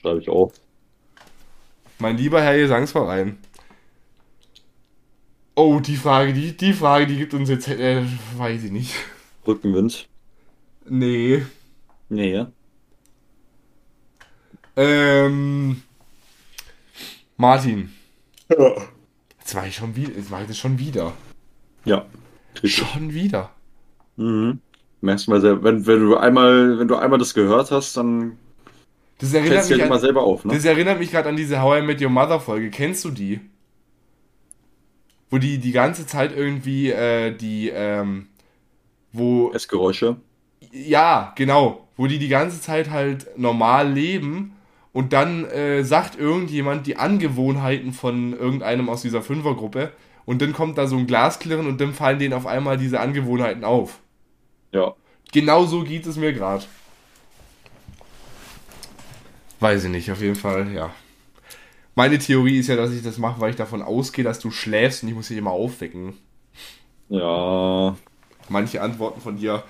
Schreibe 0.02 0.20
ich 0.20 0.30
auf. 0.30 0.54
mein 2.00 2.18
lieber 2.18 2.42
Herr 2.42 2.58
Gesangsverein. 2.58 3.38
Oh, 5.56 5.80
die 5.80 5.98
Frage, 5.98 6.34
die, 6.34 6.58
die 6.58 6.74
Frage, 6.74 7.06
die 7.06 7.18
gibt 7.18 7.34
uns 7.34 7.50
jetzt, 7.50 7.68
äh, 7.68 8.04
weiß 8.38 8.64
ich 8.64 8.72
nicht. 8.72 8.96
Rückenwind. 9.46 10.08
Nee. 10.90 11.44
Nee. 12.10 12.46
Ähm, 14.76 15.84
Martin, 17.38 17.94
Ja. 18.58 18.74
jetzt 19.40 19.56
war 19.56 19.68
ich 19.68 19.76
schon 19.76 19.96
wieder, 19.96 20.14
jetzt 20.14 20.32
war 20.32 20.42
ich 20.42 20.48
das 20.48 20.58
schon 20.58 20.80
wieder. 20.80 21.14
Ja. 21.86 22.06
Schon 22.64 23.14
wieder. 23.14 23.52
Mhm. 24.16 24.60
Merkst 25.02 25.28
du 25.28 25.32
mal 25.32 25.42
selber, 25.42 25.64
wenn, 25.64 25.86
wenn 25.86 26.00
du 26.00 26.16
einmal, 26.16 26.80
wenn 26.80 26.88
du 26.88 26.96
einmal 26.96 27.20
das 27.20 27.34
gehört 27.34 27.72
hast, 27.72 27.98
dann 27.98 28.38
Das 29.20 29.34
erinnert 29.34 29.68
mich 29.70 29.78
ja 29.78 29.86
immer 29.86 29.96
an, 29.96 30.02
selber 30.02 30.24
auf, 30.24 30.46
ne? 30.46 30.54
das 30.54 30.64
erinnert 30.64 31.00
mich 31.00 31.12
gerade 31.12 31.30
an 31.30 31.36
diese 31.36 31.62
How 31.62 31.80
I 31.80 31.82
Met 31.82 32.02
Your 32.02 32.10
Mother 32.10 32.40
Folge. 32.40 32.70
Kennst 32.70 33.04
du 33.04 33.10
die? 33.10 33.42
Wo 35.30 35.40
die 35.40 35.58
die 35.58 35.72
ganze 35.72 36.06
Zeit 36.06 36.36
irgendwie, 36.36 36.92
äh, 36.92 37.36
die, 37.36 37.70
ähm, 37.70 38.28
wo 39.12 39.52
Essgeräusche. 39.52 40.18
Ja, 40.72 41.34
genau. 41.36 41.88
Wo 41.98 42.08
die 42.08 42.20
die 42.20 42.30
ganze 42.30 42.62
Zeit 42.62 42.90
halt 42.90 43.38
normal 43.38 43.92
leben 43.92 44.54
und 44.94 45.12
dann 45.12 45.46
äh, 45.46 45.84
sagt 45.84 46.18
irgendjemand 46.18 46.88
die 46.88 46.98
Angewohnheiten 46.98 47.92
von 47.92 48.34
irgendeinem 48.34 48.90
aus 48.90 49.02
dieser 49.02 49.22
Fünfergruppe 49.22 49.92
und 50.26 50.42
dann 50.42 50.54
kommt 50.54 50.78
da 50.78 50.88
so 50.88 50.96
ein 50.96 51.08
Glasklirren 51.08 51.68
und 51.68 51.82
dann 51.82 51.94
fallen 51.94 52.20
denen 52.20 52.34
auf 52.34 52.46
einmal 52.46 52.78
diese 52.78 53.00
Angewohnheiten 53.00 53.64
auf. 53.64 54.00
Ja. 54.72 54.94
Genau 55.32 55.66
so 55.66 55.84
geht 55.84 56.06
es 56.06 56.16
mir 56.16 56.32
gerade. 56.32 56.64
Weiß 59.60 59.84
ich 59.84 59.90
nicht, 59.90 60.12
auf 60.12 60.22
jeden 60.22 60.36
Fall, 60.36 60.72
ja. 60.74 60.92
Meine 61.96 62.18
Theorie 62.18 62.60
ist 62.60 62.68
ja, 62.68 62.76
dass 62.76 62.92
ich 62.92 63.04
das 63.04 63.18
mache, 63.18 63.40
weil 63.40 63.52
ich 63.52 63.56
davon 63.56 63.82
ausgehe, 63.82 64.24
dass 64.24 64.40
du 64.40 64.52
schläfst 64.52 65.04
und 65.04 65.10
ich 65.10 65.16
muss 65.16 65.28
dich 65.28 65.38
immer 65.38 65.52
aufwecken. 65.52 66.14
Ja. 67.10 67.96
manche 68.50 68.82
Antworten 68.82 69.22
von 69.22 69.38
dir, 69.38 69.64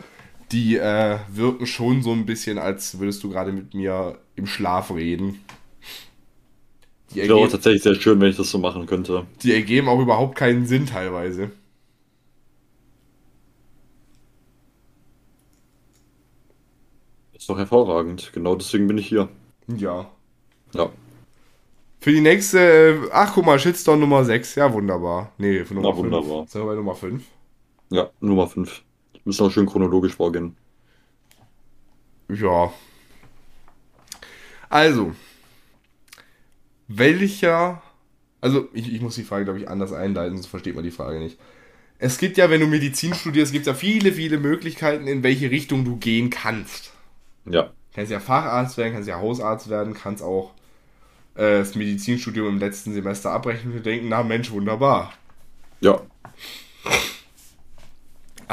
die 0.53 0.77
äh, 0.77 1.17
wirken 1.29 1.65
schon 1.65 2.03
so 2.03 2.11
ein 2.11 2.25
bisschen, 2.25 2.57
als 2.59 2.99
würdest 2.99 3.23
du 3.23 3.29
gerade 3.29 3.51
mit 3.51 3.73
mir 3.73 4.19
im 4.35 4.45
Schlaf 4.45 4.91
reden. 4.91 5.39
Die 7.11 7.17
Wäre 7.17 7.33
auch 7.35 7.37
ergeben, 7.39 7.51
tatsächlich 7.51 7.83
sehr 7.83 7.95
schön, 7.95 8.19
wenn 8.21 8.29
ich 8.29 8.37
das 8.37 8.51
so 8.51 8.59
machen 8.59 8.85
könnte. 8.85 9.25
die 9.41 9.53
ergeben 9.53 9.87
auch 9.89 9.99
überhaupt 9.99 10.35
keinen 10.35 10.65
Sinn 10.65 10.85
teilweise. 10.85 11.51
Ist 17.33 17.49
doch 17.49 17.57
hervorragend. 17.57 18.31
Genau 18.33 18.55
deswegen 18.55 18.87
bin 18.87 18.97
ich 18.97 19.07
hier. 19.07 19.29
Ja. 19.67 20.09
Ja. 20.73 20.89
Für 21.99 22.11
die 22.11 22.21
nächste, 22.21 22.59
äh, 22.59 23.09
ach 23.11 23.33
guck 23.33 23.45
mal, 23.45 23.59
Shitstorm 23.59 23.99
Nummer 23.99 24.23
6, 24.25 24.55
ja 24.55 24.71
wunderbar. 24.73 25.31
Nee, 25.37 25.63
für 25.65 25.73
Nummer 25.73 25.89
Na, 25.89 25.95
5. 25.95 26.03
wunderbar. 26.03 26.47
Sind 26.47 26.61
wir 26.61 26.67
bei 26.67 26.75
Nummer 26.75 26.95
5? 26.95 27.23
Ja, 27.89 28.09
Nummer 28.19 28.47
5. 28.47 28.83
Müssen 29.25 29.45
auch 29.45 29.51
schön 29.51 29.65
chronologisch 29.65 30.15
vorgehen. 30.15 30.55
Ja. 32.29 32.73
Also, 34.69 35.13
welcher, 36.87 37.81
also 38.41 38.67
ich, 38.73 38.93
ich 38.93 39.01
muss 39.01 39.15
die 39.15 39.23
Frage, 39.23 39.45
glaube 39.45 39.59
ich, 39.59 39.69
anders 39.69 39.93
einleiten, 39.93 40.35
sonst 40.35 40.47
versteht 40.47 40.75
man 40.75 40.83
die 40.83 40.91
Frage 40.91 41.19
nicht. 41.19 41.37
Es 41.99 42.17
gibt 42.17 42.37
ja, 42.37 42.49
wenn 42.49 42.59
du 42.59 42.67
Medizin 42.67 43.13
studierst, 43.13 43.51
gibt 43.51 43.67
es 43.67 43.67
ja 43.67 43.73
viele, 43.75 44.11
viele 44.11 44.37
Möglichkeiten, 44.37 45.07
in 45.07 45.23
welche 45.23 45.51
Richtung 45.51 45.85
du 45.85 45.97
gehen 45.97 46.29
kannst. 46.29 46.91
Ja. 47.45 47.71
Kannst 47.93 48.11
ja 48.11 48.19
Facharzt 48.19 48.77
werden, 48.77 48.93
kannst 48.93 49.07
ja 49.07 49.19
Hausarzt 49.19 49.69
werden, 49.69 49.93
kannst 49.93 50.23
auch 50.23 50.53
äh, 51.35 51.59
das 51.59 51.75
Medizinstudium 51.75 52.47
im 52.47 52.59
letzten 52.59 52.93
Semester 52.93 53.31
abbrechen 53.31 53.71
und 53.71 53.85
denken, 53.85 54.09
na 54.09 54.23
Mensch, 54.23 54.51
wunderbar. 54.51 55.13
Ja. 55.81 56.01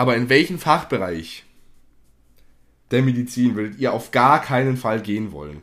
Aber 0.01 0.17
in 0.17 0.31
welchem 0.31 0.59
Fachbereich 0.59 1.45
der 2.91 3.03
Medizin 3.03 3.55
würdet 3.55 3.79
ihr 3.79 3.93
auf 3.93 4.13
gar 4.13 4.41
keinen 4.41 4.79
Fall 4.79 5.03
gehen 5.03 5.31
wollen? 5.31 5.61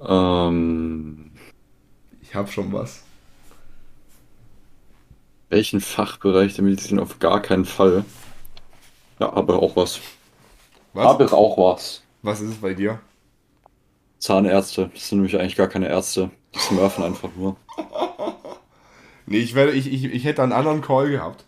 Ähm, 0.00 1.30
Ich 2.20 2.34
habe 2.34 2.50
schon 2.50 2.72
was. 2.72 3.04
welchen 5.50 5.80
Fachbereich 5.80 6.54
der 6.54 6.64
Medizin 6.64 6.98
auf 6.98 7.20
gar 7.20 7.40
keinen 7.40 7.64
Fall? 7.64 8.04
Ja, 9.20 9.32
aber 9.32 9.62
auch 9.62 9.76
was. 9.76 10.00
Was? 10.94 11.06
Aber 11.06 11.32
auch 11.32 11.56
was. 11.58 12.02
Was 12.22 12.40
ist 12.40 12.50
es 12.50 12.56
bei 12.56 12.74
dir? 12.74 12.98
Zahnärzte, 14.18 14.90
das 14.92 15.10
sind 15.10 15.18
nämlich 15.18 15.38
eigentlich 15.38 15.54
gar 15.54 15.68
keine 15.68 15.86
Ärzte. 15.88 16.32
Die 16.56 16.58
smurfen 16.58 17.04
einfach 17.04 17.30
nur. 17.36 17.56
Nee, 19.28 19.38
ich, 19.38 19.54
werde, 19.54 19.72
ich, 19.72 19.92
ich, 19.92 20.04
ich 20.04 20.24
hätte 20.24 20.42
einen 20.42 20.52
anderen 20.52 20.80
Call 20.80 21.10
gehabt. 21.10 21.44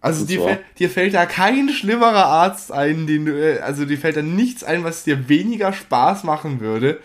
Also 0.00 0.24
dir, 0.24 0.60
dir 0.78 0.88
fällt 0.88 1.14
da 1.14 1.26
kein 1.26 1.68
schlimmerer 1.70 2.26
Arzt 2.26 2.70
ein, 2.72 3.06
den 3.06 3.26
du, 3.26 3.32
äh, 3.32 3.58
also 3.58 3.84
dir 3.84 3.98
fällt 3.98 4.16
da 4.16 4.22
nichts 4.22 4.62
ein, 4.62 4.84
was 4.84 5.04
dir 5.04 5.28
weniger 5.28 5.72
Spaß 5.72 6.24
machen 6.24 6.60
würde, 6.60 7.00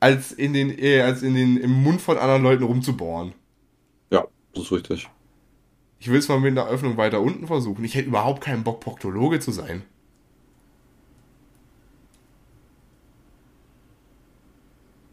als 0.00 0.32
in 0.32 0.52
den, 0.52 0.76
äh, 0.76 1.00
als 1.02 1.22
in 1.22 1.34
den, 1.34 1.56
im 1.56 1.70
Mund 1.70 2.00
von 2.00 2.18
anderen 2.18 2.42
Leuten 2.42 2.64
rumzubohren. 2.64 3.32
Ja, 4.10 4.26
das 4.52 4.64
ist 4.64 4.72
richtig. 4.72 5.08
Ich 6.00 6.10
will 6.10 6.18
es 6.18 6.28
mal 6.28 6.40
mit 6.40 6.58
einer 6.58 6.68
Öffnung 6.68 6.96
weiter 6.96 7.20
unten 7.20 7.46
versuchen. 7.46 7.84
Ich 7.84 7.94
hätte 7.94 8.08
überhaupt 8.08 8.42
keinen 8.42 8.64
Bock, 8.64 8.80
Proktologe 8.80 9.40
zu 9.40 9.52
sein. 9.52 9.84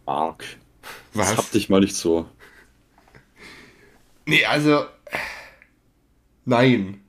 Mark. 0.06 0.44
Was? 1.14 1.30
Das 1.30 1.38
hab 1.38 1.52
dich 1.52 1.70
mal 1.70 1.80
nicht 1.80 1.96
so. 1.96 2.26
Nee, 4.26 4.46
also. 4.46 4.86
Nein. 6.46 7.02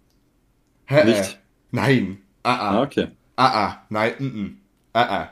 Hä, 0.87 1.05
Nicht? 1.05 1.33
Äh, 1.33 1.37
nein. 1.71 2.23
Ah, 2.43 2.55
Ah, 2.55 2.71
ah. 2.71 2.83
okay. 2.83 3.09
Ah, 3.37 3.67
ah. 3.67 3.87
Nein, 3.89 4.15
mm, 4.19 4.25
mm. 4.27 4.57
Ah, 4.93 5.23
ah. 5.23 5.29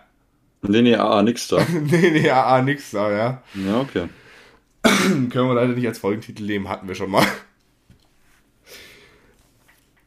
Nee, 0.62 0.82
nee, 0.82 0.94
ah, 0.94 1.22
nix 1.22 1.48
da. 1.48 1.64
nee, 1.72 2.10
nee, 2.10 2.30
ah, 2.30 2.56
ah, 2.56 2.62
nix 2.62 2.90
da, 2.90 3.10
ja. 3.10 3.42
Ja, 3.54 3.80
okay. 3.80 4.08
Können 4.82 5.30
wir 5.30 5.54
leider 5.54 5.74
nicht 5.74 5.86
als 5.86 5.98
Folgentitel 5.98 6.44
nehmen, 6.44 6.68
hatten 6.68 6.88
wir 6.88 6.94
schon 6.94 7.10
mal. 7.10 7.26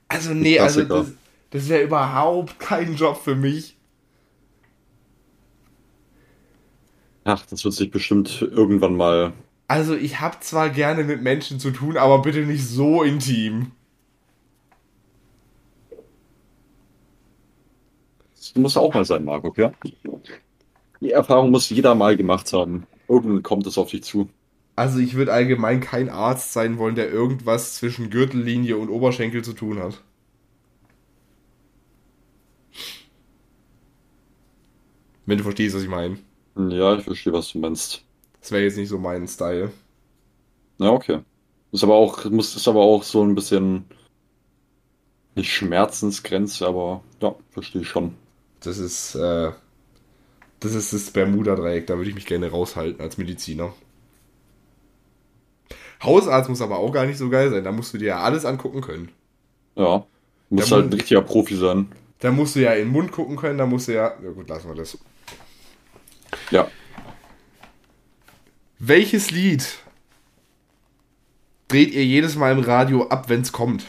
Also, 0.07 0.33
nee, 0.33 0.59
also 0.59 0.83
das, 0.83 1.11
das 1.49 1.69
wäre 1.69 1.83
überhaupt 1.83 2.59
kein 2.59 2.95
Job 2.95 3.21
für 3.23 3.35
mich. 3.35 3.75
Ach, 7.23 7.45
das 7.45 7.63
wird 7.63 7.73
sich 7.73 7.89
bestimmt 7.89 8.41
irgendwann 8.41 8.95
mal. 8.95 9.33
Also, 9.73 9.95
ich 9.95 10.19
habe 10.19 10.39
zwar 10.39 10.69
gerne 10.69 11.03
mit 11.03 11.23
Menschen 11.23 11.59
zu 11.59 11.71
tun, 11.71 11.97
aber 11.97 12.21
bitte 12.21 12.45
nicht 12.45 12.63
so 12.63 13.01
intim. 13.01 13.71
Das 18.35 18.53
muss 18.53 18.77
auch 18.77 18.93
mal 18.93 19.03
sein, 19.03 19.25
Marco, 19.25 19.51
ja? 19.57 19.71
Die 21.01 21.09
Erfahrung 21.09 21.49
muss 21.49 21.71
jeder 21.71 21.95
mal 21.95 22.15
gemacht 22.15 22.53
haben. 22.53 22.85
Irgendwann 23.07 23.41
kommt 23.41 23.65
es 23.65 23.79
auf 23.79 23.89
dich 23.89 24.03
zu. 24.03 24.29
Also, 24.75 24.99
ich 24.99 25.15
würde 25.15 25.33
allgemein 25.33 25.79
kein 25.81 26.07
Arzt 26.07 26.53
sein 26.53 26.77
wollen, 26.77 26.93
der 26.93 27.09
irgendwas 27.09 27.73
zwischen 27.73 28.11
Gürtellinie 28.11 28.77
und 28.77 28.89
Oberschenkel 28.89 29.43
zu 29.43 29.53
tun 29.53 29.79
hat. 29.79 30.03
Wenn 35.25 35.39
du 35.39 35.43
verstehst, 35.43 35.75
was 35.75 35.81
ich 35.81 35.89
meine. 35.89 36.19
Ja, 36.55 36.95
ich 36.95 37.05
verstehe, 37.05 37.33
was 37.33 37.51
du 37.51 37.57
meinst. 37.57 38.05
Das 38.44 38.52
wäre 38.52 38.64
jetzt 38.64 38.76
nicht 38.76 38.90
so 38.90 38.99
mein 38.99 39.26
Style. 39.26 39.72
Ja, 40.78 40.90
okay. 40.90 41.20
Ist 41.72 41.86
aber 41.86 41.95
auch, 41.95 42.26
muss, 42.26 42.53
ist 42.57 42.68
aber 42.68 42.82
auch 42.82 43.02
so 43.03 43.24
ein 43.24 43.36
bisschen 43.36 43.86
nicht 45.34 45.49
Schmerzensgrenze, 45.49 46.68
aber 46.68 47.02
ja, 47.22 47.34
verstehe 47.52 47.84
ich 47.84 47.88
schon. 47.88 48.15
Das 48.60 48.78
ist, 48.80 49.15
äh, 49.15 49.52
das 50.60 50.76
ist 50.76 50.91
das 50.91 51.11
Bermuda-Dreieck, 51.11 51.88
da 51.88 51.95
würde 51.95 52.10
ich 52.10 52.15
mich 52.15 52.26
gerne 52.26 52.52
raushalten 52.52 52.99
als 52.99 53.18
Mediziner. 53.18 53.74
Hausarzt 56.03 56.49
muss 56.49 56.61
aber 56.61 56.80
auch 56.80 56.91
gar 56.91 57.06
nicht 57.06 57.18
so 57.18 57.30
geil 57.30 57.49
sein, 57.49 57.64
da 57.64 57.72
musst 57.72 57.94
du 57.94 57.98
dir 57.98 58.07
ja 58.07 58.20
alles 58.20 58.44
angucken 58.44 58.82
können. 58.82 59.10
Ja. 59.78 60.06
Muss 60.49 60.70
halt 60.70 60.88
ein 60.88 60.94
richtiger 60.94 61.22
Profi 61.22 61.56
sein. 61.56 61.94
Da 62.20 62.32
musst 62.32 62.57
du 62.57 62.60
ja 62.60 62.74
in 62.74 62.88
den 62.88 62.91
Mund 62.91 63.14
gucken 63.14 63.38
können, 63.38 63.57
da 63.57 63.65
musst 63.65 63.88
du 63.88 63.94
ja. 63.94 64.14
Ja 64.22 64.32
gut, 64.32 64.49
lassen 64.49 64.68
wir 64.68 64.76
das. 64.76 64.98
Ja. 66.52 66.68
Welches 68.85 69.31
Lied 69.31 69.77
dreht 71.69 71.93
ihr 71.93 72.05
jedes 72.05 72.35
Mal 72.35 72.51
im 72.51 72.60
Radio 72.60 73.07
ab, 73.07 73.30
wenn 73.30 73.39
es 73.39 73.53
kommt? 73.53 73.85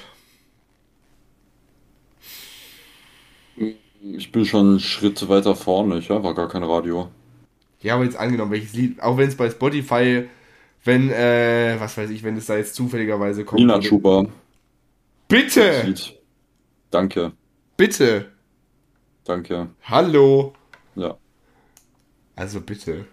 Ich 3.57 4.31
bin 4.31 4.45
schon 4.45 4.69
einen 4.69 4.81
Schritt 4.81 5.29
weiter 5.29 5.57
vorne. 5.57 5.99
Ich 5.99 6.11
habe 6.11 6.33
gar 6.33 6.49
kein 6.49 6.62
Radio. 6.62 7.09
Ja, 7.81 7.97
aber 7.97 8.05
jetzt 8.05 8.16
angenommen, 8.16 8.53
welches 8.53 8.75
Lied, 8.75 9.03
auch 9.03 9.16
wenn 9.16 9.27
es 9.27 9.37
bei 9.37 9.51
Spotify, 9.51 10.29
wenn, 10.85 11.11
äh, 11.11 11.75
was 11.81 11.97
weiß 11.97 12.11
ich, 12.11 12.23
wenn 12.23 12.37
es 12.37 12.47
da 12.47 12.57
jetzt 12.57 12.77
zufälligerweise 12.77 13.45
kommt. 13.45 13.62
Nina 13.62 13.83
Schuber. 13.83 14.29
Bitte! 15.27 15.93
Danke. 16.93 17.33
Bitte! 17.77 18.31
Danke. 19.25 19.71
Hallo! 19.83 20.55
Ja. 20.95 21.16
Also 22.37 22.61
bitte. 22.61 23.07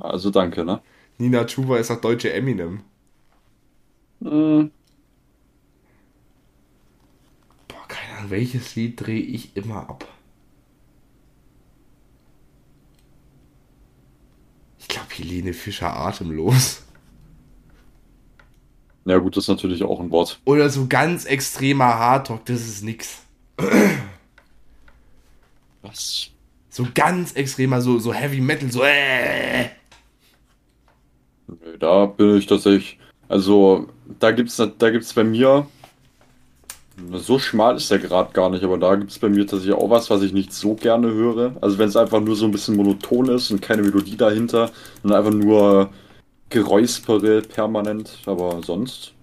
Also 0.00 0.30
danke, 0.30 0.64
ne? 0.64 0.82
Nina 1.18 1.44
Chuba 1.46 1.78
ist 1.78 1.90
doch 1.90 2.00
deutsche 2.00 2.32
Eminem. 2.32 2.82
Hm, 4.22 4.70
Boah, 7.68 7.88
keine 7.88 8.18
Ahnung, 8.18 8.30
welches 8.30 8.74
Lied 8.76 9.00
drehe 9.00 9.20
ich 9.22 9.56
immer 9.56 9.88
ab? 9.88 10.06
Ich 14.78 14.88
glaube, 14.88 15.06
Helene 15.14 15.52
Fischer 15.52 15.94
atemlos. 15.96 16.82
Ja 19.04 19.18
gut, 19.18 19.36
das 19.36 19.44
ist 19.44 19.48
natürlich 19.48 19.82
auch 19.82 20.00
ein 20.00 20.10
Wort. 20.10 20.40
Oder 20.44 20.68
so 20.68 20.86
ganz 20.86 21.24
extremer 21.24 21.98
Hardrock, 21.98 22.44
das 22.44 22.60
ist 22.60 22.82
nix. 22.84 23.22
Was? 25.82 26.30
So 26.68 26.86
ganz 26.94 27.32
extremer, 27.32 27.80
so, 27.80 27.98
so 27.98 28.12
Heavy 28.14 28.40
Metal, 28.40 28.70
so 28.70 28.82
äh. 28.84 29.70
Da 31.78 32.06
bin 32.06 32.36
ich 32.36 32.46
tatsächlich. 32.46 32.98
Also, 33.28 33.88
da 34.18 34.32
gibt's 34.32 34.56
da 34.56 34.90
gibt's 34.90 35.14
bei 35.14 35.24
mir. 35.24 35.66
So 37.14 37.38
schmal 37.38 37.76
ist 37.76 37.90
der 37.90 37.98
Grad 37.98 38.34
gar 38.34 38.50
nicht, 38.50 38.62
aber 38.62 38.76
da 38.76 38.94
gibt's 38.94 39.18
bei 39.18 39.28
mir 39.28 39.46
tatsächlich 39.46 39.74
auch 39.74 39.88
was, 39.88 40.10
was 40.10 40.22
ich 40.22 40.32
nicht 40.32 40.52
so 40.52 40.74
gerne 40.74 41.10
höre. 41.12 41.56
Also 41.62 41.78
wenn 41.78 41.88
es 41.88 41.96
einfach 41.96 42.20
nur 42.20 42.36
so 42.36 42.44
ein 42.44 42.50
bisschen 42.50 42.76
monoton 42.76 43.28
ist 43.30 43.50
und 43.50 43.62
keine 43.62 43.82
Melodie 43.82 44.18
dahinter, 44.18 44.70
sondern 45.02 45.18
einfach 45.18 45.32
nur 45.32 45.90
Geräuspere 46.50 47.40
permanent, 47.42 48.18
aber 48.26 48.60
sonst 48.62 49.14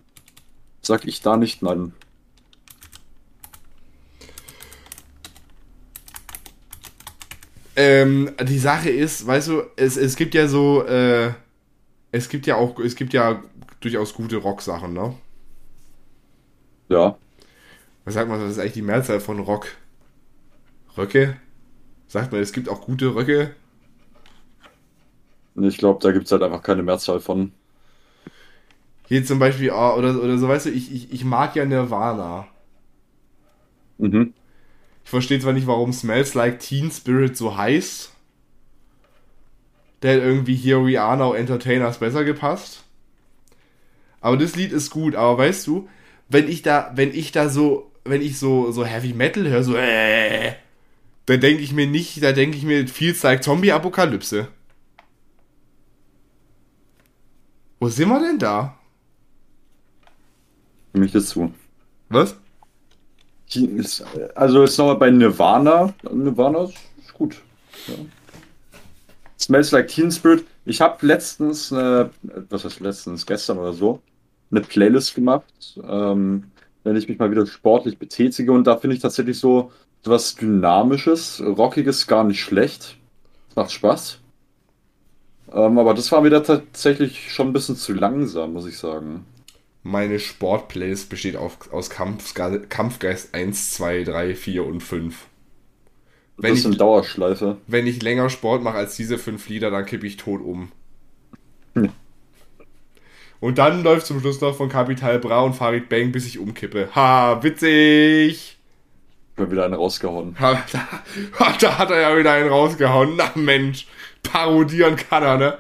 sag 0.82 1.06
ich 1.06 1.22
da 1.22 1.38
nicht 1.38 1.62
nein. 1.62 1.94
Ähm, 7.76 8.32
die 8.42 8.58
Sache 8.58 8.90
ist, 8.90 9.28
weißt 9.28 9.50
du, 9.50 9.64
es, 9.76 9.98
es 9.98 10.16
gibt 10.16 10.34
ja 10.34 10.48
so, 10.48 10.84
äh, 10.84 11.34
es 12.12 12.30
gibt 12.30 12.48
ja 12.48 12.56
auch, 12.56 12.80
es 12.80 12.96
gibt 12.96 13.14
ja 13.14 13.44
durchaus 13.82 14.14
gute 14.14 14.38
Rock-Sachen, 14.38 14.94
ne? 14.94 15.16
Ja, 16.90 17.18
Was 18.06 18.16
sagt 18.16 18.28
man, 18.30 18.42
was 18.42 18.52
ist 18.52 18.60
eigentlich 18.60 18.74
die 18.74 18.82
Mehrzahl 18.82 19.20
von 19.20 19.40
Rock? 19.40 19.68
Röcke? 20.98 21.38
Sagt 22.08 22.32
man, 22.32 22.42
es 22.42 22.54
gibt 22.54 22.70
auch 22.70 22.82
gute 22.82 23.16
Röcke? 23.16 23.56
ich 25.56 25.78
glaube, 25.78 26.00
da 26.02 26.12
gibt's 26.14 26.32
halt 26.32 26.44
einfach 26.44 26.64
keine 26.64 26.84
Mehrzahl 26.84 27.20
von. 27.20 27.52
Hier 29.08 29.26
zum 29.26 29.40
Beispiel, 29.40 29.72
ah, 29.72 29.96
oder, 29.96 30.22
oder 30.22 30.38
so, 30.38 30.48
weißt 30.48 30.68
du, 30.68 30.70
ich, 30.70 30.94
ich, 30.94 31.12
ich 31.12 31.24
mag 31.26 31.56
ja 31.56 31.66
Nirvana. 31.66 32.48
Mhm. 34.00 34.34
Ich 35.04 35.10
verstehe 35.10 35.40
zwar 35.40 35.54
nicht, 35.54 35.68
warum 35.68 35.92
Smells 35.94 36.34
Like 36.36 36.60
Teen 36.60 36.92
Spirit 36.92 37.36
so 37.38 37.58
heißt. 37.58 38.14
Der 40.02 40.16
hat 40.16 40.22
irgendwie 40.24 40.56
hier 40.56 40.78
Rihanna 40.78 41.34
Entertainers 41.36 41.98
besser 42.00 42.24
gepasst. 42.24 42.84
Aber 44.22 44.38
das 44.38 44.56
Lied 44.56 44.72
ist 44.72 44.90
gut, 44.92 45.16
aber 45.16 45.38
weißt 45.38 45.66
du, 45.68 45.88
wenn 46.30 46.48
ich 46.48 46.62
da, 46.62 46.92
wenn 46.96 47.14
ich 47.14 47.32
da 47.32 47.50
so, 47.50 47.92
wenn 48.04 48.22
ich 48.22 48.38
so, 48.40 48.72
so 48.72 48.86
Heavy 48.86 49.14
Metal 49.14 49.48
höre, 49.48 49.64
so 49.64 49.76
äh, 49.76 50.54
da 51.26 51.38
denke 51.38 51.62
ich 51.64 51.74
mir 51.74 51.88
nicht, 51.88 52.22
da 52.24 52.32
denke 52.32 52.58
ich 52.58 52.64
mir 52.64 52.88
viel 52.88 53.16
like 53.22 53.44
Zombie-Apokalypse. 53.44 54.48
Wo 57.80 57.90
sind 57.90 58.10
wir 58.10 58.20
denn 58.20 58.40
da? 58.40 58.76
Nehme 60.94 61.06
ich 61.06 61.12
das 61.12 61.28
zu. 61.30 61.54
Was? 62.10 62.36
Ist- 63.54 64.04
Also 64.36 64.64
jetzt 64.64 64.78
nochmal 64.78 64.96
bei 64.98 65.10
Nirvana. 65.12 65.94
Nirvana 66.12 66.64
ist 66.64 66.76
ist 67.00 67.14
gut. 67.14 67.42
Ja. 67.88 67.94
Smells 69.40 69.72
Like 69.72 69.88
Teen 69.88 70.12
Spirit. 70.12 70.46
Ich 70.66 70.82
habe 70.82 71.06
letztens, 71.06 71.72
äh, 71.72 72.10
was 72.50 72.66
heißt 72.66 72.80
letztens, 72.80 73.26
gestern 73.26 73.60
oder 73.60 73.74
so, 73.74 74.02
eine 74.52 74.62
Playlist 74.62 75.16
gemacht. 75.16 75.80
Ähm, 75.88 76.52
wenn 76.88 76.96
ich 76.96 77.10
mich 77.10 77.20
mal 77.20 77.30
wieder 77.30 77.46
sportlich 77.46 77.98
betätige. 77.98 78.52
Und 78.52 78.66
da 78.66 78.78
finde 78.78 78.96
ich 78.96 79.02
tatsächlich 79.02 79.38
so 79.38 79.72
was 80.04 80.36
Dynamisches, 80.36 81.42
Rockiges 81.46 82.08
gar 82.08 82.24
nicht 82.24 82.42
schlecht. 82.42 82.98
Macht 83.56 83.72
Spaß. 83.72 84.20
Ähm, 85.52 85.78
aber 85.78 85.94
das 85.94 86.12
war 86.12 86.22
mir 86.22 86.30
da 86.30 86.40
tatsächlich 86.40 87.34
schon 87.34 87.48
ein 87.48 87.54
bisschen 87.54 87.76
zu 87.76 87.94
langsam, 87.94 88.54
muss 88.54 88.68
ich 88.68 88.78
sagen. 88.78 89.26
Meine 89.84 90.20
Sportplaylist 90.20 91.10
besteht 91.10 91.36
auf, 91.36 91.74
aus 91.74 91.90
Kampfge 91.90 92.62
Kampfgeist 92.68 93.34
1, 93.34 93.74
2, 93.74 94.04
3, 94.04 94.36
4 94.36 94.66
und 94.66 94.82
5. 94.82 95.28
Wenn 96.38 96.52
das 96.52 96.60
ist 96.60 96.66
eine 96.68 96.78
Dauerschleife. 96.78 97.58
Wenn 97.66 97.88
ich 97.88 98.02
länger 98.04 98.30
Sport 98.30 98.62
mache 98.64 98.78
als 98.78 98.96
diese 98.96 99.18
fünf 99.18 99.50
Lieder, 99.50 99.72
dann 99.72 99.86
kippe 99.86 100.06
ich 100.06 100.18
tot 100.18 100.42
um. 100.42 100.72
Hm. 101.74 101.90
Und 103.40 103.58
dann 103.58 103.84
läuft 103.84 104.08
zum 104.08 104.20
Schluss 104.20 104.42
noch 104.42 104.56
von 104.56 104.70
Capital 104.70 105.20
Bra 105.20 105.42
und 105.42 105.54
Farid 105.54 105.90
Bang, 105.90 106.12
bis 106.12 106.26
ich 106.28 106.40
umkippe. 106.40 106.90
Ha, 106.96 107.42
witzig! 107.44 108.58
Mal 109.36 109.52
wieder 109.52 109.66
einen 109.66 109.76
rausgehauen. 109.76 110.36
Ha, 110.40 110.64
da, 110.72 111.54
da, 111.60 111.78
hat 111.78 111.92
er 111.92 112.02
ja 112.02 112.18
wieder 112.18 112.34
einen 112.34 112.50
rausgehauen. 112.50 113.16
Na 113.16 113.32
Mensch, 113.36 113.88
parodieren 114.24 114.96
kann 114.96 115.24
er, 115.24 115.38
ne? 115.38 115.58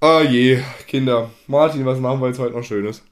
Oh 0.00 0.20
je, 0.20 0.60
Kinder. 0.86 1.30
Martin, 1.46 1.86
was 1.86 1.98
machen 1.98 2.20
wir 2.20 2.28
jetzt 2.28 2.38
heute 2.38 2.54
noch 2.54 2.64
Schönes? 2.64 3.02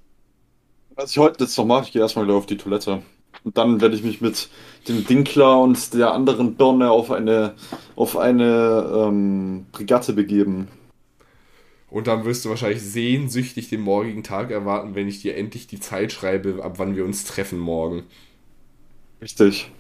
Was 0.94 1.12
ich 1.12 1.18
heute 1.18 1.44
jetzt 1.44 1.56
noch 1.56 1.64
mache, 1.64 1.84
ich 1.84 1.92
gehe 1.92 2.02
erstmal 2.02 2.26
wieder 2.26 2.34
auf 2.34 2.46
die 2.46 2.56
Toilette. 2.56 3.02
Und 3.44 3.58
dann 3.58 3.80
werde 3.80 3.94
ich 3.94 4.04
mich 4.04 4.20
mit 4.20 4.48
dem 4.88 5.04
Dinkler 5.04 5.60
und 5.60 5.94
der 5.94 6.12
anderen 6.12 6.54
Birne 6.54 6.90
auf 6.90 7.10
eine, 7.10 7.54
auf 7.96 8.16
eine 8.16 9.08
ähm, 9.08 9.66
Regatte 9.76 10.12
begeben. 10.12 10.68
Und 11.90 12.06
dann 12.06 12.24
wirst 12.24 12.44
du 12.44 12.48
wahrscheinlich 12.48 12.82
sehnsüchtig 12.82 13.68
den 13.68 13.82
morgigen 13.82 14.22
Tag 14.22 14.50
erwarten, 14.50 14.94
wenn 14.94 15.08
ich 15.08 15.20
dir 15.20 15.36
endlich 15.36 15.66
die 15.66 15.80
Zeit 15.80 16.12
schreibe, 16.12 16.64
ab 16.64 16.78
wann 16.78 16.96
wir 16.96 17.04
uns 17.04 17.24
treffen 17.24 17.58
morgen. 17.58 18.04
Richtig. 19.20 19.70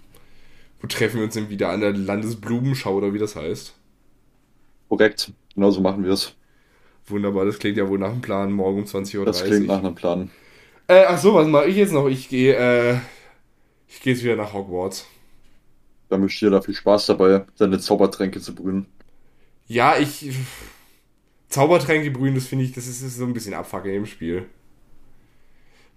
Wo 0.80 0.88
treffen 0.88 1.18
wir 1.18 1.24
uns 1.24 1.34
denn 1.34 1.48
wieder 1.48 1.70
an 1.70 1.80
der 1.80 1.92
Landesblumenschau 1.92 2.94
oder 2.94 3.14
wie 3.14 3.18
das 3.18 3.36
heißt? 3.36 3.74
Korrekt, 4.88 5.32
genauso 5.54 5.80
machen 5.80 6.04
wir 6.04 6.12
es. 6.12 6.34
Wunderbar, 7.06 7.46
das 7.46 7.58
klingt 7.58 7.78
ja 7.78 7.88
wohl 7.88 7.98
nach 7.98 8.10
einem 8.10 8.20
Plan, 8.20 8.52
morgen 8.52 8.80
um 8.80 8.84
20.30 8.84 9.18
Uhr. 9.18 9.24
Das 9.24 9.44
klingt 9.44 9.68
nach 9.68 9.78
einem 9.78 9.94
Plan. 9.94 10.30
Äh, 10.88 11.04
ach 11.06 11.18
so, 11.18 11.32
was 11.34 11.46
mache 11.46 11.66
ich 11.66 11.76
jetzt 11.76 11.92
noch? 11.92 12.08
Ich 12.08 12.28
gehe 12.28 12.54
äh, 12.54 12.96
ich 13.92 14.00
gehe 14.00 14.14
jetzt 14.14 14.24
wieder 14.24 14.36
nach 14.36 14.54
Hogwarts. 14.54 15.06
Dann 16.08 16.22
wünsche 16.22 16.34
ich 16.34 16.40
dir 16.40 16.50
da 16.50 16.62
viel 16.62 16.74
Spaß 16.74 17.06
dabei, 17.06 17.44
deine 17.58 17.78
Zaubertränke 17.78 18.40
zu 18.40 18.54
brühen. 18.54 18.86
Ja, 19.66 19.96
ich. 19.98 20.32
Zaubertränke 21.48 22.10
brühen, 22.10 22.34
das 22.34 22.46
finde 22.46 22.64
ich, 22.64 22.72
das 22.72 22.86
ist, 22.86 23.02
das 23.02 23.08
ist 23.08 23.18
so 23.18 23.24
ein 23.24 23.34
bisschen 23.34 23.52
Abfucke 23.52 23.94
im 23.94 24.06
Spiel. 24.06 24.46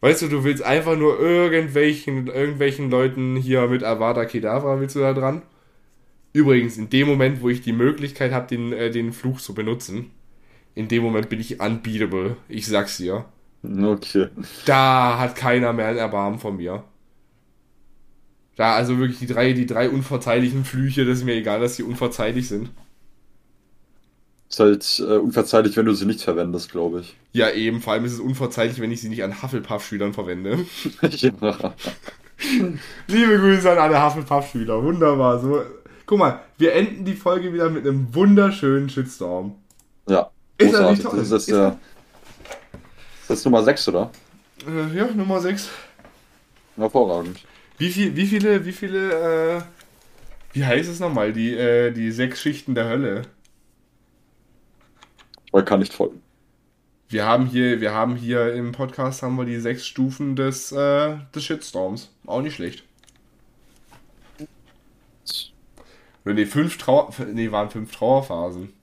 Weißt 0.01 0.22
du, 0.22 0.27
du 0.27 0.43
willst 0.43 0.61
einfach 0.61 0.97
nur 0.97 1.19
irgendwelchen, 1.19 2.27
irgendwelchen 2.27 2.91
Leuten 2.91 3.38
hier 3.38 3.65
mit 3.67 3.84
Avada 3.84 4.26
Kedavra, 4.26 4.80
willst 4.80 4.95
du 4.95 4.99
da 4.99 5.13
dran? 5.13 5.41
Übrigens, 6.34 6.77
in 6.77 6.89
dem 6.89 7.07
Moment, 7.07 7.41
wo 7.41 7.47
ich 7.47 7.61
die 7.61 7.72
Möglichkeit 7.72 8.34
habe, 8.34 8.47
den, 8.47 8.73
äh, 8.73 8.91
den 8.91 9.13
Fluch 9.13 9.39
zu 9.39 9.53
benutzen, 9.53 10.11
in 10.76 10.89
dem 10.89 11.01
Moment 11.01 11.30
bin 11.30 11.39
ich 11.39 11.61
unbeatable. 11.61 12.35
Ich 12.49 12.67
sag's 12.67 12.97
dir. 12.97 13.23
Okay. 13.63 14.27
Da 14.65 15.17
hat 15.17 15.38
keiner 15.38 15.72
mehr 15.72 15.88
ein 15.88 15.97
Erbarmen 15.97 16.39
von 16.39 16.57
mir. 16.57 16.84
Da, 18.56 18.73
also 18.76 18.98
wirklich 18.98 19.19
die 19.19 19.27
drei, 19.27 19.53
die 19.53 19.65
drei 19.65 19.90
unverzeihlichen 19.90 20.64
Flüche, 20.64 21.06
das 21.06 21.19
ist 21.19 21.23
mir 21.26 21.36
egal, 21.36 21.60
dass 21.60 21.76
sie 21.76 21.84
unverzeihlich 21.84 22.48
sind. 22.48 22.69
Ist 24.49 24.60
halt 24.60 24.99
äh, 24.99 25.18
unverzeihlich, 25.18 25.76
wenn 25.76 25.86
du 25.86 25.94
sie 25.94 26.06
nicht 26.06 26.22
verwendest, 26.22 26.72
glaube 26.72 27.02
ich. 27.02 27.18
Ja, 27.34 27.49
eben. 27.49 27.82
Vor 27.82 27.94
allem 27.94 28.06
ist 28.06 28.14
es 28.14 28.19
unverzeihlich, 28.19 28.80
wenn 28.80 28.91
ich 28.91 29.02
sie 29.02 29.10
nicht 29.10 29.23
an 29.23 29.41
Hufflepuff-Schülern 29.41 30.14
verwende. 30.14 30.65
ja. 31.02 31.32
Liebe 33.07 33.38
Grüße 33.40 33.69
an 33.72 33.77
alle 33.77 34.02
Hufflepuff-Schüler. 34.02 34.82
Wunderbar. 34.84 35.40
So, 35.40 35.64
guck 36.06 36.19
mal, 36.19 36.40
wir 36.57 36.73
enden 36.73 37.03
die 37.03 37.15
Folge 37.15 37.52
wieder 37.53 37.69
mit 37.69 37.86
einem 37.86 38.14
wunderschönen 38.14 38.90
Shitstorm. 38.90 39.56
Ja. 40.07 40.30
Ist 40.57 40.73
das 40.73 40.91
nicht 40.91 41.03
toll? 41.03 41.18
Das 41.18 41.23
ist, 41.23 41.32
das, 41.32 41.41
ist 41.41 41.52
der, 41.52 41.80
das 43.27 43.40
ist 43.40 43.45
Nummer 43.45 43.64
6, 43.64 43.88
oder? 43.90 44.11
Äh, 44.65 44.95
ja, 44.98 45.06
Nummer 45.07 45.41
6. 45.41 45.69
Hervorragend. 46.77 47.40
Wie, 47.77 47.89
viel, 47.89 48.15
wie 48.15 48.26
viele, 48.26 48.65
wie 48.65 48.72
viele, 48.72 49.57
äh, 49.57 49.61
wie 50.53 50.65
heißt 50.65 50.89
es 50.89 50.99
nochmal, 50.99 51.34
die, 51.34 51.53
äh, 51.53 51.91
die 51.91 52.11
sechs 52.11 52.41
Schichten 52.41 52.76
der 52.76 52.88
Hölle? 52.88 53.23
Man 55.52 55.65
kann 55.65 55.80
nicht 55.80 55.93
folgen. 55.93 56.22
Wir 57.10 57.26
haben 57.26 57.45
hier, 57.45 57.81
wir 57.81 57.93
haben 57.93 58.15
hier 58.15 58.53
im 58.53 58.72
Podcast 58.72 59.22
haben 59.22 59.35
wir 59.35 59.45
die 59.45 59.60
sechs 59.60 59.85
Stufen 59.85 60.35
des, 60.35 60.72
äh, 60.72 61.18
des 61.34 61.43
Shitstorms. 61.43 62.11
Auch 62.26 62.41
nicht 62.41 62.56
schlecht. 62.56 62.84
Nee, 66.23 66.45
fünf 66.45 66.77
Trauer, 66.77 67.14
nee, 67.34 67.52
waren 67.52 67.69
fünf 67.69 67.91
Trauerphasen. 67.91 68.73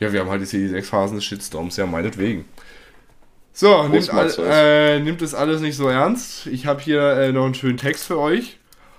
Ja, 0.00 0.12
wir 0.12 0.20
haben 0.20 0.30
halt 0.30 0.40
jetzt 0.40 0.50
hier 0.50 0.60
die 0.60 0.68
sechs 0.68 0.88
Phasen 0.88 1.16
des 1.16 1.24
Shitstorms, 1.24 1.76
ja, 1.76 1.86
meinetwegen. 1.86 2.44
So, 3.56 3.86
nimmt, 3.86 4.12
all, 4.12 4.34
äh, 4.40 4.98
nimmt 4.98 5.22
es 5.22 5.32
alles 5.32 5.60
nicht 5.60 5.76
so 5.76 5.86
ernst. 5.86 6.48
Ich 6.48 6.66
habe 6.66 6.82
hier 6.82 7.00
äh, 7.00 7.30
noch 7.30 7.44
einen 7.44 7.54
schönen 7.54 7.76
Text 7.78 8.04
für 8.04 8.18
euch 8.18 8.58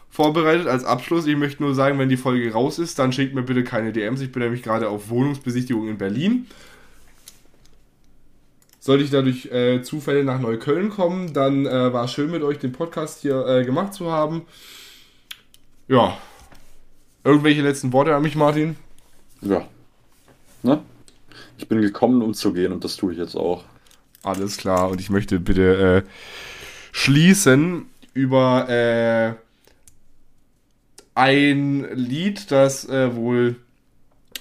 vorbereitet 0.09 0.67
als 0.67 0.85
Abschluss. 0.85 1.27
Ich 1.27 1.35
möchte 1.35 1.61
nur 1.61 1.75
sagen, 1.75 1.99
wenn 1.99 2.07
die 2.07 2.15
Folge 2.15 2.53
raus 2.53 2.79
ist, 2.79 2.97
dann 2.97 3.11
schickt 3.11 3.35
mir 3.35 3.43
bitte 3.43 3.65
keine 3.65 3.91
DMs. 3.91 4.21
Ich 4.21 4.31
bin 4.31 4.41
nämlich 4.41 4.63
gerade 4.63 4.87
auf 4.87 5.09
Wohnungsbesichtigung 5.09 5.89
in 5.89 5.97
Berlin. 5.97 6.47
Sollte 8.79 9.03
ich 9.03 9.09
dadurch 9.09 9.47
äh, 9.47 9.81
Zufälle 9.81 10.23
nach 10.23 10.39
Neukölln 10.39 10.89
kommen, 10.89 11.33
dann 11.33 11.65
äh, 11.65 11.91
war 11.91 12.05
es 12.05 12.13
schön 12.13 12.31
mit 12.31 12.41
euch 12.41 12.57
den 12.57 12.71
Podcast 12.71 13.21
hier 13.21 13.45
äh, 13.45 13.65
gemacht 13.65 13.93
zu 13.93 14.09
haben. 14.09 14.43
Ja. 15.89 16.17
Irgendwelche 17.25 17.61
letzten 17.61 17.91
Worte 17.91 18.15
an 18.15 18.21
mich, 18.21 18.37
Martin? 18.37 18.77
Ja. 19.41 19.67
Ne? 20.63 20.81
Ich 21.57 21.67
bin 21.67 21.81
gekommen, 21.81 22.21
um 22.21 22.33
zu 22.33 22.53
gehen 22.53 22.71
und 22.71 22.85
das 22.85 22.95
tue 22.95 23.11
ich 23.11 23.17
jetzt 23.17 23.35
auch. 23.35 23.65
Alles 24.25 24.57
klar. 24.57 24.89
Und 24.89 24.99
ich 24.99 25.11
möchte 25.11 25.39
bitte 25.39 26.03
äh, 26.03 26.09
schließen 26.91 27.85
über 28.15 28.67
äh, 28.67 29.35
ein 31.13 31.87
Lied, 31.93 32.49
das 32.49 32.89
äh, 32.89 33.15
wohl 33.15 33.57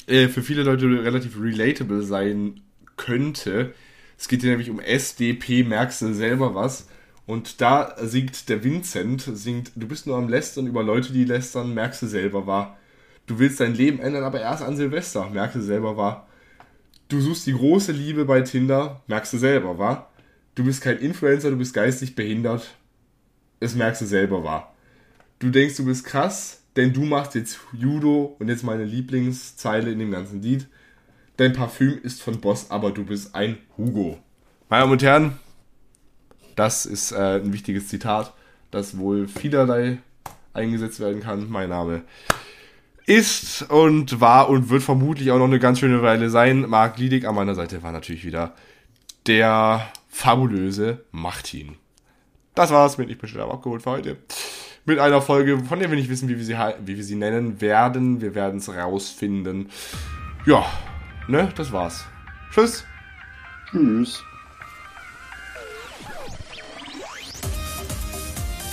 äh, 0.06 0.28
für 0.28 0.42
viele 0.42 0.62
Leute 0.62 0.86
relativ 0.86 1.38
relatable 1.38 2.02
sein 2.02 2.62
könnte. 2.96 3.74
Es 4.16 4.28
geht 4.28 4.40
hier 4.40 4.52
nämlich 4.52 4.70
um 4.70 4.80
SDP, 4.80 5.64
merkst 5.64 6.00
du 6.00 6.14
selber 6.14 6.54
was? 6.54 6.88
Und 7.26 7.60
da 7.60 7.94
singt 8.00 8.48
der 8.48 8.64
Vincent, 8.64 9.20
singt, 9.20 9.72
du 9.76 9.86
bist 9.86 10.06
nur 10.06 10.16
am 10.16 10.30
Lästern 10.30 10.66
über 10.66 10.82
Leute, 10.82 11.12
die 11.12 11.24
lästern, 11.24 11.74
merkst 11.74 12.00
du 12.00 12.06
selber 12.06 12.46
war. 12.46 12.78
Du 13.26 13.38
willst 13.38 13.60
dein 13.60 13.74
Leben 13.74 13.98
ändern, 13.98 14.24
aber 14.24 14.40
erst 14.40 14.62
an 14.62 14.78
Silvester, 14.78 15.28
merkst 15.28 15.56
du 15.56 15.60
selber 15.60 15.98
war. 15.98 16.26
Du 17.08 17.20
suchst 17.20 17.46
die 17.46 17.52
große 17.52 17.92
Liebe 17.92 18.24
bei 18.24 18.40
Tinder, 18.40 19.02
merkst 19.06 19.34
du 19.34 19.38
selber, 19.38 19.78
wa? 19.78 20.08
Du 20.54 20.64
bist 20.64 20.80
kein 20.80 20.98
Influencer, 20.98 21.50
du 21.50 21.56
bist 21.56 21.74
geistig 21.74 22.14
behindert. 22.14 22.74
Das 23.60 23.74
merkst 23.74 24.02
du 24.02 24.06
selber, 24.06 24.42
wa? 24.42 24.72
Du 25.38 25.50
denkst, 25.50 25.76
du 25.76 25.84
bist 25.84 26.04
krass, 26.04 26.62
denn 26.76 26.92
du 26.92 27.02
machst 27.02 27.34
jetzt 27.34 27.58
Judo 27.72 28.36
und 28.38 28.48
jetzt 28.48 28.64
meine 28.64 28.84
Lieblingszeile 28.84 29.90
in 29.90 29.98
dem 29.98 30.10
ganzen 30.12 30.40
Lied. 30.40 30.66
Dein 31.36 31.52
Parfüm 31.52 31.98
ist 32.02 32.22
von 32.22 32.40
Boss, 32.40 32.70
aber 32.70 32.90
du 32.90 33.04
bist 33.04 33.34
ein 33.34 33.58
Hugo. 33.76 34.18
Meine 34.70 34.82
Damen 34.82 34.92
und 34.92 35.02
Herren, 35.02 35.38
das 36.56 36.86
ist 36.86 37.12
äh, 37.12 37.40
ein 37.40 37.52
wichtiges 37.52 37.88
Zitat, 37.88 38.32
das 38.70 38.96
wohl 38.96 39.28
vielerlei 39.28 39.98
eingesetzt 40.54 41.00
werden 41.00 41.20
kann. 41.20 41.50
Mein 41.50 41.68
Name 41.68 42.02
ist 43.06 43.62
und 43.70 44.20
war 44.20 44.48
und 44.48 44.70
wird 44.70 44.82
vermutlich 44.82 45.30
auch 45.30 45.38
noch 45.38 45.44
eine 45.44 45.58
ganz 45.58 45.80
schöne 45.80 46.02
Weile 46.02 46.30
sein. 46.30 46.68
Marc 46.68 46.98
Liedig 46.98 47.26
an 47.26 47.34
meiner 47.34 47.54
Seite 47.54 47.82
war 47.82 47.92
natürlich 47.92 48.24
wieder 48.24 48.54
der 49.26 49.90
fabulöse 50.08 51.04
Martin. 51.10 51.76
Das 52.54 52.70
war's 52.70 52.98
mit 52.98 53.10
Ich 53.10 53.18
bin 53.18 53.28
schon 53.28 53.40
abgeholt 53.40 53.82
für 53.82 53.90
heute. 53.90 54.16
Mit 54.86 54.98
einer 54.98 55.22
Folge, 55.22 55.58
von 55.58 55.78
der 55.78 55.90
wir 55.90 55.96
nicht 55.96 56.10
wissen, 56.10 56.28
wie 56.28 56.36
wir 56.36 56.44
sie, 56.44 56.56
wie 56.84 56.96
wir 56.96 57.04
sie 57.04 57.16
nennen 57.16 57.60
werden. 57.60 58.20
Wir 58.20 58.34
werden 58.34 58.58
es 58.58 58.68
rausfinden. 58.68 59.70
Ja, 60.46 60.64
ne, 61.26 61.48
das 61.56 61.72
war's. 61.72 62.04
Tschüss. 62.52 62.84
Tschüss. 63.70 64.22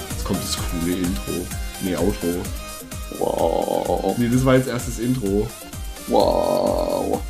Jetzt 0.10 0.26
kommt 0.26 0.40
das 0.40 0.58
coole 0.58 0.96
Intro. 0.96 1.48
Nee, 1.82 1.96
Outro. 1.96 2.44
Wow. 3.22 4.16
Nee, 4.18 4.30
das 4.30 4.44
war 4.44 4.56
jetzt 4.56 4.68
erstes 4.68 5.00
Intro. 5.00 5.48
Wow. 6.08 7.22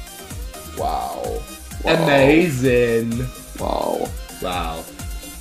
Wow. 0.77 1.41
wow. 1.83 1.93
Amazing. 1.93 3.27
Wow. 3.57 4.07
Wow. 4.39 4.85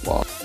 Wow. 0.04 0.39